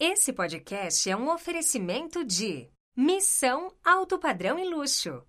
Esse 0.00 0.32
podcast 0.32 1.10
é 1.10 1.16
um 1.16 1.28
oferecimento 1.28 2.24
de 2.24 2.68
Missão 2.96 3.72
Alto 3.84 4.16
Padrão 4.16 4.56
e 4.56 4.64
Luxo. 4.64 5.24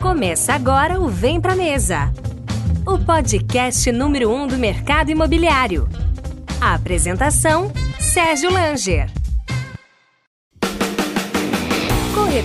Começa 0.00 0.54
agora 0.54 1.00
o 1.00 1.08
Vem 1.08 1.40
Pra 1.40 1.54
Mesa, 1.54 2.12
o 2.84 2.98
podcast 2.98 3.92
número 3.92 4.28
um 4.28 4.48
do 4.48 4.58
mercado 4.58 5.12
imobiliário. 5.12 5.88
A 6.60 6.74
apresentação: 6.74 7.72
Sérgio 8.00 8.50
Langer. 8.50 9.21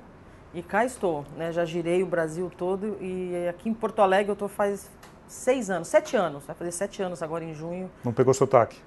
e 0.53 0.61
cá 0.61 0.83
estou. 0.83 1.25
Né? 1.38 1.51
Já 1.51 1.65
girei 1.65 2.03
o 2.03 2.05
Brasil 2.05 2.51
todo 2.57 2.97
e 3.00 3.47
aqui 3.47 3.69
em 3.69 3.73
Porto 3.73 4.01
Alegre 4.01 4.31
eu 4.31 4.33
estou 4.33 4.47
faz 4.47 4.89
seis 5.27 5.69
anos, 5.69 5.88
sete 5.88 6.15
anos. 6.15 6.45
Vai 6.45 6.55
fazer 6.55 6.71
sete 6.71 7.01
anos 7.01 7.21
agora 7.21 7.44
em 7.44 7.53
junho. 7.53 7.89
Não 8.03 8.11
pegou 8.11 8.33
sotaque? 8.33 8.77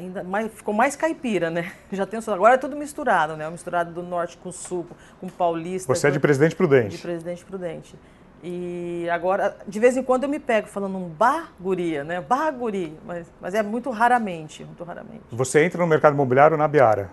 Ainda 0.00 0.24
mais, 0.24 0.52
ficou 0.52 0.74
mais 0.74 0.96
caipira, 0.96 1.50
né? 1.50 1.72
Já 1.92 2.06
tem 2.06 2.20
agora 2.26 2.54
é 2.54 2.58
tudo 2.58 2.76
misturado, 2.76 3.36
né? 3.36 3.48
Misturado 3.50 3.92
do 3.92 4.02
norte 4.02 4.36
com 4.38 4.48
o 4.48 4.52
sul, 4.52 4.86
com 5.20 5.26
o 5.26 5.30
paulista. 5.30 5.92
Você 5.94 6.08
é 6.08 6.10
de 6.10 6.20
Presidente 6.20 6.56
Prudente. 6.56 6.96
De 6.96 7.02
Presidente 7.02 7.44
Prudente. 7.44 7.96
E 8.42 9.06
agora, 9.10 9.56
de 9.68 9.78
vez 9.78 9.96
em 9.96 10.02
quando 10.02 10.24
eu 10.24 10.28
me 10.28 10.38
pego 10.38 10.66
falando 10.66 10.96
um 10.96 11.08
barguria, 11.08 12.02
né? 12.02 12.22
Barguri, 12.22 12.98
mas, 13.04 13.30
mas 13.38 13.54
é 13.54 13.62
muito 13.62 13.90
raramente, 13.90 14.64
muito 14.64 14.82
raramente. 14.82 15.22
Você 15.30 15.62
entra 15.62 15.78
no 15.78 15.86
mercado 15.86 16.14
imobiliário 16.14 16.56
na 16.56 16.66
Biara? 16.66 17.10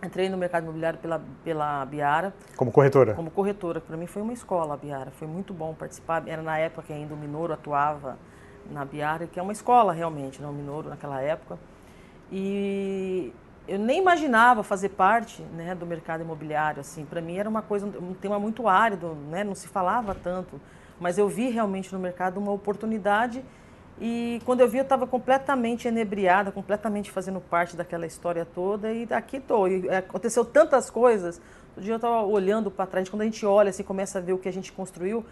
Entrei 0.00 0.28
no 0.28 0.36
mercado 0.36 0.62
imobiliário 0.62 1.00
pela, 1.00 1.20
pela 1.42 1.84
Biara. 1.84 2.32
Como 2.56 2.70
corretora? 2.70 3.14
Como 3.14 3.28
corretora. 3.32 3.80
Para 3.80 3.96
mim 3.96 4.06
foi 4.06 4.22
uma 4.22 4.32
escola 4.32 4.74
a 4.74 4.76
Biara. 4.76 5.10
Foi 5.10 5.26
muito 5.26 5.52
bom 5.52 5.74
participar. 5.74 6.22
Era 6.28 6.40
na 6.40 6.56
época 6.56 6.84
que 6.86 6.92
ainda 6.92 7.12
o 7.12 7.16
Minoro 7.16 7.52
atuava 7.52 8.16
na 8.70 8.84
Biara, 8.84 9.26
que 9.26 9.40
é 9.40 9.42
uma 9.42 9.52
escola 9.52 9.92
realmente, 9.92 10.40
não 10.40 10.52
né? 10.52 10.54
o 10.54 10.62
Minoro 10.62 10.88
naquela 10.88 11.20
época. 11.20 11.58
E 12.30 13.32
eu 13.66 13.78
nem 13.78 13.98
imaginava 13.98 14.62
fazer 14.62 14.90
parte 14.90 15.42
né, 15.42 15.74
do 15.74 15.86
mercado 15.86 16.22
imobiliário. 16.22 16.80
Assim, 16.80 17.04
para 17.04 17.20
mim 17.20 17.36
era 17.36 17.48
uma 17.48 17.62
coisa, 17.62 17.86
um 17.86 18.14
tema 18.14 18.38
muito 18.38 18.66
árido, 18.66 19.14
né, 19.30 19.44
não 19.44 19.54
se 19.54 19.68
falava 19.68 20.14
tanto. 20.14 20.60
Mas 20.98 21.18
eu 21.18 21.28
vi 21.28 21.50
realmente 21.50 21.92
no 21.92 21.98
mercado 21.98 22.38
uma 22.38 22.52
oportunidade 22.52 23.44
e 24.00 24.40
quando 24.44 24.60
eu 24.60 24.68
vi 24.68 24.78
eu 24.78 24.82
estava 24.82 25.06
completamente 25.06 25.88
enebriada, 25.88 26.52
completamente 26.52 27.10
fazendo 27.10 27.40
parte 27.40 27.76
daquela 27.76 28.06
história 28.06 28.44
toda 28.44 28.92
e 28.92 29.06
aqui 29.10 29.38
estou. 29.38 29.68
E 29.68 29.88
aconteceu 29.90 30.44
tantas 30.44 30.88
coisas. 30.88 31.40
Um 31.76 31.80
dia 31.80 31.92
eu 31.92 31.96
estava 31.96 32.22
olhando 32.22 32.70
para 32.70 32.86
trás, 32.86 33.08
quando 33.08 33.22
a 33.22 33.24
gente 33.24 33.44
olha 33.44 33.70
assim, 33.70 33.82
começa 33.82 34.18
a 34.18 34.22
ver 34.22 34.32
o 34.32 34.38
que 34.38 34.48
a 34.48 34.52
gente 34.52 34.72
construiu, 34.72 35.24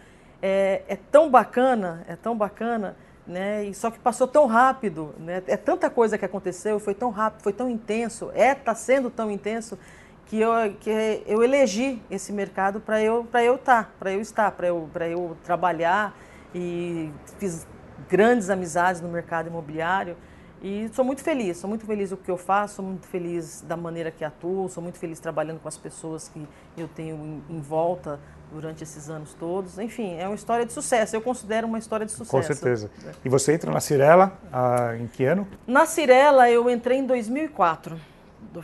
é, 0.42 0.82
é 0.88 0.96
tão 0.96 1.30
bacana, 1.30 2.04
é 2.08 2.16
tão 2.16 2.36
bacana 2.36 2.96
né? 3.26 3.64
E 3.64 3.74
só 3.74 3.90
que 3.90 3.98
passou 3.98 4.26
tão 4.28 4.46
rápido, 4.46 5.14
né? 5.18 5.42
É 5.46 5.56
tanta 5.56 5.90
coisa 5.90 6.16
que 6.16 6.24
aconteceu, 6.24 6.78
foi 6.78 6.94
tão 6.94 7.10
rápido, 7.10 7.42
foi 7.42 7.52
tão 7.52 7.68
intenso, 7.68 8.30
é 8.34 8.52
está 8.52 8.74
sendo 8.74 9.10
tão 9.10 9.30
intenso 9.30 9.78
que 10.26 10.40
eu 10.40 10.50
que 10.80 10.90
eu 11.26 11.42
elegi 11.42 12.02
esse 12.10 12.32
mercado 12.32 12.80
para 12.80 13.02
eu 13.02 13.24
para 13.24 13.42
eu 13.42 13.56
estar, 13.56 13.84
tá, 13.84 13.90
para 13.98 14.12
eu 14.12 14.20
estar, 14.20 14.50
para 14.52 14.68
eu 14.68 14.88
para 14.92 15.08
eu 15.08 15.36
trabalhar 15.44 16.16
e 16.54 17.10
fiz 17.38 17.66
grandes 18.08 18.50
amizades 18.50 19.00
no 19.00 19.08
mercado 19.08 19.48
imobiliário 19.48 20.16
e 20.62 20.88
sou 20.92 21.04
muito 21.04 21.22
feliz, 21.22 21.58
sou 21.58 21.68
muito 21.68 21.84
feliz 21.84 22.10
do 22.10 22.16
que 22.16 22.30
eu 22.30 22.36
faço, 22.36 22.76
sou 22.76 22.84
muito 22.84 23.06
feliz 23.06 23.62
da 23.62 23.76
maneira 23.76 24.10
que 24.10 24.24
atuo, 24.24 24.68
sou 24.68 24.82
muito 24.82 24.98
feliz 24.98 25.20
trabalhando 25.20 25.60
com 25.60 25.68
as 25.68 25.76
pessoas 25.76 26.28
que 26.28 26.46
eu 26.76 26.88
tenho 26.88 27.42
em, 27.48 27.56
em 27.56 27.60
volta 27.60 28.18
durante 28.52 28.82
esses 28.82 29.08
anos 29.08 29.34
todos. 29.34 29.78
Enfim, 29.78 30.16
é 30.16 30.26
uma 30.26 30.34
história 30.34 30.64
de 30.64 30.72
sucesso. 30.72 31.14
Eu 31.16 31.20
considero 31.20 31.66
uma 31.66 31.78
história 31.78 32.06
de 32.06 32.12
sucesso. 32.12 32.30
Com 32.30 32.42
certeza. 32.42 32.90
E 33.24 33.28
você 33.28 33.52
entra 33.52 33.70
na 33.70 33.80
Cirela 33.80 34.32
ah, 34.52 34.96
em 34.98 35.06
que 35.06 35.24
ano? 35.24 35.46
Na 35.66 35.86
Cirela 35.86 36.50
eu 36.50 36.68
entrei 36.70 36.98
em 36.98 37.06
2004. 37.06 37.98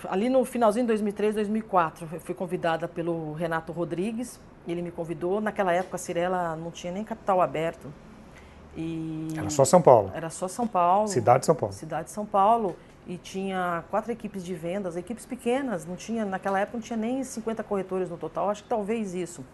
Ali 0.09 0.31
no 0.31 0.43
finalzinho 0.45 0.85
de 0.85 0.89
2003, 0.89 1.35
2004, 1.35 2.09
eu 2.13 2.21
fui 2.21 2.35
convidada 2.35 2.89
pelo 2.89 3.35
Renato 3.35 3.73
Rodrigues. 3.73 4.41
Ele 4.67 4.81
me 4.81 4.91
convidou. 4.91 5.41
Naquela 5.41 5.73
época 5.73 5.97
a 5.97 5.99
Cirela 5.99 6.57
não 6.57 6.71
tinha 6.71 6.93
nem 6.93 7.05
capital 7.05 7.41
aberto. 7.41 7.93
E 8.75 9.29
era 9.37 9.51
só 9.51 9.65
São 9.65 9.83
Paulo. 9.83 10.11
Era 10.15 10.31
só 10.31 10.49
São 10.49 10.67
Paulo. 10.67 11.09
Cidade 11.09 11.41
de 11.41 11.47
São 11.47 11.55
Paulo. 11.55 11.75
Cidade 11.75 12.05
de 12.07 12.11
São 12.11 12.25
Paulo. 12.25 12.77
e 13.05 13.19
tinha 13.19 13.83
quatro 13.91 14.13
equipes 14.13 14.45
de 14.45 14.55
vendas, 14.55 14.97
equipes 14.97 15.27
pequenas, 15.27 15.85
não 15.85 15.97
tinha 15.97 16.25
naquela 16.25 16.61
época 16.61 16.79
não 16.79 16.83
tinha 16.83 16.97
nem 16.97 17.25
50 17.25 17.61
corretores 17.65 18.09
no 18.09 18.17
total, 18.17 18.49
acho 18.49 18.63
que 18.63 18.69
talvez 18.69 19.13
isso. 19.13 19.45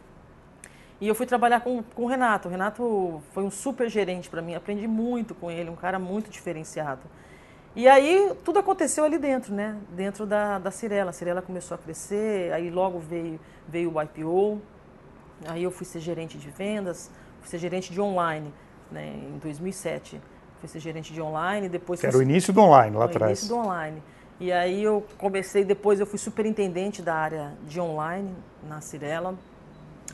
E 1.01 1.07
eu 1.07 1.15
fui 1.15 1.27
trabalhar 1.27 1.61
com, 1.61 1.83
com 1.83 2.05
o 2.05 2.07
Renato. 2.07 2.49
O 2.49 2.51
Renato 2.51 3.23
foi 3.33 3.45
um 3.45 3.51
super 3.51 3.89
gerente 3.89 4.29
para 4.29 4.43
mim, 4.43 4.55
aprendi 4.55 4.87
muito 4.87 5.35
com 5.35 5.51
ele, 5.51 5.71
um 5.71 5.77
cara 5.77 5.99
muito 5.99 6.31
diferenciado. 6.31 7.03
E 7.77 7.87
aí 7.87 8.33
tudo 8.45 8.59
aconteceu 8.59 9.05
ali 9.05 9.19
dentro, 9.19 9.55
né? 9.55 9.77
Dentro 9.91 10.27
da, 10.27 10.59
da 10.59 10.71
Cirela. 10.71 11.11
A 11.11 11.13
Cirela 11.13 11.41
começou 11.41 11.75
a 11.77 11.79
crescer, 11.79 12.53
aí 12.53 12.71
logo 12.71 12.99
veio, 12.99 13.39
veio 13.69 13.95
o 13.95 14.03
IPO, 14.03 14.61
aí 15.47 15.63
eu 15.63 15.71
fui 15.71 15.87
ser 15.87 16.01
gerente 16.01 16.37
de 16.37 16.51
vendas, 16.51 17.11
fui 17.41 17.49
ser 17.49 17.59
gerente 17.59 17.93
de 17.93 18.01
online 18.01 18.53
né, 18.91 19.15
em 19.15 19.39
2007. 19.39 20.21
Fui 20.59 20.69
ser 20.69 20.81
gerente 20.81 21.13
de 21.13 21.23
online, 21.23 21.69
depois... 21.69 22.01
Que 22.01 22.07
era 22.07 22.19
o 22.19 22.23
início 22.23 22.53
do 22.53 22.61
online, 22.61 22.97
lá 22.97 23.05
atrás. 23.05 23.43
Início 23.43 23.49
do 23.49 23.63
online. 23.63 24.03
E 24.41 24.51
aí 24.51 24.83
eu 24.83 25.05
comecei, 25.17 25.65
depois 25.65 26.01
eu 26.01 26.07
fui 26.07 26.19
superintendente 26.19 27.01
da 27.01 27.15
área 27.15 27.53
de 27.65 27.81
online 27.81 28.35
na 28.69 28.81
Cirela. 28.81 29.37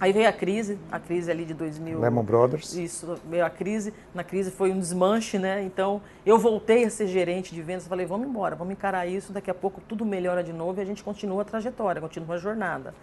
Aí 0.01 0.13
veio 0.13 0.29
a 0.29 0.33
crise, 0.33 0.79
a 0.91 0.99
crise 0.99 1.31
ali 1.31 1.45
de 1.45 1.55
2000. 1.55 2.01
Lehman 2.01 2.25
Brothers. 2.25 2.75
Isso, 2.75 3.17
veio 3.29 3.47
a 3.47 3.51
crise. 3.51 3.95
Na 4.13 4.25
crise 4.25 4.51
foi 4.51 4.73
um 4.73 4.79
desmanche, 4.79 5.39
né? 5.39 5.63
Então 5.63 6.03
eu 6.27 6.37
voltei 6.37 6.85
a 6.85 6.91
ser 6.91 7.07
gerente 7.07 7.55
de 7.55 7.63
vendas. 7.63 7.87
Falei, 7.87 8.05
vamos 8.05 8.27
embora, 8.27 8.57
vamos 8.57 8.73
encarar 8.73 9.07
isso. 9.07 9.33
Daqui 9.33 9.51
a 9.51 9.55
pouco 9.55 9.81
tudo 9.89 10.05
melhora 10.05 10.43
de 10.43 10.53
novo 10.53 10.81
e 10.81 10.83
a 10.83 10.85
gente 10.85 11.05
continua 11.05 11.43
a 11.43 11.45
trajetória, 11.45 12.01
continua 12.01 12.35
a 12.35 12.39
jornada. 12.39 12.95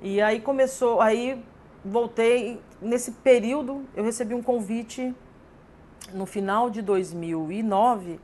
E 0.00 0.20
aí 0.20 0.40
começou, 0.40 1.00
aí 1.00 1.42
voltei. 1.84 2.60
Nesse 2.80 3.10
período 3.10 3.82
eu 3.96 4.04
recebi 4.04 4.32
um 4.32 4.42
convite 4.42 5.12
no 6.14 6.26
final 6.26 6.70
de 6.70 6.82
2009 6.82 8.20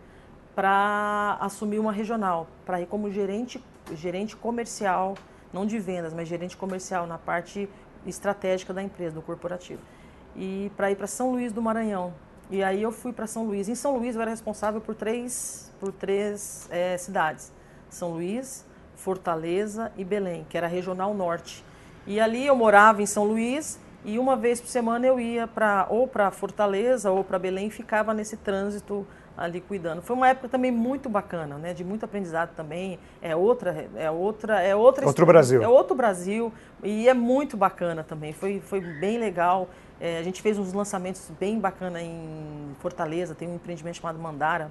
para 0.54 1.36
assumir 1.40 1.78
uma 1.78 1.92
regional, 1.92 2.46
para 2.66 2.80
ir 2.80 2.86
como 2.86 3.10
gerente, 3.10 3.62
gerente 3.92 4.36
comercial, 4.36 5.14
não 5.52 5.64
de 5.64 5.78
vendas, 5.78 6.12
mas 6.12 6.28
gerente 6.28 6.56
comercial 6.56 7.06
na 7.06 7.16
parte 7.16 7.68
estratégica 8.06 8.72
da 8.72 8.82
empresa, 8.82 9.14
do 9.14 9.22
corporativo. 9.22 9.80
E 10.36 10.70
para 10.76 10.90
ir 10.90 10.96
para 10.96 11.06
São 11.06 11.32
Luís 11.32 11.52
do 11.52 11.60
Maranhão. 11.60 12.12
E 12.50 12.62
aí 12.62 12.82
eu 12.82 12.92
fui 12.92 13.12
para 13.12 13.26
São 13.26 13.44
Luís. 13.44 13.68
Em 13.68 13.74
São 13.74 13.96
Luís 13.96 14.14
eu 14.14 14.22
era 14.22 14.30
responsável 14.30 14.80
por 14.80 14.94
três, 14.94 15.72
por 15.78 15.92
três 15.92 16.66
é, 16.70 16.96
cidades: 16.96 17.52
São 17.90 18.12
Luís, 18.12 18.64
Fortaleza 18.96 19.92
e 19.96 20.04
Belém, 20.04 20.46
que 20.48 20.56
era 20.56 20.66
a 20.66 20.70
regional 20.70 21.12
norte. 21.14 21.64
E 22.06 22.18
ali 22.18 22.46
eu 22.46 22.56
morava 22.56 23.02
em 23.02 23.06
São 23.06 23.24
Luís 23.24 23.78
e 24.04 24.18
uma 24.18 24.36
vez 24.36 24.60
por 24.60 24.68
semana 24.68 25.06
eu 25.06 25.20
ia 25.20 25.46
para 25.46 25.86
ou 25.90 26.08
para 26.08 26.30
Fortaleza 26.30 27.10
ou 27.10 27.22
para 27.22 27.38
Belém 27.38 27.66
e 27.66 27.70
ficava 27.70 28.14
nesse 28.14 28.36
trânsito 28.36 29.06
ali 29.38 29.60
cuidando. 29.60 30.02
Foi 30.02 30.16
uma 30.16 30.28
época 30.28 30.48
também 30.48 30.70
muito 30.70 31.08
bacana, 31.08 31.56
né? 31.56 31.72
De 31.72 31.84
muito 31.84 32.04
aprendizado 32.04 32.54
também. 32.56 32.98
É 33.22 33.36
outra, 33.36 33.88
é 33.96 34.10
outra, 34.10 34.60
é 34.60 34.74
outra. 34.74 35.06
Outro 35.06 35.24
Brasil. 35.24 35.62
É 35.62 35.68
outro 35.68 35.96
Brasil 35.96 36.52
e 36.82 37.08
é 37.08 37.14
muito 37.14 37.56
bacana 37.56 38.02
também. 38.02 38.32
Foi, 38.32 38.60
foi 38.60 38.80
bem 38.80 39.16
legal. 39.16 39.68
É, 40.00 40.18
a 40.18 40.22
gente 40.22 40.42
fez 40.42 40.58
uns 40.58 40.72
lançamentos 40.72 41.30
bem 41.38 41.58
bacana 41.58 42.02
em 42.02 42.74
Fortaleza. 42.80 43.34
Tem 43.34 43.48
um 43.48 43.54
empreendimento 43.54 43.98
chamado 43.98 44.18
Mandara 44.18 44.70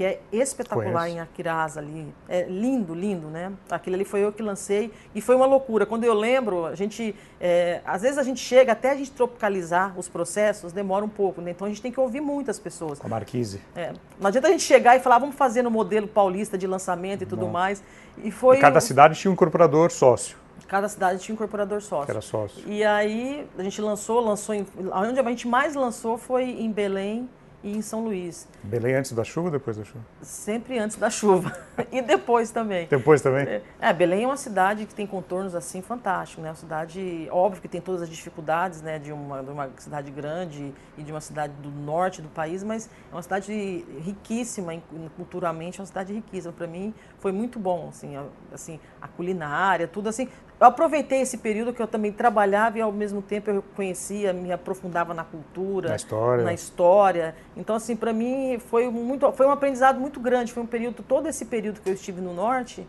que 0.00 0.04
é 0.04 0.18
espetacular 0.32 1.02
Conheço. 1.02 1.16
em 1.18 1.20
Akirasa 1.20 1.78
ali. 1.78 2.14
É 2.26 2.44
lindo, 2.44 2.94
lindo, 2.94 3.26
né? 3.26 3.52
Aquilo 3.70 3.96
ali 3.96 4.04
foi 4.06 4.24
eu 4.24 4.32
que 4.32 4.42
lancei 4.42 4.90
e 5.14 5.20
foi 5.20 5.36
uma 5.36 5.44
loucura. 5.44 5.84
Quando 5.84 6.04
eu 6.04 6.14
lembro, 6.14 6.64
a 6.64 6.74
gente, 6.74 7.14
é, 7.38 7.82
às 7.84 8.00
vezes 8.00 8.16
a 8.16 8.22
gente 8.22 8.40
chega 8.40 8.72
até 8.72 8.92
a 8.92 8.94
gente 8.94 9.10
tropicalizar 9.10 9.92
os 9.98 10.08
processos, 10.08 10.72
demora 10.72 11.04
um 11.04 11.08
pouco, 11.08 11.42
né? 11.42 11.50
Então 11.50 11.66
a 11.66 11.68
gente 11.68 11.82
tem 11.82 11.92
que 11.92 12.00
ouvir 12.00 12.22
muitas 12.22 12.58
pessoas. 12.58 12.98
Com 12.98 13.08
a 13.08 13.10
Marquise. 13.10 13.60
É, 13.76 13.92
não 14.18 14.28
adianta 14.28 14.48
a 14.48 14.50
gente 14.50 14.62
chegar 14.62 14.96
e 14.96 15.00
falar, 15.00 15.18
vamos 15.18 15.36
fazer 15.36 15.60
no 15.60 15.70
modelo 15.70 16.08
paulista 16.08 16.56
de 16.56 16.66
lançamento 16.66 17.24
e 17.24 17.26
tudo 17.26 17.46
mais. 17.46 17.82
E 18.24 18.30
foi. 18.30 18.56
E 18.56 18.60
cada 18.60 18.80
cidade 18.80 19.20
tinha 19.20 19.30
um 19.30 19.34
incorporador 19.34 19.90
sócio. 19.90 20.38
Cada 20.66 20.88
cidade 20.88 21.20
tinha 21.20 21.34
um 21.34 21.36
incorporador 21.36 21.82
sócio. 21.82 22.06
Que 22.06 22.12
era 22.12 22.22
sócio. 22.22 22.62
E 22.66 22.82
aí 22.82 23.46
a 23.58 23.62
gente 23.62 23.82
lançou, 23.82 24.18
lançou 24.20 24.54
em, 24.54 24.66
onde 24.94 25.20
a 25.20 25.24
gente 25.24 25.46
mais 25.46 25.74
lançou 25.74 26.16
foi 26.16 26.44
em 26.44 26.72
Belém 26.72 27.28
e 27.62 27.76
em 27.76 27.82
São 27.82 28.04
Luís. 28.04 28.48
Belém 28.62 28.94
antes 28.94 29.12
da 29.12 29.24
chuva 29.24 29.48
ou 29.48 29.52
depois 29.52 29.76
da 29.76 29.84
chuva? 29.84 30.04
Sempre 30.22 30.78
antes 30.78 30.96
da 30.96 31.10
chuva. 31.10 31.56
e 31.92 32.00
depois 32.00 32.50
também. 32.50 32.86
Depois 32.88 33.20
também? 33.20 33.46
É, 33.46 33.62
é, 33.80 33.92
Belém 33.92 34.24
é 34.24 34.26
uma 34.26 34.36
cidade 34.36 34.86
que 34.86 34.94
tem 34.94 35.06
contornos 35.06 35.54
assim 35.54 35.82
fantásticos, 35.82 36.42
né? 36.42 36.50
Uma 36.50 36.56
cidade, 36.56 37.28
óbvio 37.30 37.60
que 37.60 37.68
tem 37.68 37.80
todas 37.80 38.02
as 38.02 38.08
dificuldades, 38.08 38.80
né? 38.80 38.98
De 38.98 39.12
uma, 39.12 39.42
de 39.42 39.50
uma 39.50 39.70
cidade 39.76 40.10
grande 40.10 40.72
e 40.96 41.02
de 41.02 41.12
uma 41.12 41.20
cidade 41.20 41.52
do 41.54 41.70
norte 41.70 42.22
do 42.22 42.28
país, 42.28 42.62
mas 42.62 42.88
é 43.10 43.14
uma 43.14 43.22
cidade 43.22 43.84
riquíssima 44.00 44.72
culturalmente, 45.16 45.80
é 45.80 45.82
uma 45.82 45.86
cidade 45.86 46.12
riquíssima. 46.12 46.52
Para 46.52 46.66
mim 46.66 46.94
foi 47.18 47.32
muito 47.32 47.58
bom, 47.58 47.88
assim, 47.88 48.16
a, 48.16 48.24
assim, 48.52 48.80
a 49.00 49.08
culinária, 49.08 49.86
tudo 49.86 50.08
assim. 50.08 50.28
Eu 50.60 50.66
aproveitei 50.66 51.22
esse 51.22 51.38
período 51.38 51.72
que 51.72 51.80
eu 51.80 51.86
também 51.86 52.12
trabalhava 52.12 52.76
e 52.76 52.82
ao 52.82 52.92
mesmo 52.92 53.22
tempo 53.22 53.50
eu 53.50 53.64
conhecia, 53.74 54.30
me 54.30 54.52
aprofundava 54.52 55.14
na 55.14 55.24
cultura, 55.24 55.88
na 55.88 55.96
história. 55.96 56.44
Na 56.44 56.52
história. 56.52 57.34
Então 57.56 57.74
assim, 57.74 57.96
para 57.96 58.12
mim 58.12 58.58
foi 58.58 58.90
muito, 58.90 59.32
foi 59.32 59.46
um 59.46 59.50
aprendizado 59.50 59.98
muito 59.98 60.20
grande. 60.20 60.52
Foi 60.52 60.62
um 60.62 60.66
período, 60.66 61.02
todo 61.02 61.26
esse 61.26 61.46
período 61.46 61.80
que 61.80 61.88
eu 61.88 61.94
estive 61.94 62.20
no 62.20 62.34
norte, 62.34 62.86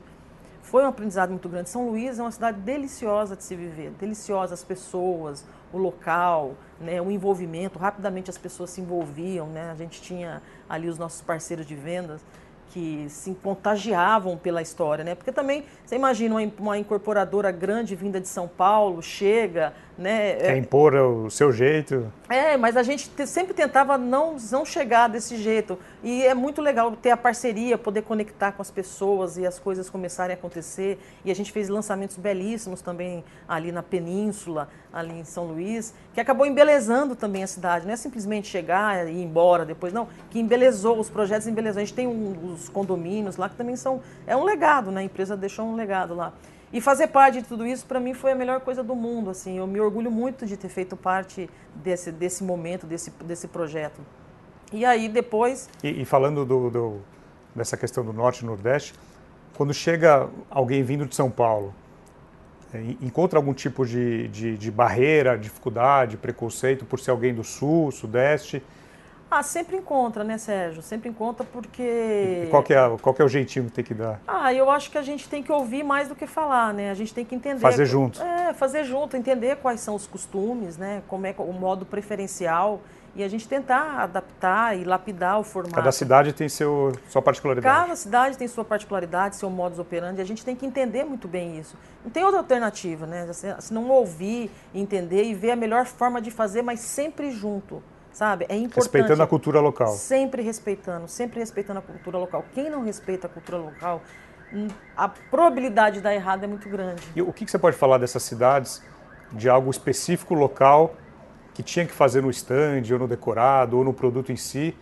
foi 0.62 0.84
um 0.84 0.88
aprendizado 0.88 1.30
muito 1.30 1.48
grande. 1.48 1.70
São 1.70 1.90
Luís 1.90 2.20
é 2.20 2.22
uma 2.22 2.32
cidade 2.32 2.60
deliciosa 2.60 3.38
de 3.38 3.44
se 3.46 3.56
viver, 3.56 3.92
deliciosa 3.92 4.54
as 4.54 4.66
pessoas, 4.66 5.46
o 5.72 5.78
local, 5.78 6.56
né, 6.78 7.02
o 7.02 7.10
envolvimento. 7.10 7.80
Rapidamente 7.80 8.30
as 8.30 8.38
pessoas 8.38 8.70
se 8.70 8.82
envolviam, 8.82 9.48
né? 9.48 9.72
A 9.72 9.76
gente 9.76 10.02
tinha 10.02 10.42
ali 10.68 10.90
os 10.90 10.98
nossos 10.98 11.22
parceiros 11.22 11.66
de 11.66 11.76
vendas 11.76 12.22
que 12.72 13.06
se 13.10 13.36
contagiavam 13.44 14.38
pela 14.38 14.62
história, 14.62 15.04
né? 15.04 15.14
Porque 15.14 15.32
também, 15.32 15.66
você 15.86 15.96
imagina 15.96 16.36
uma, 16.36 16.52
uma 16.58 16.78
incorporadora 16.78 17.52
grande 17.52 17.96
vinda 17.96 18.20
de 18.20 18.28
São 18.28 18.48
Paulo, 18.48 19.02
chega, 19.02 19.74
né? 19.98 20.36
Quer 20.36 20.58
impor 20.58 20.94
o 20.96 21.30
seu 21.30 21.52
jeito. 21.52 22.12
É, 22.30 22.56
mas 22.58 22.78
a 22.78 22.84
gente 22.84 23.10
sempre 23.28 23.54
tentava 23.54 23.98
não, 23.98 24.38
não 24.52 24.66
chegar 24.66 25.08
desse 25.08 25.38
jeito. 25.38 25.78
E 26.04 26.24
é 26.24 26.34
muito 26.34 26.62
legal 26.62 26.92
ter 26.94 27.12
a 27.12 27.18
parceria, 27.18 27.78
poder 27.78 28.02
conectar 28.04 28.52
com 28.52 28.62
as 28.62 28.72
pessoas 28.72 29.38
e 29.38 29.46
as 29.46 29.60
coisas 29.60 29.90
começarem 29.90 30.36
a 30.36 30.38
acontecer. 30.38 31.00
E 31.24 31.32
a 31.32 31.36
gente 31.36 31.52
fez 31.52 31.70
lançamentos 31.70 32.18
belíssimos 32.18 32.82
também 32.82 33.24
ali 33.48 33.72
na 33.72 33.84
Península, 33.84 34.70
ali 34.92 35.20
em 35.20 35.24
São 35.24 35.46
Luís, 35.46 35.94
que 36.14 36.22
acabou 36.22 36.46
embelezando 36.46 37.16
também 37.16 37.44
a 37.44 37.48
cidade. 37.48 37.86
Não 37.86 37.94
é 37.94 37.98
simplesmente 37.98 38.48
chegar 38.48 39.08
e 39.08 39.12
ir 39.12 39.24
embora 39.24 39.66
depois, 39.66 39.94
não. 39.94 40.08
Que 40.30 40.40
embelezou, 40.40 41.00
os 41.00 41.10
projetos 41.10 41.48
embelezou. 41.48 41.82
A 41.82 41.86
gente 41.86 41.96
tem 41.96 42.08
um, 42.08 42.54
os 42.54 42.70
condomínios 42.70 43.38
lá 43.38 43.50
que 43.50 43.56
também 43.56 43.76
são... 43.76 44.02
É 44.26 44.36
um 44.36 44.44
legado, 44.44 44.92
né? 44.92 45.02
A 45.02 45.04
empresa 45.04 45.36
deixou 45.38 45.66
um 45.66 45.76
legado 45.76 46.16
lá. 46.16 46.34
E 46.74 46.80
fazer 46.80 47.08
parte 47.08 47.42
de 47.42 47.48
tudo 47.48 47.66
isso, 47.66 47.86
para 47.86 48.00
mim, 48.00 48.14
foi 48.14 48.32
a 48.32 48.36
melhor 48.36 48.62
coisa 48.62 48.84
do 48.84 48.96
mundo. 48.96 49.30
Assim, 49.30 49.58
eu 49.58 49.68
me 49.68 49.80
orgulho 49.80 50.10
muito 50.10 50.46
de 50.46 50.56
ter 50.56 50.70
feito 50.70 50.96
parte 50.96 51.50
desse, 51.76 52.12
desse 52.12 52.44
momento, 52.44 52.88
desse, 52.88 53.12
desse 53.26 53.48
projeto. 53.48 54.02
E 54.72 54.86
aí, 54.86 55.10
depois... 55.10 55.70
E, 55.84 56.02
e 56.02 56.06
falando 56.06 56.46
do, 56.46 56.70
do, 56.70 56.98
dessa 57.54 57.76
questão 57.76 58.06
do 58.06 58.14
Norte 58.14 58.42
e 58.42 58.46
Nordeste, 58.46 58.94
quando 59.54 59.74
chega 59.74 60.30
alguém 60.50 60.82
vindo 60.82 61.06
de 61.06 61.14
São 61.14 61.30
Paulo, 61.30 61.74
é, 62.74 62.82
encontra 63.02 63.38
algum 63.38 63.54
tipo 63.54 63.86
de, 63.86 64.30
de, 64.30 64.58
de 64.58 64.72
barreira, 64.72 65.38
dificuldade, 65.38 66.16
preconceito 66.16 66.86
por 66.86 67.00
ser 67.00 67.12
alguém 67.12 67.34
do 67.34 67.44
Sul, 67.44 67.92
Sudeste... 67.92 68.64
Ah, 69.32 69.44
sempre 69.44 69.78
encontra, 69.78 70.26
né, 70.26 70.38
Sérgio? 70.38 70.82
Sempre 70.82 71.08
encontra 71.08 71.46
porque. 71.46 72.44
E 72.44 72.48
qual, 72.50 72.62
que 72.62 72.74
é, 72.74 72.98
qual 73.02 73.16
que 73.16 73.22
é 73.22 73.26
o 73.26 73.30
jeitinho 73.30 73.64
que 73.68 73.72
tem 73.72 73.84
que 73.84 73.94
dar? 73.94 74.20
Ah, 74.28 74.54
eu 74.54 74.70
acho 74.70 74.92
que 74.92 74.98
a 74.98 75.02
gente 75.02 75.30
tem 75.30 75.42
que 75.42 75.50
ouvir 75.50 75.84
mais 75.84 76.10
do 76.10 76.16
que 76.16 76.28
falar, 76.28 76.74
né? 76.74 76.92
A 76.92 76.94
gente 76.94 77.14
tem 77.14 77.24
que 77.24 77.34
entender. 77.34 77.62
Fazer 77.62 77.86
junto. 77.86 78.22
É, 78.22 78.54
fazer 78.54 78.84
junto, 78.84 79.16
entender 79.16 79.56
quais 79.56 79.80
são 79.80 79.96
os 79.96 80.06
costumes, 80.06 80.78
né? 80.78 81.02
Como 81.08 81.26
é 81.26 81.34
o 81.38 81.54
modo 81.54 81.86
preferencial. 81.86 82.82
E 83.16 83.24
a 83.24 83.28
gente 83.30 83.48
tentar 83.48 84.02
adaptar 84.02 84.78
e 84.78 84.84
lapidar 84.84 85.40
o 85.40 85.44
formato. 85.44 85.76
Cada 85.76 85.92
cidade 85.92 86.34
tem 86.34 86.48
seu, 86.50 86.94
sua 87.10 87.22
particularidade. 87.22 87.82
Cada 87.82 87.96
cidade 87.96 88.38
tem 88.38 88.48
sua 88.50 88.64
particularidade, 88.66 89.38
seu 89.38 89.50
modus 89.50 89.80
operandi. 89.80 90.20
E 90.20 90.22
a 90.22 90.26
gente 90.26 90.44
tem 90.44 90.56
que 90.56 90.66
entender 90.66 91.06
muito 91.06 91.28
bem 91.28 91.58
isso. 91.58 91.78
Não 92.04 92.12
tem 92.12 92.24
outra 92.24 92.40
alternativa, 92.40 93.06
né? 93.06 93.32
Se 93.32 93.74
não 93.74 93.90
ouvir, 93.90 94.52
entender 94.76 95.24
e 95.24 95.34
ver 95.34 95.52
a 95.52 95.56
melhor 95.56 95.86
forma 95.86 96.22
de 96.22 96.32
fazer, 96.32 96.62
mas 96.62 96.82
sempre 96.82 97.32
junto 97.32 97.82
sabe? 98.22 98.46
É 98.48 98.56
importante. 98.56 98.76
Respeitando 98.76 99.24
a 99.24 99.28
cultura 99.28 99.60
local. 99.60 99.94
Sempre 99.94 100.44
respeitando, 100.44 101.08
sempre 101.08 101.40
respeitando 101.40 101.80
a 101.80 101.82
cultura 101.82 102.20
local. 102.20 102.46
Quem 102.54 102.70
não 102.70 102.84
respeita 102.84 103.26
a 103.26 103.30
cultura 103.30 103.58
local, 103.58 104.04
hum, 104.54 104.68
a 104.96 105.10
probabilidade 105.10 105.96
de 105.96 106.02
dar 106.04 106.14
errado 106.14 106.44
é 106.44 106.48
muito 106.48 106.70
grande. 106.70 107.02
E 107.16 107.22
o 107.24 107.34
que 107.34 107.50
você 107.50 107.58
pode 107.58 107.76
falar 107.76 107.98
dessas 107.98 108.22
cidades, 108.22 108.84
de 109.32 109.50
algo 109.50 109.72
específico 109.72 110.36
local 110.36 110.96
que 111.56 111.64
tinha 111.64 111.84
que 111.84 111.92
fazer 111.92 112.22
no 112.22 112.30
stand, 112.30 112.84
ou 112.92 113.00
no 113.00 113.08
decorado, 113.08 113.80
ou 113.80 113.84
no 113.84 113.92
produto 113.92 114.32
em 114.32 114.36
si, 114.36 114.78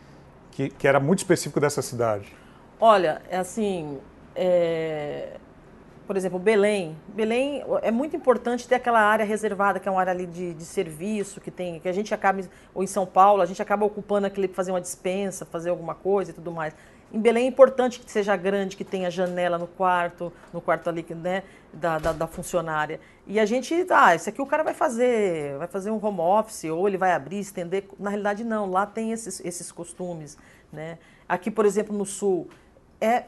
que, 0.52 0.70
que 0.70 0.86
era 0.86 1.00
muito 1.00 1.20
específico 1.20 1.62
dessa 1.62 1.82
cidade? 1.82 2.36
Olha, 2.78 3.22
é 3.30 3.38
assim, 3.38 4.00
é, 4.36 5.38
por 6.10 6.18
exemplo, 6.18 6.40
Belém. 6.40 6.98
Belém 7.10 7.64
é 7.84 7.92
muito 7.92 8.16
importante 8.16 8.68
ter 8.68 8.74
aquela 8.74 9.00
área 9.00 9.24
reservada, 9.24 9.80
que 9.80 9.88
é 9.88 9.92
uma 9.92 10.00
área 10.00 10.12
ali 10.12 10.26
de, 10.26 10.56
de 10.56 10.66
serviço, 10.66 11.40
que 11.40 11.52
tem, 11.52 11.80
que 11.80 11.88
a 11.88 11.94
gente 11.94 12.12
acaba, 12.16 12.42
ou 12.74 12.82
em 12.82 12.88
São 12.88 13.06
Paulo, 13.06 13.44
a 13.44 13.46
gente 13.46 13.62
acaba 13.62 13.86
ocupando 13.86 14.26
aquele 14.26 14.48
para 14.48 14.56
fazer 14.56 14.72
uma 14.72 14.82
dispensa, 14.82 15.46
fazer 15.46 15.70
alguma 15.70 15.94
coisa 15.94 16.32
e 16.32 16.34
tudo 16.34 16.52
mais. 16.52 16.74
Em 17.14 17.20
Belém 17.20 17.46
é 17.46 17.48
importante 17.48 18.00
que 18.00 18.12
seja 18.12 18.36
grande, 18.36 18.76
que 18.76 18.84
tenha 18.84 19.12
janela 19.12 19.60
no 19.60 19.68
quarto, 19.68 20.34
no 20.52 20.60
quarto 20.60 20.90
ali 20.90 21.06
né, 21.12 21.44
da, 21.72 22.00
da, 22.00 22.12
da, 22.12 22.26
funcionária. 22.26 23.00
E 23.28 23.40
a 23.40 23.46
gente, 23.46 23.86
ah, 23.92 24.16
isso 24.16 24.30
aqui 24.30 24.42
o 24.42 24.48
cara 24.48 24.64
vai 24.64 24.74
fazer, 24.74 25.60
vai 25.60 25.68
fazer 25.68 25.92
um 25.92 26.04
home 26.04 26.22
office, 26.22 26.64
ou 26.64 26.88
ele 26.88 26.98
vai 26.98 27.12
abrir, 27.12 27.38
estender. 27.38 27.86
Na 28.00 28.10
realidade, 28.10 28.44
não, 28.44 28.68
lá 28.68 28.88
tem 28.88 29.12
esses, 29.12 29.40
esses 29.46 29.72
costumes. 29.72 30.40
Né? 30.74 30.98
Aqui, 31.28 31.52
por 31.52 31.68
exemplo, 31.68 31.96
no 31.96 32.04
sul, 32.04 32.50
é 33.00 33.26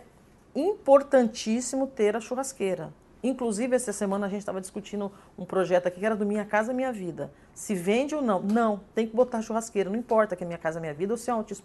importantíssimo 0.56 1.88
ter 1.88 2.16
a 2.16 2.20
churrasqueira. 2.20 2.94
Inclusive, 3.24 3.76
essa 3.76 3.94
semana 3.94 4.26
a 4.26 4.30
gente 4.30 4.40
estava 4.40 4.60
discutindo 4.60 5.12
um 5.38 5.46
projeto 5.46 5.88
aqui 5.88 6.00
que 6.00 6.06
era 6.06 6.16
do 6.16 6.26
Minha 6.26 6.44
Casa 6.44 6.74
Minha 6.74 6.92
Vida. 6.92 7.32
Se 7.54 7.76
vende 7.76 8.16
ou 8.16 8.22
não? 8.22 8.42
Não, 8.42 8.82
tem 8.96 9.06
que 9.06 9.16
botar 9.16 9.42
churrasqueira. 9.44 9.90
Não 9.90 9.98
importa 9.98 10.36
que 10.36 10.44
é 10.44 10.48
Minha 10.48 10.58
Casa 10.58 10.80
Minha 10.80 10.94
Vida 10.94 11.14
ou 11.14 11.18
se 11.18 11.30
é 11.30 11.34
um 11.34 11.38
autismo 11.38 11.64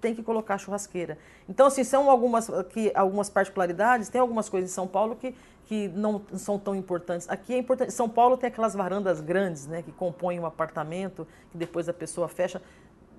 tem 0.00 0.14
que 0.14 0.22
colocar 0.22 0.58
churrasqueira. 0.58 1.18
Então, 1.48 1.66
assim, 1.66 1.84
são 1.84 2.10
algumas, 2.10 2.48
aqui, 2.50 2.92
algumas 2.94 3.28
particularidades. 3.28 4.08
Tem 4.08 4.20
algumas 4.20 4.48
coisas 4.48 4.70
em 4.70 4.72
São 4.72 4.86
Paulo 4.86 5.16
que, 5.16 5.34
que 5.64 5.88
não 5.88 6.22
são 6.34 6.58
tão 6.58 6.74
importantes. 6.74 7.28
Aqui 7.28 7.54
é 7.54 7.58
importante. 7.58 7.92
São 7.92 8.08
Paulo 8.08 8.36
tem 8.36 8.48
aquelas 8.48 8.74
varandas 8.74 9.20
grandes, 9.20 9.66
né, 9.66 9.82
que 9.82 9.92
compõem 9.92 10.38
um 10.38 10.46
apartamento, 10.46 11.26
que 11.50 11.58
depois 11.58 11.88
a 11.88 11.92
pessoa 11.92 12.28
fecha. 12.28 12.62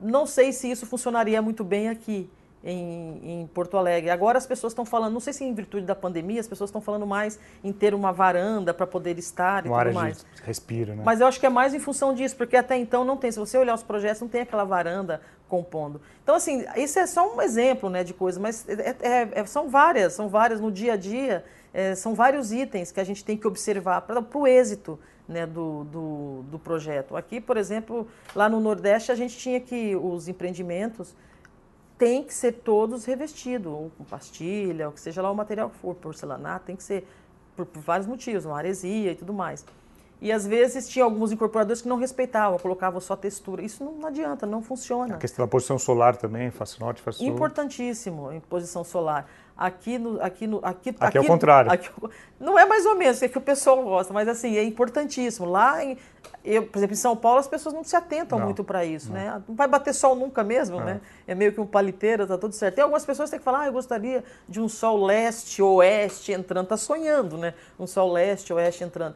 Não 0.02 0.26
sei 0.26 0.52
se 0.52 0.70
isso 0.70 0.86
funcionaria 0.86 1.42
muito 1.42 1.64
bem 1.64 1.90
aqui 1.90 2.30
em, 2.64 3.42
em, 3.42 3.48
Porto 3.48 3.78
Alegre. 3.78 4.10
Agora 4.10 4.38
as 4.38 4.46
pessoas 4.46 4.72
estão 4.72 4.86
falando, 4.86 5.14
não 5.14 5.20
sei 5.20 5.34
se 5.34 5.44
em 5.44 5.54
virtude 5.54 5.86
da 5.86 5.96
pandemia, 5.96 6.40
as 6.40 6.48
pessoas 6.48 6.70
estão 6.70 6.82
falando 6.82 7.06
mais 7.06 7.40
em 7.64 7.72
ter 7.72 7.94
uma 7.94 8.12
varanda 8.12 8.74
para 8.74 8.88
poder 8.88 9.18
estar 9.18 9.66
e 9.66 9.70
uma 9.70 9.84
tudo 9.84 9.94
mais. 9.94 10.26
De 10.36 10.44
respiro, 10.44 10.96
né? 10.96 11.04
Mas 11.06 11.22
eu 11.22 11.28
acho 11.28 11.40
que 11.40 11.46
é 11.46 11.50
mais 11.50 11.74
em 11.74 11.80
função 11.80 12.14
disso, 12.14 12.36
porque 12.36 12.56
até 12.56 12.78
então 12.78 13.04
não 13.06 13.18
tem. 13.18 13.32
Se 13.32 13.40
você 13.40 13.58
olhar 13.58 13.74
os 13.74 13.84
projetos, 13.84 14.22
não 14.22 14.28
tem 14.28 14.42
aquela 14.42 14.64
varanda 14.64 15.22
compondo. 15.48 16.02
Então, 16.24 16.36
assim, 16.36 16.66
isso 16.76 17.00
é 17.00 17.08
só 17.08 17.34
um 17.34 17.42
exemplo 17.42 17.90
né, 17.90 18.04
de 18.04 18.14
coisa, 18.14 18.40
mas 18.40 18.68
é, 18.68 18.96
é, 19.02 19.30
é, 19.34 19.46
são 19.46 19.70
várias, 19.70 20.14
são 20.14 20.28
várias 20.28 20.60
no 20.60 20.72
dia 20.72 20.94
a 20.94 20.98
dia, 20.98 21.46
é, 21.74 21.96
são 21.96 22.14
vários 22.14 22.52
itens 22.52 22.92
que 22.92 23.00
a 23.00 23.04
gente 23.04 23.24
tem 23.24 23.38
que 23.38 23.48
observar 23.48 24.02
para 24.02 24.22
o 24.34 24.48
êxito 24.48 25.00
né, 25.28 25.46
do, 25.46 25.84
do, 25.86 26.44
do 26.44 26.60
projeto. 26.60 27.16
Aqui, 27.16 27.40
por 27.40 27.58
exemplo, 27.58 28.08
lá 28.36 28.48
no 28.50 28.60
Nordeste, 28.60 29.12
a 29.12 29.16
gente 29.16 29.38
tinha 29.38 29.60
que 29.60 29.96
os 29.96 30.28
empreendimentos 30.28 31.16
tem 31.98 32.24
que 32.24 32.34
ser 32.34 32.52
todos 32.52 33.06
revestidos, 33.06 33.72
ou 33.72 33.92
com 33.98 34.04
pastilha, 34.04 34.88
ou 34.88 34.94
que 34.94 35.02
seja 35.02 35.22
lá 35.22 35.32
o 35.32 35.36
material 35.36 35.70
que 35.70 35.78
for, 35.78 35.96
porcelanato, 35.96 36.66
tem 36.66 36.76
que 36.76 36.84
ser 36.84 37.08
por, 37.56 37.66
por 37.66 37.82
vários 37.82 38.08
motivos, 38.08 38.46
uma 38.46 38.58
aresia 38.58 39.12
e 39.12 39.16
tudo 39.16 39.34
mais. 39.34 39.66
E 40.20 40.32
às 40.32 40.48
vezes 40.48 40.88
tinha 40.90 41.06
alguns 41.06 41.32
incorporadores 41.32 41.82
que 41.82 41.88
não 41.88 41.98
respeitavam, 41.98 42.58
colocavam 42.58 43.00
só 43.00 43.16
textura. 43.16 43.62
Isso 43.62 43.84
não, 43.84 43.94
não 43.94 44.08
adianta, 44.08 44.48
não 44.48 44.64
funciona. 44.64 45.16
A 45.16 45.18
questão 45.18 45.46
da 45.46 45.50
posição 45.50 45.78
solar 45.78 46.18
também, 46.18 46.50
faz 46.50 47.18
sul. 47.18 47.28
Importantíssimo, 47.28 48.32
em 48.32 48.40
posição 48.40 48.84
solar. 48.84 49.28
Aqui 49.58 49.98
no. 49.98 50.22
Aqui, 50.22 50.46
no, 50.46 50.60
aqui, 50.62 50.90
aqui, 50.92 50.98
aqui 51.00 51.18
é 51.18 51.22
o 51.22 51.26
contrário. 51.26 51.72
Aqui, 51.72 51.90
não 52.40 52.60
é 52.60 52.66
mais 52.66 52.86
ou 52.86 52.96
menos, 52.96 53.22
é 53.24 53.28
que 53.28 53.40
o 53.40 53.42
pessoal 53.42 53.82
gosta, 53.84 54.14
mas 54.14 54.28
assim, 54.28 54.56
é 54.56 54.64
importantíssimo. 54.64 55.48
Lá, 55.48 55.84
em, 55.84 55.98
eu, 56.46 56.68
por 56.68 56.78
exemplo, 56.78 56.94
em 56.94 56.98
São 56.98 57.16
Paulo, 57.16 57.40
as 57.40 57.48
pessoas 57.48 57.74
não 57.74 57.84
se 57.84 57.96
atentam 57.96 58.38
não, 58.38 58.46
muito 58.46 58.64
para 58.64 58.86
isso, 58.86 59.08
não. 59.08 59.16
né? 59.16 59.44
Não 59.48 59.56
vai 59.56 59.68
bater 59.68 59.94
sol 59.94 60.16
nunca 60.16 60.44
mesmo, 60.44 60.80
é. 60.82 60.86
né? 60.86 61.02
É 61.28 61.34
meio 61.34 61.52
que 61.52 61.60
um 61.60 61.66
paliteiro, 61.66 62.28
tá 62.28 62.38
tudo 62.38 62.54
certo. 62.54 62.76
Tem 62.76 62.84
algumas 62.84 63.04
pessoas 63.04 63.30
que 63.30 63.32
têm 63.32 63.40
que 63.40 63.44
falar, 63.44 63.62
ah, 63.62 63.66
eu 63.66 63.74
gostaria 63.74 64.24
de 64.48 64.62
um 64.62 64.70
sol 64.70 65.04
leste-oeste 65.04 66.32
entrando. 66.32 66.68
Tá 66.68 66.78
sonhando, 66.78 67.36
né? 67.38 67.56
Um 67.80 67.88
sol 67.88 68.12
leste-oeste 68.14 68.84
entrando. 68.84 69.16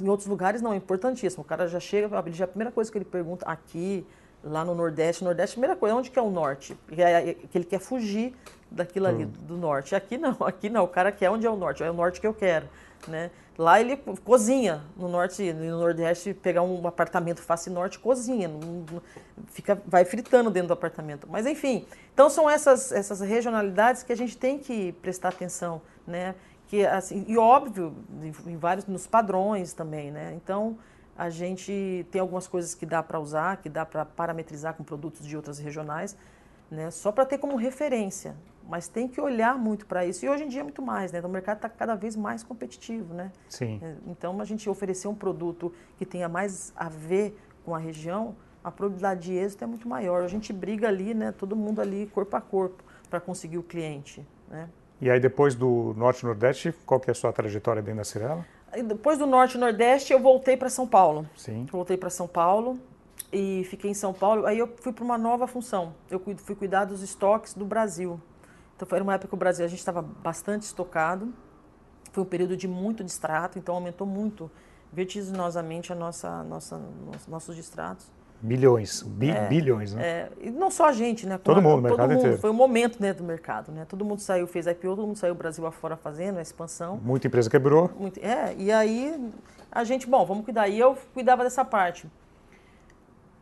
Em 0.00 0.08
outros 0.08 0.28
lugares 0.28 0.60
não, 0.60 0.74
é 0.74 0.76
importantíssimo. 0.76 1.42
O 1.42 1.46
cara 1.46 1.66
já 1.66 1.80
chega, 1.80 2.10
já, 2.30 2.44
a 2.44 2.48
primeira 2.48 2.70
coisa 2.70 2.92
que 2.92 2.98
ele 2.98 3.06
pergunta 3.06 3.46
aqui, 3.46 4.06
lá 4.44 4.64
no 4.64 4.74
Nordeste, 4.74 5.24
Nordeste, 5.24 5.54
a 5.54 5.56
primeira 5.56 5.76
coisa, 5.76 5.96
onde 5.96 6.10
que 6.10 6.18
é 6.18 6.22
o 6.22 6.30
Norte? 6.30 6.76
Que 6.88 7.02
é, 7.02 7.36
ele 7.54 7.64
quer 7.64 7.80
fugir 7.80 8.34
daquilo 8.70 9.06
ali, 9.06 9.24
do 9.24 9.56
Norte. 9.56 9.94
Aqui 9.94 10.18
não, 10.18 10.36
aqui 10.46 10.68
não, 10.68 10.84
o 10.84 10.88
cara 10.88 11.12
quer 11.12 11.30
onde 11.30 11.46
é 11.46 11.50
o 11.50 11.56
Norte, 11.56 11.82
é 11.82 11.90
o 11.90 11.94
Norte 11.94 12.20
que 12.20 12.26
eu 12.26 12.34
quero, 12.34 12.68
né? 13.06 13.30
Lá 13.58 13.80
ele 13.80 13.96
cozinha, 14.24 14.84
no 14.96 15.08
Norte, 15.08 15.52
no 15.52 15.78
Nordeste, 15.78 16.32
pegar 16.32 16.62
um 16.62 16.86
apartamento 16.86 17.42
face 17.42 17.68
norte, 17.68 17.98
cozinha, 17.98 18.48
fica, 19.46 19.82
vai 19.84 20.04
fritando 20.04 20.48
dentro 20.48 20.68
do 20.68 20.74
apartamento. 20.74 21.26
Mas 21.28 21.44
enfim, 21.44 21.84
então 22.14 22.30
são 22.30 22.48
essas, 22.48 22.92
essas 22.92 23.20
regionalidades 23.20 24.04
que 24.04 24.12
a 24.12 24.16
gente 24.16 24.36
tem 24.36 24.60
que 24.60 24.92
prestar 25.02 25.30
atenção, 25.30 25.82
né? 26.06 26.36
Que, 26.68 26.86
assim, 26.86 27.24
e 27.26 27.36
óbvio, 27.36 27.96
em 28.46 28.56
vários, 28.56 28.86
nos 28.86 29.08
padrões 29.08 29.72
também, 29.72 30.12
né? 30.12 30.34
Então, 30.36 30.78
a 31.16 31.28
gente 31.28 32.06
tem 32.12 32.20
algumas 32.20 32.46
coisas 32.46 32.76
que 32.76 32.86
dá 32.86 33.02
para 33.02 33.18
usar, 33.18 33.56
que 33.56 33.68
dá 33.68 33.84
para 33.84 34.04
parametrizar 34.04 34.74
com 34.74 34.84
produtos 34.84 35.26
de 35.26 35.36
outras 35.36 35.58
regionais, 35.58 36.16
né? 36.70 36.92
Só 36.92 37.10
para 37.10 37.26
ter 37.26 37.38
como 37.38 37.56
referência, 37.56 38.36
mas 38.68 38.86
tem 38.86 39.08
que 39.08 39.18
olhar 39.18 39.58
muito 39.58 39.86
para 39.86 40.04
isso. 40.04 40.26
E 40.26 40.28
hoje 40.28 40.44
em 40.44 40.48
dia 40.48 40.60
é 40.60 40.62
muito 40.62 40.82
mais, 40.82 41.10
né? 41.10 41.22
O 41.22 41.28
mercado 41.28 41.56
está 41.56 41.68
cada 41.70 41.94
vez 41.94 42.14
mais 42.14 42.44
competitivo, 42.44 43.14
né? 43.14 43.32
Sim. 43.48 43.80
É, 43.82 43.94
então, 44.06 44.38
a 44.38 44.44
gente 44.44 44.68
oferecer 44.68 45.08
um 45.08 45.14
produto 45.14 45.72
que 45.96 46.04
tenha 46.04 46.28
mais 46.28 46.70
a 46.76 46.88
ver 46.90 47.34
com 47.64 47.74
a 47.74 47.78
região, 47.78 48.36
a 48.62 48.70
probabilidade 48.70 49.22
de 49.22 49.32
êxito 49.32 49.64
é 49.64 49.66
muito 49.66 49.88
maior. 49.88 50.22
A 50.22 50.28
gente 50.28 50.52
briga 50.52 50.86
ali, 50.86 51.14
né? 51.14 51.32
Todo 51.32 51.56
mundo 51.56 51.80
ali, 51.80 52.06
corpo 52.12 52.36
a 52.36 52.40
corpo, 52.42 52.84
para 53.08 53.18
conseguir 53.18 53.56
o 53.56 53.62
cliente, 53.62 54.26
né? 54.50 54.68
E 55.00 55.08
aí, 55.08 55.18
depois 55.18 55.54
do 55.54 55.94
Norte 55.96 56.20
e 56.20 56.26
Nordeste, 56.26 56.74
qual 56.84 57.00
que 57.00 57.08
é 57.08 57.12
a 57.12 57.14
sua 57.14 57.32
trajetória 57.32 57.80
dentro 57.80 57.98
da 57.98 58.04
Cirela? 58.04 58.44
Depois 58.84 59.16
do 59.16 59.26
Norte 59.26 59.56
e 59.56 59.60
Nordeste, 59.60 60.12
eu 60.12 60.20
voltei 60.20 60.58
para 60.58 60.68
São 60.68 60.86
Paulo. 60.86 61.26
Sim. 61.34 61.64
Voltei 61.70 61.96
para 61.96 62.10
São 62.10 62.28
Paulo 62.28 62.78
e 63.32 63.64
fiquei 63.70 63.90
em 63.90 63.94
São 63.94 64.12
Paulo. 64.12 64.44
Aí 64.44 64.58
eu 64.58 64.68
fui 64.82 64.92
para 64.92 65.04
uma 65.04 65.16
nova 65.16 65.46
função. 65.46 65.94
Eu 66.10 66.20
fui 66.36 66.54
cuidar 66.54 66.84
dos 66.84 67.00
estoques 67.00 67.54
do 67.54 67.64
Brasil. 67.64 68.20
Então, 68.78 68.86
foi 68.86 69.00
uma 69.00 69.14
época 69.14 69.26
que 69.26 69.34
o 69.34 69.36
Brasil, 69.36 69.64
a 69.64 69.68
gente 69.68 69.80
estava 69.80 70.00
bastante 70.00 70.62
estocado. 70.62 71.34
Foi 72.12 72.22
um 72.22 72.26
período 72.26 72.56
de 72.56 72.68
muito 72.68 73.02
distrato, 73.02 73.58
então 73.58 73.74
aumentou 73.74 74.06
muito, 74.06 74.48
vertiginosamente, 74.92 75.92
a 75.92 75.96
nossa, 75.96 76.44
nossa, 76.44 76.80
nossos 77.26 77.56
distratos. 77.56 78.06
Bilhões, 78.40 79.02
bi 79.02 79.30
é, 79.30 79.48
bilhões, 79.48 79.94
né? 79.94 80.06
É, 80.06 80.30
e 80.42 80.50
não 80.50 80.70
só 80.70 80.86
a 80.86 80.92
gente, 80.92 81.26
né? 81.26 81.38
Todo 81.38 81.60
mundo, 81.60 81.80
o 81.80 81.82
mercado 81.82 82.10
mundo, 82.10 82.20
inteiro. 82.20 82.38
Foi 82.38 82.50
um 82.50 82.54
momento 82.54 83.00
dentro 83.00 83.24
do 83.24 83.26
mercado, 83.26 83.72
né? 83.72 83.84
Todo 83.84 84.04
mundo 84.04 84.20
saiu, 84.20 84.46
fez 84.46 84.68
IPO, 84.68 84.94
todo 84.94 85.06
mundo 85.08 85.16
saiu 85.16 85.34
Brasil 85.34 85.66
afora 85.66 85.96
fazendo 85.96 86.38
a 86.38 86.42
expansão. 86.42 87.00
Muita 87.02 87.26
empresa 87.26 87.50
quebrou. 87.50 87.90
Muito, 87.98 88.20
é, 88.20 88.54
e 88.56 88.70
aí 88.70 89.28
a 89.72 89.82
gente, 89.82 90.06
bom, 90.06 90.24
vamos 90.24 90.44
cuidar. 90.44 90.68
E 90.68 90.78
eu 90.78 90.96
cuidava 91.12 91.42
dessa 91.42 91.64
parte. 91.64 92.08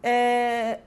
É, 0.03 0.81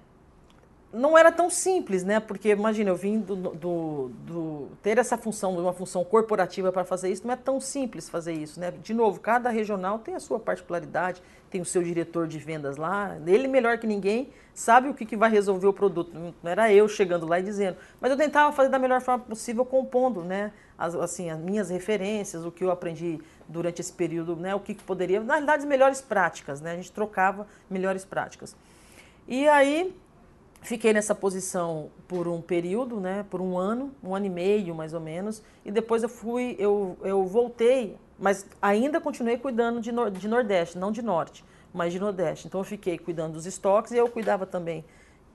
não 0.92 1.18
era 1.18 1.32
tão 1.32 1.50
simples, 1.50 2.04
né? 2.04 2.20
Porque 2.20 2.50
imagina, 2.50 2.90
eu 2.90 2.96
vim 2.96 3.20
do, 3.20 3.36
do, 3.36 4.12
do 4.26 4.68
ter 4.82 4.98
essa 4.98 5.18
função, 5.18 5.58
uma 5.58 5.74
função 5.74 6.04
corporativa 6.04 6.72
para 6.72 6.84
fazer 6.84 7.12
isso, 7.12 7.26
não 7.26 7.34
é 7.34 7.38
tão 7.38 7.60
simples 7.60 8.10
fazer 8.10 8.34
isso, 8.34 8.60
né? 8.60 8.72
De 8.72 8.94
novo, 8.94 9.20
cada 9.20 9.50
regional 9.50 10.00
tem 10.00 10.16
a 10.16 10.20
sua 10.20 10.40
particularidade, 10.40 11.22
tem 11.50 11.62
o 11.62 11.66
seu 11.66 11.84
diretor 11.84 12.28
de 12.28 12.40
vendas 12.40 12.78
lá, 12.78 13.18
ele 13.26 13.48
melhor 13.48 13.78
que 13.78 13.86
ninguém 13.86 14.30
sabe 14.54 14.90
o 14.90 14.94
que, 14.94 15.06
que 15.06 15.16
vai 15.16 15.30
resolver 15.30 15.68
o 15.68 15.74
produto. 15.74 16.12
Não 16.14 16.34
era 16.44 16.74
eu 16.74 16.88
chegando 16.88 17.28
lá 17.28 17.40
e 17.40 17.44
dizendo, 17.44 17.78
mas 18.02 18.12
eu 18.12 18.18
tentava 18.18 18.52
fazer 18.52 18.70
da 18.70 18.80
melhor 18.80 19.00
forma 19.00 19.24
possível, 19.24 19.64
compondo, 19.64 20.24
né? 20.24 20.52
As, 20.78 20.96
assim, 20.96 21.30
as 21.30 21.40
minhas 21.40 21.70
referências, 21.70 22.46
o 22.46 22.52
que 22.52 22.64
eu 22.64 22.72
aprendi 22.72 23.20
durante 23.48 23.80
esse 23.80 23.94
período, 23.94 24.36
né? 24.36 24.56
O 24.56 24.60
que, 24.60 24.74
que 24.74 24.84
poderia, 24.84 25.20
na 25.20 25.34
realidade, 25.34 25.68
melhores 25.68 26.02
práticas, 26.02 26.62
né? 26.62 26.72
A 26.72 26.76
gente 26.76 26.92
trocava 26.92 27.48
melhores 27.70 28.04
práticas. 28.04 28.56
E 29.28 29.48
aí 29.48 29.96
Fiquei 30.62 30.92
nessa 30.92 31.16
posição 31.16 31.90
por 32.08 32.28
um 32.28 32.42
período, 32.42 33.00
né, 33.00 33.26
por 33.30 33.40
um 33.40 33.58
ano, 33.58 33.92
um 34.04 34.14
ano 34.14 34.26
e 34.26 34.30
meio 34.30 34.76
mais 34.76 34.94
ou 34.94 35.00
menos, 35.00 35.42
e 35.64 35.72
depois 35.72 36.04
eu 36.04 36.10
fui, 36.10 36.56
eu, 36.60 36.98
eu 37.02 37.26
voltei, 37.26 37.98
mas 38.18 38.46
ainda 38.62 39.00
continuei 39.00 39.38
cuidando 39.38 39.80
de, 39.80 39.92
de 40.20 40.28
Nordeste, 40.28 40.78
não 40.78 40.92
de 40.92 41.02
Norte, 41.02 41.46
mas 41.74 41.94
de 41.94 42.00
Nordeste. 42.00 42.48
Então 42.48 42.60
eu 42.60 42.66
fiquei 42.66 42.98
cuidando 42.98 43.34
dos 43.34 43.46
estoques 43.46 43.92
e 43.94 43.98
eu 43.98 44.10
cuidava 44.10 44.46
também 44.46 44.84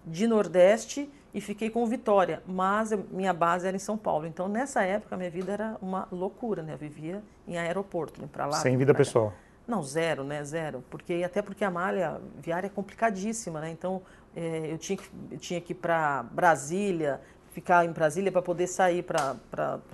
de 0.07 0.27
Nordeste 0.27 1.11
e 1.33 1.41
fiquei 1.41 1.71
com 1.71 1.85
Vitória, 1.87 2.43
mas 2.47 2.93
eu, 2.93 3.05
minha 3.11 3.33
base 3.33 3.67
era 3.67 3.75
em 3.75 3.81
São 3.81 3.97
Paulo. 3.97 4.27
Então 4.27 4.47
nessa 4.47 4.83
época 4.83 5.17
minha 5.17 5.31
vida 5.31 5.53
era 5.53 5.77
uma 5.81 6.07
loucura, 6.13 6.63
né? 6.63 6.75
Eu 6.75 6.79
vivia 6.79 7.23
em 7.49 7.57
aeroporto, 7.57 8.27
para 8.29 8.47
lá. 8.47 8.57
Sem 8.59 8.77
vida 8.77 8.93
pessoal. 8.93 9.33
Não, 9.67 9.83
zero, 9.83 10.23
né? 10.25 10.45
Zero. 10.45 10.85
Porque, 10.91 11.23
até 11.25 11.41
porque 11.41 11.65
a 11.65 11.71
malha 11.71 12.21
viária 12.39 12.67
é 12.67 12.71
complicadíssima, 12.71 13.61
né? 13.61 13.71
Então, 13.71 14.03
é, 14.37 14.73
eu 14.73 14.79
tinha 14.79 14.97
que, 14.97 15.39
tinha 15.39 15.61
que 15.61 15.73
ir 15.73 15.77
para 15.77 16.23
Brasília, 16.25 17.21
ficar 17.53 17.85
em 17.85 17.93
Brasília 17.93 18.33
para 18.33 18.43
poder 18.43 18.67
sair 18.67 19.03
para 19.03 19.37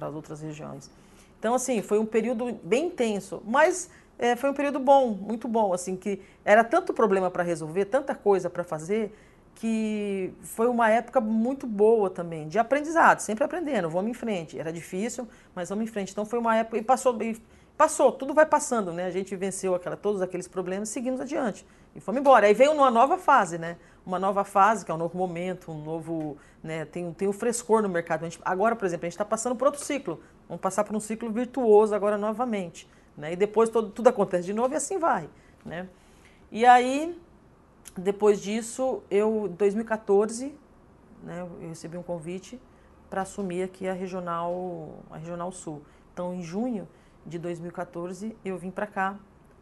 as 0.00 0.14
outras 0.14 0.40
regiões. 0.40 0.90
Então, 1.38 1.54
assim, 1.54 1.82
foi 1.82 1.98
um 1.98 2.06
período 2.06 2.58
bem 2.62 2.86
intenso, 2.86 3.42
mas 3.46 3.90
é, 4.18 4.36
foi 4.36 4.50
um 4.50 4.54
período 4.54 4.78
bom, 4.78 5.08
muito 5.08 5.48
bom, 5.48 5.72
assim, 5.72 5.96
que 5.96 6.20
era 6.44 6.62
tanto 6.62 6.92
problema 6.92 7.30
para 7.30 7.42
resolver, 7.42 7.86
tanta 7.86 8.14
coisa 8.14 8.50
para 8.50 8.62
fazer, 8.64 9.14
que 9.54 10.32
foi 10.42 10.68
uma 10.68 10.90
época 10.90 11.20
muito 11.20 11.66
boa 11.66 12.08
também, 12.08 12.48
de 12.48 12.58
aprendizado, 12.58 13.20
sempre 13.20 13.44
aprendendo, 13.44 13.90
vamos 13.90 14.10
em 14.10 14.14
frente. 14.14 14.58
Era 14.58 14.72
difícil, 14.72 15.28
mas 15.54 15.68
vamos 15.68 15.84
em 15.84 15.86
frente. 15.86 16.12
Então, 16.12 16.24
foi 16.24 16.38
uma 16.38 16.56
época, 16.56 16.78
e 16.78 16.82
passou, 16.82 17.18
passou, 17.76 18.12
tudo 18.12 18.32
vai 18.32 18.46
passando, 18.46 18.92
né? 18.92 19.06
A 19.06 19.10
gente 19.10 19.34
venceu 19.36 19.74
aquela, 19.74 19.96
todos 19.96 20.22
aqueles 20.22 20.48
problemas, 20.48 20.88
seguimos 20.90 21.20
adiante 21.20 21.66
e 21.94 22.00
fomos 22.00 22.20
embora. 22.20 22.46
Aí 22.46 22.54
veio 22.54 22.72
uma 22.72 22.90
nova 22.90 23.18
fase, 23.18 23.58
né? 23.58 23.76
Uma 24.10 24.18
nova 24.18 24.42
fase, 24.42 24.84
que 24.84 24.90
é 24.90 24.94
um 24.94 24.98
novo 24.98 25.16
momento, 25.16 25.70
um 25.70 25.84
novo, 25.84 26.36
né? 26.64 26.84
Tem, 26.84 27.12
tem 27.12 27.28
um 27.28 27.32
frescor 27.32 27.80
no 27.80 27.88
mercado. 27.88 28.24
Gente, 28.24 28.40
agora, 28.44 28.74
por 28.74 28.84
exemplo, 28.84 29.06
a 29.06 29.08
gente 29.08 29.14
está 29.14 29.24
passando 29.24 29.54
por 29.54 29.66
outro 29.66 29.80
ciclo. 29.80 30.20
Vamos 30.48 30.60
passar 30.60 30.82
por 30.82 30.96
um 30.96 30.98
ciclo 30.98 31.30
virtuoso 31.30 31.94
agora 31.94 32.18
novamente, 32.18 32.88
né? 33.16 33.34
E 33.34 33.36
depois 33.36 33.70
todo, 33.70 33.88
tudo 33.90 34.08
acontece 34.08 34.46
de 34.46 34.52
novo 34.52 34.74
e 34.74 34.76
assim 34.76 34.98
vai, 34.98 35.30
né? 35.64 35.88
E 36.50 36.66
aí, 36.66 37.16
depois 37.96 38.42
disso, 38.42 39.00
eu, 39.08 39.46
em 39.46 39.54
2014, 39.54 40.58
né? 41.22 41.42
Eu 41.42 41.68
recebi 41.68 41.96
um 41.96 42.02
convite 42.02 42.60
para 43.08 43.22
assumir 43.22 43.62
aqui 43.62 43.86
a 43.86 43.92
regional, 43.92 45.04
a 45.08 45.18
regional 45.18 45.52
Sul. 45.52 45.84
Então, 46.12 46.34
em 46.34 46.42
junho 46.42 46.88
de 47.24 47.38
2014, 47.38 48.36
eu 48.44 48.58
vim 48.58 48.72
para 48.72 48.88
cá 48.88 49.16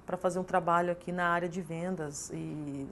para 0.07 0.17
fazer 0.17 0.39
um 0.39 0.45
trabalho 0.45 0.91
aqui 0.91 1.13
na 1.13 1.29
área 1.29 1.51
de 1.51 1.61
vendas 1.61 2.31
e 2.33 2.87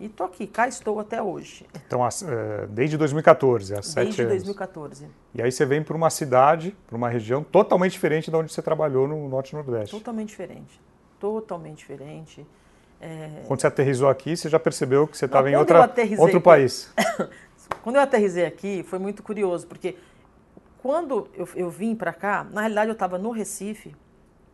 e 0.00 0.08
tô 0.08 0.24
aqui, 0.24 0.46
cá 0.46 0.66
estou 0.66 0.98
até 0.98 1.22
hoje. 1.22 1.66
Então, 1.86 2.00
é, 2.06 2.66
desde 2.68 2.96
2014, 2.96 3.74
há 3.74 3.82
sete 3.82 4.06
Desde 4.06 4.26
2014. 4.26 5.06
E 5.34 5.42
aí 5.42 5.52
você 5.52 5.66
vem 5.66 5.82
para 5.82 5.94
uma 5.94 6.08
cidade, 6.08 6.74
para 6.86 6.96
uma 6.96 7.08
região 7.08 7.44
totalmente 7.44 7.92
diferente 7.92 8.30
da 8.30 8.38
onde 8.38 8.50
você 8.50 8.62
trabalhou 8.62 9.06
no 9.06 9.28
Norte 9.28 9.50
e 9.50 9.56
Nordeste. 9.56 9.94
Totalmente 9.94 10.28
diferente. 10.30 10.80
Totalmente 11.18 11.78
diferente. 11.78 12.46
É... 12.98 13.42
Quando 13.46 13.60
você 13.60 13.66
aterrizou 13.66 14.08
aqui, 14.08 14.34
você 14.36 14.48
já 14.48 14.58
percebeu 14.58 15.06
que 15.06 15.18
você 15.18 15.26
estava 15.26 15.50
em 15.50 15.56
outra, 15.56 15.90
outro 16.18 16.40
país. 16.40 16.90
quando 17.82 17.96
eu 17.96 18.02
aterrisei 18.02 18.46
aqui, 18.46 18.82
foi 18.82 18.98
muito 18.98 19.22
curioso, 19.22 19.66
porque 19.66 19.96
quando 20.78 21.28
eu, 21.34 21.46
eu 21.54 21.68
vim 21.68 21.94
para 21.94 22.14
cá, 22.14 22.42
na 22.50 22.62
realidade 22.62 22.88
eu 22.88 22.94
estava 22.94 23.18
no 23.18 23.30
Recife, 23.30 23.94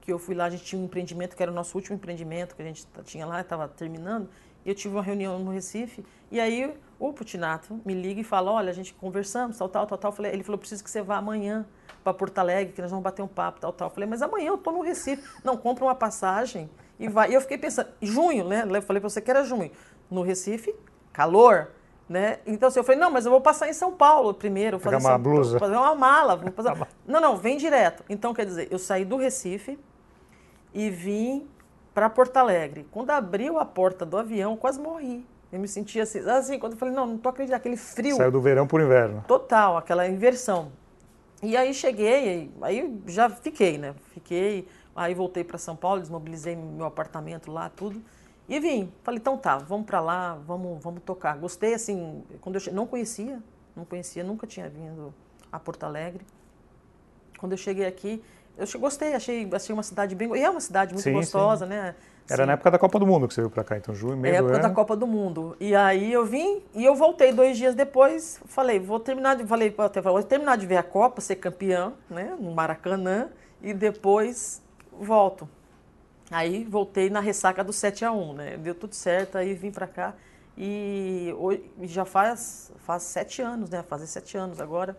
que 0.01 0.13
eu 0.13 0.19
fui 0.19 0.35
lá, 0.35 0.47
a 0.47 0.51
gente 0.51 0.65
tinha 0.65 0.81
um 0.81 0.85
empreendimento, 0.85 1.37
que 1.37 1.43
era 1.43 1.53
o 1.53 1.55
nosso 1.55 1.77
último 1.77 1.97
empreendimento 1.97 2.57
que 2.57 2.63
a 2.63 2.65
gente 2.65 2.85
tinha 3.05 3.25
lá, 3.25 3.41
estava 3.41 3.69
terminando, 3.69 4.29
eu 4.71 4.75
tive 4.75 4.95
uma 4.95 5.03
reunião 5.03 5.39
no 5.39 5.51
Recife, 5.51 6.05
e 6.31 6.41
aí 6.41 6.75
o 6.99 7.13
Putinato 7.13 7.81
me 7.85 7.95
liga 7.95 8.21
e 8.21 8.25
fala, 8.25 8.51
olha, 8.51 8.71
a 8.71 8.73
gente 8.73 8.95
conversamos, 8.95 9.59
tal, 9.59 9.69
tal, 9.69 9.87
tal, 9.87 9.99
tal. 9.99 10.13
Falei, 10.13 10.33
ele 10.33 10.43
falou, 10.43 10.59
preciso 10.59 10.83
que 10.83 10.91
você 10.91 11.03
vá 11.03 11.17
amanhã 11.17 11.67
para 12.03 12.15
Porto 12.15 12.39
Alegre, 12.39 12.73
que 12.73 12.81
nós 12.81 12.91
vamos 12.91 13.05
bater 13.05 13.23
um 13.23 13.29
papo, 13.29 13.61
tal, 13.61 13.73
tal. 13.73 13.91
Falei, 13.91 14.09
mas 14.09 14.23
amanhã 14.23 14.49
eu 14.49 14.55
estou 14.55 14.73
no 14.73 14.81
Recife. 14.81 15.23
Não, 15.45 15.57
compra 15.57 15.85
uma 15.85 15.95
passagem 15.95 16.71
e 16.99 17.09
vai. 17.09 17.31
E 17.31 17.35
eu 17.35 17.41
fiquei 17.41 17.59
pensando, 17.59 17.89
junho, 18.01 18.49
né? 18.49 18.63
Eu 18.63 18.83
falei 18.83 19.01
para 19.01 19.11
você 19.11 19.21
que 19.21 19.31
era 19.31 19.45
junho. 19.45 19.71
No 20.11 20.23
Recife, 20.23 20.75
calor, 21.13 21.69
né? 22.09 22.39
Então, 22.47 22.69
assim, 22.69 22.79
eu 22.79 22.85
falei, 22.85 23.01
não, 23.01 23.11
mas 23.11 23.27
eu 23.27 23.31
vou 23.31 23.41
passar 23.41 23.69
em 23.69 23.73
São 23.73 23.93
Paulo 23.93 24.33
primeiro. 24.33 24.79
Fazer 24.79 24.97
uma 24.97 25.19
blusa. 25.19 25.59
Fazer 25.59 25.77
uma 25.77 25.95
mala. 25.95 26.37
Vou 26.37 26.51
fazer... 26.53 26.75
não, 27.07 27.21
não, 27.21 27.37
vem 27.37 27.57
direto. 27.57 28.05
Então, 28.09 28.33
quer 28.33 28.47
dizer, 28.47 28.69
eu 28.71 28.79
saí 28.79 29.05
do 29.05 29.17
Recife 29.17 29.79
e 30.73 30.89
vim 30.89 31.49
para 31.97 32.11
Porto 32.11 32.37
Alegre. 32.37 32.87
Quando 32.91 33.09
abriu 33.09 33.59
a 33.59 33.65
porta 33.65 34.05
do 34.05 34.19
avião, 34.19 34.55
quase 34.55 34.79
morri. 34.79 35.25
Eu 35.51 35.59
me 35.59 35.67
sentia 35.67 36.03
assim, 36.03 36.19
assim, 36.29 36.59
quando 36.59 36.75
eu 36.75 36.79
falei, 36.79 36.93
não, 36.93 37.07
não 37.07 37.17
tô 37.17 37.31
acreditando, 37.31 37.57
aquele 37.57 37.79
frio. 37.79 38.17
Saiu 38.17 38.31
do 38.31 38.39
verão 38.39 38.67
para 38.67 38.77
o 38.77 38.83
inverno. 38.83 39.25
Total, 39.27 39.79
aquela 39.79 40.07
inversão. 40.07 40.71
E 41.43 41.57
aí 41.57 41.73
cheguei, 41.73 42.53
aí 42.61 43.01
já 43.07 43.31
fiquei, 43.31 43.79
né? 43.79 43.95
Fiquei, 44.13 44.69
aí 44.95 45.15
voltei 45.15 45.43
para 45.43 45.57
São 45.57 45.75
Paulo, 45.75 45.99
desmobilizei 46.03 46.55
meu 46.55 46.85
apartamento 46.85 47.51
lá, 47.51 47.71
tudo. 47.71 48.03
E 48.47 48.61
vim, 48.61 48.93
falei, 49.03 49.19
então 49.19 49.39
tá, 49.39 49.57
vamos 49.57 49.87
para 49.87 49.99
lá, 49.99 50.35
vamos, 50.47 50.85
vamos 50.85 51.03
tocar. 51.03 51.39
Gostei, 51.39 51.73
assim, 51.73 52.23
quando 52.43 52.57
eu 52.57 52.61
cheguei, 52.61 52.77
não 52.77 52.87
conhecia, 52.87 53.43
não 53.75 53.87
conhecia, 53.87 54.23
nunca 54.23 54.47
tinha 54.47 54.69
vindo 54.69 55.15
a 55.51 55.59
Porto 55.59 55.85
Alegre. 55.85 56.27
Quando 57.39 57.53
eu 57.53 57.59
cheguei 57.59 57.87
aqui, 57.87 58.23
eu 58.59 58.81
gostei, 58.81 59.15
achei, 59.15 59.49
achei 59.53 59.73
uma 59.73 59.83
cidade 59.83 60.15
bem. 60.15 60.35
E 60.37 60.43
é 60.43 60.51
uma 60.51 60.61
cidade 60.61 60.93
muito 60.93 61.05
sim, 61.05 61.13
gostosa, 61.13 61.65
sim. 61.65 61.71
né? 61.71 61.95
Era 62.29 62.43
sim. 62.43 62.47
na 62.47 62.53
época 62.55 62.71
da 62.71 62.79
Copa 62.79 62.99
do 62.99 63.07
Mundo 63.07 63.29
que 63.29 63.35
você 63.35 63.41
veio 63.41 63.51
para 63.51 63.63
cá, 63.63 63.77
então 63.77 63.95
junho, 63.95 64.17
meio 64.17 64.35
é 64.35 64.39
época 64.39 64.59
da 64.59 64.71
Copa 64.71 64.97
do 64.97 65.07
Mundo. 65.07 65.57
E 65.61 65.75
aí 65.75 66.13
eu 66.13 66.25
vim 66.25 66.63
e 66.75 66.85
eu 66.85 66.95
voltei 66.95 67.33
dois 67.33 67.57
dias 67.57 67.75
depois, 67.75 68.41
falei, 68.47 68.81
vou 68.81 68.99
terminar 68.99 69.37
de, 69.37 69.47
falei, 69.47 69.75
até 69.79 70.01
vou 70.01 70.23
terminar 70.23 70.57
de 70.57 70.67
ver 70.67 70.77
a 70.77 70.83
Copa, 70.83 71.21
ser 71.21 71.37
campeão, 71.37 71.93
né, 72.11 72.37
no 72.39 72.53
Maracanã, 72.53 73.29
e 73.63 73.73
depois 73.73 74.61
volto. 74.93 75.49
Aí 76.31 76.65
voltei 76.65 77.09
na 77.09 77.21
ressaca 77.21 77.63
do 77.63 77.73
7 77.73 78.05
a 78.05 78.11
1 78.11 78.33
né? 78.33 78.57
Deu 78.57 78.75
tudo 78.75 78.95
certo, 78.95 79.39
aí 79.39 79.55
vim 79.55 79.71
para 79.71 79.87
cá. 79.87 80.15
E 80.57 81.35
hoje, 81.39 81.63
já 81.83 82.05
faz, 82.05 82.73
faz 82.79 83.03
sete 83.03 83.43
anos, 83.43 83.69
né? 83.69 83.83
Fazer 83.83 84.07
sete 84.07 84.39
anos 84.39 84.59
agora. 84.59 84.97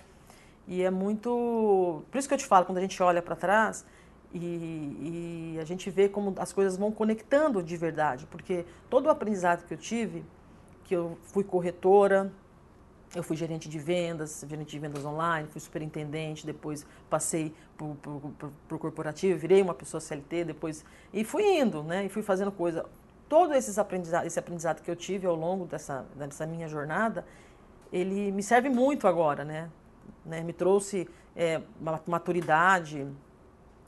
E 0.67 0.83
é 0.83 0.91
muito. 0.91 2.03
Por 2.11 2.17
isso 2.17 2.27
que 2.27 2.33
eu 2.33 2.37
te 2.37 2.45
falo, 2.45 2.65
quando 2.65 2.77
a 2.79 2.81
gente 2.81 3.01
olha 3.01 3.21
para 3.21 3.35
trás 3.35 3.85
e, 4.33 5.55
e, 5.55 5.59
a 5.59 5.63
gente 5.63 5.89
vê 5.89 6.09
como 6.09 6.35
as 6.37 6.51
coisas 6.51 6.77
vão 6.77 6.91
conectando 6.91 7.63
de 7.63 7.77
verdade. 7.77 8.25
Porque 8.27 8.65
todo 8.89 9.05
o 9.05 9.09
aprendizado 9.09 9.65
que 9.65 9.73
eu 9.73 9.77
tive, 9.77 10.25
que 10.83 10.95
eu 10.95 11.17
fui 11.23 11.43
corretora, 11.43 12.31
eu 13.15 13.23
fui 13.23 13.37
gerente 13.37 13.69
de 13.69 13.79
vendas, 13.79 14.45
gerente 14.47 14.71
de 14.71 14.79
vendas 14.79 15.05
online, 15.05 15.47
fui 15.47 15.61
superintendente, 15.61 16.45
depois 16.45 16.85
passei 17.09 17.53
para 17.77 18.75
o 18.75 18.79
corporativo, 18.79 19.39
virei 19.39 19.61
uma 19.61 19.73
pessoa 19.73 20.01
CLT, 20.01 20.43
depois. 20.43 20.83
E 21.13 21.23
fui 21.23 21.43
indo, 21.59 21.83
né? 21.83 22.05
E 22.05 22.09
fui 22.09 22.21
fazendo 22.21 22.51
coisa. 22.51 22.85
Todo 23.29 23.53
esses 23.53 23.77
aprendizado, 23.77 24.25
esse 24.25 24.39
aprendizado 24.39 24.81
que 24.81 24.91
eu 24.91 24.95
tive 24.95 25.25
ao 25.25 25.35
longo 25.35 25.65
dessa, 25.65 26.05
dessa 26.15 26.45
minha 26.45 26.67
jornada, 26.67 27.25
ele 27.91 28.31
me 28.31 28.43
serve 28.43 28.69
muito 28.69 29.07
agora, 29.07 29.45
né? 29.45 29.69
Né? 30.25 30.41
Me 30.41 30.53
trouxe 30.53 31.07
é, 31.35 31.61
maturidade, 32.05 33.07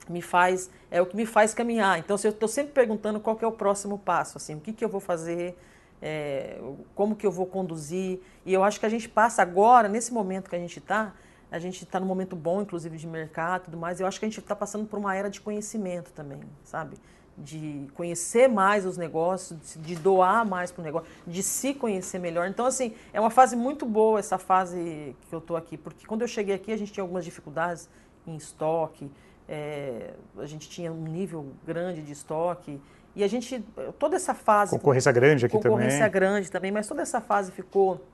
me 0.08 0.22
faz 0.22 0.70
é 0.90 1.02
o 1.02 1.06
que 1.06 1.16
me 1.16 1.26
faz 1.26 1.54
caminhar. 1.54 2.00
Então, 2.00 2.18
eu 2.24 2.32
estou 2.32 2.50
sempre 2.50 2.74
perguntando 2.74 3.20
qual 3.20 3.38
é 3.42 3.48
o 3.48 3.52
próximo 3.52 3.98
passo, 4.00 4.38
assim, 4.38 4.56
o 4.56 4.60
que, 4.60 4.74
que 4.74 4.84
eu 4.84 4.90
vou 4.90 5.00
fazer 5.00 5.58
é, 6.02 6.60
como 6.96 7.16
que 7.16 7.26
eu 7.26 7.32
vou 7.32 7.46
conduzir. 7.46 8.20
E 8.46 8.54
eu 8.54 8.64
acho 8.64 8.80
que 8.80 8.86
a 8.86 8.90
gente 8.90 9.08
passa 9.08 9.42
agora, 9.42 9.88
nesse 9.88 10.14
momento 10.14 10.50
que 10.50 10.56
a 10.56 10.60
gente 10.60 10.80
está, 10.80 11.14
a 11.52 11.60
gente 11.60 11.84
está 11.84 12.00
num 12.00 12.06
momento 12.06 12.36
bom, 12.36 12.62
inclusive, 12.62 12.98
de 12.98 13.08
mercado 13.08 13.62
e 13.62 13.66
tudo 13.66 13.78
mais, 13.78 14.00
eu 14.00 14.08
acho 14.08 14.20
que 14.20 14.26
a 14.26 14.30
gente 14.30 14.40
está 14.40 14.56
passando 14.56 14.86
por 14.86 15.00
uma 15.00 15.16
era 15.16 15.30
de 15.30 15.42
conhecimento 15.42 16.12
também, 16.12 16.42
sabe? 16.64 16.98
De 17.42 17.88
conhecer 17.94 18.50
mais 18.50 18.86
os 18.86 18.98
negócios, 18.98 19.78
de 19.78 19.96
doar 19.96 20.46
mais 20.46 20.72
para 20.72 20.82
o 20.82 20.84
negócio, 20.84 21.08
de 21.26 21.42
se 21.42 21.74
conhecer 21.74 22.20
melhor. 22.20 22.48
Então, 22.48 22.66
assim, 22.66 22.94
é 23.14 23.20
uma 23.20 23.30
fase 23.30 23.56
muito 23.56 23.86
boa 23.86 24.20
essa 24.20 24.38
fase 24.38 25.16
que 25.30 25.34
eu 25.34 25.40
estou 25.40 25.56
aqui, 25.56 25.78
porque 25.78 26.06
quando 26.06 26.22
eu 26.22 26.28
cheguei 26.28 26.54
aqui 26.54 26.72
a 26.72 26.78
gente 26.78 26.92
tinha 26.92 27.04
algumas 27.04 27.24
dificuldades 27.24 27.90
em 28.28 28.36
estoque, 28.36 29.10
é, 29.48 30.14
a 30.38 30.46
gente 30.46 30.70
tinha 30.70 30.92
um 30.92 31.04
nível 31.04 31.54
grande 31.66 32.02
de 32.02 32.12
estoque, 32.12 32.80
e 33.16 33.24
a 33.24 33.28
gente, 33.28 33.64
toda 33.98 34.16
essa 34.16 34.34
fase. 34.34 34.72
Concorrência 34.72 35.12
grande 35.12 35.46
aqui 35.46 35.54
concorrência 35.54 35.76
também. 35.76 35.90
Concorrência 35.90 36.08
grande 36.08 36.52
também, 36.52 36.72
mas 36.72 36.88
toda 36.88 37.02
essa 37.02 37.20
fase 37.20 37.52
ficou. 37.52 38.06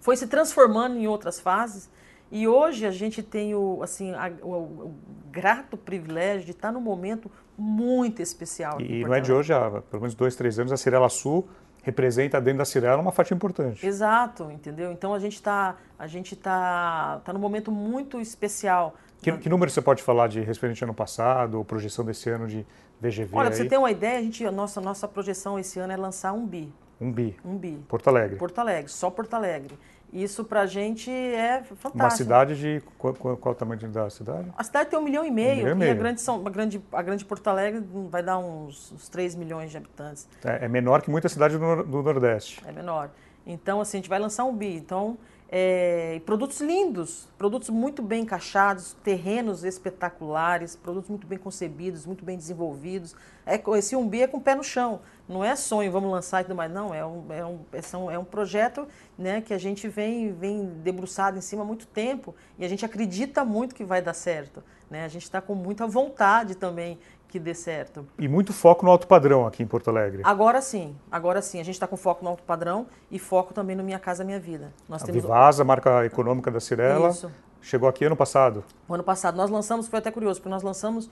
Foi 0.00 0.16
se 0.16 0.26
transformando 0.26 0.96
em 0.96 1.06
outras 1.06 1.40
fases. 1.40 1.88
E 2.30 2.46
hoje 2.46 2.84
a 2.84 2.90
gente 2.90 3.22
tem 3.22 3.54
o, 3.54 3.82
assim, 3.82 4.12
a, 4.12 4.30
o, 4.42 4.52
o, 4.52 4.94
grato 5.30 5.76
privilégio 5.76 6.44
de 6.44 6.50
estar 6.50 6.70
num 6.70 6.80
momento 6.80 7.30
muito 7.58 8.22
especial. 8.22 8.80
E 8.80 9.04
não 9.04 9.12
é 9.12 9.20
de 9.20 9.32
hoje, 9.32 9.52
há 9.52 9.82
pelo 9.90 10.02
menos 10.02 10.14
dois, 10.14 10.36
três 10.36 10.58
anos, 10.58 10.72
a 10.72 10.76
Cirela 10.76 11.08
Sul 11.08 11.48
representa 11.82 12.40
dentro 12.40 12.58
da 12.58 12.64
Cirela 12.64 13.00
uma 13.00 13.12
fatia 13.12 13.34
importante. 13.34 13.84
Exato, 13.86 14.50
entendeu? 14.50 14.92
Então 14.92 15.14
a 15.14 15.18
gente 15.18 15.34
está 15.34 15.76
a 15.98 16.06
gente 16.06 16.36
tá, 16.36 17.20
tá 17.24 17.32
num 17.32 17.40
momento 17.40 17.72
muito 17.72 18.20
especial. 18.20 18.94
Que, 19.20 19.32
que 19.32 19.48
número 19.48 19.70
você 19.70 19.82
pode 19.82 20.02
falar 20.02 20.28
de 20.28 20.40
referente 20.40 20.82
ao 20.84 20.86
ano 20.86 20.94
passado, 20.94 21.58
ou 21.58 21.64
projeção 21.64 22.04
desse 22.04 22.30
ano 22.30 22.46
de 22.46 22.64
VGV? 23.00 23.30
Olha, 23.32 23.48
para 23.48 23.56
você 23.56 23.64
ter 23.64 23.76
uma 23.76 23.90
ideia, 23.90 24.18
a, 24.18 24.22
gente, 24.22 24.46
a 24.46 24.52
nossa, 24.52 24.80
nossa 24.80 25.08
projeção 25.08 25.58
esse 25.58 25.80
ano 25.80 25.92
é 25.92 25.96
lançar 25.96 26.32
um 26.32 26.46
bi. 26.46 26.72
Um 27.00 27.10
bi. 27.10 27.36
Um 27.44 27.56
bi. 27.56 27.84
Porto 27.88 28.08
Alegre. 28.08 28.36
Porto 28.36 28.58
Alegre, 28.58 28.90
só 28.90 29.10
Porto 29.10 29.34
Alegre. 29.34 29.76
Isso 30.12 30.42
para 30.42 30.62
a 30.62 30.66
gente 30.66 31.10
é 31.10 31.62
fantástico. 31.62 31.98
Uma 31.98 32.10
cidade 32.10 32.58
de. 32.58 32.82
Qual, 32.96 33.12
qual, 33.12 33.36
qual, 33.36 33.54
o 33.54 33.56
tamanho 33.56 33.88
da 33.88 34.08
cidade? 34.08 34.50
A 34.56 34.64
cidade 34.64 34.88
tem 34.88 34.98
um 34.98 35.02
milhão 35.02 35.24
e 35.24 35.30
meio. 35.30 35.50
Um 35.50 35.56
milhão 35.56 35.72
e, 35.72 35.78
meio. 35.78 35.92
a, 35.92 35.94
grande 35.94 36.20
São, 36.20 36.46
a, 36.46 36.50
grande, 36.50 36.82
a 36.92 37.02
grande 37.02 37.24
Porto 37.24 37.46
Alegre 37.48 37.84
vai 38.08 38.22
dar 38.22 38.38
uns, 38.38 38.90
uns 38.92 39.08
3 39.08 39.34
milhões 39.34 39.70
de 39.70 39.76
habitantes. 39.76 40.26
É, 40.42 40.64
é 40.64 40.68
menor 40.68 41.02
que 41.02 41.10
muita 41.10 41.28
cidade 41.28 41.58
do, 41.58 41.82
do 41.82 42.02
Nordeste. 42.02 42.62
É 42.66 42.72
menor. 42.72 43.10
Então, 43.46 43.80
assim, 43.80 43.98
a 43.98 44.00
gente 44.00 44.08
vai 44.08 44.18
lançar 44.18 44.44
um 44.44 44.54
bi. 44.54 44.76
Então, 44.76 45.18
é, 45.50 46.20
produtos 46.26 46.60
lindos, 46.60 47.26
produtos 47.38 47.70
muito 47.70 48.02
bem 48.02 48.22
encaixados, 48.22 48.94
terrenos 49.02 49.64
espetaculares, 49.64 50.76
produtos 50.76 51.08
muito 51.08 51.26
bem 51.26 51.38
concebidos, 51.38 52.04
muito 52.04 52.22
bem 52.22 52.36
desenvolvidos. 52.36 53.16
É, 53.46 53.58
esse 53.78 53.96
Umbi 53.96 54.22
é 54.22 54.26
com 54.26 54.36
o 54.36 54.40
pé 54.40 54.54
no 54.54 54.62
chão, 54.62 55.00
não 55.26 55.42
é 55.42 55.56
sonho, 55.56 55.90
vamos 55.90 56.10
lançar 56.10 56.42
e 56.42 56.44
tudo 56.44 56.54
mais, 56.54 56.70
não, 56.70 56.92
é 56.92 57.04
um, 57.04 57.32
é 57.32 57.44
um, 57.46 57.60
é, 57.72 58.14
é 58.14 58.18
um 58.18 58.24
projeto 58.24 58.86
né, 59.16 59.40
que 59.40 59.54
a 59.54 59.58
gente 59.58 59.88
vem, 59.88 60.32
vem 60.34 60.66
debruçado 60.82 61.38
em 61.38 61.40
cima 61.40 61.62
há 61.62 61.66
muito 61.66 61.86
tempo 61.86 62.34
e 62.58 62.64
a 62.64 62.68
gente 62.68 62.84
acredita 62.84 63.42
muito 63.42 63.74
que 63.74 63.84
vai 63.84 64.02
dar 64.02 64.14
certo. 64.14 64.62
Né? 64.90 65.04
A 65.04 65.08
gente 65.08 65.22
está 65.22 65.40
com 65.40 65.54
muita 65.54 65.86
vontade 65.86 66.54
também 66.54 66.98
que 67.28 67.38
dê 67.38 67.54
certo. 67.54 68.06
E 68.18 68.26
muito 68.26 68.52
foco 68.52 68.84
no 68.84 68.90
alto 68.90 69.06
padrão 69.06 69.46
aqui 69.46 69.62
em 69.62 69.66
Porto 69.66 69.88
Alegre. 69.88 70.22
Agora 70.24 70.60
sim, 70.62 70.96
agora 71.12 71.42
sim. 71.42 71.60
A 71.60 71.62
gente 71.62 71.74
está 71.74 71.86
com 71.86 71.96
foco 71.96 72.24
no 72.24 72.30
alto 72.30 72.42
padrão 72.42 72.86
e 73.10 73.18
foco 73.18 73.52
também 73.52 73.76
no 73.76 73.84
Minha 73.84 73.98
Casa 73.98 74.24
Minha 74.24 74.40
Vida. 74.40 74.72
Nós 74.88 75.02
a 75.02 75.06
temos... 75.06 75.22
Vivasa, 75.22 75.62
marca 75.62 76.04
econômica 76.06 76.50
da 76.50 76.58
Cirela, 76.58 77.10
Isso. 77.10 77.30
chegou 77.60 77.88
aqui 77.88 78.04
ano 78.04 78.16
passado. 78.16 78.64
O 78.88 78.94
ano 78.94 79.04
passado. 79.04 79.36
Nós 79.36 79.50
lançamos, 79.50 79.88
foi 79.88 79.98
até 79.98 80.10
curioso, 80.10 80.40
porque 80.40 80.48
nós 80.48 80.62
lançamos 80.62 81.10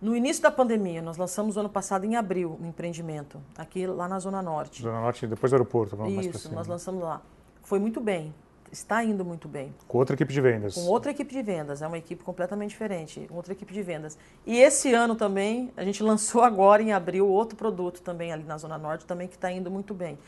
No 0.00 0.16
início 0.16 0.42
da 0.42 0.50
pandemia, 0.50 1.02
nós 1.02 1.18
lançamos 1.18 1.56
o 1.56 1.60
ano 1.60 1.68
passado 1.68 2.06
em 2.06 2.16
abril 2.16 2.58
um 2.58 2.68
empreendimento, 2.68 3.38
aqui 3.58 3.86
lá 3.86 4.08
na 4.08 4.18
Zona 4.18 4.40
Norte. 4.40 4.82
Zona 4.82 4.98
Norte, 4.98 5.26
depois 5.26 5.50
do 5.50 5.56
aeroporto, 5.56 5.94
vamos 5.94 6.14
mais 6.14 6.26
Isso, 6.26 6.54
nós 6.54 6.66
lançamos 6.66 7.02
lá. 7.02 7.20
Foi 7.62 7.78
muito 7.78 8.00
bem, 8.00 8.32
está 8.72 9.02
indo 9.04 9.24
muito 9.24 9.48
bem. 9.48 9.74
Com 9.88 9.98
outra 9.98 10.14
equipe 10.14 10.32
de 10.32 10.40
vendas. 10.40 10.74
Com 10.74 10.86
outra 10.86 11.10
equipe 11.10 11.32
de 11.32 11.42
vendas, 11.42 11.82
é 11.82 11.86
uma 11.86 11.98
equipe 11.98 12.22
completamente 12.22 12.70
diferente, 12.70 13.26
outra 13.30 13.52
equipe 13.52 13.72
de 13.72 13.82
vendas. 13.82 14.18
E 14.46 14.58
esse 14.58 14.92
ano 14.94 15.14
também, 15.14 15.72
a 15.76 15.84
gente 15.84 16.02
lançou 16.04 16.42
agora 16.42 16.82
em 16.82 16.92
abril 16.92 17.28
outro 17.28 17.56
produto 17.56 18.02
também 18.02 18.32
ali 18.32 18.44
na 18.44 18.56
Zona 18.58 18.78
Norte, 18.78 19.04
também 19.04 19.28
que 19.28 19.34
está 19.34 19.50
indo 19.50 19.70
muito 19.70 19.94
bem. 19.94 20.18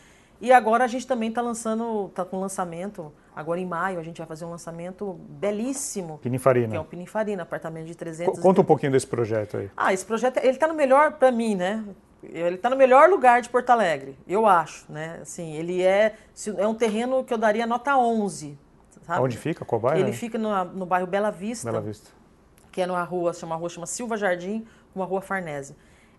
E 0.40 0.50
agora 0.50 0.83
a 0.83 0.88
gente 0.88 1.07
também 1.07 1.28
está 1.28 1.40
lançando, 1.40 2.07
está 2.07 2.24
com 2.24 2.40
lançamento, 2.40 3.12
agora 3.35 3.61
em 3.61 3.66
maio 3.66 4.00
a 4.00 4.02
gente 4.02 4.18
vai 4.18 4.26
fazer 4.26 4.44
um 4.44 4.50
lançamento 4.50 5.12
belíssimo. 5.28 6.18
Pininfarina. 6.18 6.68
Que 6.68 6.76
é 6.76 6.81
o 6.81 6.85
Pininfarina, 6.85 7.44
apartamento 7.44 7.87
de 7.87 7.94
300... 7.94 8.40
Conta 8.40 8.61
um 8.61 8.64
pouquinho 8.64 8.90
desse 8.90 9.07
projeto 9.07 9.57
aí. 9.59 9.70
Ah, 9.76 9.92
esse 9.92 10.05
projeto, 10.05 10.38
ele 10.38 10.48
está 10.48 10.66
no 10.66 10.74
melhor, 10.74 11.12
para 11.12 11.31
mim, 11.31 11.55
né? 11.55 11.85
Ele 12.22 12.56
está 12.56 12.70
no 12.70 12.76
melhor 12.76 13.08
lugar 13.08 13.42
de 13.42 13.48
Porto 13.48 13.70
Alegre, 13.70 14.16
eu 14.28 14.46
acho, 14.46 14.90
né? 14.90 15.18
Assim, 15.22 15.54
ele 15.54 15.82
é, 15.82 16.14
é 16.56 16.66
um 16.66 16.74
terreno 16.74 17.24
que 17.24 17.35
eu 17.35 17.38
daria 17.38 17.66
nota 17.66 17.96
11, 17.96 18.58
sabe? 19.02 19.22
Onde 19.22 19.37
fica? 19.37 19.64
Bairro? 19.78 19.98
Ele 19.98 20.12
fica 20.12 20.38
no, 20.38 20.64
no 20.66 20.87
bairro 20.87 21.06
Bela 21.06 21.30
Vista. 21.30 21.70
Bela 21.70 21.82
Vista. 21.82 22.11
Que 22.70 22.82
é 22.82 22.87
numa 22.87 23.02
rua, 23.02 23.32
chama, 23.32 23.54
uma 23.54 23.58
rua 23.58 23.68
chama 23.68 23.87
Silva 23.87 24.16
Jardim, 24.16 24.66
uma 24.94 25.04
rua 25.04 25.20
Farnese 25.20 25.74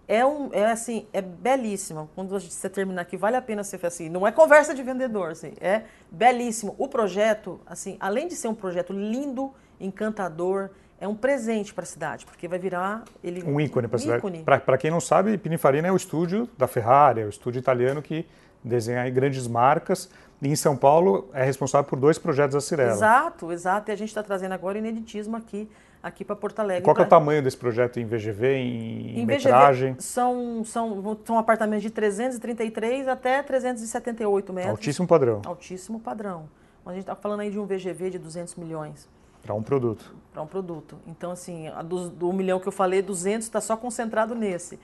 é 0.07 0.25
um 0.25 0.49
é 0.51 0.65
assim 0.65 1.07
é 1.13 1.21
belíssimo 1.21 2.09
quando 2.13 2.29
você 2.29 2.69
terminar 2.69 3.03
aqui 3.03 3.15
vale 3.15 3.37
a 3.37 3.41
pena 3.41 3.63
você 3.63 3.79
assim 3.85 4.09
não 4.09 4.27
é 4.27 4.31
conversa 4.31 4.73
de 4.73 4.83
vendedor 4.83 5.31
assim 5.31 5.53
é 5.61 5.83
belíssimo 6.11 6.75
o 6.77 6.87
projeto 6.87 7.59
assim 7.65 7.95
além 7.99 8.27
de 8.27 8.35
ser 8.35 8.47
um 8.47 8.55
projeto 8.55 8.91
lindo 8.91 9.53
encantador 9.79 10.71
é 11.03 11.07
um 11.07 11.15
presente 11.15 11.73
para 11.73 11.83
a 11.83 11.85
cidade 11.85 12.25
porque 12.25 12.47
vai 12.47 12.57
virar 12.57 13.03
ele 13.21 13.43
um 13.43 13.59
ícone 13.59 13.89
para 13.89 13.97
a 13.97 13.99
cidade 13.99 14.23
para 14.65 14.77
quem 14.77 14.89
não 14.89 15.01
sabe 15.01 15.37
Pininfarina 15.37 15.89
é 15.89 15.91
o 15.91 15.97
estúdio 15.97 16.47
da 16.57 16.65
Ferrari 16.65 17.21
é 17.21 17.25
o 17.25 17.29
estúdio 17.29 17.59
italiano 17.59 18.01
que 18.01 18.25
desenha 18.63 19.07
grandes 19.09 19.45
marcas 19.45 20.09
e 20.41 20.47
em 20.47 20.55
São 20.55 20.77
Paulo 20.77 21.29
é 21.33 21.43
responsável 21.43 21.89
por 21.89 21.99
dois 21.99 22.17
projetos 22.17 22.53
da 22.53 22.61
Cirela 22.61 22.93
exato 22.93 23.51
exato 23.51 23.91
e 23.91 23.93
a 23.93 23.97
gente 23.97 24.07
está 24.07 24.23
trazendo 24.23 24.53
agora 24.53 24.77
ineditismo 24.77 25.35
aqui 25.35 25.69
aqui 26.01 26.25
para 26.25 26.35
Porto 26.35 26.59
Alegre. 26.59 26.83
Qual 26.83 26.97
é 26.97 27.01
o 27.01 27.05
tamanho 27.07 27.41
desse 27.41 27.55
projeto 27.55 27.97
em 27.97 28.05
VGV, 28.05 28.55
em, 28.55 29.19
em 29.21 29.25
metragem? 29.25 29.93
VGV 29.93 30.01
são, 30.01 30.61
são, 30.65 31.17
são 31.25 31.37
apartamentos 31.37 31.81
de 31.81 31.89
333 31.89 33.07
até 33.07 33.41
378 33.41 34.51
metros. 34.51 34.71
Altíssimo 34.71 35.07
padrão. 35.07 35.41
Altíssimo 35.45 36.01
padrão. 36.01 36.49
A 36.85 36.89
gente 36.91 37.03
está 37.03 37.15
falando 37.15 37.39
aí 37.39 37.49
de 37.49 37.57
um 37.57 37.65
VGV 37.65 38.09
de 38.09 38.19
200 38.19 38.55
milhões. 38.55 39.07
Para 39.43 39.53
um 39.53 39.61
produto. 39.61 40.15
Para 40.31 40.41
um 40.41 40.47
produto. 40.47 40.97
Então, 41.05 41.31
assim, 41.31 41.69
do, 41.85 42.09
do 42.09 42.33
milhão 42.33 42.59
que 42.59 42.67
eu 42.67 42.71
falei, 42.71 43.01
200 43.01 43.45
está 43.45 43.61
só 43.61 43.75
concentrado 43.77 44.33
nesse. 44.33 44.79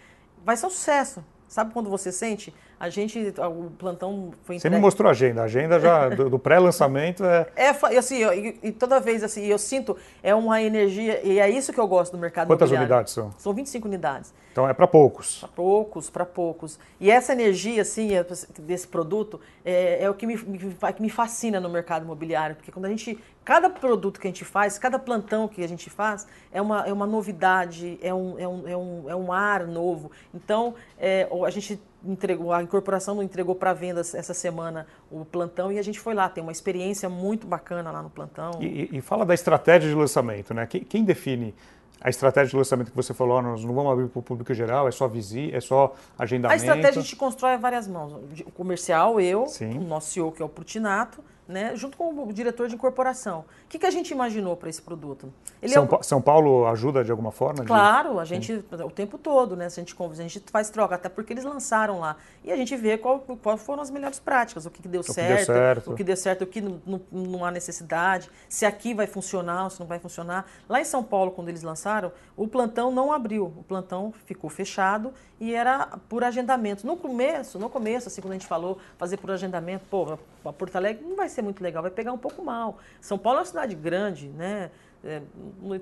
Vai 0.45 0.55
ser 0.57 0.67
um 0.67 0.69
sucesso. 0.69 1.23
Sabe 1.47 1.73
quando 1.73 1.89
você 1.89 2.11
sente? 2.11 2.53
A 2.79 2.89
gente, 2.89 3.33
o 3.39 3.71
plantão 3.71 4.31
foi 4.43 4.57
entregue... 4.57 4.59
Você 4.59 4.69
me 4.69 4.79
mostrou 4.79 5.07
a 5.07 5.11
agenda. 5.11 5.41
A 5.41 5.45
agenda 5.45 5.79
já 5.79 6.07
do, 6.13 6.29
do 6.29 6.37
pré-lançamento 6.37 7.25
é... 7.25 7.47
É, 7.55 7.69
assim, 7.97 8.23
e, 8.23 8.59
e, 8.61 8.71
toda 8.71 8.99
vez 8.99 9.23
assim, 9.23 9.45
eu 9.45 9.57
sinto, 9.57 9.97
é 10.21 10.33
uma 10.35 10.61
energia, 10.61 11.19
e 11.25 11.39
é 11.39 11.49
isso 11.49 11.73
que 11.73 11.79
eu 11.79 11.87
gosto 11.87 12.11
do 12.11 12.19
mercado 12.19 12.47
Quantas 12.47 12.69
unidades 12.69 13.13
são? 13.13 13.31
São 13.39 13.51
25 13.51 13.87
unidades. 13.87 14.31
Então 14.59 14.67
é 14.67 14.73
para 14.73 14.87
poucos. 14.87 15.39
Para 15.39 15.47
poucos, 15.47 16.09
para 16.09 16.25
poucos. 16.25 16.77
E 16.99 17.09
essa 17.09 17.31
energia, 17.31 17.81
assim, 17.81 18.13
é, 18.13 18.25
desse 18.59 18.85
produto 18.85 19.39
é, 19.63 20.03
é 20.03 20.09
o 20.09 20.13
que 20.13 20.27
me, 20.27 20.37
que 20.37 21.01
me 21.01 21.09
fascina 21.09 21.61
no 21.61 21.69
mercado 21.69 22.03
imobiliário, 22.03 22.57
porque 22.57 22.69
quando 22.69 22.83
a 22.83 22.89
gente, 22.89 23.17
cada 23.45 23.69
produto 23.69 24.19
que 24.19 24.27
a 24.27 24.29
gente 24.29 24.43
faz, 24.43 24.77
cada 24.77 24.99
plantão 24.99 25.47
que 25.47 25.63
a 25.63 25.67
gente 25.67 25.89
faz, 25.89 26.27
é 26.51 26.61
uma, 26.61 26.85
é 26.85 26.91
uma 26.91 27.07
novidade, 27.07 27.97
é 28.01 28.13
um, 28.13 28.37
é 28.37 28.45
um, 28.45 28.67
é 28.67 28.75
um, 28.75 29.09
é 29.11 29.15
um 29.15 29.31
ar 29.31 29.65
novo. 29.65 30.11
Então, 30.33 30.75
é, 30.99 31.25
a 31.45 31.49
gente 31.49 31.81
entregou, 32.03 32.53
a 32.53 32.63
incorporação 32.63 33.15
não 33.15 33.23
entregou 33.23 33.55
para 33.55 33.73
vendas 33.73 34.13
essa 34.13 34.33
semana 34.33 34.87
o 35.11 35.25
plantão 35.25 35.71
e 35.71 35.79
a 35.79 35.81
gente 35.81 35.99
foi 35.99 36.13
lá, 36.13 36.29
tem 36.29 36.41
uma 36.41 36.51
experiência 36.51 37.09
muito 37.09 37.47
bacana 37.47 37.91
lá 37.91 38.01
no 38.01 38.09
plantão. 38.09 38.51
E, 38.61 38.89
e 38.91 39.01
fala 39.01 39.25
da 39.25 39.33
estratégia 39.33 39.89
de 39.89 39.95
lançamento, 39.95 40.53
né? 40.53 40.65
Quem, 40.65 40.83
quem, 40.83 41.03
define 41.03 41.53
a 42.01 42.09
estratégia 42.09 42.49
de 42.51 42.55
lançamento 42.55 42.91
que 42.91 42.95
você 42.95 43.13
falou, 43.13 43.41
nós 43.41 43.63
não 43.63 43.73
vamos 43.73 43.91
abrir 43.91 44.07
para 44.07 44.19
o 44.19 44.23
público 44.23 44.53
geral, 44.53 44.87
é 44.87 44.91
só 44.91 45.07
visi, 45.07 45.53
é 45.53 45.59
só 45.59 45.93
agendamento? 46.17 46.53
A 46.53 46.65
estratégia 46.65 46.99
a 46.99 47.03
gente 47.03 47.15
constrói 47.15 47.53
a 47.53 47.57
várias 47.57 47.87
mãos. 47.87 48.13
O 48.45 48.51
comercial, 48.51 49.19
eu, 49.19 49.47
Sim. 49.47 49.77
o 49.77 49.81
nosso 49.81 50.11
CEO, 50.11 50.31
que 50.31 50.41
é 50.41 50.45
o 50.45 50.49
Purtinato, 50.49 51.23
né, 51.49 51.75
junto 51.75 51.97
com 51.97 52.13
o 52.13 52.31
diretor 52.31 52.67
de 52.67 52.75
incorporação. 52.75 53.39
O 53.39 53.67
que, 53.67 53.79
que 53.79 53.85
a 53.87 53.89
gente 53.89 54.11
imaginou 54.11 54.55
para 54.55 54.69
esse 54.69 54.79
produto? 54.79 55.33
São, 55.67 55.83
é 55.83 55.95
um... 55.95 56.03
São, 56.03 56.21
Paulo 56.21 56.67
ajuda 56.67 57.03
de 57.03 57.09
alguma 57.09 57.31
forma? 57.31 57.65
Claro, 57.65 58.19
a 58.19 58.23
gente 58.23 58.53
Sim. 58.53 58.83
o 58.83 58.91
tempo 58.91 59.17
todo, 59.17 59.55
né? 59.55 59.65
A 59.65 59.69
gente, 59.69 59.95
a 59.99 60.13
gente 60.13 60.43
faz 60.51 60.69
troca, 60.69 60.93
até 60.93 61.09
porque 61.09 61.33
eles 61.33 61.43
lançaram 61.43 61.99
lá. 61.99 62.17
E 62.43 62.51
a 62.51 62.55
gente 62.55 62.75
vê 62.75 62.99
qual, 62.99 63.19
qual 63.19 63.57
foram 63.57 63.81
as 63.81 63.89
melhores 63.89 64.19
práticas, 64.19 64.67
o 64.67 64.69
que, 64.69 64.79
que, 64.79 64.87
deu, 64.87 65.01
o 65.01 65.03
certo, 65.03 65.27
que 65.27 65.35
deu 65.35 65.45
certo, 65.45 65.91
o 65.91 65.95
que 65.95 66.03
deu 66.03 66.15
certo, 66.15 66.41
o 66.43 66.47
que 66.47 66.61
não, 66.61 66.79
não, 66.85 67.01
não, 67.11 67.43
há 67.43 67.49
necessidade, 67.49 68.29
se 68.47 68.63
aqui 68.63 68.93
vai 68.93 69.07
funcionar 69.07 69.63
ou 69.63 69.69
se 69.71 69.79
não 69.79 69.87
vai 69.87 69.97
funcionar. 69.97 70.45
Lá 70.69 70.79
em 70.79 70.85
São 70.85 71.03
Paulo, 71.03 71.31
quando 71.31 71.49
eles 71.49 71.63
lançaram, 71.63 72.11
o 72.37 72.47
plantão 72.47 72.91
não 72.91 73.11
abriu, 73.11 73.45
o 73.45 73.63
plantão 73.63 74.13
ficou 74.25 74.51
fechado 74.51 75.11
e 75.39 75.55
era 75.55 75.97
por 76.07 76.23
agendamento. 76.23 76.85
No 76.85 76.95
começo, 76.95 77.57
no 77.57 77.69
começo, 77.69 78.07
assim, 78.07 78.21
quando 78.21 78.33
a 78.33 78.35
gente 78.35 78.47
falou 78.47 78.77
fazer 78.99 79.17
por 79.17 79.31
agendamento, 79.31 79.85
pô, 79.89 80.19
Porto 80.43 80.75
Alegre 80.75 81.03
não 81.03 81.15
vai 81.15 81.29
ser 81.29 81.41
muito 81.41 81.61
legal, 81.61 81.81
vai 81.81 81.91
pegar 81.91 82.11
um 82.11 82.17
pouco 82.17 82.43
mal. 82.43 82.77
São 83.01 83.17
Paulo 83.17 83.39
é 83.39 83.41
uma 83.41 83.45
cidade 83.45 83.75
grande, 83.75 84.27
né? 84.29 84.71
É, 85.01 85.21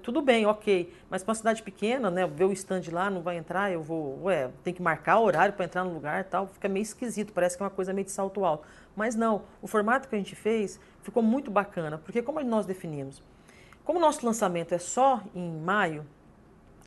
tudo 0.04 0.22
bem, 0.22 0.46
ok, 0.46 0.94
mas 1.10 1.24
para 1.24 1.32
uma 1.32 1.36
cidade 1.36 1.64
pequena, 1.64 2.12
né, 2.12 2.28
ver 2.28 2.46
o 2.46 2.52
stand 2.52 2.84
lá, 2.92 3.10
não 3.10 3.24
vai 3.24 3.36
entrar, 3.36 3.72
eu 3.72 3.82
vou, 3.82 4.22
ué, 4.26 4.52
tem 4.64 4.72
que 4.72 4.80
marcar 4.80 5.20
horário 5.20 5.56
para 5.56 5.66
entrar 5.66 5.84
no 5.84 5.92
lugar 5.92 6.24
tal, 6.26 6.46
fica 6.46 6.70
meio 6.70 6.84
esquisito, 6.84 7.34
parece 7.34 7.58
que 7.58 7.64
é 7.64 7.66
uma 7.66 7.72
coisa 7.72 7.92
meio 7.94 8.06
de 8.06 8.12
salto 8.12 8.46
alto. 8.46 8.68
Mas 8.96 9.16
não, 9.16 9.42
o 9.60 9.66
formato 9.66 10.08
que 10.08 10.14
a 10.14 10.20
gente 10.20 10.36
fez 10.36 10.80
ficou 11.02 11.24
muito 11.24 11.50
bacana, 11.50 11.98
porque 11.98 12.22
como 12.22 12.40
nós 12.44 12.68
definimos? 12.68 13.24
Como 13.84 13.98
o 13.98 14.02
nosso 14.02 14.24
lançamento 14.24 14.76
é 14.76 14.78
só 14.78 15.24
em 15.34 15.50
maio, 15.62 16.06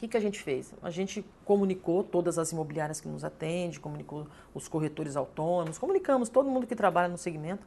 que, 0.01 0.09
que 0.09 0.17
a 0.17 0.21
gente 0.21 0.41
fez? 0.41 0.73
A 0.83 0.89
gente 0.89 1.23
comunicou 1.45 2.03
todas 2.03 2.39
as 2.39 2.53
imobiliárias 2.53 3.03
que 3.03 3.09
nos 3.09 3.23
atendem, 3.23 3.79
comunicou 3.79 4.27
os 4.55 4.67
corretores 4.67 5.15
autônomos, 5.15 5.77
comunicamos 5.77 6.31
todo 6.31 6.49
mundo 6.49 6.67
que 6.67 6.75
trabalha 6.75 7.09
no 7.09 7.19
segmento 7.19 7.67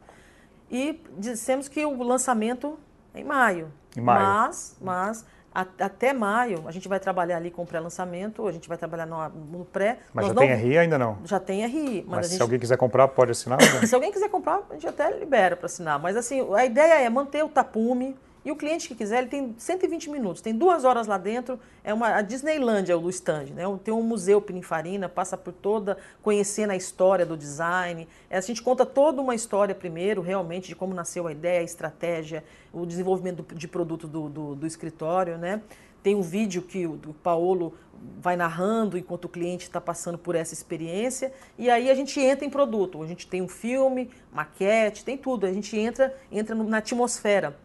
e 0.68 1.00
dissemos 1.16 1.68
que 1.68 1.84
o 1.86 2.02
lançamento 2.02 2.76
é 3.14 3.20
em 3.20 3.24
maio. 3.24 3.72
Em 3.96 4.00
maio. 4.00 4.20
Mas, 4.20 4.76
mas 4.80 5.24
a, 5.54 5.60
até 5.78 6.12
maio 6.12 6.64
a 6.66 6.72
gente 6.72 6.88
vai 6.88 6.98
trabalhar 6.98 7.36
ali 7.36 7.52
com 7.52 7.62
o 7.62 7.66
pré-lançamento, 7.66 8.48
a 8.48 8.52
gente 8.52 8.68
vai 8.68 8.76
trabalhar 8.76 9.06
no, 9.06 9.28
no 9.28 9.64
pré. 9.64 10.00
Mas 10.12 10.26
já 10.26 10.34
não, 10.34 10.42
tem 10.42 10.54
RI 10.56 10.78
ainda 10.78 10.98
não? 10.98 11.18
Já 11.24 11.38
tem 11.38 11.64
RI. 11.64 12.02
Mas, 12.02 12.16
mas 12.16 12.26
gente, 12.26 12.36
se 12.38 12.42
alguém 12.42 12.58
quiser 12.58 12.76
comprar, 12.76 13.06
pode 13.06 13.30
assinar? 13.30 13.60
se 13.86 13.94
alguém 13.94 14.10
quiser 14.10 14.28
comprar, 14.28 14.60
a 14.70 14.74
gente 14.74 14.88
até 14.88 15.08
libera 15.16 15.54
para 15.54 15.66
assinar. 15.66 16.00
Mas 16.00 16.16
assim, 16.16 16.44
a 16.52 16.64
ideia 16.64 16.94
é 16.94 17.08
manter 17.08 17.44
o 17.44 17.48
tapume, 17.48 18.16
e 18.44 18.50
o 18.50 18.56
cliente 18.56 18.88
que 18.88 18.94
quiser, 18.94 19.20
ele 19.20 19.28
tem 19.28 19.54
120 19.56 20.10
minutos, 20.10 20.42
tem 20.42 20.54
duas 20.54 20.84
horas 20.84 21.06
lá 21.06 21.16
dentro, 21.16 21.58
é 21.82 21.94
uma 21.94 22.16
a 22.16 22.20
Disneylândia 22.20 22.96
o 22.98 23.08
stand, 23.08 23.46
né? 23.54 23.64
Tem 23.82 23.94
um 23.94 24.02
museu 24.02 24.40
Pininfarina, 24.40 25.08
passa 25.08 25.36
por 25.36 25.52
toda, 25.52 25.96
conhecendo 26.22 26.72
a 26.72 26.76
história 26.76 27.24
do 27.24 27.36
design. 27.36 28.06
É, 28.28 28.36
a 28.36 28.40
gente 28.42 28.62
conta 28.62 28.84
toda 28.84 29.22
uma 29.22 29.34
história 29.34 29.74
primeiro, 29.74 30.20
realmente, 30.20 30.68
de 30.68 30.76
como 30.76 30.92
nasceu 30.92 31.26
a 31.26 31.32
ideia, 31.32 31.60
a 31.60 31.64
estratégia, 31.64 32.44
o 32.70 32.84
desenvolvimento 32.84 33.42
de 33.54 33.66
produto 33.66 34.06
do, 34.06 34.28
do, 34.28 34.54
do 34.54 34.66
escritório, 34.66 35.38
né? 35.38 35.62
Tem 36.02 36.14
um 36.14 36.20
vídeo 36.20 36.60
que 36.60 36.86
o, 36.86 37.00
o 37.06 37.14
Paolo 37.14 37.72
vai 38.20 38.36
narrando 38.36 38.98
enquanto 38.98 39.24
o 39.24 39.28
cliente 39.28 39.64
está 39.64 39.80
passando 39.80 40.18
por 40.18 40.34
essa 40.34 40.52
experiência 40.52 41.32
e 41.58 41.70
aí 41.70 41.90
a 41.90 41.94
gente 41.94 42.20
entra 42.20 42.44
em 42.44 42.50
produto. 42.50 43.02
A 43.02 43.06
gente 43.06 43.26
tem 43.26 43.40
um 43.40 43.48
filme, 43.48 44.10
maquete, 44.30 45.02
tem 45.02 45.16
tudo. 45.16 45.46
A 45.46 45.52
gente 45.52 45.74
entra, 45.78 46.14
entra 46.30 46.54
na 46.54 46.76
atmosfera. 46.76 47.56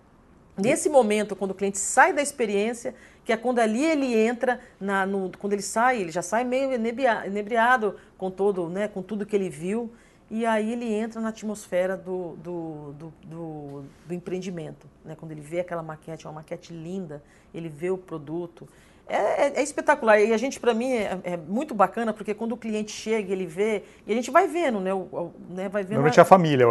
Nesse 0.61 0.89
momento, 0.89 1.35
quando 1.35 1.51
o 1.51 1.55
cliente 1.55 1.77
sai 1.77 2.13
da 2.13 2.21
experiência, 2.21 2.93
que 3.25 3.33
é 3.33 3.37
quando 3.37 3.59
ali 3.59 3.85
ele 3.85 4.15
entra, 4.15 4.59
na, 4.79 5.05
no, 5.05 5.31
quando 5.37 5.53
ele 5.53 5.61
sai, 5.61 6.01
ele 6.01 6.11
já 6.11 6.21
sai 6.21 6.43
meio 6.43 6.73
inebriado 6.73 7.95
com, 8.17 8.31
todo, 8.31 8.67
né, 8.67 8.87
com 8.87 9.01
tudo 9.01 9.25
que 9.25 9.35
ele 9.35 9.49
viu, 9.49 9.91
e 10.31 10.45
aí 10.45 10.71
ele 10.71 10.91
entra 10.93 11.19
na 11.19 11.29
atmosfera 11.29 11.97
do, 11.97 12.35
do, 12.37 12.93
do, 12.93 13.13
do, 13.23 13.83
do 14.05 14.13
empreendimento. 14.13 14.87
Né? 15.03 15.15
Quando 15.19 15.31
ele 15.31 15.41
vê 15.41 15.59
aquela 15.59 15.81
maquete, 15.81 16.25
é 16.25 16.29
uma 16.29 16.35
maquete 16.35 16.71
linda, 16.71 17.23
ele 17.53 17.67
vê 17.67 17.89
o 17.89 17.97
produto. 17.97 18.67
É, 19.07 19.47
é, 19.47 19.53
é 19.55 19.63
espetacular. 19.63 20.19
E 20.21 20.31
a 20.31 20.37
gente, 20.37 20.59
para 20.59 20.71
mim, 20.71 20.91
é, 20.91 21.19
é, 21.23 21.37
muito 21.37 21.73
bacana, 21.73 22.13
porque 22.13 22.35
quando 22.35 22.51
o 22.51 22.57
cliente 22.57 22.91
chega, 22.91 23.33
ele 23.33 23.47
vê, 23.47 23.83
e 24.05 24.11
a 24.11 24.15
gente 24.15 24.29
vai 24.29 24.47
vendo, 24.47 24.79
né? 24.79 24.93
O, 24.93 25.07
o, 25.11 25.33
né 25.49 25.67
vai 25.67 25.81
vendo 25.81 25.93
Normalmente 25.93 26.19
a, 26.19 26.23
a 26.23 26.25
família, 26.25 26.67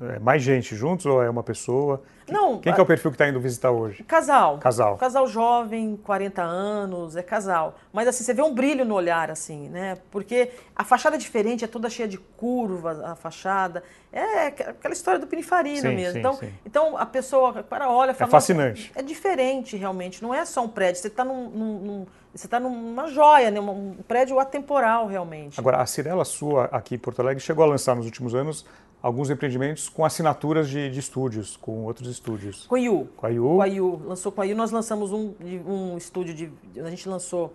é, 0.00 0.18
mais 0.18 0.42
gente 0.42 0.74
juntos 0.74 1.06
ou 1.06 1.22
é 1.22 1.28
uma 1.30 1.42
pessoa? 1.42 2.02
Não. 2.28 2.58
Quem 2.58 2.72
que 2.72 2.80
é 2.80 2.82
o 2.82 2.86
perfil 2.86 3.10
que 3.10 3.16
está 3.16 3.28
indo 3.28 3.38
visitar 3.38 3.70
hoje? 3.70 4.02
Casal. 4.04 4.56
Casal. 4.58 4.96
Casal 4.96 5.26
jovem, 5.26 5.94
40 6.02 6.42
anos, 6.42 7.16
é 7.16 7.22
casal. 7.22 7.74
Mas 7.92 8.08
assim, 8.08 8.24
você 8.24 8.32
vê 8.32 8.40
um 8.42 8.54
brilho 8.54 8.84
no 8.84 8.94
olhar, 8.94 9.30
assim, 9.30 9.68
né? 9.68 9.98
Porque 10.10 10.50
a 10.74 10.84
fachada 10.84 11.16
é 11.16 11.18
diferente, 11.18 11.64
é 11.64 11.68
toda 11.68 11.90
cheia 11.90 12.08
de 12.08 12.16
curvas, 12.16 12.98
a 13.00 13.14
fachada. 13.14 13.82
É 14.10 14.46
aquela 14.46 14.94
história 14.94 15.20
do 15.20 15.26
Pininfarina 15.26 15.90
Sim, 15.90 15.96
mesmo. 15.96 16.12
sim, 16.14 16.18
então, 16.20 16.32
sim. 16.34 16.52
então 16.64 16.96
a 16.96 17.04
pessoa 17.04 17.62
para 17.62 17.90
olha 17.90 18.12
e 18.12 18.14
fala. 18.14 18.28
É 18.28 18.30
fascinante. 18.30 18.88
"Nossa, 18.88 19.00
É 19.00 19.02
diferente, 19.02 19.76
realmente. 19.76 20.22
Não 20.22 20.32
é 20.32 20.44
só 20.46 20.62
um 20.64 20.68
prédio. 20.68 21.02
Você 21.02 21.08
está 21.08 21.24
num, 21.24 21.48
num- 21.50 22.06
você 22.34 22.48
tá 22.48 22.58
numa 22.58 23.06
joia, 23.06 23.50
né? 23.50 23.60
um 23.60 23.96
prédio 24.08 24.40
atemporal, 24.40 25.06
realmente. 25.06 25.60
Agora, 25.60 25.76
a 25.80 25.86
Cirela 25.86 26.24
sua 26.24 26.64
aqui 26.72 26.94
em 26.94 26.98
Porto 26.98 27.20
Alegre 27.20 27.40
chegou 27.42 27.64
a 27.64 27.68
lançar 27.68 27.94
nos 27.94 28.06
últimos 28.06 28.34
anos 28.34 28.64
alguns 29.04 29.28
empreendimentos 29.28 29.86
com 29.90 30.02
assinaturas 30.02 30.66
de, 30.68 30.88
de 30.90 30.98
estúdios, 30.98 31.58
com 31.58 31.84
outros 31.84 32.08
estúdios. 32.08 32.66
Com 32.66 32.74
a 32.74 32.78
Yu. 32.80 33.08
Com 33.14 33.26
a 33.26 33.28
Yu, 33.28 33.44
Com 33.44 33.60
a 33.62 33.66
Yu. 33.66 34.02
Lançou 34.06 34.32
com 34.32 34.40
a 34.40 34.44
Yu. 34.44 34.56
Nós 34.56 34.70
lançamos 34.70 35.12
um, 35.12 35.34
um 35.66 35.98
estúdio 35.98 36.32
de. 36.34 36.50
A 36.82 36.88
gente 36.88 37.06
lançou 37.06 37.52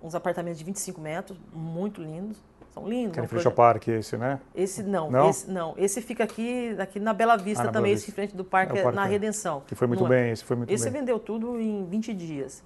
uns 0.00 0.14
apartamentos 0.14 0.58
de 0.60 0.64
25 0.64 1.00
metros, 1.00 1.36
muito 1.52 2.00
lindos. 2.00 2.36
São 2.72 2.88
lindos. 2.88 3.12
que 3.14 3.18
era 3.18 3.26
um 3.26 3.28
frente 3.28 3.46
ao 3.46 3.52
parque 3.52 3.90
esse, 3.90 4.16
né? 4.16 4.40
Esse 4.54 4.82
não, 4.82 5.10
Não? 5.10 5.28
esse 5.28 5.50
não. 5.50 5.74
Esse 5.76 6.00
fica 6.00 6.24
aqui, 6.24 6.74
aqui 6.78 6.98
na 7.00 7.12
Bela 7.12 7.36
Vista 7.36 7.64
Ah, 7.64 7.66
na 7.66 7.72
também, 7.72 7.90
Bela 7.90 7.94
esse 7.96 8.06
Vista. 8.06 8.12
em 8.12 8.14
frente 8.14 8.36
do 8.36 8.44
parque, 8.44 8.78
É 8.78 8.80
o 8.80 8.84
parque, 8.84 8.96
na 8.96 9.06
é. 9.06 9.10
Redenção. 9.10 9.62
Que 9.66 9.74
foi 9.74 9.86
muito 9.86 10.00
Não 10.04 10.06
é? 10.06 10.22
bem, 10.22 10.30
esse 10.32 10.42
foi 10.44 10.56
muito 10.56 10.72
Esse 10.72 10.84
bem. 10.88 11.00
vendeu 11.00 11.18
tudo 11.18 11.60
em 11.60 11.84
20 11.84 12.14
dias. 12.14 12.62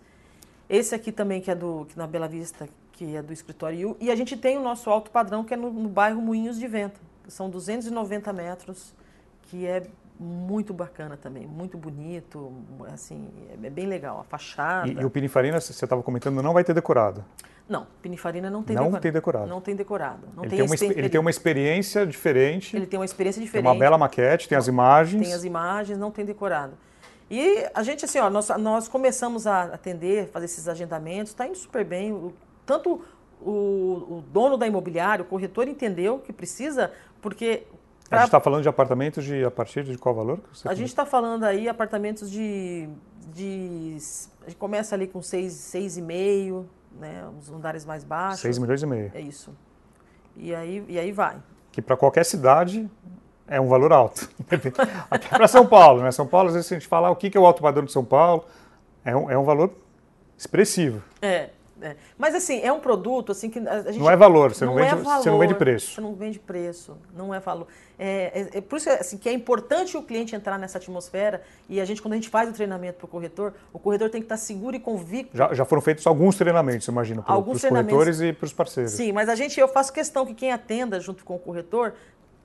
Esse 0.68 0.94
aqui 0.94 1.10
também, 1.10 1.40
que 1.40 1.50
é 1.50 1.54
do 1.54 1.86
que 1.88 1.96
na 1.98 2.06
Bela 2.06 2.28
Vista, 2.28 2.68
que 2.92 3.16
é 3.16 3.22
do 3.22 3.32
escritório 3.32 3.78
Yu. 3.78 3.96
E 3.98 4.10
a 4.10 4.14
gente 4.14 4.36
tem 4.36 4.56
o 4.56 4.62
nosso 4.62 4.88
alto 4.90 5.10
padrão, 5.10 5.42
que 5.42 5.54
é 5.54 5.56
no, 5.56 5.72
no 5.72 5.88
bairro 5.88 6.20
Moinhos 6.22 6.58
de 6.58 6.68
Vento. 6.68 7.00
São 7.28 7.48
290 7.50 8.32
metros, 8.32 8.94
que 9.42 9.66
é 9.66 9.82
muito 10.18 10.72
bacana 10.72 11.16
também, 11.16 11.46
muito 11.46 11.76
bonito, 11.76 12.52
assim, 12.92 13.28
é 13.62 13.68
bem 13.70 13.86
legal. 13.86 14.20
A 14.20 14.24
fachada. 14.24 14.88
E, 14.88 14.92
e 14.94 15.04
o 15.04 15.10
Pininfarina, 15.10 15.60
você 15.60 15.72
estava 15.72 16.02
comentando, 16.02 16.42
não 16.42 16.52
vai 16.54 16.64
ter 16.64 16.72
decorado. 16.72 17.24
Não, 17.68 17.86
Pininfarina 18.00 18.48
não 18.48 18.62
tem 18.62 18.76
Não 18.76 18.84
decorado. 18.84 19.02
tem 19.02 19.12
decorado. 19.12 19.46
Não 19.48 19.60
tem 19.60 19.76
decorado. 19.76 20.28
Não 20.36 20.44
Ele 20.44 20.50
tem, 20.56 20.58
tem, 20.66 20.88
uma, 20.88 20.94
ele 20.98 21.08
tem 21.08 21.20
uma 21.20 21.30
experiência 21.30 22.06
diferente, 22.06 22.74
Ele 22.76 22.86
tem 22.86 22.98
uma 22.98 23.04
experiência 23.04 23.40
tem 23.40 23.46
diferente. 23.46 23.66
uma 23.66 23.74
bela 23.74 23.98
maquete, 23.98 24.48
tem 24.48 24.56
as 24.56 24.68
imagens. 24.68 25.22
Tem 25.22 25.34
as 25.34 25.44
imagens, 25.44 25.98
não 25.98 26.10
tem 26.10 26.24
decorado. 26.24 26.74
E 27.28 27.66
a 27.74 27.82
gente, 27.82 28.04
assim, 28.04 28.20
ó, 28.20 28.30
nós, 28.30 28.48
nós 28.50 28.86
começamos 28.86 29.48
a 29.48 29.64
atender, 29.64 30.28
fazer 30.28 30.44
esses 30.44 30.68
agendamentos, 30.68 31.32
está 31.32 31.44
indo 31.46 31.58
super 31.58 31.84
bem. 31.84 32.12
O- 32.12 32.32
tanto 32.64 33.02
o, 33.40 33.50
o 34.18 34.24
dono 34.32 34.56
da 34.56 34.66
imobiliária, 34.66 35.22
o 35.22 35.26
corretor, 35.26 35.68
entendeu 35.68 36.18
que 36.18 36.32
precisa, 36.32 36.90
porque 37.20 37.66
A 38.06 38.08
pra- 38.08 38.18
gente 38.18 38.26
está 38.28 38.40
falando 38.40 38.62
de 38.62 38.68
apartamentos 38.68 39.24
de 39.24 39.44
a 39.44 39.50
partir 39.50 39.84
de 39.84 39.96
qual 39.98 40.14
valor? 40.14 40.40
a 40.64 40.74
gente 40.74 40.88
está 40.88 41.04
falando 41.06 41.44
aí 41.44 41.68
apartamentos 41.68 42.30
de, 42.30 42.88
de. 43.32 43.96
A 44.42 44.48
gente 44.48 44.58
começa 44.58 44.94
ali 44.94 45.06
com 45.06 45.20
seis, 45.22 45.52
seis 45.54 45.96
e 45.96 46.02
meio, 46.02 46.68
né? 46.98 47.24
Os 47.40 47.50
andares 47.50 47.84
mais 47.84 48.04
baixos. 48.04 48.40
6 48.40 48.58
milhões 48.58 48.82
e 48.82 48.86
meio. 48.86 49.10
É 49.14 49.20
isso. 49.20 49.50
E 50.36 50.54
aí, 50.54 50.84
e 50.88 50.98
aí 50.98 51.12
vai. 51.12 51.36
Que 51.72 51.82
para 51.82 51.96
qualquer 51.96 52.24
cidade 52.24 52.88
é 53.46 53.60
um 53.60 53.68
valor 53.68 53.92
alto. 53.92 54.28
Até 55.10 55.28
para 55.28 55.46
São 55.48 55.66
Paulo, 55.66 56.02
né? 56.02 56.10
São 56.10 56.26
Paulo, 56.26 56.48
às 56.48 56.54
vezes 56.54 56.70
a 56.72 56.74
gente 56.74 56.86
fala 56.86 57.08
ah, 57.08 57.10
o 57.10 57.16
que 57.16 57.28
que 57.30 57.36
é 57.36 57.40
o 57.40 57.46
alto 57.46 57.62
padrão 57.62 57.84
de 57.84 57.92
São 57.92 58.04
Paulo, 58.04 58.44
é 59.04 59.14
um, 59.16 59.30
é 59.30 59.36
um 59.38 59.44
valor 59.44 59.70
expressivo. 60.38 61.02
É, 61.22 61.50
é. 61.80 61.96
Mas 62.16 62.34
assim, 62.34 62.60
é 62.60 62.72
um 62.72 62.80
produto 62.80 63.32
assim 63.32 63.50
que 63.50 63.58
a 63.58 63.82
gente 63.92 63.98
Não 63.98 64.10
é 64.10 64.16
valor, 64.16 64.54
você 64.54 64.64
não, 64.64 64.74
não 64.74 64.82
vende, 64.82 64.92
é 64.92 64.96
valor, 65.02 65.22
você 65.22 65.30
não 65.30 65.38
vende 65.38 65.54
preço. 65.54 65.94
Você 65.94 66.00
não 66.00 66.14
vende 66.14 66.38
preço, 66.38 66.96
não 67.14 67.34
é 67.34 67.40
valor. 67.40 67.66
É, 67.98 68.48
é- 68.54 68.58
é 68.58 68.60
por 68.60 68.76
isso 68.76 68.88
assim, 68.90 69.16
que 69.18 69.28
é 69.28 69.32
importante 69.32 69.96
o 69.96 70.02
cliente 70.02 70.34
entrar 70.34 70.58
nessa 70.58 70.78
atmosfera 70.78 71.42
e 71.68 71.80
a 71.80 71.84
gente, 71.84 72.00
quando 72.02 72.12
a 72.12 72.16
gente 72.16 72.28
faz 72.28 72.48
o 72.48 72.52
treinamento 72.52 72.98
para 72.98 73.04
o 73.06 73.08
corretor, 73.08 73.54
o 73.72 73.78
corretor 73.78 74.10
tem 74.10 74.20
que 74.20 74.26
estar 74.26 74.36
seguro 74.36 74.76
e 74.76 74.80
convicto. 74.80 75.36
Já, 75.36 75.52
já 75.54 75.64
foram 75.64 75.82
feitos 75.82 76.06
alguns 76.06 76.36
treinamentos, 76.36 76.86
imagino, 76.88 77.22
para 77.22 77.38
os 77.38 77.62
corretores 77.62 78.20
e 78.20 78.32
para 78.32 78.46
os 78.46 78.52
parceiros. 78.52 78.92
Sim, 78.92 79.12
mas 79.12 79.28
a 79.28 79.34
gente, 79.34 79.58
eu 79.58 79.68
faço 79.68 79.92
questão 79.92 80.24
que 80.26 80.34
quem 80.34 80.52
atenda 80.52 81.00
junto 81.00 81.24
com 81.24 81.36
o 81.36 81.38
corretor 81.38 81.94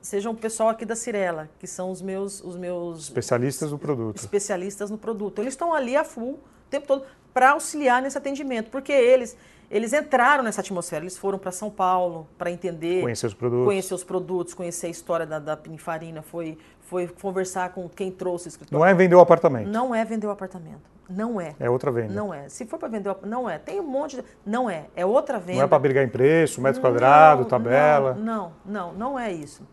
seja 0.00 0.28
o 0.28 0.34
pessoal 0.34 0.68
aqui 0.68 0.84
da 0.84 0.96
Cirela, 0.96 1.48
que 1.58 1.66
são 1.66 1.90
os 1.90 2.02
meus, 2.02 2.42
os 2.42 2.56
meus 2.56 3.04
Especialistas 3.04 3.70
do 3.70 3.78
produto. 3.78 4.16
especialistas 4.18 4.90
no 4.90 4.98
produto. 4.98 5.40
Eles 5.40 5.52
estão 5.54 5.72
ali 5.72 5.96
a 5.96 6.04
full 6.04 6.32
o 6.32 6.70
tempo 6.72 6.86
todo 6.86 7.04
para 7.32 7.50
auxiliar 7.50 8.02
nesse 8.02 8.16
atendimento, 8.18 8.70
porque 8.70 8.92
eles 8.92 9.36
eles 9.70 9.94
entraram 9.94 10.44
nessa 10.44 10.60
atmosfera, 10.60 11.02
eles 11.02 11.16
foram 11.16 11.38
para 11.38 11.50
São 11.50 11.70
Paulo 11.70 12.28
para 12.36 12.50
entender, 12.50 13.00
Conhecer 13.00 13.26
os 13.26 13.32
produtos. 13.32 13.64
conhecer 13.64 13.94
os 13.94 14.04
produtos, 14.04 14.52
conhecer 14.52 14.88
a 14.88 14.90
história 14.90 15.24
da, 15.24 15.38
da 15.38 15.56
Pininfarina, 15.56 16.20
foi 16.20 16.58
foi 16.80 17.08
conversar 17.08 17.70
com 17.70 17.88
quem 17.88 18.10
trouxe 18.10 18.48
o 18.48 18.50
escritório. 18.50 18.78
Não 18.78 18.86
é 18.86 18.92
vender 18.92 19.14
o 19.14 19.20
apartamento, 19.20 19.68
Não 19.70 19.94
é 19.94 20.04
vender 20.04 20.26
o 20.26 20.30
apartamento, 20.30 20.82
não 21.08 21.40
é. 21.40 21.54
é 21.58 21.70
outra 21.70 21.90
venda. 21.90 22.12
Não 22.12 22.34
é. 22.34 22.50
Se 22.50 22.66
for 22.66 22.78
para 22.78 22.88
vender, 22.88 23.16
não 23.22 23.48
é. 23.48 23.56
Tem 23.56 23.80
um 23.80 23.86
monte 23.86 24.16
de, 24.16 24.24
não 24.44 24.68
é. 24.68 24.84
É 24.94 25.06
outra 25.06 25.38
venda. 25.38 25.58
Não 25.58 25.64
é 25.64 25.68
para 25.68 25.78
brigar 25.78 26.04
em 26.04 26.08
preço, 26.08 26.60
metro 26.60 26.82
quadrado, 26.82 27.42
Não, 27.42 27.48
tabela. 27.48 28.12
Não, 28.14 28.52
não, 28.66 28.88
não, 28.88 28.92
não 28.92 29.18
é 29.18 29.32
isso. 29.32 29.66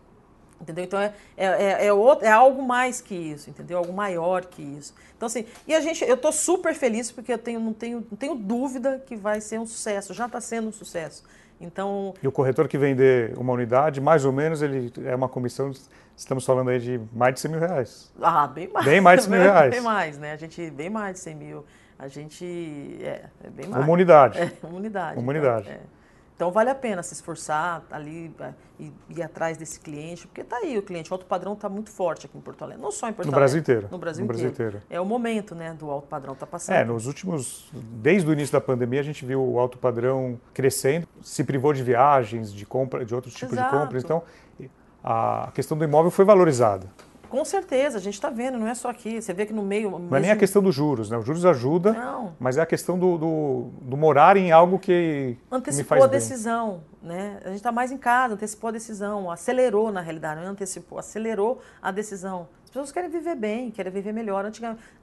Entendeu? 0.61 0.83
Então 0.83 0.99
é, 0.99 1.13
é, 1.37 1.45
é, 1.45 1.85
é, 1.87 1.93
outro- 1.93 2.25
é 2.25 2.31
algo 2.31 2.61
mais 2.61 2.99
que 2.99 3.15
isso, 3.15 3.49
entendeu? 3.49 3.77
Algo 3.77 3.93
maior 3.93 4.45
que 4.45 4.61
isso. 4.61 4.93
Então, 5.15 5.27
assim, 5.27 5.45
e 5.67 5.73
a 5.73 5.79
gente, 5.81 6.03
eu 6.03 6.15
estou 6.15 6.31
super 6.31 6.73
feliz 6.73 7.11
porque 7.11 7.31
eu 7.31 7.37
tenho, 7.37 7.59
não, 7.59 7.73
tenho, 7.73 8.05
não 8.11 8.17
tenho 8.17 8.35
dúvida 8.35 9.01
que 9.05 9.15
vai 9.15 9.39
ser 9.41 9.59
um 9.59 9.65
sucesso, 9.65 10.13
já 10.13 10.25
está 10.25 10.41
sendo 10.41 10.67
um 10.67 10.71
sucesso. 10.71 11.23
Então, 11.61 12.13
E 12.23 12.27
o 12.27 12.31
corretor 12.31 12.67
que 12.67 12.77
vender 12.77 13.33
uma 13.37 13.51
unidade, 13.53 13.99
mais 13.99 14.23
ou 14.25 14.31
menos, 14.31 14.61
ele 14.61 14.91
é 15.05 15.13
uma 15.15 15.27
comissão, 15.27 15.71
estamos 16.15 16.45
falando 16.45 16.69
aí 16.69 16.79
de 16.79 17.01
mais 17.13 17.33
de 17.33 17.39
100 17.41 17.51
mil 17.51 17.59
reais. 17.59 18.11
ah, 18.21 18.47
bem 18.47 18.67
mais. 18.69 18.85
Bem 18.85 19.01
mais 19.01 19.19
de 19.19 19.23
100 19.25 19.31
mil 19.33 19.41
reais. 19.43 19.71
Bem 19.71 19.81
mais, 19.81 20.17
né? 20.17 20.31
A 20.33 20.37
gente, 20.37 20.69
bem 20.71 20.89
mais 20.89 21.13
de 21.15 21.19
100 21.19 21.35
mil. 21.35 21.65
A 21.97 22.07
gente, 22.07 22.97
é, 23.01 23.25
é 23.43 23.49
bem 23.49 23.67
mais. 23.67 23.83
Uma 23.83 23.93
unidade. 23.93 24.39
É, 24.39 24.51
uma 24.65 24.77
unidade. 24.77 25.19
Uma 25.19 25.33
então, 25.33 25.49
unidade. 25.51 25.69
é. 25.69 25.79
Então 26.39 26.51
vale 26.51 26.69
a 26.69 26.75
pena 26.75 27.03
se 27.03 27.13
esforçar 27.13 27.83
ali 27.91 28.33
é, 28.39 28.53
e 28.79 28.93
ir 29.09 29.21
atrás 29.21 29.57
desse 29.57 29.77
cliente, 29.77 30.25
porque 30.25 30.39
está 30.39 30.55
aí 30.55 30.77
o 30.77 30.81
cliente. 30.81 31.11
O 31.11 31.13
alto 31.13 31.25
padrão 31.25 31.51
está 31.51 31.67
muito 31.67 31.89
forte 31.89 32.27
aqui 32.27 32.37
em 32.37 32.39
Porto 32.39 32.61
Alegre. 32.63 32.81
Não 32.81 32.91
só 32.91 33.09
em 33.09 33.11
Porto 33.11 33.27
No 33.27 33.35
Alegre. 33.35 33.39
Brasil 33.41 33.59
inteiro. 33.59 33.89
No 33.91 33.97
Brasil, 33.97 34.21
No 34.21 34.27
Brasil 34.29 34.47
inteiro. 34.47 34.77
inteiro. 34.77 34.85
É 34.89 35.01
o 35.01 35.05
momento 35.05 35.53
né, 35.53 35.73
do 35.73 35.91
alto 35.91 36.07
padrão. 36.07 36.31
Está 36.31 36.47
passando. 36.47 36.77
É, 36.77 36.85
nos 36.85 37.07
últimos, 37.07 37.69
desde 37.73 38.29
o 38.29 38.31
início 38.31 38.53
da 38.53 38.61
pandemia, 38.61 39.01
a 39.01 39.03
gente 39.03 39.25
viu 39.25 39.43
o 39.43 39.59
alto 39.59 39.77
padrão 39.77 40.39
crescendo, 40.53 41.05
se 41.21 41.43
privou 41.43 41.73
de 41.73 41.83
viagens, 41.83 42.53
de 42.53 42.65
compra, 42.65 43.03
de 43.03 43.13
outros 43.13 43.33
tipos 43.33 43.51
Exato. 43.51 43.75
de 43.75 43.81
compras. 43.81 44.01
Então, 44.05 44.23
a 45.03 45.51
questão 45.53 45.77
do 45.77 45.83
imóvel 45.83 46.09
foi 46.09 46.23
valorizada. 46.23 46.87
Com 47.29 47.45
certeza, 47.45 47.97
a 47.97 48.01
gente 48.01 48.15
está 48.15 48.29
vendo, 48.29 48.57
não 48.57 48.67
é 48.67 48.73
só 48.73 48.89
aqui. 48.89 49.21
Você 49.21 49.33
vê 49.33 49.45
que 49.45 49.53
no 49.53 49.61
meio. 49.61 49.99
Não 49.99 50.17
é 50.17 50.19
nem 50.19 50.31
a 50.31 50.35
questão 50.35 50.61
dos 50.61 50.73
juros, 50.73 51.09
né? 51.09 51.17
Os 51.17 51.25
juros 51.25 51.45
ajudam, 51.45 51.93
Não. 51.93 52.33
mas 52.39 52.57
é 52.57 52.61
a 52.61 52.65
questão 52.65 52.97
do, 52.97 53.17
do, 53.17 53.67
do 53.81 53.95
morar 53.95 54.35
em 54.35 54.51
algo 54.51 54.79
que 54.79 55.37
Antecipou 55.51 55.97
a 55.97 56.01
bem. 56.01 56.09
decisão, 56.09 56.83
né? 57.01 57.39
A 57.43 57.49
gente 57.49 57.57
está 57.57 57.71
mais 57.71 57.91
em 57.91 57.97
casa, 57.97 58.33
antecipou 58.33 58.69
a 58.69 58.71
decisão, 58.71 59.29
acelerou 59.29 59.91
na 59.91 60.01
realidade, 60.01 60.41
não 60.41 60.47
é 60.47 60.49
antecipou, 60.51 60.97
acelerou 60.97 61.61
a 61.81 61.91
decisão. 61.91 62.47
As 62.63 62.71
pessoas 62.71 62.91
querem 62.91 63.09
viver 63.09 63.35
bem, 63.35 63.71
querem 63.71 63.91
viver 63.91 64.13
melhor. 64.13 64.49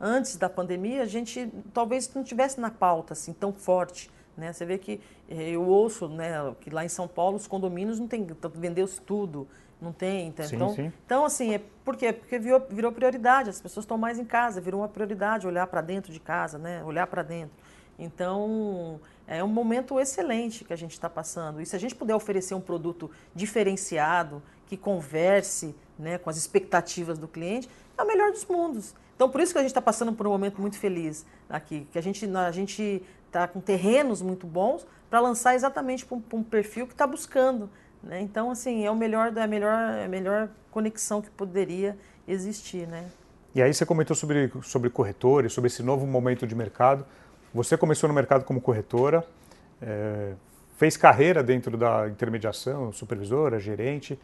Antes 0.00 0.36
da 0.36 0.48
pandemia, 0.48 1.02
a 1.02 1.06
gente 1.06 1.50
talvez 1.72 2.12
não 2.14 2.22
tivesse 2.22 2.60
na 2.60 2.70
pauta 2.70 3.12
assim 3.12 3.32
tão 3.32 3.52
forte. 3.52 4.10
Né? 4.36 4.52
Você 4.52 4.64
vê 4.64 4.78
que 4.78 5.00
eh, 5.28 5.50
eu 5.50 5.66
ouço 5.66 6.08
né, 6.08 6.54
que 6.60 6.70
lá 6.70 6.84
em 6.84 6.88
São 6.88 7.08
Paulo 7.08 7.36
os 7.36 7.46
condomínios 7.46 7.98
não 7.98 8.06
tem, 8.06 8.26
vendeu-se 8.54 9.00
tudo, 9.00 9.48
não 9.80 9.92
tem. 9.92 10.28
Então, 10.28 10.46
Sim, 10.46 10.56
então, 10.56 10.74
sim. 10.74 10.92
então, 11.04 11.24
assim, 11.24 11.54
é 11.54 11.60
por 11.84 11.96
quê? 11.96 12.12
Porque 12.12 12.38
virou, 12.38 12.66
virou 12.68 12.92
prioridade, 12.92 13.50
as 13.50 13.60
pessoas 13.60 13.84
estão 13.84 13.98
mais 13.98 14.18
em 14.18 14.24
casa, 14.24 14.60
virou 14.60 14.80
uma 14.80 14.88
prioridade 14.88 15.46
olhar 15.46 15.66
para 15.66 15.80
dentro 15.80 16.12
de 16.12 16.20
casa, 16.20 16.58
né? 16.58 16.82
olhar 16.84 17.06
para 17.06 17.22
dentro. 17.22 17.56
Então, 17.98 19.00
é 19.26 19.42
um 19.42 19.48
momento 19.48 19.98
excelente 19.98 20.64
que 20.64 20.72
a 20.72 20.76
gente 20.76 20.92
está 20.92 21.08
passando. 21.08 21.60
E 21.60 21.66
se 21.66 21.74
a 21.74 21.78
gente 21.78 21.94
puder 21.94 22.14
oferecer 22.14 22.54
um 22.54 22.60
produto 22.60 23.10
diferenciado, 23.34 24.42
que 24.66 24.76
converse 24.76 25.74
né, 25.98 26.18
com 26.18 26.28
as 26.28 26.36
expectativas 26.36 27.18
do 27.18 27.28
cliente, 27.28 27.68
é 27.96 28.02
o 28.02 28.06
melhor 28.06 28.32
dos 28.32 28.44
mundos. 28.44 28.94
Então, 29.14 29.30
por 29.30 29.40
isso 29.40 29.52
que 29.52 29.58
a 29.58 29.62
gente 29.62 29.70
está 29.70 29.80
passando 29.80 30.12
por 30.12 30.26
um 30.26 30.30
momento 30.30 30.60
muito 30.60 30.78
feliz 30.78 31.24
aqui, 31.48 31.86
que 31.90 31.98
a 31.98 32.02
gente 32.02 32.28
a 32.36 32.50
gente 32.50 33.02
está 33.26 33.48
com 33.48 33.60
terrenos 33.60 34.20
muito 34.20 34.46
bons 34.46 34.86
para 35.08 35.20
lançar 35.20 35.54
exatamente 35.54 36.04
para 36.04 36.16
um, 36.16 36.22
um 36.34 36.42
perfil 36.42 36.86
que 36.86 36.92
está 36.92 37.06
buscando. 37.06 37.70
Né? 38.06 38.20
Então, 38.20 38.50
assim, 38.50 38.84
é 38.86 38.90
o 38.90 38.96
melhor, 38.96 39.36
é 39.36 39.42
a 39.42 39.46
melhor, 39.46 39.94
é 39.94 40.04
a 40.04 40.08
melhor 40.08 40.48
conexão 40.70 41.20
que 41.20 41.30
poderia 41.30 41.96
existir, 42.26 42.86
né? 42.86 43.04
E 43.54 43.62
aí 43.62 43.72
você 43.72 43.84
comentou 43.84 44.14
sobre, 44.14 44.52
sobre 44.62 44.90
corretores, 44.90 45.52
sobre 45.52 45.68
esse 45.68 45.82
novo 45.82 46.06
momento 46.06 46.46
de 46.46 46.54
mercado. 46.54 47.04
Você 47.52 47.76
começou 47.76 48.06
no 48.06 48.14
mercado 48.14 48.44
como 48.44 48.60
corretora, 48.60 49.24
eh, 49.80 50.34
fez 50.76 50.96
carreira 50.96 51.42
dentro 51.42 51.76
da 51.76 52.06
intermediação, 52.06 52.92
supervisora, 52.92 53.58
gerente. 53.58 54.18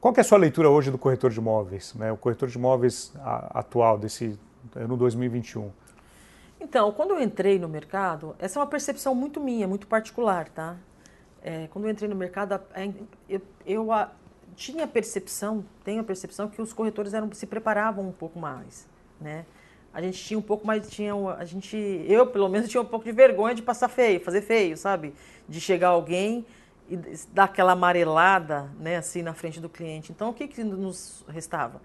Qual 0.00 0.12
que 0.12 0.20
é 0.20 0.22
a 0.22 0.24
sua 0.24 0.38
leitura 0.38 0.70
hoje 0.70 0.90
do 0.90 0.98
corretor 0.98 1.30
de 1.30 1.38
imóveis, 1.38 1.94
né? 1.94 2.10
o 2.10 2.16
corretor 2.16 2.48
de 2.48 2.56
imóveis 2.56 3.12
atual, 3.50 3.98
desse 3.98 4.38
ano 4.74 4.96
2021? 4.96 5.70
Então, 6.58 6.90
quando 6.92 7.10
eu 7.10 7.20
entrei 7.20 7.58
no 7.58 7.68
mercado, 7.68 8.34
essa 8.38 8.58
é 8.58 8.60
uma 8.60 8.66
percepção 8.66 9.14
muito 9.14 9.40
minha, 9.40 9.68
muito 9.68 9.86
particular, 9.86 10.48
tá? 10.48 10.76
É, 11.46 11.68
quando 11.68 11.84
eu 11.84 11.92
entrei 11.92 12.08
no 12.10 12.16
mercado, 12.16 12.60
eu, 13.28 13.40
eu 13.64 13.92
a- 13.92 14.10
tinha 14.56 14.82
a 14.82 14.88
percepção, 14.88 15.64
tenho 15.84 16.00
a 16.00 16.04
percepção 16.04 16.48
que 16.48 16.60
os 16.60 16.72
corretores 16.72 17.14
eram, 17.14 17.32
se 17.32 17.46
preparavam 17.46 18.08
um 18.08 18.10
pouco 18.12 18.36
mais, 18.36 18.88
né? 19.20 19.46
A 19.94 20.02
gente 20.02 20.18
tinha 20.24 20.36
um 20.36 20.42
pouco 20.42 20.66
mais, 20.66 20.90
tinha, 20.90 21.14
a 21.14 21.44
gente, 21.44 21.76
eu 22.08 22.26
pelo 22.26 22.48
menos 22.48 22.68
tinha 22.68 22.80
um 22.82 22.84
pouco 22.84 23.04
de 23.04 23.12
vergonha 23.12 23.54
de 23.54 23.62
passar 23.62 23.88
feio, 23.88 24.18
fazer 24.20 24.42
feio, 24.42 24.76
sabe? 24.76 25.14
De 25.48 25.60
chegar 25.60 25.90
alguém 25.90 26.44
e 26.90 26.96
dar 27.32 27.44
aquela 27.44 27.72
amarelada, 27.72 28.68
né, 28.80 28.96
assim, 28.96 29.22
na 29.22 29.32
frente 29.32 29.60
do 29.60 29.68
cliente. 29.68 30.10
Então, 30.10 30.30
o 30.30 30.34
que, 30.34 30.48
que 30.48 30.64
nos 30.64 31.24
restava? 31.28 31.80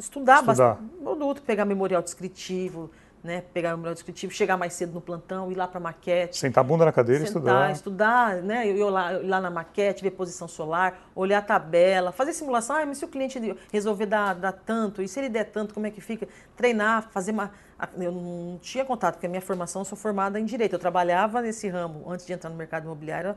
Estudar, 0.00 0.42
Estudar. 0.44 0.74
bastante 0.74 0.94
produto, 1.00 1.42
pegar 1.42 1.64
memorial 1.64 2.02
descritivo, 2.02 2.90
né, 3.26 3.42
pegar 3.52 3.70
o 3.70 3.72
memorial 3.72 3.94
descritivo, 3.94 4.32
chegar 4.32 4.56
mais 4.56 4.72
cedo 4.72 4.94
no 4.94 5.00
plantão, 5.00 5.50
ir 5.50 5.56
lá 5.56 5.66
para 5.66 5.78
a 5.78 5.82
maquete. 5.82 6.38
Sentar 6.38 6.64
a 6.64 6.66
bunda 6.66 6.84
na 6.84 6.92
cadeira 6.92 7.24
e 7.24 7.26
estudar. 7.26 7.70
estudar, 7.72 8.36
né? 8.36 8.68
Ir 8.68 8.82
lá, 8.84 9.14
ir 9.14 9.26
lá 9.26 9.40
na 9.40 9.50
maquete, 9.50 10.02
ver 10.02 10.12
posição 10.12 10.46
solar, 10.46 11.10
olhar 11.14 11.38
a 11.38 11.42
tabela, 11.42 12.12
fazer 12.12 12.32
simulação. 12.32 12.76
Ah, 12.76 12.86
mas 12.86 12.98
se 12.98 13.04
o 13.04 13.08
cliente 13.08 13.38
resolver 13.72 14.06
dar, 14.06 14.34
dar 14.34 14.52
tanto, 14.52 15.02
e 15.02 15.08
se 15.08 15.18
ele 15.18 15.28
der 15.28 15.44
tanto, 15.44 15.74
como 15.74 15.86
é 15.86 15.90
que 15.90 16.00
fica? 16.00 16.28
Treinar, 16.56 17.08
fazer 17.10 17.32
uma. 17.32 17.50
Eu 17.98 18.12
não 18.12 18.58
tinha 18.62 18.84
contato, 18.84 19.14
porque 19.14 19.26
a 19.26 19.28
minha 19.28 19.42
formação, 19.42 19.82
eu 19.82 19.84
sou 19.84 19.98
formada 19.98 20.40
em 20.40 20.44
direito. 20.44 20.74
Eu 20.74 20.78
trabalhava 20.78 21.42
nesse 21.42 21.68
ramo 21.68 22.08
antes 22.08 22.24
de 22.24 22.32
entrar 22.32 22.48
no 22.48 22.56
mercado 22.56 22.84
imobiliário. 22.84 23.34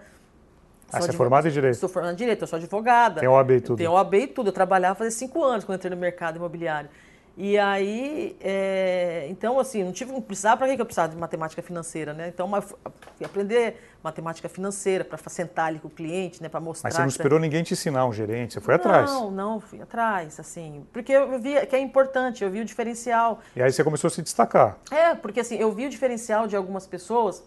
Ah, 0.91 1.01
você 1.01 1.09
é 1.09 1.13
formada 1.13 1.47
em 1.47 1.51
direito? 1.51 1.77
Sou 1.77 1.89
formada 1.89 2.13
em 2.13 2.17
direito, 2.17 2.43
eu 2.43 2.47
sou 2.47 2.57
advogada. 2.57 3.19
Tem 3.19 3.29
OAB 3.29 3.51
e 3.51 3.61
tudo. 3.61 3.77
Tem 3.77 3.87
OAB 3.87 4.13
e 4.13 4.27
tudo. 4.27 4.47
Eu 4.47 4.53
trabalhava 4.53 4.95
fazia 4.95 5.11
cinco 5.11 5.43
anos 5.43 5.65
quando 5.65 5.77
entrei 5.77 5.91
no 5.91 5.97
mercado 5.97 6.37
imobiliário. 6.37 6.89
E 7.37 7.57
aí, 7.57 8.35
é, 8.41 9.27
então 9.29 9.57
assim, 9.59 9.81
não 9.83 9.93
tive, 9.93 10.11
não 10.11 10.21
precisava, 10.21 10.57
para 10.57 10.75
que 10.75 10.81
eu 10.81 10.85
precisava 10.85 11.07
de 11.13 11.17
matemática 11.17 11.61
financeira, 11.61 12.13
né? 12.13 12.27
Então, 12.27 12.47
mas 12.47 12.65
fui 12.65 13.25
aprender 13.25 13.81
matemática 14.03 14.49
financeira 14.49 15.05
para 15.05 15.17
sentar 15.29 15.67
ali 15.67 15.79
com 15.79 15.87
o 15.87 15.91
cliente, 15.91 16.41
né, 16.41 16.49
para 16.49 16.59
mostrar. 16.59 16.89
Mas 16.89 16.95
você 16.95 17.01
não 17.01 17.07
que- 17.07 17.13
esperou 17.13 17.39
ninguém 17.39 17.63
te 17.63 17.73
ensinar 17.73 18.05
um 18.05 18.11
gerente, 18.13 18.53
você 18.55 18.59
foi 18.61 18.75
atrás. 18.75 19.09
Não, 19.09 19.31
não, 19.31 19.59
fui 19.59 19.81
atrás, 19.81 20.37
assim, 20.39 20.85
porque 20.91 21.13
eu 21.13 21.39
vi 21.39 21.65
que 21.65 21.75
é 21.75 21.79
importante, 21.79 22.43
eu 22.43 22.49
vi 22.49 22.59
o 22.59 22.65
diferencial. 22.65 23.39
E 23.55 23.61
aí 23.61 23.71
você 23.71 23.83
começou 23.85 24.09
a 24.09 24.11
se 24.11 24.21
destacar. 24.21 24.77
É, 24.91 25.15
porque 25.15 25.39
assim, 25.39 25.55
eu 25.55 25.71
vi 25.71 25.85
o 25.85 25.89
diferencial 25.89 26.45
de 26.45 26.55
algumas 26.57 26.85
pessoas 26.85 27.41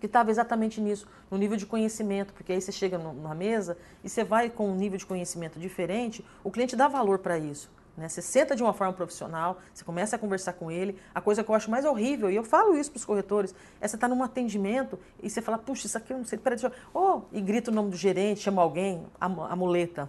que 0.00 0.06
estava 0.06 0.32
exatamente 0.32 0.80
nisso, 0.80 1.06
no 1.30 1.38
nível 1.38 1.56
de 1.56 1.64
conhecimento, 1.64 2.32
porque 2.34 2.52
aí 2.52 2.60
você 2.60 2.72
chega 2.72 2.98
na 2.98 3.34
mesa 3.36 3.76
e 4.02 4.08
você 4.08 4.24
vai 4.24 4.50
com 4.50 4.68
um 4.68 4.74
nível 4.74 4.98
de 4.98 5.06
conhecimento 5.06 5.60
diferente, 5.60 6.24
o 6.42 6.50
cliente 6.50 6.74
dá 6.74 6.88
valor 6.88 7.20
para 7.20 7.38
isso. 7.38 7.70
Né? 7.96 8.08
Você 8.08 8.22
senta 8.22 8.56
de 8.56 8.62
uma 8.62 8.72
forma 8.72 8.92
profissional, 8.92 9.58
você 9.72 9.84
começa 9.84 10.16
a 10.16 10.18
conversar 10.18 10.54
com 10.54 10.70
ele. 10.70 10.98
A 11.14 11.20
coisa 11.20 11.44
que 11.44 11.50
eu 11.50 11.54
acho 11.54 11.70
mais 11.70 11.84
horrível, 11.84 12.30
e 12.30 12.36
eu 12.36 12.44
falo 12.44 12.76
isso 12.76 12.90
para 12.90 12.98
os 12.98 13.04
corretores, 13.04 13.54
é 13.80 13.86
você 13.88 13.96
estar 13.96 14.08
num 14.08 14.22
atendimento 14.22 14.98
e 15.22 15.28
você 15.28 15.42
fala, 15.42 15.58
puxa, 15.58 15.86
isso 15.86 15.98
aqui 15.98 16.12
eu 16.12 16.18
não 16.18 16.24
sei, 16.24 16.38
peraí, 16.38 16.58
deixa 16.58 16.74
eu... 16.74 16.80
Oh, 16.94 17.22
e 17.32 17.40
grita 17.40 17.70
o 17.70 17.74
nome 17.74 17.90
do 17.90 17.96
gerente, 17.96 18.40
chama 18.40 18.62
alguém, 18.62 19.04
a, 19.20 19.26
a 19.26 19.56
muleta. 19.56 20.08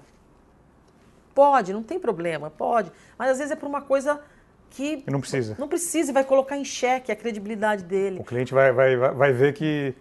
Pode, 1.35 1.73
não 1.73 1.83
tem 1.83 1.99
problema, 1.99 2.49
pode. 2.49 2.91
Mas 3.17 3.31
às 3.31 3.37
vezes 3.39 3.51
é 3.51 3.55
por 3.55 3.67
uma 3.67 3.81
coisa 3.81 4.21
que 4.69 5.03
E 5.05 5.11
não 5.11 5.19
precisa. 5.19 5.55
não 5.59 5.67
precisa 5.67 6.11
e 6.11 6.13
vai 6.13 6.23
colocar 6.23 6.57
em 6.57 6.65
xeque 6.65 7.11
a 7.11 7.15
credibilidade 7.15 7.83
dele. 7.83 8.19
O 8.19 8.23
cliente 8.23 8.53
vai, 8.53 8.71
vai, 8.71 8.95
vai 8.95 9.33
ver 9.33 9.53
que 9.53 9.93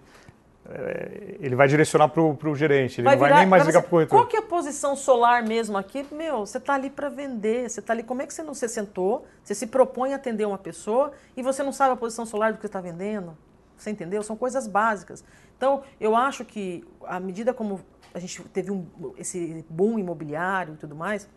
ele 1.41 1.57
vai 1.57 1.67
direcionar 1.67 2.09
para 2.09 2.23
o 2.23 2.55
gerente, 2.55 3.01
ele 3.01 3.09
não 3.09 3.19
vai 3.19 3.29
virar- 3.29 3.41
nem 3.41 3.49
mais 3.49 3.65
vai 3.65 3.73
ligar 3.73 3.81
para 3.83 3.87
o 3.89 3.91
corretor. 3.91 4.17
Qual 4.19 4.27
que 4.27 4.37
é 4.37 4.39
a 4.39 4.43
posição 4.43 4.95
solar 4.95 5.43
mesmo 5.43 5.77
aqui? 5.77 6.07
Meu, 6.13 6.47
você 6.47 6.59
está 6.59 6.75
ali 6.75 6.89
para 6.89 7.09
vender, 7.09 7.69
você 7.69 7.81
está 7.81 7.93
ali. 7.93 8.03
Como 8.03 8.23
é 8.23 8.27
que 8.27 8.33
você 8.33 8.43
não 8.43 8.55
se 8.55 8.69
sentou? 8.69 9.27
Você 9.43 9.55
se 9.55 9.67
propõe 9.67 10.13
a 10.13 10.17
atender 10.17 10.47
uma 10.47 10.59
pessoa 10.59 11.13
e 11.37 11.43
você 11.43 11.63
não 11.63 11.73
sabe 11.73 11.93
a 11.95 11.97
posição 11.97 12.25
solar 12.25 12.53
do 12.53 12.59
que 12.59 12.67
está 12.67 12.81
vendendo? 12.81 13.37
Você 13.77 13.91
entendeu? 13.91 14.23
São 14.23 14.37
coisas 14.37 14.69
básicas. 14.69 15.25
Então, 15.57 15.83
eu 16.01 16.15
acho 16.15 16.45
que 16.45 16.85
à 17.05 17.19
medida 17.19 17.53
como 17.53 17.81
a 18.15 18.19
gente 18.21 18.41
teve 18.51 18.71
um, 18.71 18.87
esse 19.19 19.65
boom 19.69 19.99
imobiliário 19.99 20.75
e 20.75 20.77
tudo 20.77 20.95
mais, 20.95 21.29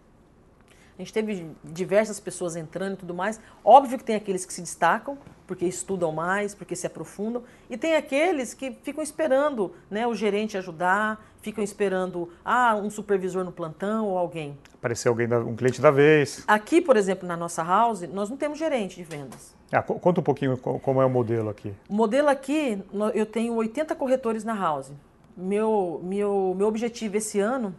a 0.98 1.02
gente 1.02 1.12
teve 1.12 1.46
diversas 1.64 2.20
pessoas 2.20 2.56
entrando 2.56 2.94
e 2.94 2.98
tudo 2.98 3.14
mais. 3.14 3.40
Óbvio 3.64 3.98
que 3.98 4.04
tem 4.04 4.16
aqueles 4.16 4.46
que 4.46 4.54
se 4.54 4.62
destacam, 4.62 5.18
porque 5.46 5.66
estudam 5.66 6.12
mais, 6.12 6.56
porque 6.56 6.76
se 6.76 6.88
aprofundam. 6.88 7.44
E 7.70 7.76
tem 7.78 7.96
aqueles 7.96 8.54
que 8.54 8.72
ficam 8.82 9.04
esperando 9.04 9.74
né, 9.92 10.08
o 10.08 10.16
gerente 10.16 10.58
ajudar, 10.58 11.24
ficam 11.42 11.62
esperando 11.64 12.30
ah, 12.46 12.76
um 12.76 12.90
supervisor 12.90 13.44
no 13.44 13.52
plantão 13.52 14.06
ou 14.08 14.18
alguém. 14.18 14.58
Aparecer 14.76 15.10
alguém, 15.10 15.28
da- 15.28 15.40
um 15.40 15.56
cliente 15.56 15.82
da 15.82 15.92
vez. 15.92 16.44
Aqui, 16.48 16.80
por 16.80 16.96
exemplo, 16.96 17.28
na 17.28 17.36
nossa 17.36 17.62
house, 17.62 18.02
nós 18.14 18.30
não 18.30 18.38
temos 18.38 18.58
gerente 18.58 18.96
de 18.96 19.04
vendas. 19.04 19.54
Ah, 19.72 19.82
co- 19.84 20.00
conta 20.00 20.22
um 20.22 20.24
pouquinho 20.24 20.58
co- 20.58 20.80
como 20.80 21.02
é 21.02 21.06
o 21.06 21.10
modelo 21.10 21.50
aqui. 21.50 21.74
O 21.90 21.94
modelo 21.94 22.30
aqui, 22.30 22.82
eu 23.14 23.26
tenho 23.26 23.54
80 23.56 23.94
corretores 23.96 24.44
na 24.46 24.56
house. 24.56 24.92
Meu, 25.36 26.00
meu, 26.04 26.54
meu 26.58 26.68
objetivo 26.68 27.18
esse 27.18 27.40
ano 27.42 27.76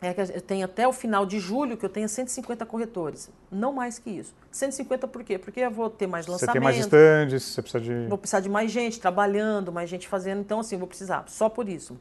é 0.00 0.14
que 0.14 0.20
eu 0.20 0.40
tenho 0.40 0.64
até 0.64 0.86
o 0.86 0.92
final 0.92 1.26
de 1.26 1.40
julho 1.40 1.76
que 1.76 1.84
eu 1.84 1.88
tenha 1.88 2.06
150 2.06 2.64
corretores. 2.66 3.30
Não 3.50 3.72
mais 3.72 3.98
que 3.98 4.10
isso. 4.10 4.32
150 4.50 5.08
por 5.08 5.24
quê? 5.24 5.38
Porque 5.38 5.60
eu 5.60 5.70
vou 5.70 5.90
ter 5.90 6.06
mais 6.06 6.26
Você 6.26 6.32
lançamento. 6.32 6.52
tem 6.52 6.62
mais 6.62 6.76
estandes, 6.78 7.42
você 7.42 7.60
precisa 7.62 7.82
de... 7.82 8.06
Vou 8.08 8.16
precisar 8.18 8.40
de 8.40 8.48
mais 8.48 8.70
gente 8.70 9.00
trabalhando, 9.00 9.72
mais 9.72 9.90
gente 9.90 10.06
fazendo. 10.06 10.40
Então, 10.40 10.60
assim, 10.60 10.76
vou 10.76 10.86
precisar 10.86 11.24
só 11.26 11.48
por 11.48 11.68
isso. 11.68 11.98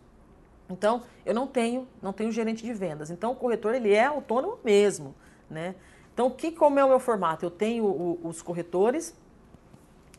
Então, 0.69 1.03
eu 1.25 1.33
não 1.33 1.47
tenho, 1.47 1.87
não 2.01 2.13
tenho 2.13 2.31
gerente 2.31 2.63
de 2.63 2.73
vendas. 2.73 3.09
Então, 3.09 3.31
o 3.31 3.35
corretor 3.35 3.73
ele 3.73 3.91
é 3.93 4.05
autônomo 4.05 4.59
mesmo, 4.63 5.15
né? 5.49 5.73
Então, 6.13 6.29
que 6.29 6.51
como 6.51 6.77
é 6.77 6.83
o 6.85 6.89
meu 6.89 6.99
formato? 6.99 7.45
Eu 7.45 7.49
tenho 7.51 7.85
o- 7.85 8.19
os 8.23 8.41
corretores, 8.41 9.15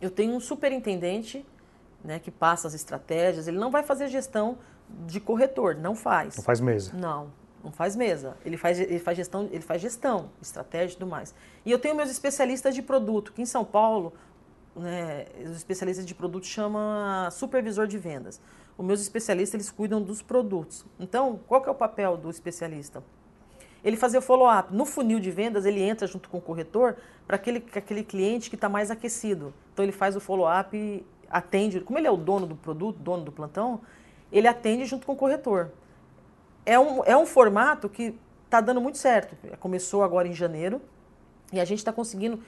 eu 0.00 0.10
tenho 0.10 0.32
um 0.34 0.40
superintendente, 0.40 1.44
né, 2.04 2.18
que 2.18 2.30
passa 2.30 2.66
as 2.68 2.74
estratégias. 2.74 3.46
Ele 3.48 3.58
não 3.58 3.70
vai 3.70 3.82
fazer 3.82 4.08
gestão 4.08 4.58
de 5.06 5.20
corretor, 5.20 5.74
não 5.74 5.94
faz. 5.94 6.36
Não 6.36 6.44
faz 6.44 6.60
mesa. 6.60 6.92
Não, 6.94 7.30
não 7.62 7.72
faz 7.72 7.96
mesa. 7.96 8.36
Ele 8.44 8.56
faz, 8.56 8.78
ele 8.78 8.98
faz 8.98 9.16
gestão, 9.16 9.48
ele 9.50 9.62
faz 9.62 9.80
gestão, 9.80 10.30
estratégia 10.40 10.94
e 10.94 10.98
tudo 10.98 11.08
mais. 11.08 11.34
E 11.64 11.70
eu 11.70 11.78
tenho 11.78 11.94
meus 11.94 12.10
especialistas 12.10 12.74
de 12.74 12.82
produto, 12.82 13.32
que 13.32 13.42
em 13.42 13.46
São 13.46 13.64
Paulo, 13.64 14.12
né, 14.74 15.26
os 15.44 15.56
especialistas 15.56 16.06
de 16.06 16.14
produto 16.14 16.46
chama 16.46 17.28
supervisor 17.30 17.86
de 17.86 17.98
vendas. 17.98 18.40
Os 18.76 18.84
meus 18.84 19.00
especialistas, 19.00 19.54
eles 19.54 19.70
cuidam 19.70 20.00
dos 20.00 20.22
produtos. 20.22 20.84
Então, 21.00 21.40
qual 21.46 21.60
que 21.60 21.68
é 21.68 21.72
o 21.72 21.74
papel 21.74 22.16
do 22.16 22.30
especialista? 22.30 23.02
Ele 23.84 23.96
fazer 23.96 24.18
o 24.18 24.22
follow-up. 24.22 24.74
No 24.74 24.84
funil 24.84 25.18
de 25.18 25.30
vendas, 25.30 25.66
ele 25.66 25.80
entra 25.80 26.06
junto 26.06 26.28
com 26.28 26.38
o 26.38 26.40
corretor 26.40 26.96
para 27.26 27.36
aquele, 27.36 27.64
aquele 27.74 28.04
cliente 28.04 28.48
que 28.48 28.56
está 28.56 28.68
mais 28.68 28.90
aquecido. 28.90 29.52
Então, 29.72 29.84
ele 29.84 29.92
faz 29.92 30.14
o 30.16 30.20
follow-up 30.20 31.04
atende. 31.30 31.80
Como 31.80 31.98
ele 31.98 32.06
é 32.06 32.10
o 32.10 32.16
dono 32.16 32.46
do 32.46 32.56
produto, 32.56 32.98
dono 32.98 33.24
do 33.24 33.32
plantão, 33.32 33.80
ele 34.32 34.46
atende 34.46 34.84
junto 34.84 35.06
com 35.06 35.12
o 35.12 35.16
corretor. 35.16 35.70
É 36.68 36.78
um, 36.78 37.02
é 37.04 37.16
um 37.16 37.24
formato 37.24 37.88
que 37.88 38.14
está 38.44 38.60
dando 38.60 38.78
muito 38.78 38.98
certo. 38.98 39.34
Começou 39.58 40.02
agora 40.02 40.28
em 40.28 40.34
janeiro 40.34 40.82
e 41.50 41.58
a 41.58 41.64
gente 41.64 41.78
está 41.78 41.90
conseguindo. 41.92 42.40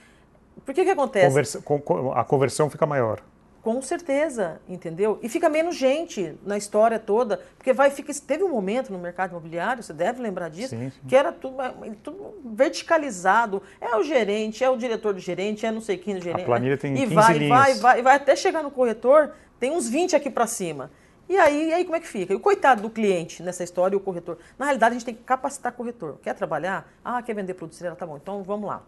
Por 0.64 0.74
que 0.74 0.85
que 0.85 0.90
acontece? 0.90 1.26
Conversa- 1.28 1.62
com- 1.62 2.12
a 2.12 2.22
conversão 2.22 2.68
fica 2.68 2.85
maior. 2.85 3.22
Com 3.62 3.80
certeza, 3.83 4.61
entendeu? 4.68 5.18
E 5.22 5.28
fica 5.28 5.48
menos 5.48 5.76
gente 5.76 6.35
na 6.44 6.56
história 6.56 6.98
toda, 6.98 7.40
porque 7.56 7.72
vai 7.74 7.90
fica 7.90 8.11
teve 8.26 8.42
um 8.42 8.48
momento 8.48 8.90
no 8.92 8.98
mercado 8.98 9.30
imobiliário, 9.30 9.83
você 9.83 9.92
deve 9.92 10.20
lembrar 10.22 10.48
disso, 10.48 10.70
Sim, 10.76 10.90
sim. 10.90 11.00
que 11.06 11.14
era 11.16 11.30
tudo, 11.30 11.56
tudo 12.02 12.35
verticalizado. 12.44 13.62
É 13.80 13.96
o 13.96 14.02
gerente, 14.02 14.62
é 14.64 14.68
o 14.70 14.76
diretor 14.76 15.12
do 15.14 15.20
gerente, 15.20 15.64
é 15.66 15.70
não 15.72 15.80
sei 15.80 15.96
quem 15.98 16.14
do 16.14 16.22
gerente. 16.22 16.44
planilha 16.44 16.76
tem 16.78 16.94
e 16.94 17.00
15 17.00 17.14
vai, 17.14 17.38
linhas. 17.38 17.59
vai, 17.59 17.74
vai, 17.74 18.02
vai 18.02 18.16
até 18.16 18.35
chegar 18.37 18.62
no 18.62 18.70
corretor, 18.70 19.33
tem 19.59 19.70
uns 19.72 19.88
20 19.88 20.16
aqui 20.16 20.30
para 20.30 20.46
cima. 20.46 20.90
E 21.30 21.38
aí, 21.38 21.68
e 21.68 21.72
aí 21.72 21.84
como 21.84 21.96
é 21.96 22.00
que 22.00 22.08
fica? 22.08 22.32
E 22.32 22.36
o 22.36 22.40
coitado 22.40 22.82
do 22.82 22.90
cliente 22.90 23.42
nessa 23.42 23.64
história 23.64 23.94
e 23.94 23.96
o 23.96 24.00
corretor? 24.00 24.36
Na 24.58 24.64
realidade, 24.66 24.96
a 24.96 24.98
gente 24.98 25.06
tem 25.06 25.14
que 25.14 25.22
capacitar 25.22 25.72
corretor. 25.72 26.18
Quer 26.20 26.34
trabalhar? 26.34 26.92
Ah, 27.04 27.22
quer 27.22 27.34
vender 27.34 27.54
produto? 27.54 27.78
Tá 27.96 28.04
bom, 28.04 28.16
então 28.16 28.42
vamos 28.42 28.68
lá 28.68 28.82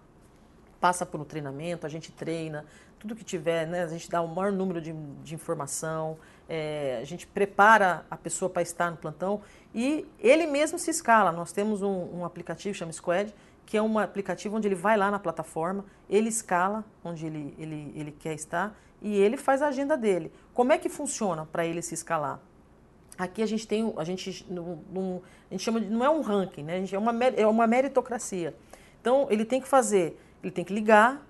passa 0.82 1.06
por 1.06 1.20
um 1.20 1.24
treinamento, 1.24 1.86
a 1.86 1.88
gente 1.88 2.10
treina, 2.10 2.66
tudo 2.98 3.14
que 3.14 3.22
tiver, 3.22 3.68
né, 3.68 3.84
a 3.84 3.86
gente 3.86 4.10
dá 4.10 4.20
o 4.20 4.26
maior 4.26 4.50
número 4.50 4.80
de, 4.80 4.92
de 5.22 5.32
informação, 5.32 6.18
é, 6.48 6.98
a 7.00 7.04
gente 7.04 7.24
prepara 7.24 8.04
a 8.10 8.16
pessoa 8.16 8.50
para 8.50 8.62
estar 8.62 8.90
no 8.90 8.96
plantão 8.96 9.42
e 9.72 10.04
ele 10.18 10.44
mesmo 10.44 10.80
se 10.80 10.90
escala. 10.90 11.30
Nós 11.30 11.52
temos 11.52 11.82
um, 11.82 12.18
um 12.18 12.24
aplicativo, 12.24 12.74
chama 12.74 12.90
Squad, 12.92 13.32
que 13.64 13.76
é 13.76 13.82
um 13.82 13.96
aplicativo 13.96 14.56
onde 14.56 14.66
ele 14.66 14.74
vai 14.74 14.96
lá 14.96 15.08
na 15.08 15.20
plataforma, 15.20 15.84
ele 16.10 16.28
escala 16.28 16.84
onde 17.04 17.26
ele, 17.26 17.54
ele, 17.56 17.92
ele 17.94 18.10
quer 18.10 18.34
estar 18.34 18.76
e 19.02 19.16
ele 19.16 19.36
faz 19.36 19.60
a 19.62 19.68
agenda 19.68 19.96
dele. 19.96 20.32
Como 20.54 20.72
é 20.72 20.78
que 20.78 20.88
funciona 20.88 21.46
para 21.50 21.66
ele 21.66 21.82
se 21.82 21.92
escalar? 21.94 22.38
Aqui 23.18 23.42
a 23.42 23.46
gente 23.46 23.66
tem, 23.66 23.92
a 23.96 24.04
gente, 24.04 24.46
num- 24.48 24.78
num- 24.90 25.20
a 25.50 25.54
gente 25.54 25.62
chama 25.62 25.80
de, 25.80 25.86
não 25.90 26.04
é 26.04 26.08
um 26.08 26.22
ranking, 26.22 26.62
né? 26.62 26.76
A 26.76 26.78
gente, 26.78 26.94
é, 26.94 26.98
uma, 26.98 27.12
é 27.24 27.46
uma 27.46 27.66
meritocracia. 27.66 28.54
Então, 29.00 29.26
ele 29.30 29.44
tem 29.44 29.60
que 29.60 29.68
fazer, 29.68 30.18
ele 30.42 30.50
tem 30.52 30.64
que 30.64 30.72
ligar, 30.72 31.20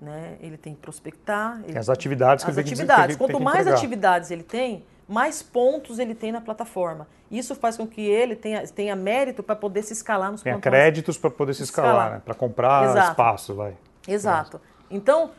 né? 0.00 0.36
ele 0.40 0.56
tem 0.56 0.74
que 0.74 0.80
prospectar. 0.80 1.58
Ele, 1.62 1.72
Tem 1.72 1.78
as 1.78 1.88
atividades 1.88 2.44
que 2.44 2.50
as 2.50 2.56
ele 2.58 2.64
tem 2.64 2.72
atividades. 2.74 3.06
tem 3.06 3.16
que- 3.16 3.18
tem 3.18 3.26
Quanto 3.36 3.38
que 3.38 3.44
mais 3.44 3.66
atividades 3.66 4.30
ele 4.30 4.42
tem, 4.42 4.84
mais 5.08 5.42
pontos 5.42 5.98
ele 5.98 6.14
tem 6.14 6.30
na 6.32 6.40
plataforma. 6.40 7.06
Isso 7.30 7.54
faz 7.54 7.76
com 7.76 7.86
que 7.86 8.00
ele 8.02 8.34
tenha, 8.36 8.66
tenha 8.68 8.94
mérito 8.96 9.42
para 9.42 9.54
poder 9.56 9.82
se 9.82 9.92
escalar 9.92 10.30
nos 10.32 10.42
Tem 10.42 10.52
plantões. 10.52 10.70
créditos 10.70 11.16
para 11.16 11.30
poder 11.30 11.54
se 11.54 11.62
escalar, 11.62 11.90
Escalar. 11.92 12.12
né? 12.14 12.22
para 12.24 12.34
comprar 12.34 12.84
Exato. 12.90 13.10
espaço, 13.10 13.54
vai. 13.54 13.76
Exato. 14.06 14.60
Então, 14.90 15.30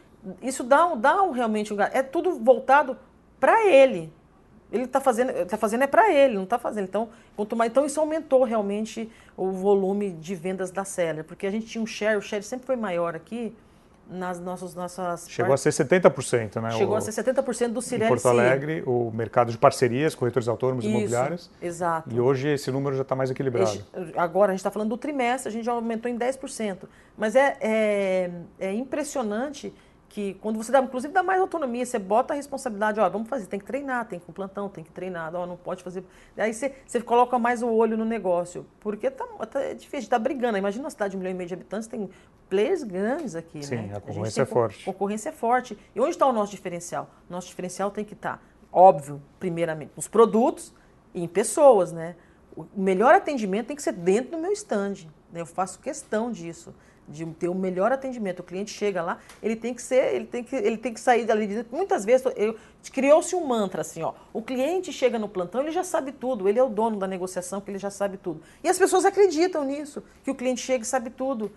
isso 0.42 0.64
dá, 0.64 0.86
um- 0.86 1.00
dá 1.00 1.22
um, 1.22 1.32
realmente 1.32 1.74
um... 1.74 1.82
É 1.82 2.04
tudo 2.04 2.40
voltado 2.40 2.98
para 3.40 3.66
ele. 3.68 4.12
Ele 4.72 4.86
está 4.86 5.02
fazendo, 5.02 5.46
tá 5.46 5.58
fazendo 5.58 5.84
é 5.84 5.88
para 5.88 6.12
ele, 6.14 6.36
não 6.36 6.44
está 6.44 6.58
fazendo. 6.58 6.86
Então, 6.86 7.10
quanto 7.36 7.56
mais, 7.56 7.70
então 7.70 7.86
isso 7.86 8.00
aumentou 8.00 8.44
realmente 8.44 9.12
o 9.36 9.52
volume 9.52 10.12
de 10.12 10.34
vendas 10.34 10.72
da 10.72 10.86
Seller, 10.86 11.26
porque 11.26 11.46
a 11.46 11.52
gente 11.52 11.66
tinha 11.66 11.84
um 11.84 11.86
share, 11.86 12.18
o 12.18 12.22
share 12.22 12.42
sempre 12.42 12.66
foi 12.66 12.78
maior 12.78 13.14
aqui 13.14 13.54
nas 14.12 14.40
nossas 14.40 14.76
nossas 14.76 15.30
Chegou 15.30 15.56
part... 15.56 15.68
a 15.68 15.72
ser 15.72 15.86
70%, 15.86 16.62
né? 16.62 16.72
Chegou 16.72 16.96
o... 16.96 16.98
a 16.98 17.02
ser 17.02 17.12
70% 17.12 17.70
do 17.70 17.82
Cirelli. 17.82 18.06
Em 18.06 18.08
Porto 18.10 18.28
Alegre, 18.28 18.84
o 18.86 19.10
mercado 19.12 19.52
de 19.52 19.58
parcerias, 19.58 20.14
corretores 20.14 20.48
autônomos 20.48 20.84
Isso, 20.84 20.94
imobiliários. 20.94 21.50
Exato. 21.62 22.14
E 22.14 22.20
hoje 22.20 22.50
esse 22.50 22.70
número 22.72 22.96
já 22.96 23.04
está 23.04 23.16
mais 23.16 23.32
equilibrado. 23.32 23.84
Agora 24.16 24.52
a 24.52 24.54
gente 24.54 24.60
está 24.60 24.72
falando 24.72 24.90
do 24.90 24.98
trimestre, 24.98 25.50
a 25.50 25.52
gente 25.52 25.64
já 25.64 25.72
aumentou 25.72 26.12
em 26.12 26.18
10%. 26.18 26.80
Mas 27.18 27.36
é, 27.36 27.58
é, 27.62 28.32
é 28.60 28.74
impressionante 28.74 29.74
que 30.12 30.34
quando 30.42 30.58
você 30.58 30.74
dá, 30.74 30.82
inclusive 30.82 31.14
dá 31.14 31.24
mais 31.24 31.40
autonomia, 31.40 31.86
você 31.86 31.98
bota 31.98 32.34
a 32.34 32.36
responsabilidade, 32.36 33.00
ó, 33.00 33.10
vamos 33.10 33.30
fazer, 33.30 33.46
tem 33.46 33.58
que 33.58 33.66
treinar, 33.66 34.06
tem 34.06 34.20
que 34.20 34.26
ir 34.26 34.28
com 34.28 34.34
plantão, 34.34 34.68
tem 34.68 34.84
que 34.84 34.92
treinar, 34.92 35.34
ó, 35.34 35.46
não 35.46 35.56
pode 35.56 35.82
fazer. 35.82 36.04
Aí 36.38 36.54
você, 36.54 36.76
você 36.86 37.00
coloca 37.00 37.40
mais 37.40 37.64
o 37.64 37.70
olho 37.70 37.96
no 37.96 38.04
negócio, 38.04 38.66
porque 38.82 39.10
tá, 39.10 39.26
tá 39.50 39.62
é 39.62 39.74
difícil, 39.74 40.10
tá 40.10 40.20
brigando. 40.20 40.58
Imagina 40.58 40.84
uma 40.84 40.90
cidade 40.90 41.12
de 41.12 41.18
um 41.18 41.20
milhão 41.20 41.32
e 41.32 41.38
meio 41.38 41.48
de 41.48 41.54
habitantes, 41.54 41.88
tem 41.88 42.10
players 42.50 42.84
grandes 42.84 43.38
aqui, 43.38 43.64
Sim, 43.64 43.76
né? 43.78 43.94
a 43.96 44.02
concorrência 44.02 44.42
a 44.42 44.44
é 44.44 44.46
forte. 44.46 44.84
Concorrência 44.84 45.30
é 45.30 45.32
forte. 45.32 45.78
E 45.96 46.02
onde 46.02 46.10
está 46.10 46.28
o 46.28 46.34
nosso 46.34 46.52
diferencial? 46.52 47.10
Nosso 47.30 47.48
diferencial 47.48 47.90
tem 47.90 48.04
que 48.04 48.14
estar, 48.14 48.36
tá, 48.36 48.44
óbvio, 48.70 49.22
primeiramente, 49.40 49.94
nos 49.96 50.10
produtos 50.10 50.74
e 51.14 51.24
em 51.24 51.28
pessoas, 51.28 51.94
né? 51.94 52.18
O 52.54 52.66
melhor 52.76 53.16
atendimento 53.16 53.68
tem 53.68 53.78
que 53.78 53.82
ser 53.82 53.94
dentro 53.94 54.32
do 54.32 54.38
meu 54.38 54.52
stand. 54.52 55.08
Né? 55.32 55.40
Eu 55.40 55.46
faço 55.46 55.80
questão 55.80 56.30
disso 56.30 56.76
de 57.08 57.26
ter 57.26 57.50
o 57.50 57.56
melhor 57.56 57.92
atendimento. 57.92 58.40
O 58.40 58.44
cliente 58.44 58.72
chega 58.72 59.02
lá, 59.02 59.20
ele 59.42 59.56
tem 59.56 59.74
que 59.74 59.82
ser, 59.82 60.16
ele 60.16 60.26
tem 60.26 60.44
que, 60.44 60.56
ele 60.56 60.78
tem 60.78 60.94
que 60.94 61.00
sair 61.00 61.26
dali. 61.26 61.66
Muitas 61.72 62.06
vezes 62.06 62.26
criou-se 62.92 63.36
um 63.36 63.46
mantra 63.46 63.82
assim, 63.82 64.02
ó. 64.02 64.14
O 64.34 64.42
cliente 64.42 64.92
chega 64.92 65.20
no 65.20 65.28
plantão, 65.28 65.62
ele 65.62 65.72
já 65.72 65.84
sabe 65.84 66.12
tudo, 66.12 66.48
ele 66.48 66.60
é 66.60 66.64
o 66.64 66.70
dono 66.70 66.98
da 66.98 67.08
negociação, 67.08 67.62
que 67.62 67.70
ele 67.70 67.80
já 67.80 67.90
sabe 67.90 68.18
tudo. 68.18 68.42
E 68.64 68.70
as 68.70 68.78
pessoas 68.78 69.06
acreditam 69.06 69.64
nisso, 69.64 70.04
que 70.24 70.32
o 70.32 70.36
cliente 70.36 70.62
chega 70.62 70.84
e 70.84 70.88
sabe 70.88 71.10
tudo. 71.10 71.52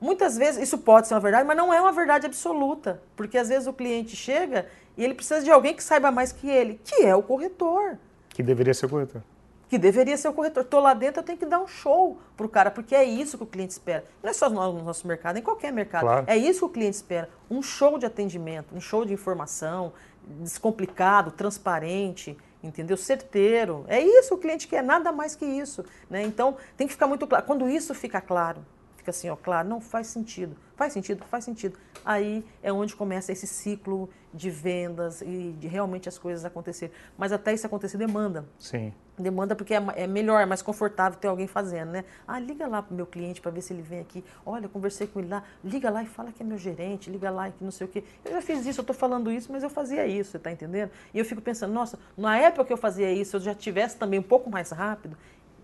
Muitas 0.00 0.36
vezes 0.36 0.62
isso 0.62 0.78
pode 0.78 1.08
ser 1.08 1.14
uma 1.14 1.20
verdade, 1.20 1.46
mas 1.46 1.56
não 1.56 1.72
é 1.72 1.80
uma 1.80 1.92
verdade 1.92 2.26
absoluta, 2.26 3.00
porque 3.14 3.38
às 3.38 3.48
vezes 3.48 3.66
o 3.66 3.72
cliente 3.72 4.14
chega 4.14 4.66
e 4.96 5.04
ele 5.04 5.14
precisa 5.14 5.42
de 5.42 5.50
alguém 5.50 5.74
que 5.74 5.82
saiba 5.82 6.10
mais 6.10 6.32
que 6.32 6.48
ele, 6.48 6.80
que 6.84 7.04
é 7.04 7.14
o 7.14 7.22
corretor. 7.22 7.98
Que 8.28 8.42
deveria 8.42 8.74
ser 8.74 8.86
o 8.86 8.88
corretor 8.88 9.22
que 9.68 9.78
deveria 9.78 10.16
ser 10.16 10.28
o 10.28 10.32
corretor. 10.32 10.62
Estou 10.62 10.80
lá 10.80 10.94
dentro, 10.94 11.20
eu 11.20 11.24
tenho 11.24 11.38
que 11.38 11.46
dar 11.46 11.60
um 11.60 11.66
show 11.66 12.18
para 12.36 12.46
o 12.46 12.48
cara, 12.48 12.70
porque 12.70 12.94
é 12.94 13.04
isso 13.04 13.36
que 13.36 13.44
o 13.44 13.46
cliente 13.46 13.72
espera. 13.72 14.04
Não 14.22 14.30
é 14.30 14.32
só 14.32 14.48
no 14.48 14.82
nosso 14.82 15.06
mercado, 15.06 15.38
em 15.38 15.42
qualquer 15.42 15.72
mercado. 15.72 16.02
Claro. 16.02 16.24
É 16.28 16.36
isso 16.36 16.60
que 16.60 16.64
o 16.66 16.68
cliente 16.68 16.96
espera. 16.96 17.28
Um 17.50 17.62
show 17.62 17.98
de 17.98 18.06
atendimento, 18.06 18.74
um 18.74 18.80
show 18.80 19.04
de 19.04 19.12
informação, 19.12 19.92
descomplicado, 20.40 21.30
transparente, 21.30 22.36
entendeu? 22.62 22.96
Certeiro. 22.96 23.84
É 23.88 24.00
isso 24.00 24.28
que 24.28 24.34
o 24.34 24.38
cliente 24.38 24.68
quer, 24.68 24.82
nada 24.82 25.12
mais 25.12 25.34
que 25.34 25.44
isso. 25.44 25.84
Né? 26.08 26.22
Então, 26.22 26.56
tem 26.76 26.86
que 26.86 26.92
ficar 26.92 27.06
muito 27.06 27.26
claro. 27.26 27.44
Quando 27.44 27.68
isso 27.68 27.94
fica 27.94 28.20
claro, 28.20 28.64
fica 29.06 29.10
assim, 29.10 29.30
ó, 29.30 29.36
claro, 29.36 29.68
não 29.68 29.80
faz 29.80 30.08
sentido. 30.08 30.56
Faz 30.74 30.92
sentido? 30.92 31.24
Faz 31.30 31.44
sentido. 31.44 31.78
Aí 32.04 32.44
é 32.62 32.72
onde 32.72 32.94
começa 32.94 33.32
esse 33.32 33.46
ciclo 33.46 34.10
de 34.34 34.50
vendas 34.50 35.22
e 35.22 35.54
de 35.58 35.66
realmente 35.68 36.08
as 36.08 36.18
coisas 36.18 36.44
acontecerem. 36.44 36.94
Mas 37.16 37.32
até 37.32 37.54
isso 37.54 37.66
acontecer 37.66 37.96
demanda. 37.96 38.44
Sim. 38.58 38.92
Demanda 39.18 39.54
porque 39.56 39.72
é, 39.72 39.82
é 39.96 40.06
melhor, 40.06 40.42
é 40.42 40.44
mais 40.44 40.60
confortável 40.60 41.18
ter 41.18 41.28
alguém 41.28 41.46
fazendo, 41.46 41.92
né? 41.92 42.04
Ah, 42.28 42.38
liga 42.38 42.66
lá 42.66 42.82
pro 42.82 42.94
meu 42.94 43.06
cliente 43.06 43.40
para 43.40 43.50
ver 43.50 43.62
se 43.62 43.72
ele 43.72 43.80
vem 43.80 44.00
aqui. 44.00 44.22
Olha, 44.44 44.66
eu 44.66 44.68
conversei 44.68 45.06
com 45.06 45.20
ele 45.20 45.28
lá. 45.28 45.42
Liga 45.64 45.88
lá 45.88 46.02
e 46.02 46.06
fala 46.06 46.30
que 46.32 46.42
é 46.42 46.46
meu 46.46 46.58
gerente. 46.58 47.08
Liga 47.08 47.30
lá 47.30 47.48
e 47.48 47.52
que 47.52 47.64
não 47.64 47.70
sei 47.70 47.86
o 47.86 47.90
quê. 47.90 48.04
Eu 48.24 48.32
já 48.32 48.42
fiz 48.42 48.66
isso, 48.66 48.80
eu 48.80 48.82
estou 48.82 48.94
falando 48.94 49.30
isso, 49.30 49.50
mas 49.50 49.62
eu 49.62 49.70
fazia 49.70 50.06
isso, 50.06 50.32
você 50.32 50.36
está 50.36 50.52
entendendo? 50.52 50.90
E 51.14 51.18
eu 51.18 51.24
fico 51.24 51.40
pensando, 51.40 51.72
nossa, 51.72 51.98
na 52.18 52.36
época 52.36 52.66
que 52.66 52.72
eu 52.72 52.76
fazia 52.76 53.10
isso, 53.10 53.36
eu 53.36 53.40
já 53.40 53.54
tivesse 53.54 53.96
também 53.96 54.18
um 54.20 54.24
pouco 54.24 54.50
mais 54.50 54.70
rápido, 54.70 55.16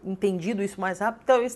entendido 0.02 0.62
isso 0.62 0.80
mais 0.80 1.00
rápido, 1.00 1.24
talvez 1.26 1.54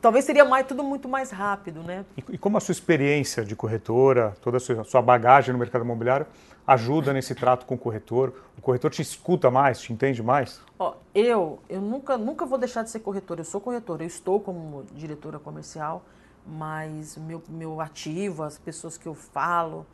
talvez 0.00 0.24
seria 0.24 0.44
mais, 0.44 0.66
tudo 0.66 0.82
muito 0.82 1.08
mais 1.08 1.30
rápido, 1.30 1.82
né? 1.82 2.04
E, 2.16 2.24
e 2.34 2.38
como 2.38 2.56
a 2.56 2.60
sua 2.60 2.72
experiência 2.72 3.44
de 3.44 3.54
corretora, 3.54 4.34
toda 4.40 4.56
a 4.56 4.60
sua, 4.60 4.84
sua, 4.84 5.02
bagagem 5.02 5.52
no 5.52 5.58
mercado 5.58 5.84
imobiliário 5.84 6.26
ajuda 6.66 7.12
nesse 7.12 7.34
trato 7.34 7.66
com 7.66 7.74
o 7.74 7.78
corretor? 7.78 8.32
O 8.56 8.60
corretor 8.60 8.90
te 8.90 9.02
escuta 9.02 9.50
mais, 9.50 9.80
te 9.80 9.92
entende 9.92 10.22
mais? 10.22 10.60
Ó, 10.78 10.94
eu, 11.14 11.58
eu 11.68 11.80
nunca, 11.80 12.18
nunca 12.18 12.44
vou 12.44 12.58
deixar 12.58 12.82
de 12.82 12.90
ser 12.90 13.00
corretor. 13.00 13.38
Eu 13.38 13.44
sou 13.44 13.60
corretor, 13.60 14.00
eu 14.00 14.06
estou 14.06 14.40
como 14.40 14.84
diretora 14.92 15.38
comercial, 15.38 16.04
mas 16.46 17.16
meu, 17.16 17.42
meu 17.48 17.80
ativo, 17.80 18.42
as 18.42 18.58
pessoas 18.58 18.96
que 18.96 19.06
eu 19.06 19.14
falo, 19.14 19.86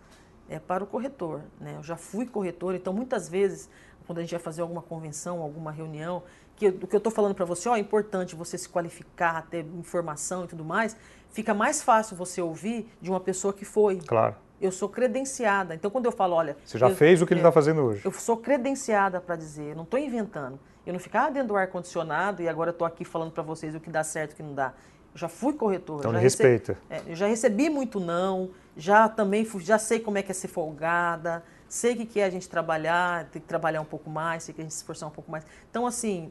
é 0.49 0.59
para 0.59 0.85
o 0.85 0.87
corretor, 0.87 1.41
né? 1.61 1.75
Eu 1.77 1.83
já 1.83 1.97
fui 1.97 2.27
corretor, 2.27 2.75
então 2.75 2.93
muitas 2.93 3.29
vezes 3.29 3.71
quando 4.07 4.19
a 4.19 4.21
gente 4.21 4.33
vai 4.33 4.41
fazer 4.41 4.63
alguma 4.63 4.83
convenção, 4.83 5.41
alguma 5.41 5.73
reunião, 5.73 6.23
que 6.57 6.69
o 6.69 6.87
que 6.87 6.95
eu 6.95 6.99
estou 6.99 7.13
falando 7.13 7.35
para 7.35 7.45
você, 7.45 7.69
ó, 7.69 7.77
é 7.77 7.79
importante 7.79 8.35
você 8.35 8.57
se 8.57 8.69
qualificar, 8.69 9.47
ter 9.51 9.65
informação 9.77 10.45
e 10.45 10.49
tudo 10.49 10.65
mais, 10.65 10.97
fica 11.31 11.53
mais 11.53 11.83
fácil 11.83 12.17
você 12.17 12.41
ouvir 12.41 12.89
de 13.01 13.11
uma 13.11 13.21
pessoa 13.21 13.53
que 13.53 13.65
foi. 13.65 13.97
Claro. 13.97 14.37
Eu 14.61 14.71
sou 14.71 14.89
credenciada. 14.89 15.75
Então, 15.75 15.91
quando 15.91 16.07
eu 16.07 16.13
falo, 16.13 16.35
olha. 16.35 16.57
Você 16.65 16.79
já 16.79 16.89
eu, 16.89 16.97
fez 16.97 17.21
o 17.21 17.27
que 17.27 17.35
ele 17.35 17.41
está 17.41 17.53
fazendo 17.53 17.83
hoje. 17.83 18.03
Eu 18.05 18.13
sou 18.13 18.37
credenciada 18.37 19.21
para 19.21 19.37
dizer, 19.37 19.75
não 19.75 19.83
estou 19.83 19.99
inventando. 19.99 20.59
Eu 20.87 20.93
não 20.93 21.01
ficar 21.01 21.31
dentro 21.31 21.49
do 21.49 21.57
ar-condicionado 21.57 22.43
e 22.43 22.49
agora 22.49 22.71
estou 22.71 22.87
aqui 22.87 23.05
falando 23.05 23.33
para 23.33 23.43
vocês 23.43 23.75
o 23.75 23.81
que 23.81 23.91
dá 23.91 24.05
certo 24.05 24.31
e 24.31 24.35
o 24.35 24.37
que 24.37 24.43
não 24.43 24.55
dá. 24.55 24.73
Eu 25.13 25.19
já 25.19 25.29
fui 25.29 25.55
corretor. 25.55 26.01
Então, 26.01 26.13
já 26.13 26.19
respeita. 26.19 26.79
Recebi, 26.89 27.09
é, 27.09 27.13
eu 27.13 27.17
já 27.17 27.27
recebi 27.27 27.71
muito 27.71 27.99
não, 27.99 28.51
já 28.77 29.09
também 29.09 29.45
fui, 29.45 29.63
já 29.63 29.79
sei 29.79 29.99
como 30.01 30.19
é 30.19 30.23
que 30.23 30.31
é 30.31 30.35
ser 30.35 30.49
folgada, 30.49 31.43
sei 31.75 31.97
que, 31.97 32.07
que 32.07 32.21
é 32.21 32.25
a 32.25 32.31
gente 32.31 32.49
trabalhar, 32.49 33.25
tem 33.31 33.43
que 33.43 33.49
trabalhar 33.49 33.81
um 33.81 33.85
pouco 33.85 34.09
mais, 34.09 34.45
sei 34.45 34.55
que 34.55 34.61
a 34.61 34.65
gente 34.65 34.73
se 34.73 34.79
esforçar 34.79 35.09
um 35.09 35.13
pouco 35.13 35.29
mais. 35.29 35.45
Então, 35.69 35.85
assim, 35.85 36.31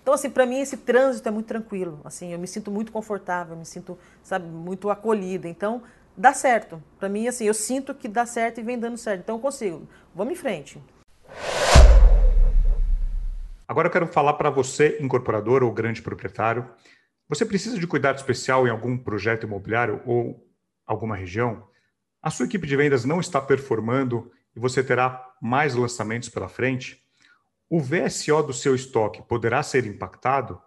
então, 0.00 0.14
assim 0.14 0.30
para 0.30 0.46
mim, 0.46 0.60
esse 0.60 0.78
trânsito 0.78 1.28
é 1.28 1.30
muito 1.30 1.44
tranquilo. 1.44 2.00
Assim, 2.04 2.32
eu 2.32 2.38
me 2.38 2.46
sinto 2.46 2.70
muito 2.70 2.90
confortável, 2.90 3.52
eu 3.52 3.58
me 3.58 3.66
sinto, 3.66 3.98
sabe, 4.22 4.46
muito 4.46 4.88
acolhida. 4.88 5.46
Então, 5.46 5.82
dá 6.16 6.32
certo. 6.32 6.82
Para 6.98 7.06
mim, 7.06 7.28
assim, 7.28 7.44
eu 7.44 7.52
sinto 7.52 7.94
que 7.94 8.08
dá 8.08 8.24
certo 8.24 8.60
e 8.60 8.62
vem 8.62 8.78
dando 8.78 8.96
certo. 8.96 9.20
Então, 9.20 9.36
eu 9.36 9.40
consigo. 9.40 9.86
Vamos 10.14 10.32
em 10.32 10.36
frente. 10.36 10.82
Agora 13.68 13.88
eu 13.88 13.92
quero 13.92 14.06
falar 14.06 14.32
para 14.32 14.48
você, 14.48 14.96
incorporador 15.02 15.62
ou 15.62 15.70
grande 15.70 16.00
proprietário. 16.00 16.66
Você 17.28 17.44
precisa 17.44 17.78
de 17.78 17.86
cuidado 17.86 18.16
especial 18.16 18.66
em 18.66 18.70
algum 18.70 18.96
projeto 18.96 19.44
imobiliário 19.44 20.00
ou 20.06 20.48
alguma 20.86 21.14
região? 21.14 21.68
A 22.22 22.30
sua 22.30 22.46
equipe 22.46 22.66
de 22.66 22.74
vendas 22.74 23.04
não 23.04 23.20
está 23.20 23.38
performando 23.38 24.32
e 24.58 24.60
você 24.60 24.82
terá 24.82 25.24
mais 25.40 25.76
lançamentos 25.76 26.28
pela 26.28 26.48
frente, 26.48 27.00
o 27.70 27.80
VSO 27.80 28.42
do 28.42 28.52
seu 28.52 28.74
estoque 28.74 29.22
poderá 29.22 29.62
ser 29.62 29.86
impactado, 29.86 30.60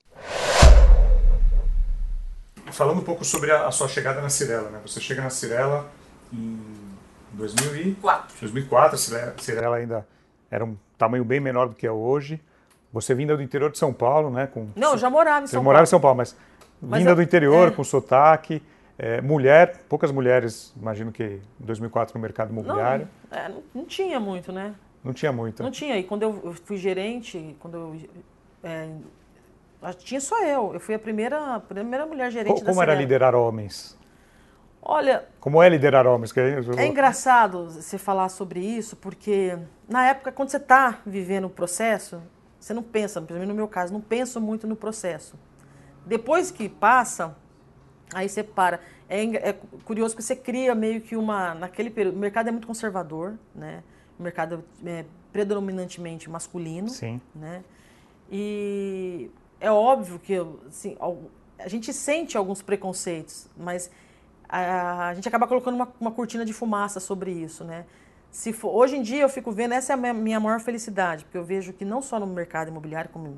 Falando 2.71 2.99
um 2.99 3.03
pouco 3.03 3.25
sobre 3.25 3.51
a, 3.51 3.71
sua 3.71 3.87
chegada 3.87 4.21
na 4.21 4.29
Cirela, 4.29 4.69
né? 4.69 4.79
Você 4.85 5.01
chega 5.01 5.23
na 5.23 5.31
Cirela 5.31 5.91
em 6.31 6.61
2004. 7.31 8.37
2004, 8.39 8.95
a 8.95 8.97
Cirela 9.37 9.77
ainda 9.77 10.07
era 10.51 10.63
um 10.63 10.77
tamanho 10.97 11.23
bem 11.23 11.39
menor 11.39 11.69
do 11.69 11.75
que 11.75 11.87
é 11.87 11.91
hoje. 11.91 12.39
Você 12.91 13.13
vinda 13.13 13.35
do 13.35 13.43
interior 13.43 13.71
de 13.71 13.77
São 13.77 13.93
Paulo, 13.93 14.29
né? 14.29 14.47
Com, 14.47 14.69
Não, 14.75 14.97
já 14.97 15.09
morava 15.09 15.45
em 15.45 15.47
São 15.47 15.57
Paulo. 15.57 15.63
morava 15.63 15.83
em 15.83 15.87
São 15.87 15.99
Paulo, 15.99 16.17
mas, 16.17 16.35
mas 16.81 16.99
vinda 16.99 17.11
eu, 17.11 17.15
do 17.15 17.21
interior, 17.21 17.67
é... 17.67 17.71
com 17.71 17.83
sotaque. 17.83 18.61
É, 19.01 19.21
mulher, 19.21 19.85
poucas 19.87 20.11
mulheres, 20.11 20.73
imagino 20.75 21.09
que 21.09 21.23
em 21.23 21.65
2004 21.65 22.13
no 22.13 22.21
mercado 22.21 22.51
imobiliário. 22.51 23.07
Não, 23.31 23.37
é, 23.37 23.47
não, 23.47 23.63
não, 23.73 23.85
tinha 23.85 24.19
muito, 24.19 24.51
né? 24.51 24.75
Não 25.01 25.13
tinha 25.13 25.31
muito. 25.31 25.63
Não 25.63 25.71
tinha. 25.71 25.97
E 25.97 26.03
quando 26.03 26.23
eu, 26.23 26.53
fui 26.65 26.75
gerente, 26.75 27.55
quando 27.61 27.77
eu 27.77 27.97
é, 28.61 28.89
tinha 29.99 30.19
só 30.19 30.43
eu. 30.43 30.73
Eu 30.73 30.81
fui 30.81 30.93
a 30.95 30.99
primeira, 30.99 31.55
a 31.55 31.59
primeira 31.61 32.05
mulher 32.05 32.29
gerente 32.29 32.55
como, 32.55 32.65
da 32.65 32.71
Como 32.71 32.83
era 32.83 32.93
liderar 32.93 33.33
homens? 33.33 33.97
Olha. 34.81 35.23
Como 35.39 35.63
é 35.63 35.69
liderar 35.69 36.05
homens? 36.05 36.35
É 36.77 36.85
engraçado 36.85 37.69
você 37.69 37.97
falar 37.97 38.27
sobre 38.27 38.59
isso, 38.59 38.97
porque 38.97 39.57
na 39.87 40.07
época, 40.07 40.29
quando 40.29 40.49
você 40.49 40.57
está 40.57 40.99
vivendo 41.05 41.45
o 41.45 41.49
processo, 41.49 42.21
você 42.59 42.73
não 42.73 42.83
pensa, 42.83 43.21
pelo 43.21 43.39
menos 43.39 43.47
no 43.47 43.55
meu 43.55 43.67
caso, 43.69 43.93
não 43.93 44.01
penso 44.01 44.41
muito 44.41 44.67
no 44.67 44.75
processo. 44.75 45.39
Depois 46.05 46.51
que 46.51 46.67
passa, 46.67 47.33
Aí 48.13 48.27
você 48.27 48.43
para. 48.43 48.79
É, 49.07 49.23
é, 49.49 49.53
curioso 49.85 50.15
que 50.15 50.23
você 50.23 50.35
cria 50.35 50.73
meio 50.73 51.01
que 51.01 51.15
uma. 51.15 51.53
Naquele 51.53 51.89
período, 51.89 52.15
o 52.15 52.19
mercado 52.19 52.49
é 52.49 52.51
muito 52.51 52.67
conservador, 52.67 53.37
né? 53.53 53.83
um 54.19 54.23
mercado 54.23 54.63
é, 54.85 55.05
predominantemente 55.31 56.29
masculino. 56.29 56.89
Sim. 56.89 57.21
Né? 57.33 57.63
E 58.31 59.31
é 59.59 59.71
óbvio 59.71 60.19
que 60.19 60.35
assim, 60.67 60.97
a 61.57 61.67
gente 61.67 61.93
sente 61.93 62.37
alguns 62.37 62.61
preconceitos, 62.61 63.47
mas 63.57 63.89
a, 64.47 65.09
a 65.09 65.13
gente 65.13 65.27
acaba 65.27 65.47
colocando 65.47 65.75
uma, 65.75 65.87
uma, 65.99 66.11
cortina 66.11 66.45
de 66.45 66.53
fumaça 66.53 66.99
sobre 66.99 67.31
isso, 67.31 67.63
né? 67.63 67.85
Se 68.31 68.53
for, 68.53 68.69
hoje 68.69 68.95
em 68.95 69.01
dia 69.01 69.23
eu 69.23 69.29
fico 69.29 69.51
vendo, 69.51 69.73
essa 69.73 69.93
é 69.93 70.09
a 70.09 70.13
minha 70.13 70.39
maior 70.39 70.59
felicidade, 70.59 71.25
porque 71.25 71.37
eu 71.37 71.43
vejo 71.43 71.73
que 71.73 71.83
não 71.83 72.01
só 72.01 72.19
no 72.19 72.27
mercado 72.27 72.67
imobiliário, 72.67 73.09
como 73.11 73.37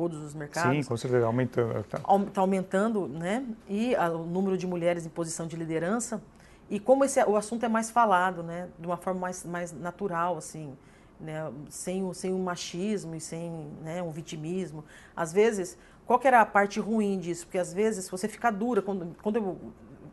todos 0.00 0.22
os 0.22 0.34
mercados. 0.34 0.76
Sim, 0.76 0.82
com 0.82 0.96
certeza, 0.96 1.26
aumentando. 1.26 1.80
Está 1.80 1.98
tá 1.98 2.40
aumentando, 2.40 3.06
né? 3.06 3.44
E 3.68 3.94
a, 3.96 4.10
o 4.10 4.24
número 4.24 4.56
de 4.56 4.66
mulheres 4.66 5.04
em 5.04 5.10
posição 5.10 5.46
de 5.46 5.56
liderança. 5.56 6.22
E 6.70 6.80
como 6.80 7.04
esse, 7.04 7.22
o 7.24 7.36
assunto 7.36 7.66
é 7.66 7.68
mais 7.68 7.90
falado, 7.90 8.42
né? 8.42 8.68
De 8.78 8.86
uma 8.86 8.96
forma 8.96 9.20
mais, 9.20 9.44
mais 9.44 9.72
natural, 9.72 10.38
assim 10.38 10.74
né, 11.20 11.52
sem, 11.68 12.02
o, 12.02 12.14
sem 12.14 12.32
o 12.32 12.38
machismo 12.38 13.14
e 13.14 13.20
sem 13.20 13.70
né, 13.82 14.02
um 14.02 14.10
vitimismo. 14.10 14.84
Às 15.14 15.32
vezes, 15.32 15.76
qual 16.06 16.18
que 16.18 16.26
era 16.26 16.40
a 16.40 16.46
parte 16.46 16.80
ruim 16.80 17.18
disso? 17.18 17.46
Porque 17.46 17.58
às 17.58 17.72
vezes 17.72 18.08
você 18.08 18.26
fica 18.26 18.50
dura. 18.50 18.80
Quando, 18.80 19.14
quando 19.22 19.36
eu 19.36 19.58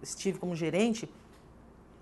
estive 0.04 0.38
como 0.38 0.56
gerente, 0.56 1.10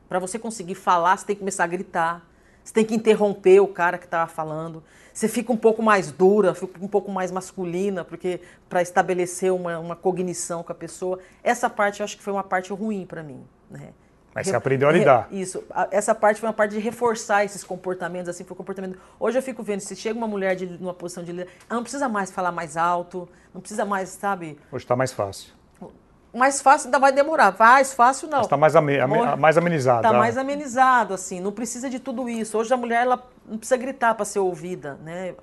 para 0.10 0.20
você 0.20 0.40
conseguir 0.40 0.76
falar, 0.76 1.18
você 1.18 1.28
tem 1.28 1.36
que 1.36 1.42
começar 1.42 1.64
a 1.64 1.68
gritar. 1.68 2.28
Você 2.64 2.74
tem 2.74 2.84
que 2.84 2.96
interromper 2.96 3.60
o 3.60 3.68
cara 3.68 3.98
que 3.98 4.06
estava 4.06 4.30
falando. 4.30 4.84
Você 5.16 5.30
fica 5.30 5.54
um 5.54 5.56
pouco 5.56 5.82
mais 5.82 6.12
dura, 6.12 6.54
fica 6.54 6.78
um 6.84 6.90
pouco 6.90 7.10
mais 7.10 7.32
masculina, 7.32 8.04
porque 8.04 8.42
para 8.68 8.82
estabelecer 8.82 9.50
uma, 9.50 9.80
uma 9.80 9.96
cognição 9.96 10.62
com 10.62 10.74
a 10.74 10.76
pessoa. 10.76 11.20
Essa 11.42 11.70
parte 11.70 12.02
eu 12.02 12.04
acho 12.04 12.18
que 12.18 12.22
foi 12.22 12.34
uma 12.34 12.44
parte 12.44 12.74
ruim 12.74 13.06
para 13.06 13.24
mim. 13.24 13.42
Né? 13.72 13.94
Mas 14.34 14.48
você 14.48 14.56
aprendeu 14.58 14.90
a 14.90 14.92
lidar. 14.92 15.30
Isso. 15.32 15.64
Essa 15.90 16.14
parte 16.14 16.42
foi 16.42 16.50
uma 16.50 16.54
parte 16.54 16.72
de 16.72 16.80
reforçar 16.80 17.46
esses 17.46 17.64
comportamentos, 17.64 18.28
assim, 18.28 18.44
foi 18.44 18.58
comportamento. 18.58 19.00
Hoje 19.18 19.38
eu 19.38 19.42
fico 19.42 19.64
vendo, 19.64 19.80
se 19.80 19.96
chega 19.96 20.18
uma 20.18 20.28
mulher 20.28 20.54
de, 20.54 20.66
numa 20.66 20.94
posição 20.94 21.24
de 21.24 21.32
líder, 21.32 21.48
ela 21.70 21.78
não 21.78 21.84
precisa 21.84 22.10
mais 22.10 22.30
falar 22.30 22.52
mais 22.52 22.76
alto, 22.76 23.30
não 23.54 23.62
precisa 23.62 23.86
mais, 23.86 24.10
sabe? 24.10 24.60
Hoje 24.70 24.84
está 24.84 24.98
mais 24.98 25.14
fácil. 25.14 25.54
Mais 26.36 26.62
fácil 26.62 26.88
ainda 26.88 27.00
vai 27.00 27.12
demorar. 27.12 27.56
Mais 27.58 27.94
fácil 27.94 28.28
não. 28.28 28.42
Está 28.42 28.58
mais, 28.58 28.76
ame, 28.76 28.98
mais 29.40 29.58
amenizado. 29.58 30.06
Está 30.06 30.18
mais 30.18 30.38
amenizado, 30.38 31.14
assim. 31.14 31.40
Não 31.40 31.52
precisa 31.52 31.90
de 31.90 32.00
tudo 32.00 32.28
isso. 32.28 32.58
Hoje 32.58 32.74
a 32.74 32.78
mulher 32.78 33.04
ela 33.04 33.28
não 33.48 33.58
precisa 33.58 33.78
gritar 33.78 34.14
para 34.16 34.26
ser 34.26 34.40
ouvida, 34.40 35.00
né? 35.04 35.36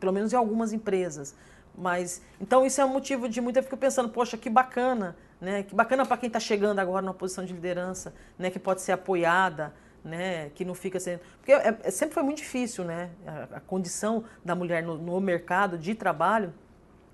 Pelo 0.00 0.12
menos 0.12 0.32
em 0.32 0.36
algumas 0.36 0.72
empresas. 0.72 1.34
Mas 1.76 2.22
então 2.40 2.64
isso 2.64 2.80
é 2.80 2.84
um 2.84 2.88
motivo 2.88 3.28
de 3.28 3.40
muito 3.40 3.58
eu 3.58 3.62
fico 3.62 3.76
pensando, 3.76 4.08
poxa, 4.08 4.36
que 4.36 4.48
bacana 4.48 5.14
né? 5.40 5.62
Que 5.62 5.74
bacana 5.74 6.04
para 6.04 6.16
quem 6.16 6.26
está 6.26 6.40
chegando 6.40 6.78
agora 6.78 7.02
numa 7.02 7.14
posição 7.14 7.44
de 7.44 7.52
liderança, 7.52 8.14
né? 8.38 8.50
Que 8.50 8.58
pode 8.58 8.80
ser 8.82 8.92
apoiada, 8.92 9.72
né? 10.04 10.50
Que 10.54 10.64
não 10.64 10.74
fica 10.74 10.98
sendo, 10.98 11.20
porque 11.38 11.52
é, 11.52 11.78
é, 11.82 11.90
sempre 11.90 12.14
foi 12.14 12.22
muito 12.22 12.38
difícil, 12.38 12.84
né? 12.84 13.10
A, 13.26 13.56
a 13.56 13.60
condição 13.60 14.24
da 14.44 14.54
mulher 14.54 14.82
no, 14.82 14.98
no, 14.98 15.20
mercado 15.20 15.78
de 15.78 15.94
trabalho 15.94 16.52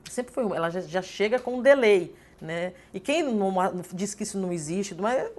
sempre 0.08 0.32
foi, 0.32 0.44
ela 0.56 0.70
já, 0.70 0.80
já 0.80 1.02
chega 1.02 1.38
com 1.38 1.58
um 1.58 1.62
delay, 1.62 2.14
né? 2.40 2.72
E 2.92 3.00
quem 3.00 3.22
não, 3.22 3.50
não, 3.50 3.82
diz 3.92 4.14
que 4.14 4.22
isso 4.22 4.38
não 4.38 4.52
existe, 4.52 4.94
mas 4.94 5.30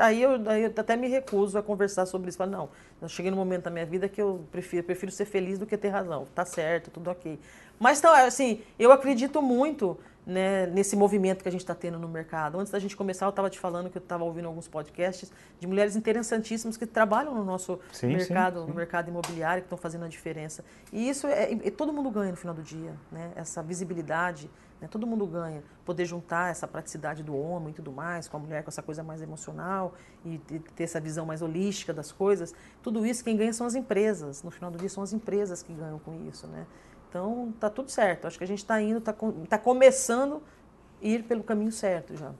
aí 0.00 0.22
eu, 0.22 0.30
aí 0.48 0.62
eu 0.64 0.72
até 0.76 0.96
me 0.96 1.08
recuso 1.08 1.58
a 1.58 1.62
conversar 1.62 2.06
sobre 2.06 2.28
isso. 2.28 2.38
Falo, 2.38 2.50
não, 2.50 2.68
eu 3.00 3.08
cheguei 3.08 3.30
no 3.30 3.36
momento 3.36 3.64
da 3.64 3.70
minha 3.70 3.86
vida 3.86 4.08
que 4.08 4.20
eu 4.20 4.44
prefiro, 4.50 4.84
prefiro 4.84 5.12
ser 5.12 5.24
feliz 5.24 5.58
do 5.58 5.66
que 5.66 5.76
ter 5.76 5.88
razão. 5.88 6.26
Tá 6.34 6.44
certo, 6.44 6.90
tudo 6.90 7.10
ok. 7.10 7.38
Mas 7.78 7.98
então, 7.98 8.12
assim, 8.14 8.60
eu 8.78 8.92
acredito 8.92 9.40
muito 9.40 9.98
né, 10.26 10.66
nesse 10.66 10.94
movimento 10.94 11.42
que 11.42 11.48
a 11.48 11.52
gente 11.52 11.62
está 11.62 11.74
tendo 11.74 11.98
no 11.98 12.08
mercado. 12.08 12.58
Antes 12.58 12.70
da 12.70 12.78
gente 12.78 12.96
começar, 12.96 13.26
eu 13.26 13.30
estava 13.30 13.48
te 13.48 13.58
falando 13.58 13.90
que 13.90 13.98
eu 13.98 14.02
estava 14.02 14.22
ouvindo 14.22 14.46
alguns 14.46 14.68
podcasts 14.68 15.32
de 15.58 15.66
mulheres 15.66 15.96
interessantíssimas 15.96 16.76
que 16.76 16.86
trabalham 16.86 17.34
no 17.34 17.44
nosso 17.44 17.80
sim, 17.92 18.08
mercado, 18.08 18.60
sim, 18.60 18.66
sim. 18.66 18.70
no 18.70 18.76
mercado 18.76 19.08
imobiliário, 19.08 19.62
que 19.62 19.66
estão 19.66 19.78
fazendo 19.78 20.04
a 20.04 20.08
diferença. 20.08 20.64
E 20.92 21.08
isso 21.08 21.26
é, 21.26 21.52
é, 21.52 21.70
todo 21.70 21.92
mundo 21.92 22.10
ganha 22.10 22.30
no 22.30 22.36
final 22.36 22.54
do 22.54 22.62
dia, 22.62 22.94
né? 23.10 23.32
Essa 23.34 23.62
visibilidade, 23.62 24.50
né? 24.80 24.88
todo 24.90 25.06
mundo 25.06 25.26
ganha. 25.26 25.62
Poder 25.84 26.04
juntar 26.04 26.50
essa 26.50 26.66
praticidade 26.66 27.22
do 27.22 27.36
homem 27.36 27.70
e 27.70 27.74
tudo 27.74 27.92
mais 27.92 28.28
com 28.28 28.36
a 28.36 28.40
mulher, 28.40 28.62
com 28.62 28.68
essa 28.70 28.82
coisa 28.82 29.02
mais 29.02 29.20
emocional 29.22 29.94
e 30.24 30.38
ter 30.74 30.84
essa 30.84 31.00
visão 31.00 31.26
mais 31.26 31.42
holística 31.42 31.92
das 31.92 32.12
coisas. 32.12 32.54
Tudo 32.82 33.04
isso 33.04 33.22
quem 33.24 33.36
ganha 33.36 33.52
são 33.52 33.66
as 33.66 33.74
empresas. 33.74 34.42
No 34.42 34.50
final 34.50 34.70
do 34.70 34.78
dia 34.78 34.88
são 34.88 35.02
as 35.02 35.12
empresas 35.12 35.62
que 35.62 35.72
ganham 35.72 35.98
com 35.98 36.14
isso, 36.28 36.46
né? 36.46 36.66
Então, 37.08 37.52
tá 37.58 37.68
tudo 37.68 37.90
certo. 37.90 38.26
Acho 38.26 38.38
que 38.38 38.44
a 38.44 38.46
gente 38.46 38.58
está 38.58 38.80
indo, 38.80 38.98
está 38.98 39.14
tá 39.48 39.58
começando 39.58 40.42
a 41.02 41.06
ir 41.06 41.24
pelo 41.24 41.42
caminho 41.42 41.72
certo 41.72 42.16
já. 42.16 42.32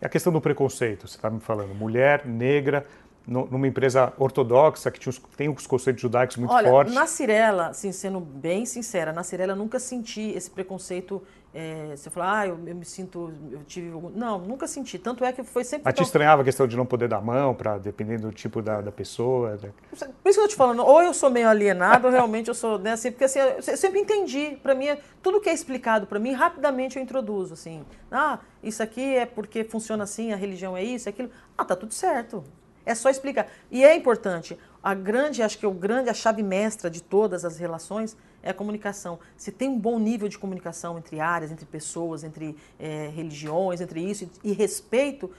E 0.00 0.04
a 0.04 0.08
questão 0.08 0.32
do 0.32 0.40
preconceito, 0.40 1.08
você 1.08 1.16
está 1.16 1.30
me 1.30 1.40
falando, 1.40 1.74
mulher, 1.74 2.26
negra, 2.26 2.84
numa 3.26 3.66
empresa 3.66 4.12
ortodoxa 4.18 4.90
que 4.90 5.08
os, 5.08 5.18
tem 5.36 5.48
os 5.48 5.66
conceitos 5.66 6.02
judaicos 6.02 6.36
muito 6.36 6.52
Olha, 6.52 6.68
fortes? 6.68 6.94
Na 6.94 7.06
Cirela, 7.06 7.68
assim, 7.68 7.92
sendo 7.92 8.20
bem 8.20 8.66
sincera, 8.66 9.12
na 9.12 9.22
Cirela 9.22 9.54
nunca 9.54 9.78
senti 9.78 10.30
esse 10.32 10.50
preconceito. 10.50 11.22
É, 11.54 11.94
você 11.94 12.08
fala, 12.08 12.40
ah, 12.40 12.46
eu, 12.46 12.58
eu, 12.66 12.74
me 12.74 12.84
sinto, 12.84 13.30
eu 13.50 13.62
tive. 13.64 13.90
Não, 14.14 14.38
nunca 14.38 14.66
senti. 14.66 14.98
Tanto 14.98 15.22
é 15.22 15.32
que 15.32 15.42
foi 15.42 15.64
sempre. 15.64 15.84
Mas 15.84 15.94
te 15.94 16.02
estranhava 16.02 16.40
a 16.40 16.44
questão 16.44 16.66
de 16.66 16.74
não 16.78 16.86
poder 16.86 17.08
dar 17.08 17.20
mão, 17.20 17.54
para 17.54 17.76
dependendo 17.76 18.28
do 18.28 18.32
tipo 18.32 18.62
da, 18.62 18.80
da 18.80 18.90
pessoa? 18.90 19.58
Né? 19.62 19.70
Por 19.90 19.98
isso 19.98 20.12
que 20.22 20.28
eu 20.30 20.42
tô 20.44 20.48
te 20.48 20.56
falando, 20.56 20.82
ou 20.82 21.02
eu 21.02 21.12
sou 21.12 21.28
meio 21.28 21.48
alienado, 21.48 22.06
ou 22.06 22.12
realmente 22.12 22.48
eu 22.48 22.54
sou. 22.54 22.78
Né, 22.78 22.92
assim, 22.92 23.10
porque 23.10 23.24
assim, 23.24 23.38
eu 23.38 23.76
sempre 23.76 24.00
entendi. 24.00 24.56
Para 24.62 24.74
mim, 24.74 24.96
tudo 25.22 25.42
que 25.42 25.50
é 25.50 25.52
explicado 25.52 26.06
para 26.06 26.18
mim, 26.18 26.32
rapidamente 26.32 26.96
eu 26.96 27.02
introduzo. 27.02 27.52
Assim, 27.52 27.84
ah, 28.10 28.38
isso 28.62 28.82
aqui 28.82 29.14
é 29.14 29.26
porque 29.26 29.62
funciona 29.62 30.04
assim, 30.04 30.32
a 30.32 30.36
religião 30.36 30.74
é 30.74 30.82
isso, 30.82 31.06
é 31.06 31.10
aquilo. 31.10 31.30
Ah, 31.56 31.66
tá 31.66 31.76
tudo 31.76 31.92
certo. 31.92 32.42
É 32.86 32.94
só 32.94 33.10
explicar. 33.10 33.46
E 33.70 33.84
é 33.84 33.94
importante. 33.94 34.58
A 34.82 34.94
grande, 34.94 35.42
acho 35.42 35.58
que 35.58 35.66
o 35.66 35.70
grande, 35.70 36.08
a 36.08 36.14
chave 36.14 36.42
mestra 36.42 36.90
de 36.90 37.02
todas 37.02 37.44
as 37.44 37.58
relações 37.58 38.16
é 38.42 38.50
a 38.50 38.54
comunicação. 38.54 39.18
Se 39.36 39.52
tem 39.52 39.68
um 39.68 39.78
bom 39.78 39.98
nível 39.98 40.28
de 40.28 40.38
comunicação 40.38 40.98
entre 40.98 41.20
áreas, 41.20 41.50
entre 41.50 41.64
pessoas, 41.64 42.24
entre 42.24 42.56
é, 42.78 43.10
religiões, 43.14 43.80
entre 43.80 44.00
isso 44.00 44.28
e, 44.42 44.52
respeito, 44.52 45.30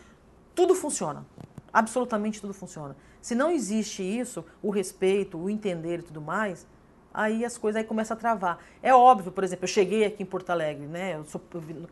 tudo 0.55 0.73
funciona. 0.73 1.25
Absolutamente 1.71 2.39
tudo 2.39 2.53
funciona. 2.53 2.95
Se 3.21 3.35
não 3.35 3.51
existe 3.51 4.03
isso, 4.03 4.45
o 4.61 4.69
respeito, 4.69 5.37
o 5.37 5.49
entender 5.49 5.99
e 5.99 6.03
tudo 6.03 6.21
mais, 6.21 6.67
aí 7.13 7.45
as 7.45 7.57
coisas 7.57 7.81
aí 7.81 7.87
começam 7.87 8.15
a 8.15 8.19
travar. 8.19 8.59
É 8.81 8.93
óbvio, 8.93 9.31
por 9.31 9.43
exemplo, 9.43 9.65
eu 9.65 9.69
cheguei 9.69 10.05
aqui 10.05 10.23
em 10.23 10.25
Porto 10.25 10.49
Alegre, 10.49 10.85
né? 10.85 11.15
Eu 11.15 11.25
sou, 11.25 11.41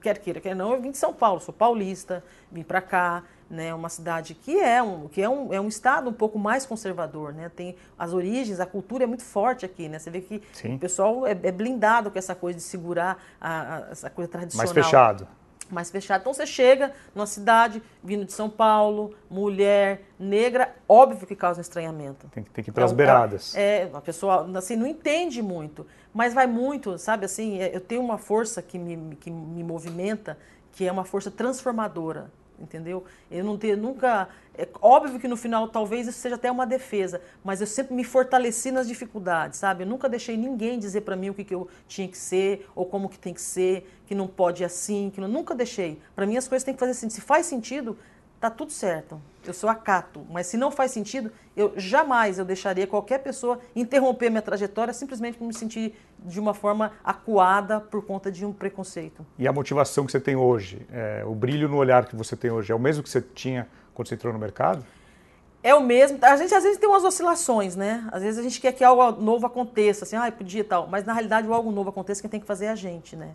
quer 0.02 0.18
queira, 0.18 0.40
quer 0.40 0.56
não, 0.56 0.74
eu 0.74 0.82
vim 0.82 0.92
de 0.92 0.98
São 0.98 1.14
Paulo, 1.14 1.40
sou 1.40 1.54
paulista, 1.54 2.24
vim 2.52 2.64
para 2.64 2.82
cá, 2.82 3.24
né, 3.52 3.74
uma 3.74 3.90
cidade 3.90 4.34
que 4.34 4.58
é 4.58 4.82
um 4.82 5.10
que 5.10 5.22
é 5.22 5.30
um, 5.30 5.54
é 5.54 5.60
um 5.60 5.68
estado 5.68 6.10
um 6.10 6.14
pouco 6.14 6.40
mais 6.40 6.66
conservador, 6.66 7.34
né? 7.34 7.52
Tem 7.54 7.76
as 8.00 8.14
origens, 8.14 8.62
a 8.62 8.66
cultura 8.66 9.04
é 9.04 9.08
muito 9.08 9.24
forte 9.24 9.66
aqui, 9.66 9.90
né? 9.90 10.00
Você 10.00 10.10
vê 10.10 10.22
que 10.22 10.42
Sim. 10.54 10.76
o 10.76 10.80
pessoal 10.80 11.28
é, 11.28 11.32
é, 11.32 11.52
blindado 11.52 12.10
com 12.10 12.18
essa 12.18 12.34
coisa 12.34 12.58
de 12.58 12.64
segurar 12.64 13.22
a, 13.40 13.76
a, 13.76 13.80
essa 13.92 14.10
coisa 14.10 14.32
tradicional. 14.32 14.74
Mais 14.74 14.86
fechado. 14.86 15.28
Mais 15.70 15.92
fechado. 15.92 16.22
Então 16.22 16.34
você 16.34 16.46
chega 16.46 16.94
numa 17.14 17.26
cidade 17.26 17.84
vindo 18.02 18.26
de 18.26 18.32
São 18.32 18.50
Paulo, 18.50 19.14
mulher, 19.30 20.02
negra, 20.18 20.74
óbvio 20.88 21.28
que 21.28 21.36
causa 21.36 21.60
estranhamento. 21.60 22.28
Tem, 22.30 22.44
tem 22.44 22.64
que 22.64 22.70
ir 22.70 22.74
para 22.74 22.86
as 22.86 22.94
beiradas. 22.94 23.54
É, 23.56 23.90
a 23.94 24.02
pessoa 24.02 24.50
assim 24.58 24.78
não 24.78 24.88
entende 24.88 25.42
muito, 25.42 25.86
mas 26.14 26.34
vai 26.34 26.48
muito, 26.48 26.98
sabe 26.98 27.26
assim? 27.26 27.60
É, 27.60 27.76
eu 27.76 27.82
tenho 27.82 28.02
uma 28.02 28.18
força 28.18 28.62
que 28.62 28.80
me, 28.80 29.16
que 29.18 29.30
me 29.30 29.64
movimenta, 29.64 30.38
que 30.72 30.88
é 30.88 30.92
uma 30.92 31.04
força 31.04 31.30
transformadora 31.30 32.32
entendeu? 32.62 33.04
Eu 33.30 33.44
não 33.44 33.58
ter 33.58 33.76
nunca. 33.76 34.30
É 34.58 34.68
óbvio 34.82 35.20
que 35.20 35.28
no 35.28 35.38
final 35.38 35.68
talvez 35.68 36.08
isso 36.08 36.20
seja 36.20 36.36
até 36.36 36.52
uma 36.52 36.66
defesa, 36.66 37.22
mas 37.44 37.62
eu 37.62 37.68
sempre 37.68 37.94
me 37.94 38.04
fortaleci 38.04 38.72
nas 38.72 38.88
dificuldades, 38.88 39.60
sabe? 39.60 39.84
Eu 39.84 39.88
nunca 39.88 40.10
deixei 40.10 40.36
ninguém 40.38 40.78
dizer 40.78 41.02
para 41.02 41.16
mim 41.16 41.30
o 41.30 41.34
que, 41.34 41.44
que 41.44 41.56
eu 41.56 41.68
tinha 41.88 42.08
que 42.08 42.18
ser 42.18 42.68
ou 42.76 42.86
como 42.86 43.10
que 43.10 43.18
tem 43.18 43.34
que 43.34 43.42
ser, 43.42 43.90
que 44.06 44.14
não 44.14 44.28
pode 44.28 44.64
assim, 44.64 45.10
que 45.10 45.22
não, 45.22 45.28
nunca 45.28 45.56
deixei. 45.56 46.00
Para 46.16 46.26
mim 46.26 46.38
as 46.38 46.48
coisas 46.48 46.64
têm 46.64 46.74
que 46.74 46.80
fazer 46.80 46.94
sentido. 46.94 47.16
Se 47.16 47.22
faz 47.22 47.46
sentido, 47.46 47.98
tá 48.42 48.50
tudo 48.50 48.72
certo. 48.72 49.22
Eu 49.46 49.54
sou 49.54 49.70
acato, 49.70 50.26
mas 50.30 50.48
se 50.48 50.58
não 50.58 50.72
faz 50.72 50.92
sentido, 50.92 51.32
eu 51.56 51.74
jamais 51.78 52.40
eu 52.40 52.46
deixaria 52.46 52.88
qualquer 52.88 53.20
pessoa 53.20 53.60
interromper 53.76 54.30
minha 54.30 54.42
trajetória 54.42 54.94
simplesmente 54.94 55.38
por 55.38 55.46
me 55.46 55.54
sentir 55.54 55.96
de 56.20 56.40
uma 56.40 56.54
forma 56.54 56.92
acuada 57.04 57.80
por 57.80 58.04
conta 58.04 58.32
de 58.32 58.44
um 58.46 58.52
preconceito. 58.52 59.26
E 59.38 59.48
a 59.48 59.54
motivação 59.54 60.06
que 60.06 60.12
você 60.12 60.20
tem 60.20 60.36
hoje, 60.36 60.86
é, 60.92 61.24
o 61.26 61.34
brilho 61.36 61.70
no 61.70 61.78
olhar 61.78 62.06
que 62.06 62.16
você 62.16 62.36
tem 62.36 62.52
hoje, 62.52 62.72
é 62.72 62.76
o 62.76 62.80
mesmo 62.80 63.04
que 63.04 63.10
você 63.10 63.22
tinha 63.22 63.68
quando 63.94 64.08
você 64.08 64.16
entrou 64.16 64.34
no 64.34 64.40
mercado? 64.40 64.84
É 65.64 65.76
o 65.76 65.82
mesmo. 65.82 66.18
A 66.22 66.36
gente 66.36 66.54
às 66.54 66.64
vezes 66.64 66.80
tem 66.80 66.90
umas 66.90 67.04
oscilações, 67.04 67.76
né? 67.76 68.08
Às 68.12 68.24
vezes 68.24 68.40
a 68.40 68.44
gente 68.44 68.60
quer 68.60 68.72
que 68.72 68.84
algo 68.84 69.22
novo 69.22 69.46
aconteça, 69.46 70.06
assim, 70.06 70.16
ah, 70.16 70.32
podia 70.32 70.64
tal. 70.64 70.88
Mas 70.88 71.06
na 71.06 71.14
realidade 71.14 71.48
o 71.48 71.54
algo 71.54 71.72
novo 71.72 71.90
aconteça, 71.90 72.22
quem 72.22 72.30
tem 72.30 72.40
que 72.40 72.48
fazer 72.48 72.66
é 72.66 72.70
a 72.70 72.76
gente, 72.76 73.16
né? 73.16 73.34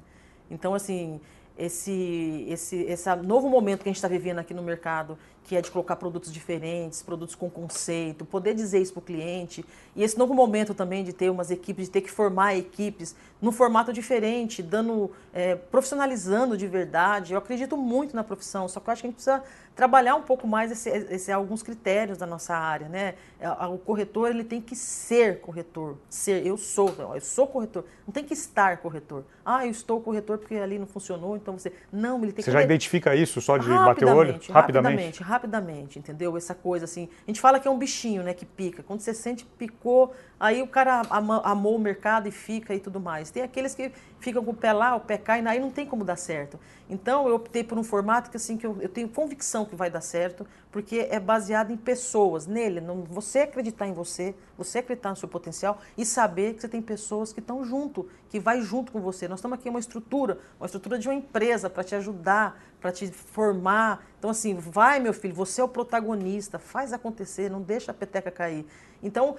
Então, 0.50 0.74
assim, 0.74 1.20
esse, 1.58 2.46
esse, 2.48 2.76
esse 2.82 3.14
novo 3.16 3.48
momento 3.48 3.82
que 3.82 3.88
a 3.88 3.92
gente 3.92 3.96
está 3.96 4.08
vivendo 4.08 4.38
aqui 4.38 4.52
no 4.52 4.62
mercado, 4.62 5.18
que 5.44 5.54
é 5.56 5.62
de 5.62 5.70
colocar 5.70 5.96
produtos 5.96 6.32
diferentes, 6.32 7.02
produtos 7.02 7.34
com 7.34 7.48
conceito, 7.48 8.24
poder 8.24 8.52
dizer 8.52 8.80
isso 8.80 8.92
para 8.92 9.00
o 9.00 9.02
cliente, 9.02 9.64
e 9.94 10.02
esse 10.02 10.18
novo 10.18 10.34
momento 10.34 10.74
também 10.74 11.04
de 11.04 11.12
ter 11.12 11.30
umas 11.30 11.50
equipes, 11.50 11.86
de 11.86 11.92
ter 11.92 12.00
que 12.00 12.10
formar 12.10 12.56
equipes, 12.56 13.14
num 13.40 13.52
formato 13.52 13.92
diferente, 13.92 14.62
dando, 14.62 15.10
é, 15.32 15.54
profissionalizando 15.54 16.56
de 16.56 16.66
verdade. 16.66 17.32
Eu 17.32 17.38
acredito 17.38 17.76
muito 17.76 18.14
na 18.16 18.24
profissão, 18.24 18.68
só 18.68 18.80
que 18.80 18.88
eu 18.88 18.92
acho 18.92 19.02
que 19.02 19.06
a 19.06 19.10
gente 19.10 19.16
precisa 19.16 19.42
trabalhar 19.76 20.14
um 20.14 20.22
pouco 20.22 20.48
mais 20.48 20.72
esse, 20.72 20.88
esse, 20.88 21.30
alguns 21.30 21.62
critérios 21.62 22.16
da 22.16 22.24
nossa 22.24 22.56
área, 22.56 22.88
né? 22.88 23.14
É, 23.38 23.48
o 23.66 23.76
corretor 23.76 24.30
ele 24.30 24.42
tem 24.42 24.60
que 24.60 24.74
ser 24.74 25.40
corretor, 25.40 25.98
ser. 26.08 26.44
Eu 26.44 26.56
sou, 26.56 26.92
eu 27.14 27.20
sou 27.20 27.46
corretor. 27.46 27.84
Não 28.06 28.12
tem 28.12 28.24
que 28.24 28.32
estar 28.32 28.78
corretor. 28.78 29.24
Ah, 29.44 29.66
eu 29.66 29.70
estou 29.70 30.00
corretor 30.00 30.38
porque 30.38 30.54
ali 30.54 30.78
não 30.78 30.86
funcionou, 30.86 31.36
então 31.36 31.58
você 31.58 31.70
não, 31.92 32.22
ele 32.22 32.32
tem 32.32 32.42
você 32.42 32.50
que. 32.50 32.52
já 32.52 32.62
identifica 32.62 33.14
isso 33.14 33.40
só 33.42 33.58
de 33.58 33.68
bater 33.68 34.06
o 34.06 34.16
olho 34.16 34.32
rapidamente, 34.32 34.50
rapidamente, 34.50 35.22
rapidamente, 35.22 35.98
entendeu? 35.98 36.34
Essa 36.36 36.54
coisa 36.54 36.86
assim. 36.86 37.10
A 37.26 37.30
gente 37.30 37.40
fala 37.40 37.60
que 37.60 37.68
é 37.68 37.70
um 37.70 37.78
bichinho, 37.78 38.22
né, 38.22 38.32
que 38.32 38.46
pica. 38.46 38.82
Quando 38.82 39.00
você 39.00 39.12
sente 39.12 39.44
picou, 39.58 40.14
aí 40.38 40.62
o 40.62 40.66
cara 40.66 41.02
amou 41.44 41.76
o 41.76 41.78
mercado 41.78 42.28
e 42.28 42.30
fica 42.30 42.74
e 42.74 42.80
tudo 42.80 43.00
mais. 43.00 43.30
Tem 43.30 43.42
aqueles 43.42 43.74
que 43.74 43.90
ficam 44.18 44.44
com 44.44 44.50
o 44.50 44.54
pé 44.54 44.72
lá, 44.72 44.94
o 44.94 45.00
pé 45.00 45.18
cai, 45.18 45.44
aí 45.46 45.58
não 45.58 45.70
tem 45.70 45.86
como 45.86 46.04
dar 46.04 46.16
certo. 46.16 46.58
Então 46.88 47.28
eu 47.28 47.34
optei 47.34 47.64
por 47.64 47.78
um 47.78 47.82
formato 47.82 48.30
que 48.30 48.36
assim 48.36 48.56
que 48.56 48.66
eu, 48.66 48.76
eu 48.80 48.88
tenho 48.88 49.08
convicção 49.08 49.64
que 49.64 49.74
vai 49.74 49.90
dar 49.90 50.00
certo, 50.00 50.46
porque 50.70 51.08
é 51.10 51.18
baseado 51.18 51.72
em 51.72 51.76
pessoas, 51.76 52.46
nele, 52.46 52.80
você 53.08 53.40
acreditar 53.40 53.86
em 53.86 53.92
você, 53.92 54.34
você 54.56 54.78
acreditar 54.78 55.10
no 55.10 55.16
seu 55.16 55.28
potencial 55.28 55.78
e 55.96 56.04
saber 56.04 56.54
que 56.54 56.60
você 56.60 56.68
tem 56.68 56.82
pessoas 56.82 57.32
que 57.32 57.40
estão 57.40 57.64
junto, 57.64 58.08
que 58.28 58.38
vai 58.38 58.60
junto 58.60 58.92
com 58.92 59.00
você. 59.00 59.26
Nós 59.26 59.38
estamos 59.38 59.58
aqui 59.58 59.68
uma 59.68 59.80
estrutura, 59.80 60.38
uma 60.60 60.66
estrutura 60.66 60.98
de 60.98 61.08
uma 61.08 61.14
empresa 61.14 61.68
para 61.68 61.82
te 61.82 61.94
ajudar, 61.94 62.60
para 62.80 62.92
te 62.92 63.08
formar. 63.08 64.06
Então 64.18 64.30
assim, 64.30 64.54
vai 64.54 65.00
meu 65.00 65.12
filho, 65.12 65.34
você 65.34 65.60
é 65.60 65.64
o 65.64 65.68
protagonista, 65.68 66.58
faz 66.58 66.92
acontecer, 66.92 67.50
não 67.50 67.62
deixa 67.62 67.90
a 67.90 67.94
peteca 67.94 68.30
cair. 68.30 68.66
Então 69.02 69.36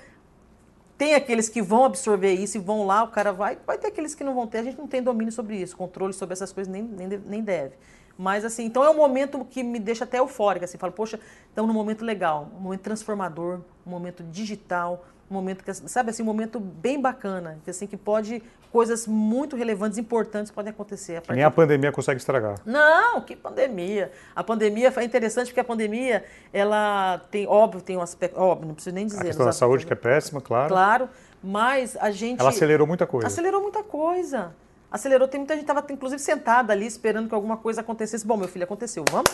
tem 0.98 1.14
aqueles 1.14 1.48
que 1.48 1.62
vão 1.62 1.86
absorver 1.86 2.34
isso 2.34 2.58
e 2.58 2.60
vão 2.60 2.86
lá, 2.86 3.04
o 3.04 3.10
cara 3.10 3.32
vai. 3.32 3.58
Vai 3.66 3.78
ter 3.78 3.88
aqueles 3.88 4.16
que 4.16 4.24
não 4.24 4.34
vão 4.34 4.48
ter. 4.48 4.60
A 4.60 4.64
gente 4.64 4.78
não 4.78 4.88
tem 4.88 5.02
domínio 5.02 5.32
sobre 5.32 5.56
isso, 5.56 5.78
controle 5.78 6.14
sobre 6.14 6.34
essas 6.34 6.52
coisas 6.52 6.72
nem, 6.72 6.84
nem, 6.84 7.08
nem 7.08 7.44
deve. 7.44 7.76
Mas 8.18 8.44
assim, 8.44 8.66
então 8.66 8.84
é 8.84 8.90
um 8.90 8.96
momento 8.96 9.46
que 9.46 9.62
me 9.62 9.80
deixa 9.80 10.04
até 10.04 10.18
eufórica. 10.18 10.66
Assim, 10.66 10.78
falo, 10.78 10.92
poxa, 10.92 11.20
estamos 11.50 11.68
num 11.68 11.74
momento 11.74 12.04
legal, 12.04 12.52
um 12.58 12.62
momento 12.62 12.82
transformador, 12.82 13.62
um 13.86 13.90
momento 13.92 14.24
digital, 14.24 15.06
um 15.30 15.34
momento 15.34 15.64
que, 15.64 15.74
sabe 15.74 16.10
assim, 16.10 16.24
um 16.24 16.26
momento 16.26 16.60
bem 16.60 17.00
bacana, 17.00 17.60
que 17.64 17.70
assim 17.70 17.86
que 17.86 17.98
pode 17.98 18.42
coisas 18.72 19.08
muito 19.08 19.56
relevantes, 19.56 19.98
importantes 19.98 20.52
podem 20.52 20.72
acontecer. 20.72 21.22
A 21.28 21.34
Nem 21.34 21.44
a 21.44 21.52
pandemia 21.52 21.92
consegue 21.92 22.20
estragar. 22.20 22.60
Não, 22.66 23.22
que 23.22 23.36
pandemia. 23.36 24.12
A 24.36 24.44
pandemia 24.44 24.92
foi 24.92 25.04
interessante 25.04 25.48
porque 25.48 25.60
a 25.60 25.64
pandemia, 25.64 26.24
ela 26.54 27.20
tem, 27.32 27.48
óbvio, 27.48 27.82
tem 27.82 27.98
um 27.98 28.02
aspecto, 28.02 28.40
óbvio, 28.40 28.68
não 28.68 28.76
preciso 28.76 28.96
nem 28.96 29.06
dizer. 29.06 29.22
A 29.22 29.26
questão 29.26 29.46
da 29.46 29.52
saúde 29.52 29.86
que 29.86 29.94
é 29.94 29.96
péssima, 29.96 30.42
claro. 30.42 30.70
Claro, 30.70 31.10
mas 31.44 31.98
a 32.00 32.12
gente... 32.12 32.40
Ela 32.40 32.50
acelerou 32.50 32.86
muita 32.86 33.06
coisa. 33.06 33.28
Acelerou 33.28 33.62
muita 33.62 33.84
coisa. 33.84 34.54
Acelerou, 34.92 35.28
tem 35.28 35.40
muita 35.40 35.54
gente 35.54 35.64
estava 35.64 35.86
inclusive 35.90 36.22
sentada 36.22 36.72
ali 36.72 36.86
esperando 36.86 37.28
que 37.28 37.36
alguma 37.36 37.58
coisa 37.58 37.82
acontecesse. 37.82 38.26
Bom, 38.26 38.38
meu 38.38 38.48
filho, 38.48 38.64
aconteceu, 38.64 39.04
vamos? 39.12 39.32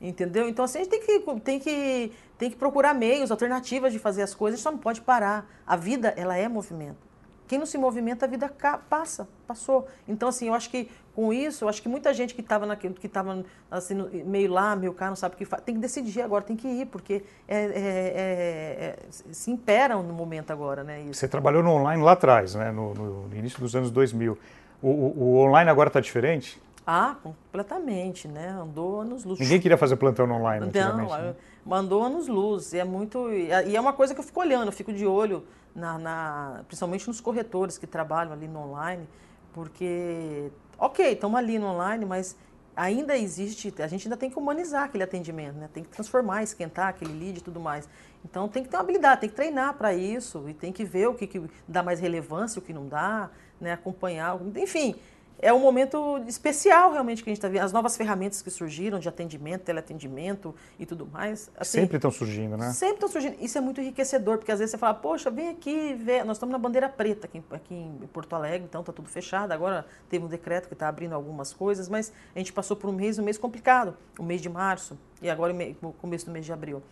Entendeu? 0.00 0.48
Então, 0.48 0.64
assim, 0.64 0.78
a 0.78 0.82
gente 0.82 0.90
tem 0.90 1.00
que, 1.00 1.40
tem 1.40 1.58
que, 1.58 2.12
tem 2.36 2.50
que 2.50 2.56
procurar 2.56 2.94
meios, 2.94 3.30
alternativas 3.30 3.92
de 3.92 3.98
fazer 3.98 4.22
as 4.22 4.34
coisas, 4.34 4.54
a 4.54 4.56
gente 4.58 4.64
só 4.64 4.70
não 4.70 4.78
pode 4.78 5.00
parar. 5.00 5.48
A 5.66 5.76
vida, 5.76 6.12
ela 6.16 6.36
é 6.36 6.48
movimento. 6.48 7.06
Quem 7.48 7.58
não 7.58 7.66
se 7.66 7.78
movimenta, 7.78 8.26
a 8.26 8.28
vida 8.28 8.52
passa, 8.90 9.28
passou. 9.46 9.86
Então, 10.08 10.28
assim, 10.28 10.48
eu 10.48 10.54
acho 10.54 10.68
que 10.68 10.90
com 11.14 11.32
isso, 11.32 11.64
eu 11.64 11.68
acho 11.68 11.80
que 11.80 11.88
muita 11.88 12.12
gente 12.12 12.34
que 12.34 12.40
estava 12.40 12.76
que 12.76 13.06
estava 13.06 13.44
assim, 13.70 13.94
meio 14.24 14.52
lá, 14.52 14.74
meio 14.74 14.92
cá, 14.92 15.08
não 15.08 15.16
sabe 15.16 15.34
o 15.34 15.38
que 15.38 15.44
faz, 15.44 15.62
tem 15.62 15.76
que 15.76 15.80
decidir 15.80 16.20
agora, 16.20 16.44
tem 16.44 16.56
que 16.56 16.66
ir, 16.66 16.86
porque 16.86 17.22
é, 17.48 17.56
é, 17.56 17.64
é, 17.64 18.86
é 18.90 18.98
se 19.10 19.50
imperam 19.50 20.02
no 20.02 20.12
momento 20.12 20.50
agora, 20.50 20.82
né? 20.82 21.02
Isso. 21.02 21.20
Você 21.20 21.28
trabalhou 21.28 21.62
no 21.62 21.70
online 21.70 22.02
lá 22.02 22.12
atrás, 22.12 22.54
né? 22.54 22.72
No, 22.72 22.92
no 22.94 23.34
início 23.34 23.60
dos 23.60 23.74
anos 23.74 23.90
2000. 23.90 24.36
O, 24.82 24.88
o, 24.88 25.14
o 25.16 25.36
online 25.38 25.70
agora 25.70 25.88
está 25.88 26.00
diferente? 26.00 26.60
Ah, 26.86 27.16
completamente, 27.20 28.28
né? 28.28 28.48
Andou 28.50 29.00
anos 29.00 29.24
luz. 29.24 29.40
Ninguém 29.40 29.60
queria 29.60 29.76
fazer 29.76 29.96
plantão 29.96 30.30
online 30.30 30.70
Não, 30.72 31.08
né? 31.18 31.34
mandou 31.64 32.00
anos 32.00 32.28
luz. 32.28 32.72
E 32.72 32.78
é 32.78 32.84
muito. 32.84 33.28
E 33.28 33.74
é 33.74 33.80
uma 33.80 33.92
coisa 33.92 34.14
que 34.14 34.20
eu 34.20 34.24
fico 34.24 34.38
olhando, 34.38 34.66
eu 34.68 34.72
fico 34.72 34.92
de 34.92 35.04
olho, 35.04 35.44
na, 35.74 35.98
na 35.98 36.60
principalmente 36.68 37.08
nos 37.08 37.20
corretores 37.20 37.76
que 37.76 37.88
trabalham 37.88 38.32
ali 38.32 38.46
no 38.46 38.60
online, 38.60 39.08
porque, 39.52 40.48
ok, 40.78 41.14
estamos 41.14 41.36
ali 41.36 41.58
no 41.58 41.66
online, 41.66 42.04
mas 42.04 42.36
ainda 42.76 43.18
existe, 43.18 43.74
a 43.82 43.88
gente 43.88 44.06
ainda 44.06 44.16
tem 44.16 44.30
que 44.30 44.38
humanizar 44.38 44.84
aquele 44.84 45.02
atendimento, 45.02 45.56
né? 45.56 45.68
Tem 45.72 45.82
que 45.82 45.88
transformar, 45.88 46.44
esquentar 46.44 46.86
aquele 46.86 47.12
lead 47.18 47.38
e 47.38 47.42
tudo 47.42 47.58
mais. 47.58 47.88
Então 48.24 48.46
tem 48.46 48.62
que 48.62 48.68
ter 48.68 48.76
uma 48.76 48.84
habilidade, 48.84 49.22
tem 49.22 49.28
que 49.28 49.34
treinar 49.34 49.74
para 49.74 49.92
isso 49.92 50.48
e 50.48 50.54
tem 50.54 50.72
que 50.72 50.84
ver 50.84 51.08
o 51.08 51.14
que, 51.14 51.26
que 51.26 51.42
dá 51.66 51.82
mais 51.82 51.98
relevância, 51.98 52.60
o 52.60 52.62
que 52.62 52.72
não 52.72 52.86
dá, 52.86 53.28
né? 53.60 53.72
Acompanhar, 53.72 54.38
enfim 54.54 54.94
é 55.38 55.52
um 55.52 55.60
momento 55.60 56.22
especial 56.26 56.92
realmente 56.92 57.22
que 57.22 57.28
a 57.28 57.32
gente 57.32 57.38
está 57.38 57.48
vendo. 57.48 57.62
As 57.62 57.72
novas 57.72 57.96
ferramentas 57.96 58.40
que 58.40 58.50
surgiram 58.50 58.98
de 58.98 59.08
atendimento, 59.08 59.62
teleatendimento 59.62 60.54
e 60.78 60.86
tudo 60.86 61.06
mais. 61.06 61.50
Assim, 61.56 61.80
sempre 61.80 61.96
estão 61.96 62.10
surgindo, 62.10 62.56
né? 62.56 62.72
Sempre 62.72 62.94
estão 62.94 63.08
surgindo. 63.08 63.36
Isso 63.40 63.58
é 63.58 63.60
muito 63.60 63.80
enriquecedor, 63.80 64.38
porque 64.38 64.50
às 64.50 64.58
vezes 64.58 64.72
você 64.72 64.78
fala, 64.78 64.94
poxa, 64.94 65.30
vem 65.30 65.48
aqui 65.48 65.94
ver. 65.94 66.24
Nós 66.24 66.36
estamos 66.36 66.52
na 66.52 66.58
bandeira 66.58 66.88
preta 66.88 67.26
aqui, 67.26 67.42
aqui 67.50 67.74
em 67.74 68.06
Porto 68.12 68.34
Alegre, 68.34 68.66
então 68.68 68.80
está 68.80 68.92
tudo 68.92 69.08
fechado. 69.08 69.52
Agora 69.52 69.86
teve 70.08 70.24
um 70.24 70.28
decreto 70.28 70.68
que 70.68 70.74
está 70.74 70.88
abrindo 70.88 71.14
algumas 71.14 71.52
coisas, 71.52 71.88
mas 71.88 72.12
a 72.34 72.38
gente 72.38 72.52
passou 72.52 72.76
por 72.76 72.88
um 72.88 72.92
mês, 72.92 73.18
um 73.18 73.22
mês 73.22 73.36
complicado, 73.36 73.96
o 74.18 74.22
mês 74.22 74.40
de 74.40 74.48
março 74.48 74.98
e 75.20 75.28
agora 75.28 75.54
o 75.82 75.92
começo 75.92 76.26
do 76.26 76.32
mês 76.32 76.46
de 76.46 76.52
abril. 76.52 76.82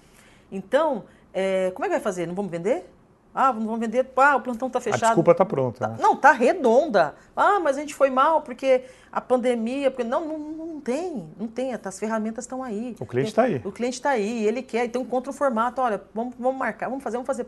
Então, 0.52 1.04
é, 1.32 1.70
como 1.72 1.84
é 1.84 1.88
que 1.88 1.94
vai 1.94 2.02
fazer? 2.02 2.26
Não 2.26 2.34
vamos 2.34 2.50
vender? 2.50 2.86
Ah, 3.34 3.52
não 3.52 3.66
vão 3.66 3.76
vender. 3.78 4.08
Ah, 4.16 4.36
o 4.36 4.40
plantão 4.40 4.68
está 4.68 4.80
fechado. 4.80 5.02
A 5.02 5.06
desculpa 5.08 5.32
está 5.32 5.44
pronta. 5.44 5.88
Né? 5.88 5.96
Não, 5.98 6.14
está 6.14 6.30
redonda. 6.30 7.16
Ah, 7.34 7.58
mas 7.58 7.76
a 7.76 7.80
gente 7.80 7.92
foi 7.92 8.08
mal 8.08 8.42
porque 8.42 8.84
a 9.10 9.20
pandemia. 9.20 9.90
Porque... 9.90 10.04
Não, 10.04 10.24
não, 10.24 10.38
não 10.38 10.80
tem. 10.80 11.28
Não 11.36 11.48
tem. 11.48 11.74
As 11.74 11.98
ferramentas 11.98 12.44
estão 12.44 12.62
aí. 12.62 12.94
O 13.00 13.04
cliente 13.04 13.30
está 13.30 13.42
aí. 13.42 13.60
O 13.64 13.72
cliente 13.72 13.94
está 13.94 14.10
aí. 14.10 14.46
Ele 14.46 14.62
quer. 14.62 14.84
Então 14.84 15.02
encontra 15.02 15.30
um 15.30 15.34
formato. 15.34 15.80
Olha, 15.80 16.00
vamos, 16.14 16.36
vamos 16.38 16.58
marcar, 16.58 16.88
vamos 16.88 17.02
fazer, 17.02 17.16
vamos 17.16 17.26
fazer. 17.26 17.46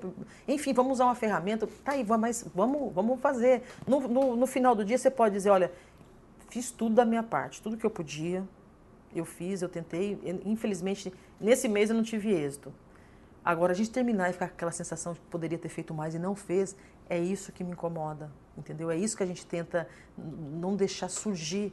Enfim, 0.49 0.73
vamos 0.73 0.95
usar 0.95 1.05
uma 1.05 1.15
ferramenta. 1.15 1.67
Está 1.67 1.93
aí, 1.93 2.05
mas 2.05 2.45
vamos, 2.53 2.93
vamos 2.93 3.21
fazer. 3.21 3.63
No, 3.87 4.01
no, 4.01 4.35
no 4.35 4.47
final 4.47 4.75
do 4.75 4.85
dia 4.85 4.99
você 4.99 5.11
pode 5.11 5.35
dizer: 5.35 5.51
olha, 5.51 5.71
fiz 6.51 6.73
tudo 6.73 6.97
da 6.97 7.05
minha 7.05 7.23
parte. 7.23 7.63
Tudo 7.63 7.77
que 7.77 7.87
eu 7.87 7.91
podia, 7.91 8.43
eu 9.15 9.25
fiz, 9.25 9.63
eu 9.63 9.69
tentei. 9.69 10.19
Infelizmente, 10.45 11.15
nesse 11.41 11.69
mês 11.69 11.91
eu 11.91 11.97
não 11.97 12.03
tive 12.03 12.33
êxito. 12.33 12.73
Agora, 13.47 13.71
a 13.71 13.77
gente 13.77 13.91
terminar 13.91 14.29
e 14.29 14.33
ficar 14.33 14.49
com 14.49 14.55
aquela 14.55 14.73
sensação 14.73 15.13
de 15.13 15.21
que 15.21 15.27
poderia 15.27 15.57
ter 15.57 15.69
feito 15.69 15.95
mais 15.95 16.17
e 16.17 16.19
não 16.19 16.35
fez, 16.35 16.75
é 17.09 17.17
isso 17.17 17.53
que 17.53 17.63
me 17.63 17.71
incomoda, 17.71 18.29
entendeu? 18.59 18.91
É 18.91 18.97
isso 18.97 19.17
que 19.17 19.23
a 19.23 19.27
gente 19.27 19.47
tenta 19.47 19.89
não 20.19 20.75
deixar 20.75 21.09
surgir 21.09 21.73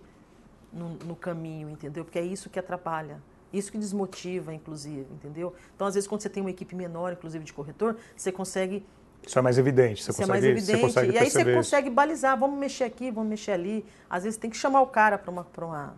no, 0.71 0.89
no 0.89 1.15
caminho, 1.15 1.71
entendeu? 1.71 2.05
Porque 2.05 2.19
é 2.19 2.23
isso 2.23 2.47
que 2.47 2.59
atrapalha. 2.59 3.19
Isso 3.51 3.71
que 3.71 3.79
desmotiva, 3.79 4.53
inclusive, 4.53 5.07
entendeu? 5.11 5.55
Então, 5.75 5.87
às 5.87 5.95
vezes, 5.95 6.07
quando 6.07 6.21
você 6.21 6.29
tem 6.29 6.41
uma 6.43 6.51
equipe 6.51 6.75
menor, 6.75 7.13
inclusive 7.13 7.43
de 7.43 7.51
corretor, 7.51 7.97
você 8.15 8.31
consegue 8.31 8.85
isso 9.25 9.39
é 9.39 9.41
mais 9.41 9.57
evidente. 9.57 10.03
Você 10.03 10.11
isso 10.11 10.21
consegue, 10.21 10.29
é 10.29 10.51
mais 10.51 10.67
evidente. 10.67 10.93
Você 10.93 11.05
e 11.07 11.17
aí 11.17 11.29
você 11.31 11.55
consegue 11.55 11.89
balizar, 11.89 12.37
vamos 12.37 12.59
mexer 12.59 12.83
aqui, 12.83 13.09
vamos 13.09 13.29
mexer 13.29 13.53
ali. 13.53 13.83
Às 14.07 14.25
vezes 14.25 14.37
tem 14.37 14.49
que 14.49 14.57
chamar 14.57 14.81
o 14.81 14.87
cara 14.87 15.17
para 15.17 15.31
uma, 15.31 15.47
uma, 15.57 15.95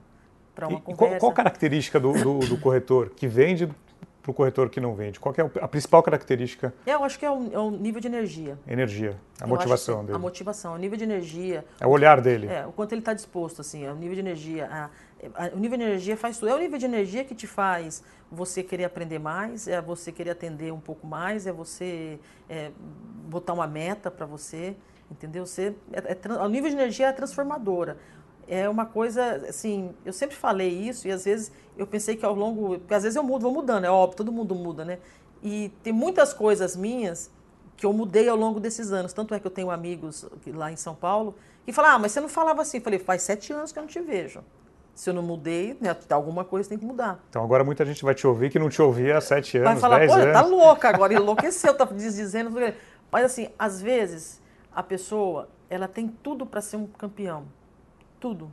uma 0.57 0.78
e, 0.78 0.82
conversa. 0.82 0.95
Qual, 0.95 1.19
qual 1.19 1.32
a 1.32 1.36
característica 1.36 1.99
do, 1.99 2.13
do, 2.13 2.39
do 2.39 2.57
corretor 2.57 3.09
que 3.09 3.28
vende 3.28 3.67
para 4.26 4.32
o 4.32 4.34
corretor 4.34 4.71
que 4.71 4.82
não 4.82 4.95
vende? 4.95 5.19
Qual 5.19 5.34
é 5.38 5.63
a 5.63 5.67
principal 5.67 6.01
característica? 6.01 6.73
Eu 6.86 7.03
acho 7.03 7.19
que 7.19 7.26
é 7.26 7.30
o, 7.30 7.53
é 7.53 7.59
o 7.59 7.69
nível 7.69 8.01
de 8.01 8.07
energia. 8.07 8.57
Energia, 8.67 9.15
a 9.39 9.43
Eu 9.43 9.49
motivação 9.49 10.03
dele. 10.03 10.15
A 10.15 10.19
motivação, 10.19 10.73
o 10.73 10.78
nível 10.78 10.97
de 10.97 11.03
energia. 11.03 11.63
É 11.80 11.86
o 11.86 11.91
olhar 11.91 12.19
dele. 12.19 12.47
É, 12.47 12.65
o 12.65 12.71
quanto 12.71 12.93
ele 12.93 13.01
está 13.01 13.13
disposto, 13.13 13.61
assim, 13.61 13.86
é 13.86 13.91
o 13.91 13.95
nível 13.95 14.15
de 14.15 14.21
energia. 14.21 14.67
A, 14.71 14.89
a, 15.36 15.47
o 15.53 15.59
nível 15.59 15.78
de 15.78 15.84
energia 15.84 16.17
faz 16.17 16.39
tudo. 16.39 16.49
É 16.49 16.55
o 16.55 16.57
nível 16.57 16.80
de 16.80 16.86
energia 16.86 17.23
que 17.23 17.36
te 17.36 17.45
faz 17.45 18.03
você 18.32 18.63
querer 18.63 18.86
aprender 18.86 19.19
mais, 19.19 19.67
é 19.67 19.80
você 19.80 20.11
querer 20.11 20.32
atender 20.32 20.73
um 20.73 20.80
pouco 20.80 21.05
mais, 21.05 21.45
é 21.45 21.51
você 21.51 22.19
é, 22.49 22.71
botar 23.30 23.53
uma 23.53 23.67
meta 23.67 24.09
para 24.09 24.26
você, 24.26 24.76
entendeu? 25.11 25.45
Você, 25.45 25.76
é, 25.93 26.13
é, 26.13 26.34
o 26.43 26.49
nível 26.49 26.69
de 26.71 26.76
energia 26.76 27.07
é 27.07 27.11
transformadora 27.11 27.97
é 28.47 28.69
uma 28.69 28.86
coisa, 28.86 29.47
assim, 29.49 29.93
eu 30.05 30.13
sempre 30.13 30.36
falei 30.36 30.69
isso 30.69 31.07
e 31.07 31.11
às 31.11 31.26
vezes 31.26 31.51
eu 31.78 31.86
pensei 31.88 32.15
que 32.15 32.26
ao 32.26 32.34
longo, 32.34 32.80
porque 32.80 32.93
às 32.93 33.03
vezes 33.03 33.15
eu 33.15 33.23
mudo, 33.23 33.43
vou 33.43 33.53
mudando, 33.53 33.86
é 33.86 33.89
óbvio, 33.89 34.17
todo 34.17 34.32
mundo 34.32 34.55
muda, 34.55 34.86
né? 34.86 34.99
E 35.43 35.71
tem 35.84 35.93
muitas 35.93 36.34
coisas 36.34 36.76
minhas 36.76 37.30
que 37.78 37.86
eu 37.86 37.93
mudei 37.93 38.28
ao 38.30 38.38
longo 38.38 38.59
desses 38.59 38.91
anos. 38.91 39.13
Tanto 39.13 39.34
é 39.34 39.39
que 39.39 39.45
eu 39.45 39.51
tenho 39.51 39.69
amigos 39.69 40.26
lá 40.47 40.71
em 40.71 40.76
São 40.76 40.95
Paulo 40.95 41.36
que 41.65 41.73
falam, 41.73 41.91
ah, 41.91 41.99
mas 41.99 42.11
você 42.11 42.21
não 42.21 42.30
falava 42.30 42.61
assim. 42.61 42.78
Eu 42.78 42.84
falei, 42.84 42.99
faz 42.99 43.23
sete 43.23 43.51
anos 43.51 43.71
que 43.71 43.80
eu 43.80 43.82
não 43.82 43.88
te 43.88 43.99
vejo. 43.99 44.41
Se 44.93 45.09
eu 45.09 45.13
não 45.13 45.21
mudei, 45.21 45.78
né, 45.82 45.95
alguma 46.09 46.45
coisa 46.45 46.69
tem 46.69 46.78
que 46.78 46.86
mudar. 46.86 47.19
Então 47.30 47.43
agora 47.43 47.65
muita 47.65 47.86
gente 47.86 48.03
vai 48.03 48.15
te 48.15 48.26
ouvir 48.26 48.49
que 48.49 48.57
não 48.57 48.69
te 48.69 48.82
ouvia 48.82 49.17
há 49.17 49.21
sete 49.21 49.57
anos, 49.57 49.71
vai 49.71 49.80
falar, 49.80 49.99
dez 49.99 50.11
anos. 50.11 50.34
tá 50.34 50.41
louca 50.41 50.88
agora, 50.88 51.11
enlouqueceu, 51.13 51.76
tá 51.76 51.84
dizendo. 51.86 52.49
Mas 53.11 53.26
assim, 53.26 53.49
às 53.59 53.82
vezes 53.82 54.41
a 54.73 54.82
pessoa, 54.82 55.49
ela 55.69 55.88
tem 55.88 56.07
tudo 56.07 56.45
para 56.45 56.61
ser 56.61 56.78
um 56.78 56.88
campeão. 56.88 57.45
Tudo. 58.21 58.51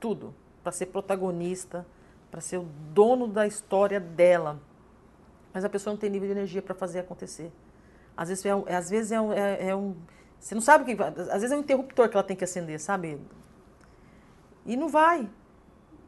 Tudo. 0.00 0.34
Para 0.62 0.72
ser 0.72 0.86
protagonista, 0.86 1.86
para 2.30 2.40
ser 2.40 2.58
o 2.58 2.66
dono 2.92 3.26
da 3.26 3.46
história 3.46 3.98
dela. 3.98 4.60
Mas 5.52 5.64
a 5.64 5.68
pessoa 5.68 5.92
não 5.92 5.98
tem 5.98 6.10
nível 6.10 6.28
de 6.28 6.32
energia 6.32 6.62
para 6.62 6.74
fazer 6.74 7.00
acontecer. 7.00 7.50
Às 8.16 8.28
vezes 8.28 8.44
é, 8.44 8.50
às 8.74 8.90
vezes 8.90 9.12
é, 9.12 9.20
um, 9.20 9.32
é, 9.32 9.68
é, 9.68 9.76
um, 9.76 9.96
Você 10.38 10.54
não 10.54 10.62
sabe 10.62 10.84
o 10.84 10.96
que. 10.96 11.02
Às 11.02 11.40
vezes 11.40 11.52
é 11.52 11.56
um 11.56 11.60
interruptor 11.60 12.08
que 12.08 12.16
ela 12.16 12.24
tem 12.24 12.36
que 12.36 12.44
acender, 12.44 12.78
sabe? 12.80 13.20
E 14.66 14.76
não 14.76 14.88
vai. 14.88 15.28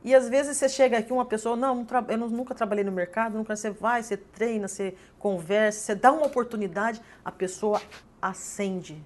E 0.03 0.15
às 0.15 0.29
vezes 0.29 0.57
você 0.57 0.69
chega 0.69 0.99
aqui, 0.99 1.13
uma 1.13 1.27
pessoa, 1.27 1.55
não, 1.55 1.87
eu 2.09 2.17
nunca 2.17 2.55
trabalhei 2.55 2.83
no 2.83 2.93
mercado, 2.93 3.37
nunca 3.37 3.55
você 3.55 3.71
vai, 3.71 4.03
você 4.03 4.17
treina, 4.17 4.67
você 4.67 4.95
conversa, 5.19 5.81
você 5.81 5.95
dá 5.95 6.11
uma 6.11 6.27
oportunidade, 6.27 7.03
a 7.23 7.31
pessoa 7.31 7.81
acende. 8.21 9.05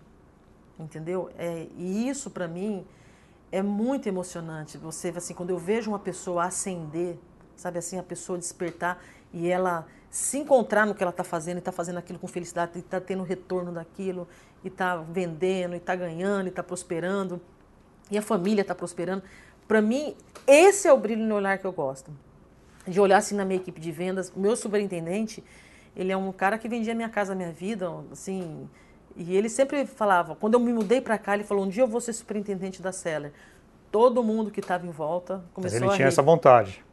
Entendeu? 0.78 1.30
É, 1.36 1.66
e 1.76 2.08
isso 2.08 2.30
para 2.30 2.46
mim 2.46 2.86
é 3.54 3.62
muito 3.62 4.08
emocionante. 4.08 4.76
Você 4.78 5.12
assim, 5.16 5.32
quando 5.32 5.50
eu 5.50 5.58
vejo 5.58 5.88
uma 5.88 5.98
pessoa 6.00 6.44
acender, 6.44 7.16
sabe 7.54 7.78
assim, 7.78 7.96
a 7.96 8.02
pessoa 8.02 8.36
despertar 8.36 9.00
e 9.32 9.48
ela 9.48 9.86
se 10.10 10.38
encontrar 10.38 10.84
no 10.84 10.92
que 10.92 11.04
ela 11.04 11.10
está 11.10 11.22
fazendo 11.22 11.56
e 11.56 11.58
está 11.60 11.70
fazendo 11.70 11.98
aquilo 11.98 12.18
com 12.18 12.26
felicidade, 12.26 12.72
e 12.74 12.78
está 12.80 13.00
tendo 13.00 13.22
retorno 13.22 13.70
daquilo, 13.72 14.26
e 14.64 14.68
está 14.68 14.96
vendendo, 14.96 15.74
e 15.74 15.76
está 15.76 15.94
ganhando, 15.94 16.46
e 16.46 16.48
está 16.48 16.64
prosperando, 16.64 17.40
e 18.10 18.18
a 18.18 18.22
família 18.22 18.62
está 18.62 18.74
prosperando. 18.74 19.22
Para 19.68 19.80
mim, 19.80 20.16
esse 20.46 20.88
é 20.88 20.92
o 20.92 20.98
brilho 20.98 21.24
no 21.24 21.36
olhar 21.36 21.58
que 21.58 21.64
eu 21.64 21.72
gosto. 21.72 22.10
De 22.86 23.00
olhar 23.00 23.18
assim 23.18 23.36
na 23.36 23.44
minha 23.44 23.60
equipe 23.60 23.80
de 23.80 23.92
vendas, 23.92 24.32
meu 24.34 24.56
superintendente, 24.56 25.42
ele 25.96 26.10
é 26.10 26.16
um 26.16 26.32
cara 26.32 26.58
que 26.58 26.68
vendia 26.68 26.94
minha 26.94 27.08
casa, 27.08 27.34
minha 27.34 27.52
vida, 27.52 27.88
assim, 28.10 28.68
e 29.16 29.36
ele 29.36 29.48
sempre 29.48 29.86
falava, 29.86 30.34
quando 30.34 30.54
eu 30.54 30.60
me 30.60 30.72
mudei 30.72 31.00
para 31.00 31.16
cá, 31.18 31.34
ele 31.34 31.44
falou, 31.44 31.64
um 31.64 31.68
dia 31.68 31.82
eu 31.82 31.88
vou 31.88 32.00
ser 32.00 32.12
superintendente 32.12 32.82
da 32.82 32.92
Seller. 32.92 33.32
Todo 33.90 34.22
mundo 34.24 34.50
que 34.50 34.60
estava 34.60 34.86
em 34.86 34.90
volta 34.90 35.44
começou 35.52 35.76
a 35.76 35.80
rir. 35.80 35.86
ele 35.86 35.96
tinha 35.96 36.08
essa 36.08 36.22
vontade. 36.22 36.84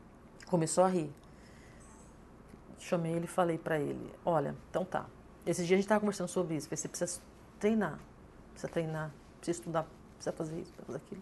Começou 0.48 0.84
a 0.84 0.88
rir 0.88 1.12
chamei 2.82 3.14
ele 3.14 3.26
e 3.26 3.28
falei 3.28 3.58
para 3.58 3.80
ele, 3.80 4.12
olha, 4.26 4.56
então 4.70 4.84
tá. 4.84 5.06
Esse 5.46 5.66
dia 5.66 5.76
a 5.76 5.78
gente 5.78 5.86
estava 5.86 6.00
conversando 6.00 6.28
sobre 6.28 6.56
isso. 6.56 6.68
Você 6.70 6.88
precisa 6.88 7.22
treinar, 7.60 8.00
precisa 8.52 8.72
treinar, 8.72 9.12
precisa 9.38 9.60
estudar, 9.60 9.86
precisa 10.16 10.36
fazer 10.36 10.60
isso, 10.60 10.72
precisa 10.74 10.86
fazer 10.86 10.98
aquilo. 10.98 11.22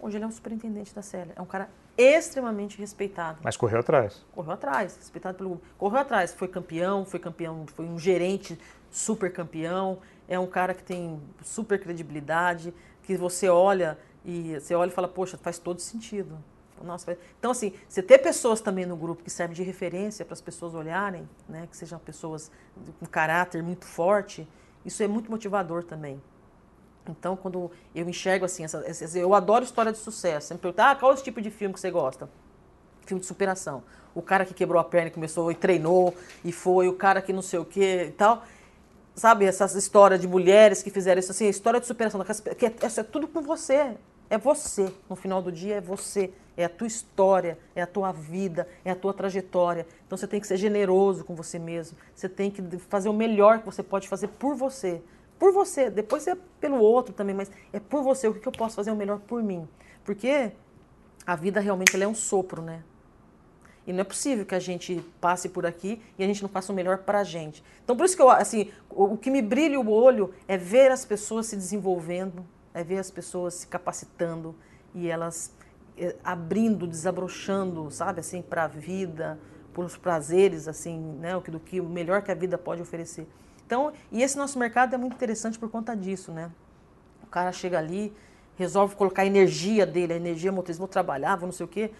Hoje 0.00 0.16
ele 0.16 0.24
é 0.24 0.26
um 0.26 0.32
superintendente 0.32 0.94
da 0.94 1.02
Célia. 1.02 1.32
É 1.36 1.42
um 1.42 1.46
cara 1.46 1.68
extremamente 1.96 2.78
respeitado. 2.78 3.38
Mas 3.42 3.56
correu 3.56 3.80
atrás. 3.80 4.24
Correu 4.32 4.52
atrás, 4.52 4.96
respeitado 4.96 5.36
pelo 5.36 5.60
Correu 5.78 6.00
atrás, 6.00 6.32
foi 6.32 6.48
campeão, 6.48 7.04
foi 7.04 7.20
campeão, 7.20 7.66
foi 7.68 7.84
um 7.84 7.98
gerente 7.98 8.58
super 8.94 9.32
campeão. 9.32 9.98
É 10.28 10.38
um 10.38 10.46
cara 10.46 10.72
que 10.72 10.82
tem 10.82 11.20
super 11.42 11.80
credibilidade, 11.80 12.72
que 13.02 13.16
você 13.16 13.48
olha 13.48 13.98
e 14.24 14.54
você 14.54 14.74
olha 14.74 14.88
e 14.88 14.92
fala, 14.92 15.08
poxa, 15.08 15.36
faz 15.36 15.58
todo 15.58 15.80
sentido. 15.80 16.38
Nossa, 16.82 17.16
então, 17.38 17.50
assim, 17.50 17.72
você 17.88 18.02
ter 18.02 18.18
pessoas 18.18 18.60
também 18.60 18.84
no 18.84 18.96
grupo 18.96 19.22
que 19.22 19.30
servem 19.30 19.54
de 19.54 19.62
referência 19.62 20.24
para 20.24 20.34
as 20.34 20.40
pessoas 20.40 20.74
olharem, 20.74 21.28
né, 21.48 21.66
que 21.70 21.76
sejam 21.76 21.98
pessoas 21.98 22.50
com 22.98 23.06
caráter 23.06 23.62
muito 23.62 23.84
forte, 23.84 24.46
isso 24.84 25.02
é 25.02 25.08
muito 25.08 25.30
motivador 25.30 25.84
também. 25.84 26.20
Então, 27.08 27.36
quando 27.36 27.70
eu 27.94 28.08
enxergo 28.08 28.44
assim, 28.44 28.64
essa, 28.64 28.82
essa, 28.86 29.18
eu 29.18 29.34
adoro 29.34 29.64
história 29.64 29.92
de 29.92 29.98
sucesso. 29.98 30.48
Sempre 30.48 30.62
pergunto, 30.62 30.80
ah, 30.80 30.94
qual 30.94 31.12
é 31.12 31.14
o 31.14 31.22
tipo 31.22 31.40
de 31.40 31.50
filme 31.50 31.74
que 31.74 31.80
você 31.80 31.90
gosta? 31.90 32.28
Filme 33.06 33.20
de 33.20 33.26
superação. 33.26 33.82
O 34.14 34.22
cara 34.22 34.44
que 34.44 34.54
quebrou 34.54 34.80
a 34.80 34.84
perna 34.84 35.08
e 35.08 35.10
começou 35.10 35.50
e 35.50 35.54
treinou, 35.54 36.14
e 36.44 36.50
foi, 36.50 36.88
o 36.88 36.94
cara 36.94 37.20
que 37.20 37.32
não 37.32 37.42
sei 37.42 37.58
o 37.58 37.64
quê 37.64 38.06
e 38.08 38.12
tal. 38.12 38.44
Sabe, 39.14 39.44
essas 39.44 39.74
histórias 39.74 40.20
de 40.20 40.26
mulheres 40.26 40.82
que 40.82 40.90
fizeram 40.90 41.20
isso, 41.20 41.30
assim, 41.30 41.48
história 41.48 41.80
de 41.80 41.86
superação, 41.86 42.20
que 42.58 42.66
é, 42.66 42.68
é, 42.68 43.00
é 43.00 43.02
tudo 43.02 43.28
com 43.28 43.42
você. 43.42 43.96
É 44.28 44.38
você. 44.38 44.92
No 45.08 45.14
final 45.14 45.40
do 45.40 45.52
dia, 45.52 45.76
é 45.76 45.80
você 45.80 46.32
é 46.56 46.64
a 46.64 46.68
tua 46.68 46.86
história, 46.86 47.58
é 47.74 47.82
a 47.82 47.86
tua 47.86 48.12
vida, 48.12 48.68
é 48.84 48.90
a 48.90 48.94
tua 48.94 49.12
trajetória. 49.12 49.86
Então 50.06 50.16
você 50.16 50.26
tem 50.26 50.40
que 50.40 50.46
ser 50.46 50.56
generoso 50.56 51.24
com 51.24 51.34
você 51.34 51.58
mesmo. 51.58 51.96
Você 52.14 52.28
tem 52.28 52.50
que 52.50 52.62
fazer 52.78 53.08
o 53.08 53.12
melhor 53.12 53.60
que 53.60 53.66
você 53.66 53.82
pode 53.82 54.08
fazer 54.08 54.28
por 54.28 54.54
você. 54.54 55.02
Por 55.38 55.52
você, 55.52 55.90
depois 55.90 56.26
é 56.26 56.36
pelo 56.60 56.78
outro 56.78 57.12
também, 57.12 57.34
mas 57.34 57.50
é 57.72 57.80
por 57.80 58.02
você. 58.02 58.28
O 58.28 58.34
que 58.34 58.46
eu 58.46 58.52
posso 58.52 58.76
fazer 58.76 58.90
o 58.92 58.96
melhor 58.96 59.18
por 59.20 59.42
mim? 59.42 59.68
Porque 60.04 60.52
a 61.26 61.34
vida 61.34 61.60
realmente 61.60 62.00
é 62.00 62.06
um 62.06 62.14
sopro, 62.14 62.62
né? 62.62 62.82
E 63.86 63.92
não 63.92 64.00
é 64.00 64.04
possível 64.04 64.46
que 64.46 64.54
a 64.54 64.60
gente 64.60 65.04
passe 65.20 65.48
por 65.48 65.66
aqui 65.66 66.00
e 66.18 66.24
a 66.24 66.26
gente 66.26 66.42
não 66.42 66.48
faça 66.48 66.72
o 66.72 66.74
melhor 66.74 66.98
para 66.98 67.20
a 67.20 67.24
gente. 67.24 67.62
Então, 67.82 67.96
por 67.96 68.04
isso 68.04 68.16
que 68.16 68.22
eu, 68.22 68.30
assim, 68.30 68.70
o, 68.88 69.16
que 69.16 69.30
me 69.30 69.42
brilha 69.42 69.78
o 69.78 69.90
olho 69.90 70.32
é 70.48 70.56
ver 70.56 70.90
as 70.90 71.04
pessoas 71.04 71.46
se 71.46 71.56
desenvolvendo, 71.56 72.44
é 72.72 72.82
ver 72.82 72.98
as 72.98 73.10
pessoas 73.10 73.54
se 73.54 73.66
capacitando 73.66 74.54
e 74.94 75.08
elas 75.08 75.52
eh, 75.98 76.16
abrindo, 76.24 76.86
desabrochando, 76.86 77.90
sabe, 77.90 78.20
assim, 78.20 78.40
para 78.40 78.64
a 78.64 78.68
vida, 78.68 79.38
por 79.74 79.84
os 79.84 79.96
prazeres, 79.96 80.66
assim, 80.66 80.98
né, 81.20 81.38
do 81.38 81.60
que 81.60 81.80
o 81.80 81.84
melhor 81.84 82.22
que 82.22 82.30
a 82.30 82.34
vida 82.34 82.56
pode 82.56 82.80
oferecer. 82.80 83.26
Então, 83.66 83.92
e 84.10 84.22
esse 84.22 84.36
nosso 84.36 84.58
mercado 84.58 84.94
é 84.94 84.98
muito 84.98 85.14
interessante 85.14 85.58
por 85.58 85.70
conta 85.70 85.96
disso, 85.96 86.32
né? 86.32 86.50
O 87.22 87.26
cara 87.26 87.50
chega 87.52 87.78
ali, 87.78 88.12
resolve 88.56 88.94
colocar 88.94 89.22
a 89.22 89.26
energia 89.26 89.84
dele, 89.84 90.12
a 90.12 90.16
energia 90.16 90.52
motriz, 90.52 90.78
vou 90.78 90.88
trabalhar, 90.88 91.36
vou 91.36 91.46
não 91.46 91.52
sei 91.52 91.64
o 91.64 91.68
quê. 91.68 91.90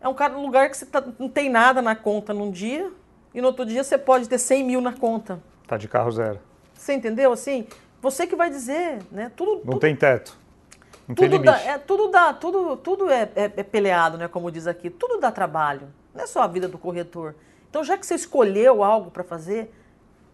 É 0.00 0.08
um 0.08 0.14
cara, 0.14 0.36
um 0.36 0.42
lugar 0.42 0.70
que 0.70 0.76
você 0.76 0.86
tá, 0.86 1.02
não 1.18 1.28
tem 1.28 1.50
nada 1.50 1.82
na 1.82 1.96
conta 1.96 2.32
num 2.32 2.50
dia 2.50 2.90
e 3.34 3.40
no 3.40 3.48
outro 3.48 3.66
dia 3.66 3.82
você 3.82 3.98
pode 3.98 4.28
ter 4.28 4.38
100 4.38 4.64
mil 4.64 4.80
na 4.80 4.92
conta. 4.92 5.40
Tá 5.66 5.76
de 5.76 5.88
carro 5.88 6.10
zero. 6.10 6.40
Você 6.74 6.94
entendeu? 6.94 7.32
Assim, 7.32 7.66
você 8.00 8.26
que 8.26 8.36
vai 8.36 8.48
dizer, 8.48 9.00
né? 9.10 9.30
Tudo, 9.34 9.56
não 9.56 9.72
tudo... 9.72 9.80
tem 9.80 9.96
teto. 9.96 10.38
Não 11.06 11.14
tudo 11.14 11.38
dá, 11.38 11.58
é, 11.60 11.78
tudo 11.78 12.08
dá, 12.08 12.32
tudo, 12.34 12.76
tudo 12.76 13.10
é, 13.10 13.22
é, 13.34 13.44
é, 13.56 13.62
peleado, 13.62 14.18
né? 14.18 14.28
Como 14.28 14.50
diz 14.52 14.66
aqui, 14.66 14.90
tudo 14.90 15.18
dá 15.18 15.32
trabalho. 15.32 15.88
Não 16.14 16.22
é 16.22 16.26
só 16.26 16.42
a 16.42 16.46
vida 16.46 16.68
do 16.68 16.78
corretor. 16.78 17.34
Então, 17.68 17.82
já 17.82 17.96
que 17.96 18.06
você 18.06 18.14
escolheu 18.14 18.84
algo 18.84 19.10
para 19.10 19.24
fazer, 19.24 19.72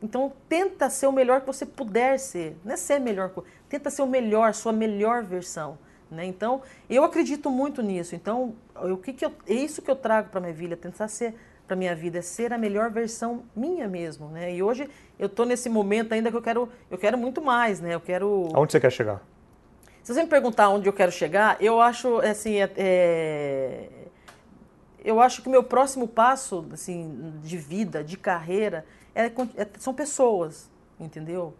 então 0.02 0.32
tenta 0.48 0.90
ser 0.90 1.06
o 1.06 1.12
melhor 1.12 1.40
que 1.40 1.46
você 1.46 1.64
puder 1.64 2.18
ser. 2.18 2.56
Não 2.64 2.74
é 2.74 2.76
ser 2.76 2.98
melhor, 2.98 3.30
tenta 3.68 3.88
ser 3.88 4.02
o 4.02 4.06
melhor, 4.06 4.52
sua 4.52 4.72
melhor 4.72 5.22
versão. 5.22 5.78
Né? 6.10 6.26
Então, 6.26 6.62
eu 6.88 7.04
acredito 7.04 7.50
muito 7.50 7.82
nisso. 7.82 8.14
Então, 8.14 8.54
o 8.74 8.96
que, 8.96 9.12
que 9.12 9.24
eu, 9.24 9.32
é 9.46 9.54
isso 9.54 9.82
que 9.82 9.90
eu 9.90 9.96
trago 9.96 10.28
para 10.28 10.40
minha 10.40 10.52
vida, 10.52 10.76
tentar 10.76 11.08
ser 11.08 11.34
para 11.66 11.76
minha 11.76 11.94
vida 11.94 12.18
é 12.18 12.22
ser 12.22 12.52
a 12.52 12.58
melhor 12.58 12.90
versão 12.90 13.44
minha 13.56 13.88
mesmo, 13.88 14.28
né? 14.28 14.54
E 14.54 14.62
hoje 14.62 14.88
eu 15.18 15.26
estou 15.26 15.46
nesse 15.46 15.68
momento 15.68 16.12
ainda 16.12 16.30
que 16.30 16.36
eu 16.36 16.42
quero, 16.42 16.68
eu 16.90 16.98
quero 16.98 17.16
muito 17.16 17.40
mais, 17.40 17.80
né? 17.80 17.94
Eu 17.94 18.00
quero. 18.00 18.48
Aonde 18.52 18.72
você 18.72 18.80
quer 18.80 18.90
chegar? 18.90 19.22
Se 20.02 20.12
você 20.12 20.22
me 20.22 20.28
perguntar 20.28 20.68
onde 20.68 20.86
eu 20.86 20.92
quero 20.92 21.10
chegar, 21.10 21.56
eu 21.60 21.80
acho 21.80 22.18
assim, 22.18 22.56
é, 22.56 22.70
é, 22.76 23.88
eu 25.02 25.18
acho 25.18 25.40
que 25.40 25.48
o 25.48 25.50
meu 25.50 25.64
próximo 25.64 26.06
passo 26.06 26.66
assim 26.72 27.32
de 27.42 27.56
vida, 27.56 28.04
de 28.04 28.18
carreira, 28.18 28.84
é, 29.14 29.26
é, 29.26 29.66
são 29.78 29.94
pessoas, 29.94 30.70
entendeu? 31.00 31.54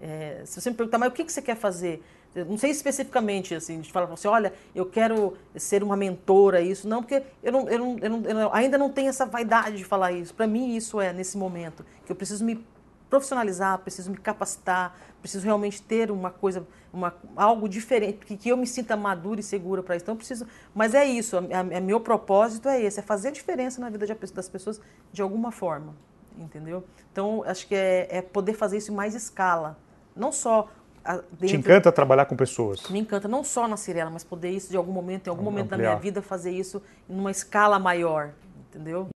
É, 0.00 0.42
se 0.44 0.60
você 0.60 0.70
me 0.70 0.76
perguntar, 0.76 0.98
mas 0.98 1.08
o 1.08 1.12
que, 1.12 1.24
que 1.24 1.32
você 1.32 1.42
quer 1.42 1.56
fazer? 1.56 2.04
Não 2.34 2.58
sei 2.58 2.70
especificamente, 2.70 3.54
assim, 3.54 3.80
de 3.80 3.90
falar 3.90 4.12
assim, 4.12 4.28
olha, 4.28 4.52
eu 4.74 4.86
quero 4.86 5.36
ser 5.56 5.82
uma 5.82 5.96
mentora, 5.96 6.60
isso. 6.60 6.88
Não, 6.88 7.02
porque 7.02 7.22
eu, 7.42 7.52
não, 7.52 7.68
eu, 7.68 7.78
não, 7.78 7.98
eu, 7.98 8.10
não, 8.10 8.40
eu 8.40 8.54
ainda 8.54 8.76
não 8.78 8.90
tenho 8.90 9.08
essa 9.08 9.26
vaidade 9.26 9.76
de 9.76 9.84
falar 9.84 10.12
isso. 10.12 10.34
Para 10.34 10.46
mim, 10.46 10.76
isso 10.76 11.00
é 11.00 11.12
nesse 11.12 11.36
momento, 11.36 11.84
que 12.04 12.12
eu 12.12 12.16
preciso 12.16 12.44
me 12.44 12.64
profissionalizar, 13.08 13.78
preciso 13.78 14.10
me 14.10 14.18
capacitar, 14.18 14.94
preciso 15.20 15.44
realmente 15.44 15.82
ter 15.82 16.10
uma 16.10 16.30
coisa, 16.30 16.66
uma, 16.92 17.14
algo 17.36 17.68
diferente, 17.68 18.18
que, 18.18 18.36
que 18.36 18.48
eu 18.48 18.56
me 18.56 18.66
sinta 18.66 18.96
madura 18.96 19.40
e 19.40 19.42
segura 19.42 19.82
para 19.82 19.96
isso. 19.96 20.04
Então, 20.04 20.16
preciso. 20.16 20.46
Mas 20.74 20.94
é 20.94 21.04
isso, 21.04 21.36
a, 21.36 21.40
a, 21.40 21.78
a, 21.78 21.80
meu 21.80 22.00
propósito 22.00 22.68
é 22.68 22.80
esse, 22.82 23.00
é 23.00 23.02
fazer 23.02 23.32
diferença 23.32 23.80
na 23.80 23.88
vida 23.88 24.06
de, 24.06 24.14
das 24.14 24.48
pessoas 24.48 24.80
de 25.12 25.22
alguma 25.22 25.50
forma, 25.50 25.94
entendeu? 26.38 26.84
Então, 27.10 27.42
acho 27.46 27.66
que 27.66 27.74
é, 27.74 28.08
é 28.10 28.22
poder 28.22 28.54
fazer 28.54 28.76
isso 28.76 28.92
em 28.92 28.94
mais 28.94 29.14
escala. 29.14 29.78
Não 30.14 30.32
só 30.32 30.68
Dentro, 31.16 31.46
Te 31.46 31.56
encanta 31.56 31.90
trabalhar 31.90 32.26
com 32.26 32.36
pessoas? 32.36 32.82
Me 32.90 32.98
encanta, 32.98 33.26
não 33.26 33.42
só 33.42 33.66
na 33.66 33.78
Cirela, 33.78 34.10
mas 34.10 34.24
poder 34.24 34.50
isso 34.50 34.70
de 34.70 34.76
algum 34.76 34.92
momento, 34.92 35.26
em 35.26 35.30
algum 35.30 35.44
Vamos 35.44 35.58
momento 35.58 35.72
ampliar. 35.72 35.88
da 35.88 35.94
minha 35.94 36.02
vida, 36.02 36.20
fazer 36.20 36.50
isso 36.50 36.82
em 37.08 37.18
uma 37.18 37.30
escala 37.30 37.78
maior, 37.78 38.32
entendeu? 38.68 39.08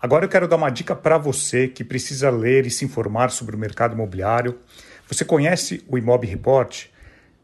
Agora 0.00 0.24
eu 0.24 0.28
quero 0.28 0.46
dar 0.46 0.54
uma 0.56 0.70
dica 0.70 0.94
para 0.94 1.18
você 1.18 1.66
que 1.66 1.82
precisa 1.82 2.30
ler 2.30 2.66
e 2.66 2.70
se 2.70 2.84
informar 2.84 3.30
sobre 3.30 3.56
o 3.56 3.58
mercado 3.58 3.94
imobiliário. 3.94 4.56
Você 5.08 5.24
conhece 5.24 5.84
o 5.88 5.98
Imob 5.98 6.24
Report? 6.26 6.86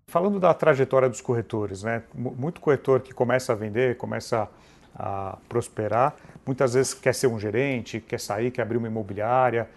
Falando 0.07 0.39
da 0.39 0.53
trajetória 0.53 1.09
dos 1.09 1.21
corretores, 1.21 1.81
né? 1.81 2.03
muito 2.13 2.61
corretor 2.61 2.99
que 2.99 3.11
começa 3.13 3.53
a 3.53 3.55
vender, 3.55 3.97
começa 3.97 4.47
a 4.95 5.39
prosperar, 5.49 6.15
muitas 6.45 6.75
vezes 6.75 6.93
quer 6.93 7.15
ser 7.15 7.25
um 7.25 7.39
gerente, 7.39 7.99
quer 7.99 8.19
sair, 8.19 8.51
quer 8.51 8.61
abrir 8.61 8.77
uma 8.77 8.87
imobiliária. 8.87 9.67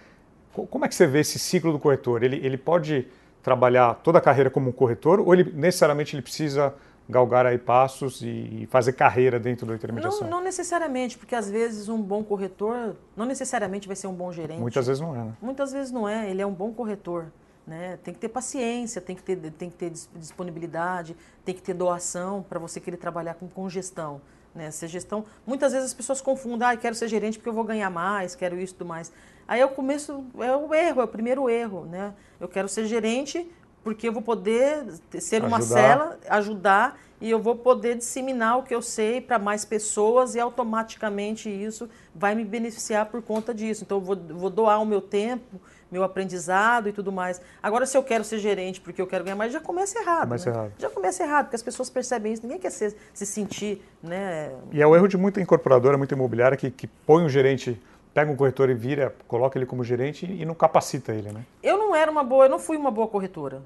Como 0.52 0.84
é 0.84 0.88
que 0.88 0.94
você 0.94 1.06
vê 1.06 1.20
esse 1.20 1.38
ciclo 1.38 1.72
do 1.72 1.78
corretor? 1.78 2.22
Ele, 2.22 2.36
ele 2.44 2.58
pode 2.58 3.08
trabalhar 3.42 3.94
toda 3.94 4.18
a 4.18 4.20
carreira 4.20 4.50
como 4.50 4.68
um 4.68 4.72
corretor 4.72 5.20
ou 5.20 5.32
ele 5.32 5.50
necessariamente 5.52 6.14
ele 6.14 6.22
precisa 6.22 6.74
galgar 7.08 7.46
aí 7.46 7.58
passos 7.58 8.20
e 8.22 8.66
fazer 8.70 8.92
carreira 8.92 9.38
dentro 9.38 9.66
da 9.66 9.74
intermediação? 9.74 10.22
Não, 10.22 10.38
não, 10.38 10.44
necessariamente, 10.44 11.16
porque 11.16 11.34
às 11.34 11.48
vezes 11.50 11.88
um 11.88 12.00
bom 12.00 12.24
corretor 12.24 12.96
não 13.16 13.24
necessariamente 13.24 13.86
vai 13.86 13.96
ser 13.96 14.06
um 14.06 14.14
bom 14.14 14.32
gerente. 14.32 14.60
Muitas 14.60 14.86
vezes 14.86 15.00
não 15.00 15.14
é, 15.14 15.18
né? 15.18 15.36
Muitas 15.40 15.72
vezes 15.72 15.92
não 15.92 16.08
é, 16.08 16.30
ele 16.30 16.42
é 16.42 16.46
um 16.46 16.52
bom 16.52 16.72
corretor. 16.72 17.26
Né? 17.66 17.98
Tem 18.02 18.14
que 18.14 18.20
ter 18.20 18.28
paciência, 18.28 19.00
tem 19.00 19.16
que 19.16 19.22
ter, 19.22 19.36
tem 19.52 19.68
que 19.68 19.76
ter 19.76 19.90
disponibilidade, 20.14 21.16
tem 21.44 21.54
que 21.54 21.60
ter 21.60 21.74
doação 21.74 22.44
para 22.48 22.60
você 22.60 22.78
querer 22.78 22.96
trabalhar 22.96 23.34
com, 23.34 23.48
com 23.48 23.68
gestão. 23.68 24.20
Né? 24.54 24.70
Ser 24.70 24.88
gestão, 24.88 25.24
muitas 25.44 25.72
vezes 25.72 25.88
as 25.88 25.94
pessoas 25.94 26.20
confundem, 26.20 26.66
ah, 26.66 26.76
quero 26.76 26.94
ser 26.94 27.08
gerente 27.08 27.38
porque 27.38 27.48
eu 27.48 27.52
vou 27.52 27.64
ganhar 27.64 27.90
mais, 27.90 28.34
quero 28.34 28.58
isso 28.58 28.72
e 28.72 28.76
tudo 28.76 28.88
mais. 28.88 29.12
Aí 29.48 29.60
é 29.60 29.66
o 29.66 29.68
começo, 29.68 30.24
é 30.38 30.56
o 30.56 30.72
erro, 30.72 31.00
é 31.00 31.04
o 31.04 31.08
primeiro 31.08 31.50
erro. 31.50 31.84
Né? 31.86 32.14
Eu 32.40 32.48
quero 32.48 32.68
ser 32.68 32.86
gerente 32.86 33.50
porque 33.86 34.08
eu 34.08 34.12
vou 34.12 34.20
poder 34.20 34.84
ser 35.20 35.44
uma 35.44 35.58
ajudar. 35.58 35.80
cela, 35.80 36.18
ajudar 36.28 36.98
e 37.20 37.30
eu 37.30 37.38
vou 37.38 37.54
poder 37.54 37.94
disseminar 37.94 38.58
o 38.58 38.64
que 38.64 38.74
eu 38.74 38.82
sei 38.82 39.20
para 39.20 39.38
mais 39.38 39.64
pessoas 39.64 40.34
e 40.34 40.40
automaticamente 40.40 41.48
isso 41.48 41.88
vai 42.12 42.34
me 42.34 42.44
beneficiar 42.44 43.06
por 43.06 43.22
conta 43.22 43.54
disso. 43.54 43.84
Então 43.84 43.98
eu 43.98 44.02
vou, 44.02 44.16
vou 44.16 44.50
doar 44.50 44.82
o 44.82 44.84
meu 44.84 45.00
tempo, 45.00 45.60
meu 45.88 46.02
aprendizado 46.02 46.88
e 46.88 46.92
tudo 46.92 47.12
mais. 47.12 47.40
Agora, 47.62 47.86
se 47.86 47.96
eu 47.96 48.02
quero 48.02 48.24
ser 48.24 48.40
gerente 48.40 48.80
porque 48.80 49.00
eu 49.00 49.06
quero 49.06 49.22
ganhar 49.22 49.36
mais, 49.36 49.52
já 49.52 49.60
começa 49.60 50.00
errado. 50.00 50.24
Começa 50.26 50.50
né? 50.50 50.56
errado. 50.56 50.72
Já 50.80 50.90
começa 50.90 51.22
errado, 51.22 51.44
porque 51.44 51.56
as 51.56 51.62
pessoas 51.62 51.88
percebem 51.88 52.32
isso, 52.32 52.42
ninguém 52.42 52.58
quer 52.58 52.70
ser, 52.70 52.92
se 53.14 53.24
sentir. 53.24 53.80
Né? 54.02 54.50
E 54.72 54.82
é 54.82 54.86
o 54.86 54.96
erro 54.96 55.06
de 55.06 55.16
muita 55.16 55.40
incorporadora, 55.40 55.96
muita 55.96 56.16
imobiliária 56.16 56.56
que, 56.56 56.72
que 56.72 56.88
põe 56.88 57.22
um 57.22 57.28
gerente 57.28 57.80
pega 58.16 58.32
um 58.32 58.34
corretor 58.34 58.70
e 58.70 58.74
vira, 58.74 59.14
coloca 59.28 59.58
ele 59.58 59.66
como 59.66 59.84
gerente 59.84 60.24
e 60.24 60.42
não 60.46 60.54
capacita 60.54 61.12
ele, 61.12 61.30
né? 61.30 61.44
Eu 61.62 61.76
não 61.76 61.94
era 61.94 62.10
uma 62.10 62.24
boa, 62.24 62.46
eu 62.46 62.48
não 62.48 62.58
fui 62.58 62.74
uma 62.74 62.90
boa 62.90 63.06
corretora. 63.06 63.62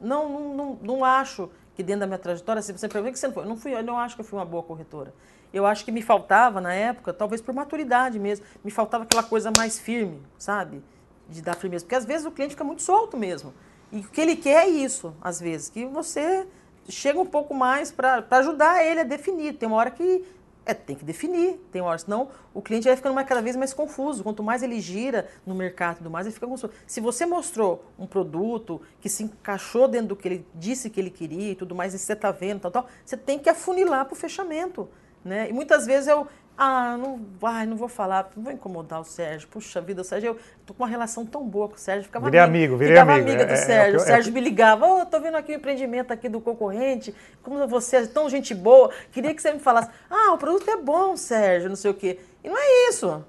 Não, 0.00 0.28
não, 0.28 0.54
não, 0.56 0.78
não 0.82 1.04
acho 1.04 1.48
que 1.76 1.80
dentro 1.84 2.00
da 2.00 2.06
minha 2.08 2.18
trajetória, 2.18 2.60
se 2.62 2.72
você 2.72 2.88
pergunta 2.88 3.12
que 3.12 3.18
você 3.20 3.28
não 3.28 3.32
foi, 3.32 3.44
eu 3.44 3.48
não 3.48 3.56
fui, 3.56 3.72
eu 3.72 3.84
não 3.84 3.96
acho 3.96 4.16
que 4.16 4.22
eu 4.22 4.24
fui 4.24 4.36
uma 4.40 4.44
boa 4.44 4.64
corretora. 4.64 5.14
Eu 5.54 5.64
acho 5.66 5.84
que 5.84 5.92
me 5.92 6.02
faltava 6.02 6.60
na 6.60 6.74
época, 6.74 7.12
talvez 7.12 7.40
por 7.40 7.54
maturidade 7.54 8.18
mesmo, 8.18 8.44
me 8.64 8.72
faltava 8.72 9.04
aquela 9.04 9.22
coisa 9.22 9.52
mais 9.56 9.78
firme, 9.78 10.20
sabe? 10.36 10.82
De 11.28 11.40
dar 11.40 11.54
firmeza, 11.54 11.84
porque 11.84 11.94
às 11.94 12.04
vezes 12.04 12.26
o 12.26 12.32
cliente 12.32 12.54
fica 12.54 12.64
muito 12.64 12.82
solto 12.82 13.16
mesmo. 13.16 13.54
E 13.92 14.00
o 14.00 14.02
que 14.02 14.20
ele 14.20 14.34
quer 14.34 14.66
é 14.66 14.68
isso, 14.68 15.14
às 15.22 15.38
vezes, 15.38 15.70
que 15.70 15.84
você 15.86 16.44
chega 16.88 17.20
um 17.20 17.26
pouco 17.26 17.54
mais 17.54 17.92
para 17.92 18.26
ajudar 18.32 18.84
ele 18.84 18.98
a 18.98 19.04
definir. 19.04 19.52
Tem 19.54 19.68
uma 19.68 19.76
hora 19.76 19.92
que 19.92 20.24
é, 20.70 20.74
tem 20.74 20.94
que 20.94 21.04
definir, 21.04 21.60
tem 21.72 21.82
horas, 21.82 22.02
senão 22.02 22.28
o 22.54 22.62
cliente 22.62 22.86
vai 22.86 22.96
ficando 22.96 23.14
mais, 23.14 23.26
cada 23.26 23.42
vez 23.42 23.56
mais 23.56 23.74
confuso. 23.74 24.22
Quanto 24.22 24.42
mais 24.42 24.62
ele 24.62 24.80
gira 24.80 25.28
no 25.44 25.54
mercado 25.54 25.96
e 25.96 25.98
tudo 25.98 26.10
mais, 26.10 26.26
ele 26.26 26.34
fica 26.34 26.46
confuso. 26.46 26.72
Se 26.86 27.00
você 27.00 27.26
mostrou 27.26 27.84
um 27.98 28.06
produto 28.06 28.80
que 29.00 29.08
se 29.08 29.24
encaixou 29.24 29.88
dentro 29.88 30.08
do 30.08 30.16
que 30.16 30.28
ele 30.28 30.46
disse 30.54 30.88
que 30.88 31.00
ele 31.00 31.10
queria 31.10 31.52
e 31.52 31.54
tudo 31.54 31.74
mais, 31.74 31.92
e 31.94 31.98
você 31.98 32.12
está 32.12 32.30
vendo, 32.30 32.60
tal, 32.60 32.70
tal, 32.70 32.86
você 33.04 33.16
tem 33.16 33.38
que 33.38 33.48
afunilar 33.48 34.04
para 34.04 34.14
o 34.14 34.16
fechamento. 34.16 34.88
Né? 35.24 35.50
E 35.50 35.52
muitas 35.52 35.86
vezes 35.86 36.08
eu, 36.08 36.26
ah, 36.62 36.94
não, 36.98 37.18
ai, 37.42 37.64
não 37.64 37.74
vou 37.74 37.88
falar, 37.88 38.30
não 38.36 38.44
vou 38.44 38.52
incomodar 38.52 39.00
o 39.00 39.04
Sérgio. 39.04 39.48
Puxa 39.48 39.80
vida, 39.80 40.02
o 40.02 40.04
Sérgio, 40.04 40.32
eu 40.32 40.38
tô 40.66 40.74
com 40.74 40.82
uma 40.82 40.88
relação 40.90 41.24
tão 41.24 41.42
boa 41.42 41.66
com 41.70 41.76
o 41.76 41.78
Sérgio. 41.78 42.04
Ficava 42.04 42.26
virei 42.26 42.38
amigo, 42.38 42.76
virei 42.76 42.92
ficava 42.92 43.14
amigo. 43.14 43.30
amiga 43.30 43.46
do 43.46 43.52
é, 43.52 43.54
é 43.54 43.56
Sérgio. 43.56 43.96
É, 43.96 43.98
é, 43.98 44.02
o 44.02 44.06
Sérgio 44.06 44.30
me 44.30 44.40
ligava, 44.42 44.86
oh, 44.86 45.06
tô 45.06 45.18
vendo 45.18 45.38
aqui 45.38 45.52
o 45.52 45.54
empreendimento 45.54 46.12
aqui 46.12 46.28
do 46.28 46.38
concorrente, 46.38 47.14
como 47.42 47.66
você 47.66 47.96
é 47.96 48.06
tão 48.06 48.28
gente 48.28 48.54
boa, 48.54 48.90
queria 49.10 49.34
que 49.34 49.40
você 49.40 49.54
me 49.54 49.58
falasse, 49.58 49.88
ah, 50.10 50.34
o 50.34 50.36
produto 50.36 50.68
é 50.68 50.76
bom, 50.76 51.16
Sérgio, 51.16 51.70
não 51.70 51.76
sei 51.76 51.92
o 51.92 51.94
quê. 51.94 52.18
E 52.44 52.48
não 52.50 52.58
é 52.58 52.90
isso. 52.90 53.24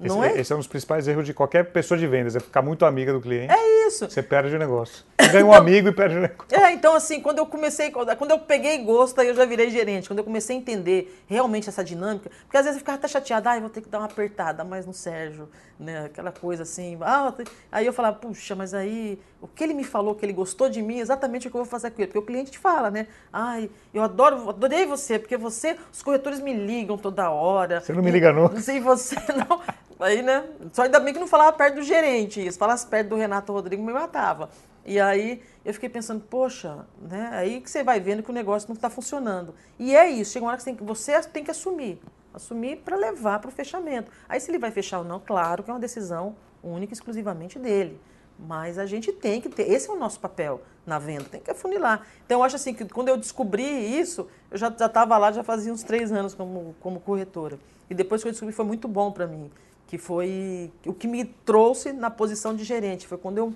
Não 0.00 0.24
esse, 0.24 0.34
é? 0.34 0.40
esse 0.40 0.52
é 0.52 0.56
um 0.56 0.58
dos 0.58 0.66
principais 0.66 1.06
erros 1.06 1.26
de 1.26 1.34
qualquer 1.34 1.64
pessoa 1.72 1.98
de 1.98 2.06
vendas, 2.06 2.34
é 2.34 2.40
ficar 2.40 2.62
muito 2.62 2.86
amiga 2.86 3.12
do 3.12 3.20
cliente. 3.20 3.52
É 3.52 3.86
isso. 3.86 4.08
Você 4.08 4.22
perde 4.22 4.54
o 4.56 4.58
negócio. 4.58 5.04
Você 5.20 5.28
ganha 5.28 5.44
um 5.44 5.48
então, 5.48 5.60
amigo 5.60 5.88
e 5.88 5.92
perde 5.92 6.16
o 6.16 6.20
negócio. 6.20 6.46
É, 6.50 6.72
então 6.72 6.94
assim, 6.94 7.20
quando 7.20 7.38
eu 7.38 7.46
comecei, 7.46 7.90
quando 7.90 8.30
eu 8.30 8.38
peguei 8.38 8.78
gosto, 8.78 9.20
aí 9.20 9.28
eu 9.28 9.34
já 9.34 9.44
virei 9.44 9.70
gerente. 9.70 10.08
Quando 10.08 10.20
eu 10.20 10.24
comecei 10.24 10.56
a 10.56 10.58
entender 10.58 11.22
realmente 11.26 11.68
essa 11.68 11.84
dinâmica, 11.84 12.30
porque 12.44 12.56
às 12.56 12.64
vezes 12.64 12.76
eu 12.76 12.80
ficava 12.80 12.96
até 12.96 13.08
chateada, 13.08 13.50
ah, 13.50 13.60
vou 13.60 13.68
ter 13.68 13.82
que 13.82 13.88
dar 13.88 13.98
uma 13.98 14.06
apertada 14.06 14.64
mais 14.64 14.86
no 14.86 14.94
Sérgio, 14.94 15.48
né? 15.80 16.04
Aquela 16.04 16.30
coisa 16.30 16.62
assim. 16.62 16.96
Ah, 17.00 17.32
aí 17.72 17.86
eu 17.86 17.92
falava, 17.92 18.16
puxa, 18.16 18.54
mas 18.54 18.74
aí 18.74 19.18
o 19.40 19.48
que 19.48 19.64
ele 19.64 19.72
me 19.72 19.82
falou 19.82 20.14
que 20.14 20.24
ele 20.24 20.32
gostou 20.32 20.68
de 20.68 20.82
mim, 20.82 20.98
exatamente 20.98 21.48
o 21.48 21.50
que 21.50 21.56
eu 21.56 21.62
vou 21.62 21.70
fazer 21.70 21.90
com 21.90 22.02
ele. 22.02 22.08
Porque 22.08 22.18
o 22.18 22.22
cliente 22.22 22.50
te 22.50 22.58
fala, 22.58 22.90
né? 22.90 23.06
Ai, 23.32 23.70
eu 23.92 24.02
adoro, 24.02 24.50
adorei 24.50 24.86
você, 24.86 25.18
porque 25.18 25.36
você, 25.36 25.76
os 25.92 26.02
corretores 26.02 26.40
me 26.40 26.52
ligam 26.52 26.98
toda 26.98 27.30
hora. 27.30 27.80
Você 27.80 27.92
não 27.92 28.02
me 28.02 28.10
liga, 28.10 28.32
não? 28.32 28.48
Não 28.48 28.60
sei 28.60 28.78
você, 28.78 29.16
não. 29.34 29.60
Aí, 29.98 30.22
né? 30.22 30.44
Só 30.72 30.82
ainda 30.82 31.00
bem 31.00 31.14
que 31.14 31.20
não 31.20 31.26
falava 31.26 31.52
perto 31.52 31.76
do 31.76 31.82
gerente 31.82 32.46
isso. 32.46 32.58
Falasse 32.58 32.86
perto 32.86 33.08
do 33.08 33.16
Renato 33.16 33.52
Rodrigues, 33.52 33.84
me 33.84 33.92
matava. 33.92 34.50
E 34.84 34.98
aí 34.98 35.42
eu 35.64 35.74
fiquei 35.74 35.88
pensando, 35.88 36.22
poxa, 36.22 36.86
né? 37.00 37.30
Aí 37.32 37.60
que 37.60 37.70
você 37.70 37.82
vai 37.82 38.00
vendo 38.00 38.22
que 38.22 38.30
o 38.30 38.34
negócio 38.34 38.68
não 38.68 38.74
está 38.74 38.88
funcionando. 38.88 39.54
E 39.78 39.94
é 39.94 40.08
isso, 40.08 40.32
chega 40.32 40.44
uma 40.44 40.52
hora 40.52 40.58
que 40.58 40.62
você 40.62 40.70
tem 40.70 40.76
que, 40.76 40.84
você 40.84 41.22
tem 41.22 41.44
que 41.44 41.50
assumir. 41.50 42.00
Assumir 42.32 42.78
para 42.78 42.96
levar 42.96 43.38
para 43.40 43.48
o 43.48 43.52
fechamento. 43.52 44.10
Aí 44.28 44.40
se 44.40 44.50
ele 44.50 44.58
vai 44.58 44.70
fechar 44.70 44.98
ou 44.98 45.04
não, 45.04 45.20
claro 45.20 45.62
que 45.62 45.70
é 45.70 45.74
uma 45.74 45.80
decisão 45.80 46.36
única 46.62 46.92
e 46.92 46.94
exclusivamente 46.94 47.58
dele. 47.58 48.00
Mas 48.38 48.78
a 48.78 48.86
gente 48.86 49.12
tem 49.12 49.40
que 49.40 49.48
ter, 49.48 49.70
esse 49.70 49.90
é 49.90 49.92
o 49.92 49.98
nosso 49.98 50.18
papel 50.18 50.62
na 50.86 50.98
venda, 50.98 51.24
tem 51.24 51.40
que 51.40 51.50
afunilar. 51.50 52.06
Então 52.24 52.38
eu 52.38 52.44
acho 52.44 52.56
assim 52.56 52.72
que 52.72 52.84
quando 52.86 53.08
eu 53.08 53.16
descobri 53.16 53.64
isso, 53.64 54.28
eu 54.50 54.56
já 54.56 54.68
estava 54.68 55.18
lá, 55.18 55.30
já 55.30 55.44
fazia 55.44 55.72
uns 55.72 55.82
três 55.82 56.10
anos 56.10 56.34
como, 56.34 56.74
como 56.80 57.00
corretora. 57.00 57.58
E 57.90 57.94
depois 57.94 58.22
que 58.22 58.28
eu 58.28 58.32
descobri 58.32 58.54
foi 58.54 58.64
muito 58.64 58.88
bom 58.88 59.12
para 59.12 59.26
mim 59.26 59.50
que 59.90 59.98
foi 59.98 60.70
o 60.86 60.94
que 60.94 61.08
me 61.08 61.24
trouxe 61.24 61.92
na 61.92 62.08
posição 62.08 62.54
de 62.54 62.62
gerente. 62.62 63.08
Foi 63.08 63.18
quando 63.18 63.38
eu 63.38 63.52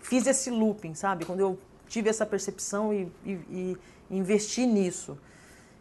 fiz 0.00 0.26
esse 0.26 0.50
looping, 0.50 0.94
sabe? 0.94 1.24
Quando 1.24 1.38
eu 1.38 1.56
tive 1.86 2.10
essa 2.10 2.26
percepção 2.26 2.92
e, 2.92 3.08
e, 3.24 3.30
e 3.48 3.76
investi 4.10 4.66
nisso. 4.66 5.16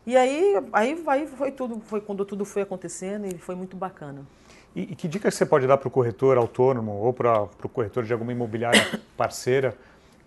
E 0.06 0.16
aí, 0.16 0.56
aí, 0.72 1.03
aí 1.08 1.28
foi 1.28 1.51
tudo, 1.51 1.80
foi 1.80 1.99
quando 1.99 2.24
tudo 2.24 2.45
foi 2.45 2.62
acontecendo 2.62 3.26
e 3.26 3.38
foi 3.38 3.56
muito 3.56 3.76
bacana. 3.76 4.26
E, 4.76 4.82
e 4.84 4.95
que 4.95 5.08
dica 5.08 5.32
você 5.32 5.45
pode 5.45 5.66
dar 5.66 5.78
para 5.78 5.88
o 5.88 5.91
corretor 5.91 6.38
autônomo 6.38 6.91
ou 6.91 7.12
para 7.14 7.43
o 7.43 7.70
corretor 7.70 8.03
de 8.03 8.14
alguma 8.14 8.32
imobiliária 8.32 8.82
parceira 9.18 9.76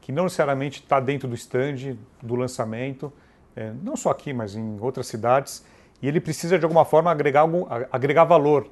que 0.00 0.10
não 0.10 0.24
necessariamente 0.24 0.80
está 0.80 0.98
dentro 0.98 1.28
do 1.28 1.34
stand, 1.34 1.96
do 2.22 2.34
lançamento, 2.34 3.12
é, 3.54 3.72
não 3.82 3.94
só 3.94 4.10
aqui, 4.10 4.32
mas 4.32 4.56
em 4.56 4.78
outras 4.80 5.06
cidades, 5.06 5.62
e 6.00 6.08
ele 6.08 6.18
precisa 6.18 6.58
de 6.58 6.64
alguma 6.64 6.84
forma 6.84 7.10
agregar, 7.10 7.42
algum, 7.42 7.66
agregar 7.92 8.24
valor 8.24 8.66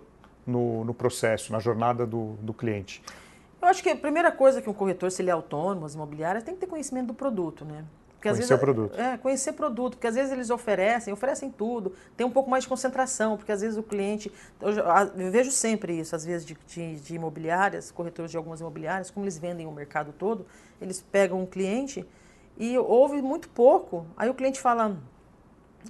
no, 0.46 0.82
no 0.84 0.94
processo, 0.94 1.52
na 1.52 1.58
jornada 1.58 2.06
do, 2.06 2.36
do 2.40 2.54
cliente? 2.54 3.02
Eu 3.60 3.68
acho 3.68 3.82
que 3.82 3.90
a 3.90 3.96
primeira 3.96 4.32
coisa 4.32 4.62
que 4.62 4.70
um 4.70 4.72
corretor, 4.72 5.10
se 5.10 5.20
ele 5.20 5.28
é 5.28 5.32
autônomo, 5.32 5.84
as 5.84 5.94
imobiliárias, 5.94 6.42
tem 6.42 6.54
que 6.54 6.60
ter 6.60 6.66
conhecimento 6.66 7.08
do 7.08 7.14
produto, 7.14 7.64
né? 7.64 7.84
Porque, 8.30 8.46
conhecer 8.46 8.48
vezes, 8.48 8.50
o 8.50 8.58
produto. 8.58 9.00
É, 9.00 9.16
conhecer 9.18 9.52
produto, 9.52 9.92
porque 9.94 10.06
às 10.06 10.14
vezes 10.14 10.32
eles 10.32 10.50
oferecem, 10.50 11.12
oferecem 11.12 11.50
tudo, 11.50 11.92
tem 12.16 12.26
um 12.26 12.30
pouco 12.30 12.50
mais 12.50 12.64
de 12.64 12.68
concentração, 12.68 13.36
porque 13.36 13.52
às 13.52 13.60
vezes 13.60 13.76
o 13.76 13.82
cliente. 13.82 14.32
Eu, 14.60 14.70
eu 14.70 15.30
vejo 15.30 15.50
sempre 15.50 15.98
isso, 15.98 16.14
às 16.14 16.24
vezes, 16.24 16.46
de, 16.46 16.56
de, 16.66 16.96
de, 16.96 17.14
imobiliárias, 17.14 17.90
corretores 17.90 18.30
de 18.30 18.36
algumas 18.36 18.60
imobiliárias, 18.60 19.10
como 19.10 19.24
eles 19.24 19.38
vendem 19.38 19.66
o 19.66 19.72
mercado 19.72 20.12
todo, 20.12 20.46
eles 20.80 21.00
pegam 21.00 21.40
um 21.40 21.46
cliente 21.46 22.04
e 22.58 22.76
ouve 22.78 23.20
muito 23.22 23.48
pouco. 23.48 24.06
Aí 24.16 24.28
o 24.28 24.34
cliente 24.34 24.60
fala: 24.60 24.96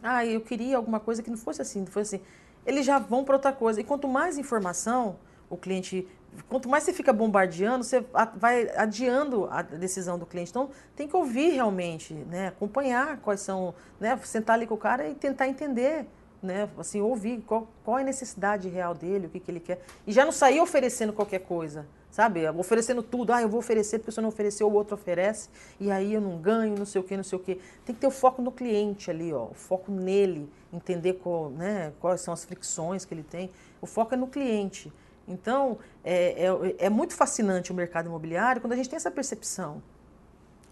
Ah, 0.03 0.24
eu 0.24 0.41
queria 0.41 0.76
alguma 0.76 1.01
coisa 1.01 1.22
que 1.22 1.30
não 1.30 1.37
fosse 1.37 1.62
assim, 1.62 1.80
não 1.80 1.87
fosse 1.87 2.16
assim 2.16 2.24
eles 2.66 2.84
já 2.84 2.99
vão 2.99 3.24
para 3.24 3.37
outra 3.37 3.53
coisa. 3.53 3.80
E 3.80 3.84
quanto 3.84 4.09
mais 4.09 4.37
informação 4.37 5.16
o 5.49 5.57
cliente, 5.57 6.07
quanto 6.49 6.68
mais 6.68 6.84
você 6.84 6.93
fica 6.93 7.12
bombardeando, 7.12 7.84
você 7.84 8.05
vai 8.37 8.68
adiando 8.76 9.49
a 9.51 9.62
decisão 9.62 10.18
do 10.18 10.26
cliente. 10.26 10.51
Então, 10.51 10.70
tem 10.95 11.09
que 11.09 11.16
ouvir 11.16 11.51
realmente, 11.51 12.14
né? 12.14 12.49
acompanhar 12.49 13.18
quais 13.18 13.41
são, 13.41 13.74
né? 14.01 14.18
sentar 14.24 14.55
ali 14.55 14.66
com 14.66 14.74
o 14.74 14.78
cara 14.78 15.09
e 15.09 15.14
tentar 15.14 15.49
entender, 15.49 16.07
né? 16.43 16.68
assim, 16.78 17.01
ouvir 17.01 17.43
qual, 17.47 17.68
qual 17.84 17.99
é 17.99 18.03
a 18.03 18.05
necessidade 18.05 18.68
real 18.68 18.95
dele, 18.95 19.26
o 19.26 19.30
que, 19.30 19.41
que 19.41 19.51
ele 19.51 19.61
quer. 19.61 19.80
E 20.07 20.12
já 20.12 20.24
não 20.24 20.32
sair 20.32 20.61
oferecendo 20.61 21.12
qualquer 21.12 21.41
coisa 21.41 21.87
sabe? 22.16 22.49
Oferecendo 22.49 23.03
tudo. 23.03 23.30
Ah, 23.30 23.43
eu 23.43 23.49
vou 23.49 23.61
oferecer 23.61 23.99
porque 23.99 24.11
se 24.11 24.18
eu 24.18 24.22
não 24.22 24.30
oferecer, 24.30 24.64
o 24.64 24.72
outro 24.72 24.95
oferece. 24.95 25.51
E 25.78 25.91
aí 25.91 26.14
eu 26.14 26.20
não 26.20 26.39
ganho, 26.39 26.74
não 26.74 26.87
sei 26.87 26.99
o 26.99 27.05
que, 27.05 27.14
não 27.14 27.22
sei 27.22 27.39
o 27.39 27.43
que. 27.43 27.61
Tem 27.84 27.95
que 27.95 28.01
ter 28.01 28.07
o 28.07 28.11
foco 28.11 28.41
no 28.41 28.51
cliente 28.51 29.11
ali, 29.11 29.34
ó. 29.34 29.49
O 29.51 29.55
foco 29.55 29.93
nele, 29.93 30.49
entender 30.72 31.14
qual, 31.14 31.51
né, 31.51 31.93
quais 32.01 32.22
são 32.22 32.32
as 32.32 32.43
fricções 32.43 33.05
que 33.05 33.12
ele 33.12 33.22
tem. 33.22 33.51
O 33.82 33.87
foco 33.87 34.14
é 34.14 34.16
no 34.16 34.28
cliente. 34.28 34.91
Então, 35.27 35.79
é, 36.05 36.47
é, 36.47 36.87
é 36.87 36.91
muito 36.91 37.14
fascinante 37.14 37.72
o 37.72 37.74
mercado 37.74 38.07
imobiliário 38.07 38.61
quando 38.61 38.72
a 38.72 38.77
gente 38.77 38.89
tem 38.89 38.97
essa 38.97 39.11
percepção. 39.11 39.83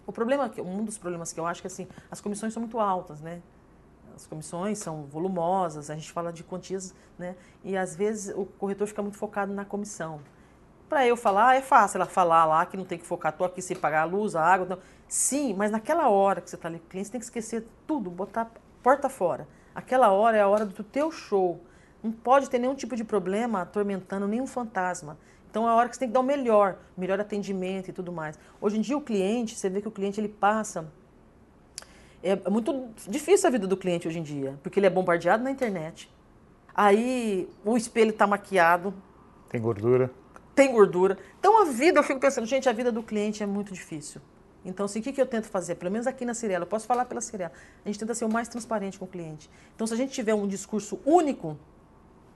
O 0.07 0.13
problema, 0.13 0.51
um 0.59 0.85
dos 0.85 0.99
problemas 0.99 1.33
que 1.33 1.41
eu 1.41 1.47
acho 1.47 1.61
que 1.61 1.67
assim, 1.67 1.89
as 2.11 2.21
comissões 2.21 2.53
são 2.53 2.61
muito 2.61 2.79
altas, 2.79 3.21
né? 3.21 3.41
As 4.15 4.27
comissões 4.27 4.79
são 4.79 5.05
volumosas, 5.05 5.91
a 5.91 5.95
gente 5.95 6.13
fala 6.13 6.33
de 6.33 6.45
quantias, 6.45 6.95
né? 7.19 7.35
E 7.65 7.77
às 7.77 7.97
vezes 7.97 8.33
o 8.37 8.45
corretor 8.45 8.87
fica 8.87 9.03
muito 9.03 9.17
focado 9.17 9.53
na 9.53 9.65
comissão. 9.65 10.21
Para 10.89 11.07
eu 11.07 11.17
falar, 11.17 11.57
é 11.57 11.61
fácil 11.61 11.99
ela 11.99 12.07
falar 12.07 12.45
lá 12.45 12.65
que 12.67 12.77
não 12.77 12.85
tem 12.85 12.99
que 12.99 13.07
focar, 13.07 13.33
estou 13.33 13.47
aqui 13.47 13.61
sem 13.61 13.77
pagar 13.77 14.03
a 14.03 14.05
luz, 14.05 14.37
a 14.37 14.43
água. 14.43 14.67
Não. 14.67 14.79
Sim, 15.09 15.55
mas 15.55 15.71
naquela 15.71 16.09
hora 16.09 16.41
que 16.41 16.49
você 16.49 16.57
está 16.57 16.69
ali 16.69 16.79
com 16.79 16.87
o 16.87 16.89
cliente, 16.89 17.07
você 17.07 17.13
tem 17.13 17.21
que 17.21 17.27
esquecer 17.27 17.67
tudo, 17.87 18.11
botar 18.11 18.51
porta 18.83 19.09
fora. 19.09 19.49
Aquela 19.75 20.13
hora 20.13 20.37
é 20.37 20.43
a 20.43 20.49
hora 20.49 20.65
do 20.65 20.85
teu 20.85 21.11
show. 21.11 21.61
Não 22.05 22.13
pode 22.13 22.51
ter 22.51 22.59
nenhum 22.59 22.75
tipo 22.75 22.95
de 22.95 23.03
problema 23.03 23.63
atormentando 23.63 24.29
nenhum 24.29 24.47
fantasma. 24.47 25.17
Então 25.51 25.67
é 25.67 25.71
a 25.71 25.75
hora 25.75 25.89
que 25.89 25.97
você 25.97 26.01
tem 26.01 26.09
que 26.09 26.13
dar 26.13 26.21
o 26.21 26.23
melhor, 26.23 26.77
melhor 26.95 27.19
atendimento 27.19 27.89
e 27.89 27.95
tudo 27.95 28.13
mais. 28.13 28.39
Hoje 28.61 28.77
em 28.77 28.83
dia 28.83 28.95
o 28.95 29.01
cliente, 29.01 29.57
você 29.57 29.71
vê 29.71 29.81
que 29.81 29.89
o 29.89 29.91
cliente 29.91 30.21
ele 30.21 30.29
passa 30.29 30.87
É 32.23 32.37
muito 32.51 32.91
difícil 33.09 33.49
a 33.49 33.51
vida 33.51 33.67
do 33.67 33.75
cliente 33.75 34.07
hoje 34.07 34.19
em 34.19 34.23
dia, 34.23 34.59
porque 34.63 34.79
ele 34.79 34.87
é 34.87 34.91
bombardeado 34.91 35.43
na 35.43 35.51
internet. 35.51 36.13
Aí 36.75 37.49
o 37.65 37.75
espelho 37.75 38.11
está 38.11 38.27
maquiado. 38.27 38.93
Tem 39.49 39.63
gordura. 39.63 40.11
Tem 40.55 40.71
gordura. 40.73 41.17
Então 41.39 41.63
a 41.63 41.65
vida, 41.65 42.01
eu 42.01 42.03
fico 42.03 42.21
pensando, 42.21 42.47
gente, 42.47 42.69
a 42.69 42.73
vida 42.73 42.93
do 42.93 43.03
cliente 43.03 43.43
é 43.43 43.47
muito 43.47 43.73
difícil. 43.73 44.21
Então, 44.63 44.85
assim, 44.87 45.01
o 45.01 45.03
que, 45.03 45.13
que 45.13 45.21
eu 45.21 45.27
tento 45.27 45.47
fazer? 45.47 45.75
Pelo 45.77 45.91
menos 45.91 46.07
aqui 46.07 46.25
na 46.25 46.35
Cirela, 46.35 46.65
eu 46.65 46.69
posso 46.69 46.87
falar 46.87 47.05
pela 47.05 47.21
Cirela. 47.21 47.53
A 47.85 47.89
gente 47.89 47.99
tenta 47.99 48.15
ser 48.15 48.25
o 48.25 48.31
mais 48.31 48.49
transparente 48.49 48.99
com 48.99 49.05
o 49.05 49.09
cliente. 49.09 49.51
Então, 49.75 49.87
se 49.87 49.93
a 49.93 49.97
gente 49.97 50.13
tiver 50.13 50.35
um 50.35 50.49
discurso 50.49 50.99
único, 51.05 51.59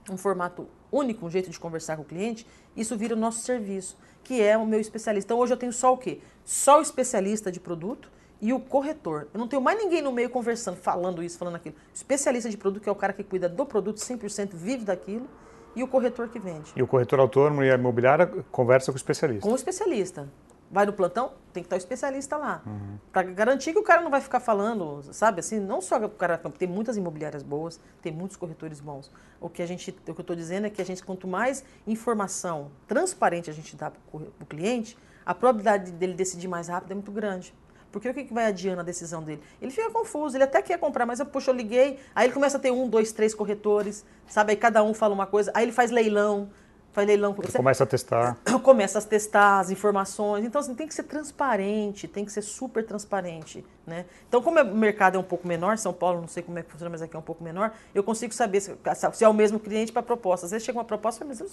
um 0.09 0.17
formato 0.17 0.67
único, 0.91 1.25
um 1.25 1.29
jeito 1.29 1.49
de 1.49 1.59
conversar 1.59 1.95
com 1.95 2.03
o 2.03 2.05
cliente, 2.05 2.45
isso 2.75 2.97
vira 2.97 3.15
o 3.15 3.17
nosso 3.17 3.41
serviço, 3.41 3.97
que 4.23 4.41
é 4.41 4.57
o 4.57 4.65
meu 4.65 4.79
especialista. 4.79 5.27
Então, 5.27 5.39
hoje 5.39 5.53
eu 5.53 5.57
tenho 5.57 5.73
só 5.73 5.93
o 5.93 5.97
quê? 5.97 6.19
Só 6.43 6.79
o 6.79 6.81
especialista 6.81 7.51
de 7.51 7.59
produto 7.59 8.11
e 8.41 8.53
o 8.53 8.59
corretor. 8.59 9.27
Eu 9.33 9.39
não 9.39 9.47
tenho 9.47 9.61
mais 9.61 9.77
ninguém 9.77 10.01
no 10.01 10.11
meio 10.11 10.29
conversando, 10.29 10.77
falando 10.77 11.21
isso, 11.21 11.37
falando 11.37 11.55
aquilo. 11.55 11.75
O 11.75 11.95
especialista 11.95 12.49
de 12.49 12.57
produto, 12.57 12.83
que 12.83 12.89
é 12.89 12.91
o 12.91 12.95
cara 12.95 13.13
que 13.13 13.23
cuida 13.23 13.49
do 13.49 13.65
produto 13.65 13.97
100%, 13.97 14.51
vive 14.53 14.85
daquilo, 14.85 15.27
e 15.75 15.83
o 15.83 15.87
corretor 15.87 16.29
que 16.29 16.39
vende. 16.39 16.71
E 16.75 16.81
o 16.81 16.87
corretor 16.87 17.19
autônomo 17.19 17.63
e 17.63 17.71
a 17.71 17.75
imobiliária 17.75 18.27
conversa 18.51 18.91
com 18.91 18.95
o 18.95 18.97
especialista. 18.97 19.41
Com 19.41 19.53
o 19.53 19.55
especialista 19.55 20.27
vai 20.71 20.85
no 20.85 20.93
plantão, 20.93 21.31
tem 21.51 21.63
que 21.63 21.67
estar 21.67 21.75
o 21.75 21.77
especialista 21.77 22.37
lá. 22.37 22.61
Uhum. 22.65 22.97
Para 23.11 23.23
garantir 23.23 23.73
que 23.73 23.79
o 23.79 23.83
cara 23.83 24.01
não 24.01 24.11
vai 24.11 24.21
ficar 24.21 24.39
falando, 24.39 25.01
sabe, 25.11 25.39
assim, 25.39 25.59
não 25.59 25.81
só 25.81 25.97
o 25.97 26.09
cara, 26.09 26.37
tem 26.37 26.67
muitas 26.67 26.95
imobiliárias 26.95 27.41
boas, 27.41 27.79
tem 28.01 28.11
muitos 28.11 28.37
corretores 28.37 28.79
bons. 28.79 29.11
O 29.41 29.49
que 29.49 29.61
a 29.61 29.65
gente, 29.65 29.89
o 29.89 29.93
que 29.93 30.11
eu 30.11 30.21
estou 30.21 30.35
dizendo 30.35 30.67
é 30.67 30.69
que 30.69 30.81
a 30.81 30.85
gente, 30.85 31.03
quanto 31.03 31.27
mais 31.27 31.63
informação 31.87 32.69
transparente 32.87 33.49
a 33.49 33.53
gente 33.53 33.75
dá 33.75 33.91
para 33.91 33.99
o 34.13 34.45
cliente, 34.45 34.97
a 35.25 35.33
probabilidade 35.33 35.91
dele 35.91 36.13
decidir 36.13 36.47
mais 36.47 36.67
rápido 36.67 36.91
é 36.91 36.95
muito 36.95 37.11
grande. 37.11 37.53
Porque 37.91 38.07
o 38.07 38.13
que, 38.13 38.23
que 38.23 38.33
vai 38.33 38.45
adiando 38.45 38.81
a 38.81 38.83
decisão 38.83 39.23
dele? 39.23 39.41
Ele 39.59 39.71
fica 39.71 39.89
confuso, 39.89 40.37
ele 40.37 40.43
até 40.43 40.61
quer 40.61 40.77
comprar, 40.77 41.05
mas 41.05 41.19
eu, 41.19 41.25
poxa, 41.25 41.49
eu 41.49 41.55
liguei, 41.55 41.99
aí 42.13 42.27
ele 42.27 42.33
começa 42.33 42.57
a 42.57 42.59
ter 42.59 42.71
um, 42.71 42.87
dois, 42.87 43.11
três 43.11 43.33
corretores, 43.33 44.05
sabe? 44.27 44.51
Aí 44.51 44.57
cada 44.57 44.83
um 44.83 44.93
fala 44.93 45.13
uma 45.13 45.25
coisa, 45.25 45.51
aí 45.55 45.65
ele 45.65 45.71
faz 45.71 45.89
leilão, 45.89 46.49
faz 46.91 47.07
leilão. 47.07 47.33
Você 47.33 47.57
começa 47.57 47.83
a 47.83 47.87
testar. 47.87 48.37
Começa 48.63 48.99
a 48.99 49.01
testar 49.01 49.59
as 49.59 49.69
informações. 49.69 50.45
Então, 50.45 50.59
assim, 50.59 50.75
tem 50.75 50.87
que 50.87 50.93
ser 50.93 51.03
transparente, 51.03 52.07
tem 52.07 52.25
que 52.25 52.31
ser 52.31 52.41
super 52.41 52.85
transparente. 52.85 53.65
Né? 53.85 54.05
Então, 54.27 54.41
como 54.41 54.59
o 54.61 54.75
mercado 54.75 55.15
é 55.15 55.19
um 55.19 55.23
pouco 55.23 55.47
menor, 55.47 55.77
São 55.77 55.93
Paulo, 55.93 56.21
não 56.21 56.27
sei 56.27 56.43
como 56.43 56.59
é 56.59 56.63
que 56.63 56.71
funciona, 56.71 56.89
mas 56.89 57.01
aqui 57.01 57.15
é 57.15 57.19
um 57.19 57.23
pouco 57.23 57.43
menor, 57.43 57.71
eu 57.93 58.03
consigo 58.03 58.33
saber 58.33 58.61
se, 58.61 58.75
se 59.13 59.23
é 59.23 59.27
o 59.27 59.33
mesmo 59.33 59.59
cliente 59.59 59.91
para 59.91 60.03
proposta. 60.03 60.45
Às 60.45 60.51
vezes 60.51 60.65
chega 60.65 60.77
uma 60.77 60.85
proposta, 60.85 61.25
mas 61.25 61.39
eu, 61.39 61.47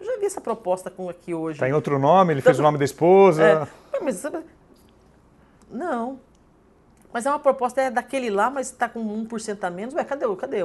eu 0.00 0.06
já 0.06 0.18
vi 0.18 0.26
essa 0.26 0.40
proposta 0.40 0.90
com 0.90 1.08
aqui 1.08 1.34
hoje. 1.34 1.56
Está 1.56 1.68
em 1.68 1.72
outro 1.72 1.98
nome, 1.98 2.32
ele 2.32 2.40
então, 2.40 2.50
fez 2.50 2.58
o 2.58 2.62
nome 2.62 2.78
da 2.78 2.84
esposa. 2.84 3.42
É, 3.42 4.00
mas, 4.00 4.22
não. 5.70 6.18
Mas 7.12 7.24
é 7.24 7.30
uma 7.30 7.38
proposta 7.38 7.80
é 7.80 7.90
daquele 7.90 8.30
lá, 8.30 8.50
mas 8.50 8.70
está 8.70 8.88
com 8.88 9.00
1% 9.26 9.64
a 9.64 9.70
menos. 9.70 9.94
Ué, 9.94 10.04
cadê, 10.04 10.26
cadê, 10.36 10.60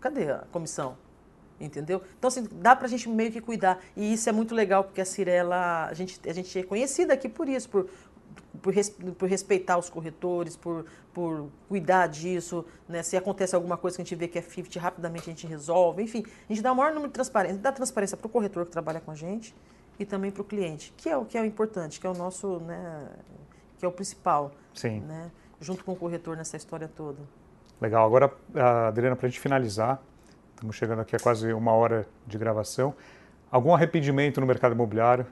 cadê 0.00 0.30
a 0.30 0.44
comissão? 0.52 0.96
Entendeu? 1.58 2.02
Então, 2.18 2.28
assim, 2.28 2.46
dá 2.52 2.76
para 2.76 2.86
a 2.86 2.88
gente 2.88 3.08
meio 3.08 3.32
que 3.32 3.40
cuidar. 3.40 3.80
E 3.96 4.12
isso 4.12 4.28
é 4.28 4.32
muito 4.32 4.54
legal, 4.54 4.84
porque 4.84 5.00
a 5.00 5.04
Cirela, 5.04 5.86
a 5.86 5.94
gente, 5.94 6.20
a 6.28 6.32
gente 6.32 6.58
é 6.58 6.62
conhecida 6.62 7.14
aqui 7.14 7.28
por 7.28 7.48
isso, 7.48 7.68
por, 7.68 7.88
por, 8.60 8.74
res, 8.74 8.90
por 8.90 9.28
respeitar 9.28 9.78
os 9.78 9.88
corretores, 9.88 10.54
por, 10.54 10.84
por 11.14 11.48
cuidar 11.68 12.08
disso. 12.08 12.64
Né? 12.86 13.02
Se 13.02 13.16
acontece 13.16 13.54
alguma 13.54 13.76
coisa 13.76 13.96
que 13.96 14.02
a 14.02 14.04
gente 14.04 14.14
vê 14.14 14.28
que 14.28 14.38
é 14.38 14.42
50, 14.42 14.78
rapidamente 14.78 15.30
a 15.30 15.32
gente 15.32 15.46
resolve. 15.46 16.02
Enfim, 16.02 16.24
a 16.48 16.52
gente 16.52 16.62
dá 16.62 16.72
o 16.72 16.76
maior 16.76 16.90
número 16.90 17.08
de 17.08 17.14
transparência. 17.14 17.58
Dá 17.58 17.72
transparência 17.72 18.16
para 18.16 18.26
o 18.26 18.30
corretor 18.30 18.66
que 18.66 18.70
trabalha 18.70 19.00
com 19.00 19.10
a 19.10 19.14
gente 19.14 19.54
e 19.98 20.04
também 20.04 20.30
para 20.30 20.42
o 20.42 20.44
cliente, 20.44 20.92
que 20.96 21.08
é 21.08 21.16
o 21.16 21.24
que 21.24 21.38
é 21.38 21.40
o 21.40 21.44
importante, 21.44 21.98
que 21.98 22.06
é 22.06 22.10
o 22.10 22.14
nosso, 22.14 22.60
né, 22.60 23.08
que 23.78 23.84
é 23.84 23.88
o 23.88 23.92
principal. 23.92 24.52
Sim. 24.74 25.00
Né? 25.00 25.30
Junto 25.60 25.84
com 25.84 25.92
o 25.92 25.96
corretor 25.96 26.36
nessa 26.36 26.56
história 26.56 26.86
toda. 26.86 27.18
Legal. 27.80 28.06
Agora, 28.06 28.32
Adriana, 28.88 29.16
para 29.16 29.26
a 29.26 29.30
gente 29.30 29.40
finalizar, 29.40 30.02
Estamos 30.56 30.74
chegando 30.74 31.00
aqui 31.02 31.14
a 31.14 31.18
quase 31.18 31.52
uma 31.52 31.72
hora 31.72 32.08
de 32.26 32.38
gravação. 32.38 32.94
Algum 33.50 33.74
arrependimento 33.74 34.40
no 34.40 34.46
mercado 34.46 34.72
imobiliário? 34.72 35.26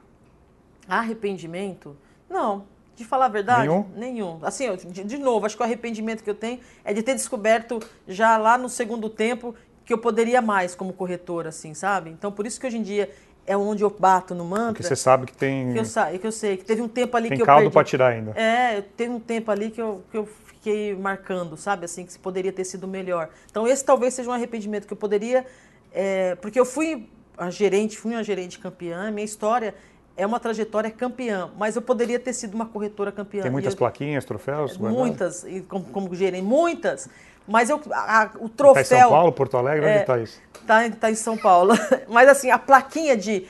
Arrependimento? 0.87 1.97
Não. 2.29 2.67
De 2.95 3.03
falar 3.03 3.25
a 3.25 3.29
verdade? 3.29 3.67
Nenhum? 3.67 3.85
Nenhum. 3.95 4.39
Assim, 4.43 4.75
de, 4.75 5.03
de 5.03 5.17
novo, 5.17 5.47
acho 5.47 5.57
que 5.57 5.63
o 5.63 5.65
arrependimento 5.65 6.23
que 6.23 6.29
eu 6.29 6.35
tenho 6.35 6.59
é 6.83 6.93
de 6.93 7.01
ter 7.01 7.15
descoberto 7.15 7.81
já 8.07 8.37
lá 8.37 8.55
no 8.55 8.69
segundo 8.69 9.09
tempo 9.09 9.55
que 9.83 9.91
eu 9.91 9.97
poderia 9.97 10.43
mais 10.43 10.75
como 10.75 10.93
corretor, 10.93 11.47
assim, 11.47 11.73
sabe? 11.73 12.11
Então, 12.11 12.31
por 12.31 12.45
isso 12.45 12.59
que 12.59 12.67
hoje 12.67 12.77
em 12.77 12.83
dia 12.83 13.09
é 13.45 13.55
onde 13.55 13.83
eu 13.83 13.89
bato 13.89 14.33
no 14.33 14.43
mantra. 14.43 14.73
Porque 14.73 14.83
você 14.83 14.95
sabe 14.95 15.25
que 15.25 15.33
tem. 15.33 15.73
Que 15.73 15.79
eu, 15.79 16.19
que 16.19 16.27
eu 16.27 16.31
sei, 16.31 16.57
que 16.57 16.65
teve 16.65 16.81
um 16.81 16.87
tempo 16.87 17.15
ali 17.15 17.29
tem 17.29 17.37
que 17.37 17.43
eu. 17.43 17.45
Tem 17.45 17.55
caldo 17.55 17.71
para 17.71 17.83
tirar 17.83 18.07
ainda. 18.07 18.31
É, 18.31 18.81
teve 18.97 19.13
um 19.13 19.19
tempo 19.19 19.51
ali 19.51 19.69
que 19.69 19.81
eu, 19.81 20.03
que 20.11 20.17
eu 20.17 20.25
fiquei 20.45 20.95
marcando, 20.95 21.55
sabe? 21.55 21.85
Assim, 21.85 22.05
que 22.05 22.13
se 22.13 22.19
poderia 22.19 22.51
ter 22.51 22.65
sido 22.65 22.87
melhor. 22.87 23.29
Então, 23.49 23.67
esse 23.67 23.83
talvez 23.85 24.13
seja 24.13 24.29
um 24.29 24.33
arrependimento 24.33 24.87
que 24.87 24.93
eu 24.93 24.97
poderia. 24.97 25.45
É, 25.93 26.35
porque 26.35 26.59
eu 26.59 26.65
fui 26.65 27.07
a 27.37 27.49
gerente, 27.49 27.97
fui 27.97 28.13
uma 28.13 28.23
gerente 28.23 28.59
campeã, 28.59 29.11
minha 29.11 29.25
história 29.25 29.75
é 30.17 30.25
uma 30.25 30.39
trajetória 30.39 30.89
campeã, 30.89 31.51
mas 31.57 31.75
eu 31.75 31.81
poderia 31.81 32.19
ter 32.19 32.33
sido 32.33 32.53
uma 32.55 32.65
corretora 32.65 33.11
campeã. 33.11 33.43
Tem 33.43 33.51
muitas 33.51 33.73
eu, 33.73 33.77
plaquinhas, 33.77 34.23
troféus? 34.23 34.77
Muitas, 34.77 35.43
e 35.43 35.61
como, 35.61 35.85
como 35.85 36.15
gerente, 36.15 36.43
muitas. 36.43 37.09
Mas 37.47 37.69
eu, 37.69 37.79
a, 37.91 38.31
o 38.39 38.49
troféu. 38.49 38.81
Está 38.81 38.95
em 38.97 38.99
São 39.01 39.09
Paulo, 39.09 39.31
Porto 39.31 39.57
Alegre? 39.57 39.85
É, 39.85 39.91
onde 39.91 40.01
está 40.01 40.19
isso? 40.19 40.41
Está 40.61 40.89
tá 40.89 41.11
em 41.11 41.15
São 41.15 41.37
Paulo. 41.37 41.73
mas 42.09 42.27
assim, 42.27 42.49
a 42.49 42.57
plaquinha 42.57 43.15
de 43.15 43.47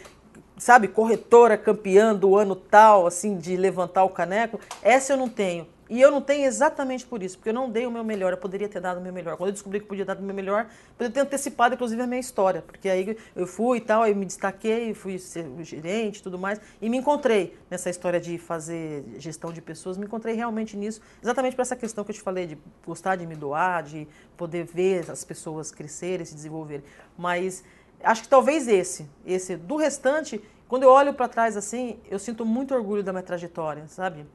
sabe, 0.58 0.88
corretora 0.88 1.58
campeã 1.58 2.16
do 2.16 2.36
ano 2.38 2.56
tal, 2.56 3.06
assim, 3.06 3.38
de 3.38 3.58
levantar 3.58 4.04
o 4.04 4.10
caneco, 4.10 4.60
essa 4.82 5.14
eu 5.14 5.18
não 5.18 5.30
tenho. 5.30 5.68
E 5.88 6.02
eu 6.02 6.10
não 6.10 6.20
tenho 6.20 6.46
exatamente 6.46 7.06
por 7.06 7.22
isso, 7.22 7.38
porque 7.38 7.50
eu 7.50 7.54
não 7.54 7.70
dei 7.70 7.86
o 7.86 7.92
meu 7.92 8.04
melhor, 8.04 8.34
eu 8.34 8.38
poderia 8.38 8.68
ter 8.68 8.80
dado 8.80 8.98
o 8.98 9.02
meu 9.02 9.14
melhor. 9.14 9.38
Quando 9.38 9.50
eu 9.50 9.54
descobri 9.54 9.80
que 9.80 9.86
podia 9.86 10.04
dar 10.04 10.18
o 10.18 10.22
meu 10.22 10.34
melhor, 10.34 10.68
poderia 10.98 11.14
ter 11.14 11.20
antecipado, 11.20 11.76
inclusive, 11.76 12.02
a 12.02 12.08
minha 12.08 12.20
história, 12.20 12.64
porque 12.64 12.90
aí 12.90 13.16
eu 13.36 13.46
fui 13.46 13.78
e 13.78 13.82
tal, 13.82 14.02
aí 14.02 14.16
me 14.16 14.26
destaquei, 14.26 14.96
fui 14.96 15.20
ser 15.20 15.46
gerente 15.60 16.18
e 16.18 16.24
tudo 16.24 16.40
mais, 16.40 16.60
e 16.82 16.90
me 16.90 16.98
encontrei 16.98 17.56
nessa 17.70 17.90
história 17.90 18.20
de 18.20 18.38
fazer 18.40 19.06
gestão 19.20 19.54
de 19.54 19.62
pessoas, 19.62 19.96
me 19.96 20.06
encontrei 20.06 20.34
realmente 20.34 20.76
nisso, 20.76 21.02
exatamente 21.22 21.56
para 21.56 21.62
essa 21.62 21.76
questão 21.76 22.04
que 22.04 22.10
eu 22.10 22.16
te 22.16 22.22
falei, 22.22 22.48
de 22.48 22.58
gostar 22.84 23.16
de 23.16 23.28
me 23.28 23.36
doar, 23.36 23.84
de 23.84 24.08
poder 24.36 24.66
ver 24.66 25.12
as 25.12 25.24
pessoas 25.24 25.72
crescerem, 25.72 26.26
se 26.26 26.34
desenvolverem. 26.34 26.84
Mas 27.16 27.64
acho 28.04 28.24
que 28.24 28.28
talvez 28.28 28.68
esse, 28.68 29.08
esse 29.24 29.56
do 29.56 29.76
restante, 29.76 30.42
quando 30.68 30.82
eu 30.82 30.90
olho 30.90 31.14
para 31.14 31.28
trás 31.28 31.56
assim, 31.56 32.00
eu 32.10 32.18
sinto 32.18 32.44
muito 32.44 32.74
orgulho 32.74 33.04
da 33.04 33.14
minha 33.14 33.24
trajetória, 33.24 33.88
sabe? 33.88 34.26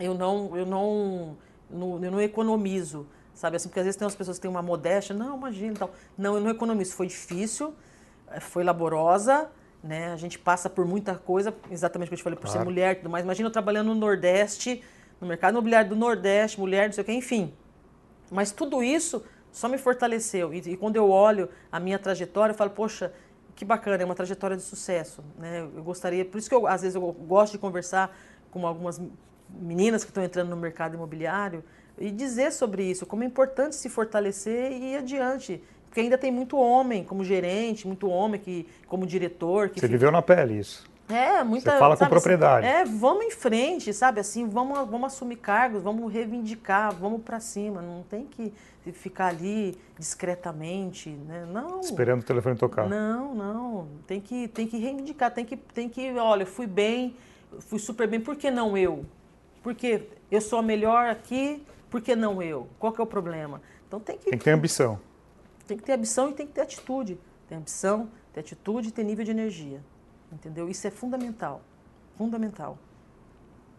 Eu 0.00 0.14
não, 0.14 0.56
eu 0.56 0.66
não, 0.66 1.36
não, 1.70 2.04
eu 2.04 2.10
não 2.10 2.20
economizo, 2.20 3.06
sabe? 3.34 3.56
Assim, 3.56 3.68
porque 3.68 3.80
às 3.80 3.84
vezes 3.84 3.96
tem 3.96 4.04
umas 4.04 4.14
pessoas 4.14 4.38
que 4.38 4.42
têm 4.42 4.50
uma 4.50 4.62
modéstia, 4.62 5.14
não, 5.14 5.36
imagina, 5.36 5.74
tal. 5.78 5.90
Não, 6.16 6.34
eu 6.34 6.40
não 6.40 6.50
economizo. 6.50 6.94
Foi 6.94 7.06
difícil, 7.06 7.74
eh, 8.30 8.40
foi 8.40 8.64
laborosa, 8.64 9.50
né? 9.82 10.12
A 10.12 10.16
gente 10.16 10.38
passa 10.38 10.68
por 10.68 10.86
muita 10.86 11.14
coisa, 11.14 11.54
exatamente 11.70 12.08
o 12.08 12.10
que 12.10 12.14
eu 12.14 12.18
te 12.18 12.24
falei, 12.24 12.36
por 12.36 12.46
claro. 12.46 12.58
ser 12.58 12.64
mulher 12.64 12.92
e 12.92 12.94
tudo 12.96 13.10
mais. 13.10 13.24
Imagina 13.24 13.48
eu 13.48 13.52
trabalhando 13.52 13.88
no 13.88 13.94
Nordeste, 13.94 14.82
no 15.20 15.26
mercado 15.26 15.52
imobiliário 15.52 15.90
do 15.90 15.96
Nordeste, 15.96 16.58
mulher, 16.58 16.86
não 16.86 16.92
sei 16.92 17.02
o 17.02 17.04
que, 17.04 17.12
enfim. 17.12 17.52
Mas 18.30 18.50
tudo 18.50 18.82
isso 18.82 19.22
só 19.52 19.68
me 19.68 19.78
fortaleceu. 19.78 20.52
E, 20.52 20.58
e, 20.58 20.76
quando 20.76 20.96
eu 20.96 21.10
olho 21.10 21.48
a 21.70 21.78
minha 21.78 21.98
trajetória, 21.98 22.52
eu 22.52 22.56
falo, 22.56 22.70
poxa, 22.70 23.12
que 23.54 23.64
bacana, 23.64 24.02
é 24.02 24.04
uma 24.04 24.14
trajetória 24.14 24.56
de 24.56 24.62
sucesso. 24.62 25.22
Né? 25.38 25.60
Eu 25.60 25.84
gostaria, 25.84 26.24
por 26.24 26.38
isso 26.38 26.48
que 26.48 26.54
eu, 26.54 26.66
às 26.66 26.82
vezes 26.82 26.96
eu 26.96 27.12
gosto 27.12 27.52
de 27.52 27.58
conversar 27.58 28.16
com 28.50 28.66
algumas 28.66 29.00
meninas 29.60 30.04
que 30.04 30.10
estão 30.10 30.22
entrando 30.22 30.50
no 30.50 30.56
mercado 30.56 30.94
imobiliário 30.94 31.62
e 31.98 32.10
dizer 32.10 32.52
sobre 32.52 32.84
isso, 32.84 33.06
como 33.06 33.22
é 33.22 33.26
importante 33.26 33.76
se 33.76 33.88
fortalecer 33.88 34.72
e 34.72 34.92
ir 34.92 34.96
adiante. 34.96 35.62
Porque 35.88 36.00
ainda 36.00 36.18
tem 36.18 36.32
muito 36.32 36.56
homem 36.56 37.04
como 37.04 37.24
gerente, 37.24 37.86
muito 37.86 38.08
homem 38.08 38.40
que, 38.40 38.66
como 38.88 39.06
diretor. 39.06 39.68
Que 39.68 39.76
Você 39.76 39.86
fica... 39.86 39.92
viveu 39.92 40.10
na 40.10 40.20
pele 40.20 40.58
isso. 40.58 40.84
É, 41.08 41.44
muita. 41.44 41.72
Você 41.72 41.78
fala 41.78 41.96
sabe, 41.96 42.08
com 42.08 42.14
propriedade. 42.14 42.66
Assim, 42.66 42.76
é, 42.76 42.84
vamos 42.84 43.26
em 43.26 43.30
frente, 43.30 43.92
sabe? 43.92 44.20
Assim, 44.20 44.48
vamos, 44.48 44.88
vamos 44.88 45.12
assumir 45.12 45.36
cargos, 45.36 45.82
vamos 45.82 46.12
reivindicar, 46.12 46.92
vamos 46.94 47.22
para 47.22 47.38
cima. 47.40 47.82
Não 47.82 48.02
tem 48.02 48.26
que 48.26 48.52
ficar 48.92 49.28
ali 49.28 49.78
discretamente, 49.98 51.10
né? 51.10 51.46
Não. 51.50 51.80
Esperando 51.80 52.22
o 52.22 52.24
telefone 52.24 52.56
tocar. 52.56 52.88
Não, 52.88 53.34
não. 53.34 53.88
Tem 54.06 54.20
que, 54.20 54.48
tem 54.48 54.66
que 54.66 54.78
reivindicar, 54.78 55.30
tem 55.30 55.44
que, 55.44 55.56
tem 55.56 55.88
que, 55.88 56.10
olha, 56.14 56.46
fui 56.46 56.66
bem, 56.66 57.14
fui 57.60 57.78
super 57.78 58.08
bem, 58.08 58.20
por 58.20 58.34
que 58.34 58.50
não 58.50 58.76
eu? 58.76 59.04
Porque 59.64 60.06
eu 60.30 60.42
sou 60.42 60.58
a 60.58 60.62
melhor 60.62 61.08
aqui, 61.08 61.66
por 61.90 62.02
que 62.02 62.14
não 62.14 62.42
eu? 62.42 62.68
Qual 62.78 62.92
que 62.92 63.00
é 63.00 63.04
o 63.04 63.06
problema? 63.06 63.62
Então 63.88 63.98
tem 63.98 64.18
que, 64.18 64.28
tem 64.28 64.38
que 64.38 64.44
ter 64.44 64.50
ambição. 64.50 65.00
Tem 65.66 65.76
que 65.78 65.82
ter 65.82 65.92
ambição 65.92 66.28
e 66.28 66.34
tem 66.34 66.46
que 66.46 66.52
ter 66.52 66.60
atitude. 66.60 67.18
Tem 67.48 67.56
ambição, 67.56 68.10
ter 68.34 68.40
atitude 68.40 68.88
e 68.88 68.90
ter 68.92 69.02
nível 69.02 69.24
de 69.24 69.30
energia. 69.30 69.80
Entendeu? 70.30 70.68
Isso 70.68 70.86
é 70.86 70.90
fundamental. 70.90 71.62
Fundamental. 72.18 72.76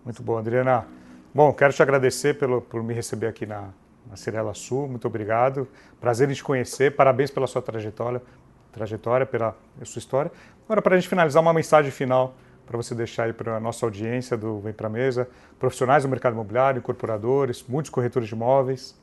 Muito 0.03 0.23
bom, 0.23 0.39
Adriana. 0.39 0.87
Bom, 1.33 1.53
quero 1.53 1.71
te 1.71 1.83
agradecer 1.83 2.39
pelo, 2.39 2.61
por 2.61 2.81
me 2.81 2.93
receber 2.93 3.27
aqui 3.27 3.45
na, 3.45 3.69
na 4.09 4.15
Cirela 4.15 4.55
Sul. 4.55 4.87
Muito 4.87 5.07
obrigado. 5.07 5.67
Prazer 6.01 6.27
em 6.31 6.33
te 6.33 6.43
conhecer. 6.43 6.95
Parabéns 6.95 7.29
pela 7.29 7.45
sua 7.45 7.61
trajetória, 7.61 8.23
trajetória 8.71 9.25
pela 9.25 9.55
sua 9.83 9.99
história. 9.99 10.31
Agora, 10.65 10.81
para 10.81 10.95
a 10.95 10.99
gente 10.99 11.07
finalizar, 11.07 11.43
uma 11.43 11.53
mensagem 11.53 11.91
final 11.91 12.33
para 12.65 12.77
você 12.77 12.95
deixar 12.95 13.23
aí 13.25 13.33
para 13.33 13.57
a 13.57 13.59
nossa 13.59 13.85
audiência 13.85 14.35
do 14.35 14.59
Vem 14.59 14.73
para 14.73 14.87
a 14.87 14.89
Mesa, 14.89 15.29
profissionais 15.59 16.03
do 16.03 16.09
mercado 16.09 16.33
imobiliário, 16.33 16.79
incorporadores, 16.79 17.63
muitos 17.67 17.89
corretores 17.89 18.27
de 18.27 18.35
imóveis. 18.35 18.99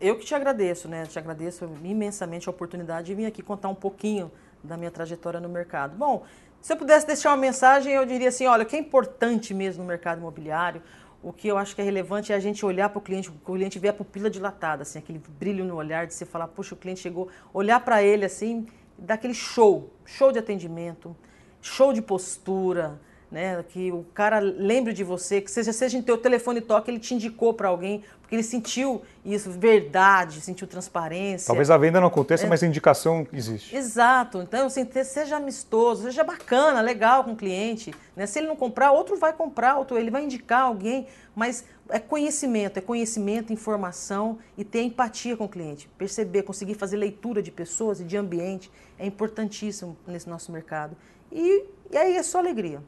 Eu 0.00 0.18
que 0.18 0.24
te 0.24 0.34
agradeço, 0.34 0.88
né? 0.88 1.04
Te 1.06 1.18
agradeço 1.18 1.68
imensamente 1.82 2.48
a 2.48 2.50
oportunidade 2.50 3.06
de 3.06 3.14
vir 3.14 3.26
aqui 3.26 3.42
contar 3.42 3.68
um 3.68 3.74
pouquinho 3.74 4.30
da 4.62 4.76
minha 4.76 4.90
trajetória 4.90 5.40
no 5.40 5.48
mercado. 5.48 5.96
Bom, 5.96 6.24
se 6.60 6.72
eu 6.72 6.76
pudesse 6.76 7.06
deixar 7.06 7.30
uma 7.30 7.36
mensagem, 7.36 7.92
eu 7.92 8.04
diria 8.04 8.28
assim: 8.28 8.46
olha, 8.46 8.64
o 8.64 8.66
que 8.66 8.76
é 8.76 8.78
importante 8.78 9.54
mesmo 9.54 9.82
no 9.82 9.88
mercado 9.88 10.18
imobiliário, 10.18 10.82
o 11.22 11.32
que 11.32 11.48
eu 11.48 11.56
acho 11.56 11.74
que 11.74 11.80
é 11.80 11.84
relevante 11.84 12.32
é 12.32 12.36
a 12.36 12.38
gente 12.38 12.66
olhar 12.66 12.90
para 12.90 12.98
o 12.98 13.00
cliente, 13.00 13.30
o 13.30 13.32
cliente 13.32 13.78
ver 13.78 13.88
a 13.88 13.92
pupila 13.94 14.28
dilatada, 14.28 14.82
assim, 14.82 14.98
aquele 14.98 15.22
brilho 15.38 15.64
no 15.64 15.74
olhar 15.74 16.06
de 16.06 16.12
você 16.12 16.26
falar, 16.26 16.48
puxa, 16.48 16.74
o 16.74 16.78
cliente 16.78 17.00
chegou, 17.00 17.28
olhar 17.52 17.80
para 17.80 18.02
ele 18.02 18.26
assim, 18.26 18.66
dar 18.98 19.14
aquele 19.14 19.32
show, 19.32 19.90
show 20.04 20.30
de 20.30 20.38
atendimento, 20.38 21.16
show 21.64 21.92
de 21.92 22.02
postura, 22.02 23.00
né? 23.30 23.64
Que 23.68 23.90
o 23.90 24.04
cara 24.14 24.38
lembre 24.38 24.92
de 24.92 25.02
você, 25.02 25.40
que 25.40 25.50
seja, 25.50 25.72
seja 25.72 25.96
em 25.96 26.02
teu 26.02 26.18
telefone 26.18 26.60
toque, 26.60 26.90
ele 26.90 27.00
te 27.00 27.14
indicou 27.14 27.54
para 27.54 27.68
alguém, 27.68 28.04
porque 28.20 28.36
ele 28.36 28.42
sentiu 28.42 29.02
isso, 29.24 29.50
verdade, 29.50 30.40
sentiu 30.40 30.68
transparência. 30.68 31.46
Talvez 31.46 31.70
a 31.70 31.78
venda 31.78 32.00
não 32.00 32.08
aconteça, 32.08 32.44
é. 32.44 32.48
mas 32.48 32.62
a 32.62 32.66
indicação 32.66 33.26
existe. 33.32 33.74
Exato. 33.74 34.42
Então, 34.42 34.66
assim, 34.66 34.86
seja 35.02 35.36
amistoso, 35.36 36.04
seja 36.04 36.22
bacana, 36.22 36.80
legal 36.80 37.24
com 37.24 37.32
o 37.32 37.36
cliente. 37.36 37.94
Né? 38.14 38.26
Se 38.26 38.38
ele 38.38 38.46
não 38.46 38.56
comprar, 38.56 38.92
outro 38.92 39.16
vai 39.16 39.32
comprar, 39.32 39.78
outro 39.78 39.98
ele 39.98 40.10
vai 40.10 40.22
indicar 40.22 40.62
alguém, 40.62 41.06
mas 41.34 41.64
é 41.88 41.98
conhecimento, 41.98 42.78
é 42.78 42.80
conhecimento, 42.80 43.52
informação 43.52 44.38
e 44.56 44.64
ter 44.64 44.82
empatia 44.82 45.36
com 45.36 45.44
o 45.44 45.48
cliente. 45.48 45.88
Perceber, 45.98 46.42
conseguir 46.42 46.74
fazer 46.74 46.96
leitura 46.96 47.42
de 47.42 47.50
pessoas 47.50 48.00
e 48.00 48.04
de 48.04 48.16
ambiente 48.16 48.70
é 48.98 49.06
importantíssimo 49.06 49.96
nesse 50.06 50.28
nosso 50.28 50.52
mercado. 50.52 50.96
E, 51.34 51.64
e 51.90 51.96
aí 51.96 52.16
é 52.16 52.22
só 52.22 52.38
alegria. 52.38 52.80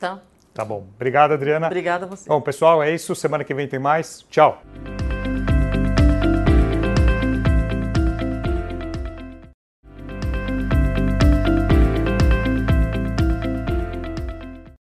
Tá? 0.00 0.20
Tá 0.54 0.64
bom. 0.64 0.86
Obrigado, 0.94 1.32
Adriana. 1.32 1.66
Obrigada 1.66 2.06
a 2.06 2.08
você. 2.08 2.28
Bom, 2.28 2.40
pessoal, 2.40 2.82
é 2.82 2.92
isso. 2.92 3.14
Semana 3.14 3.44
que 3.44 3.52
vem 3.52 3.68
tem 3.68 3.78
mais. 3.78 4.24
Tchau. 4.30 4.62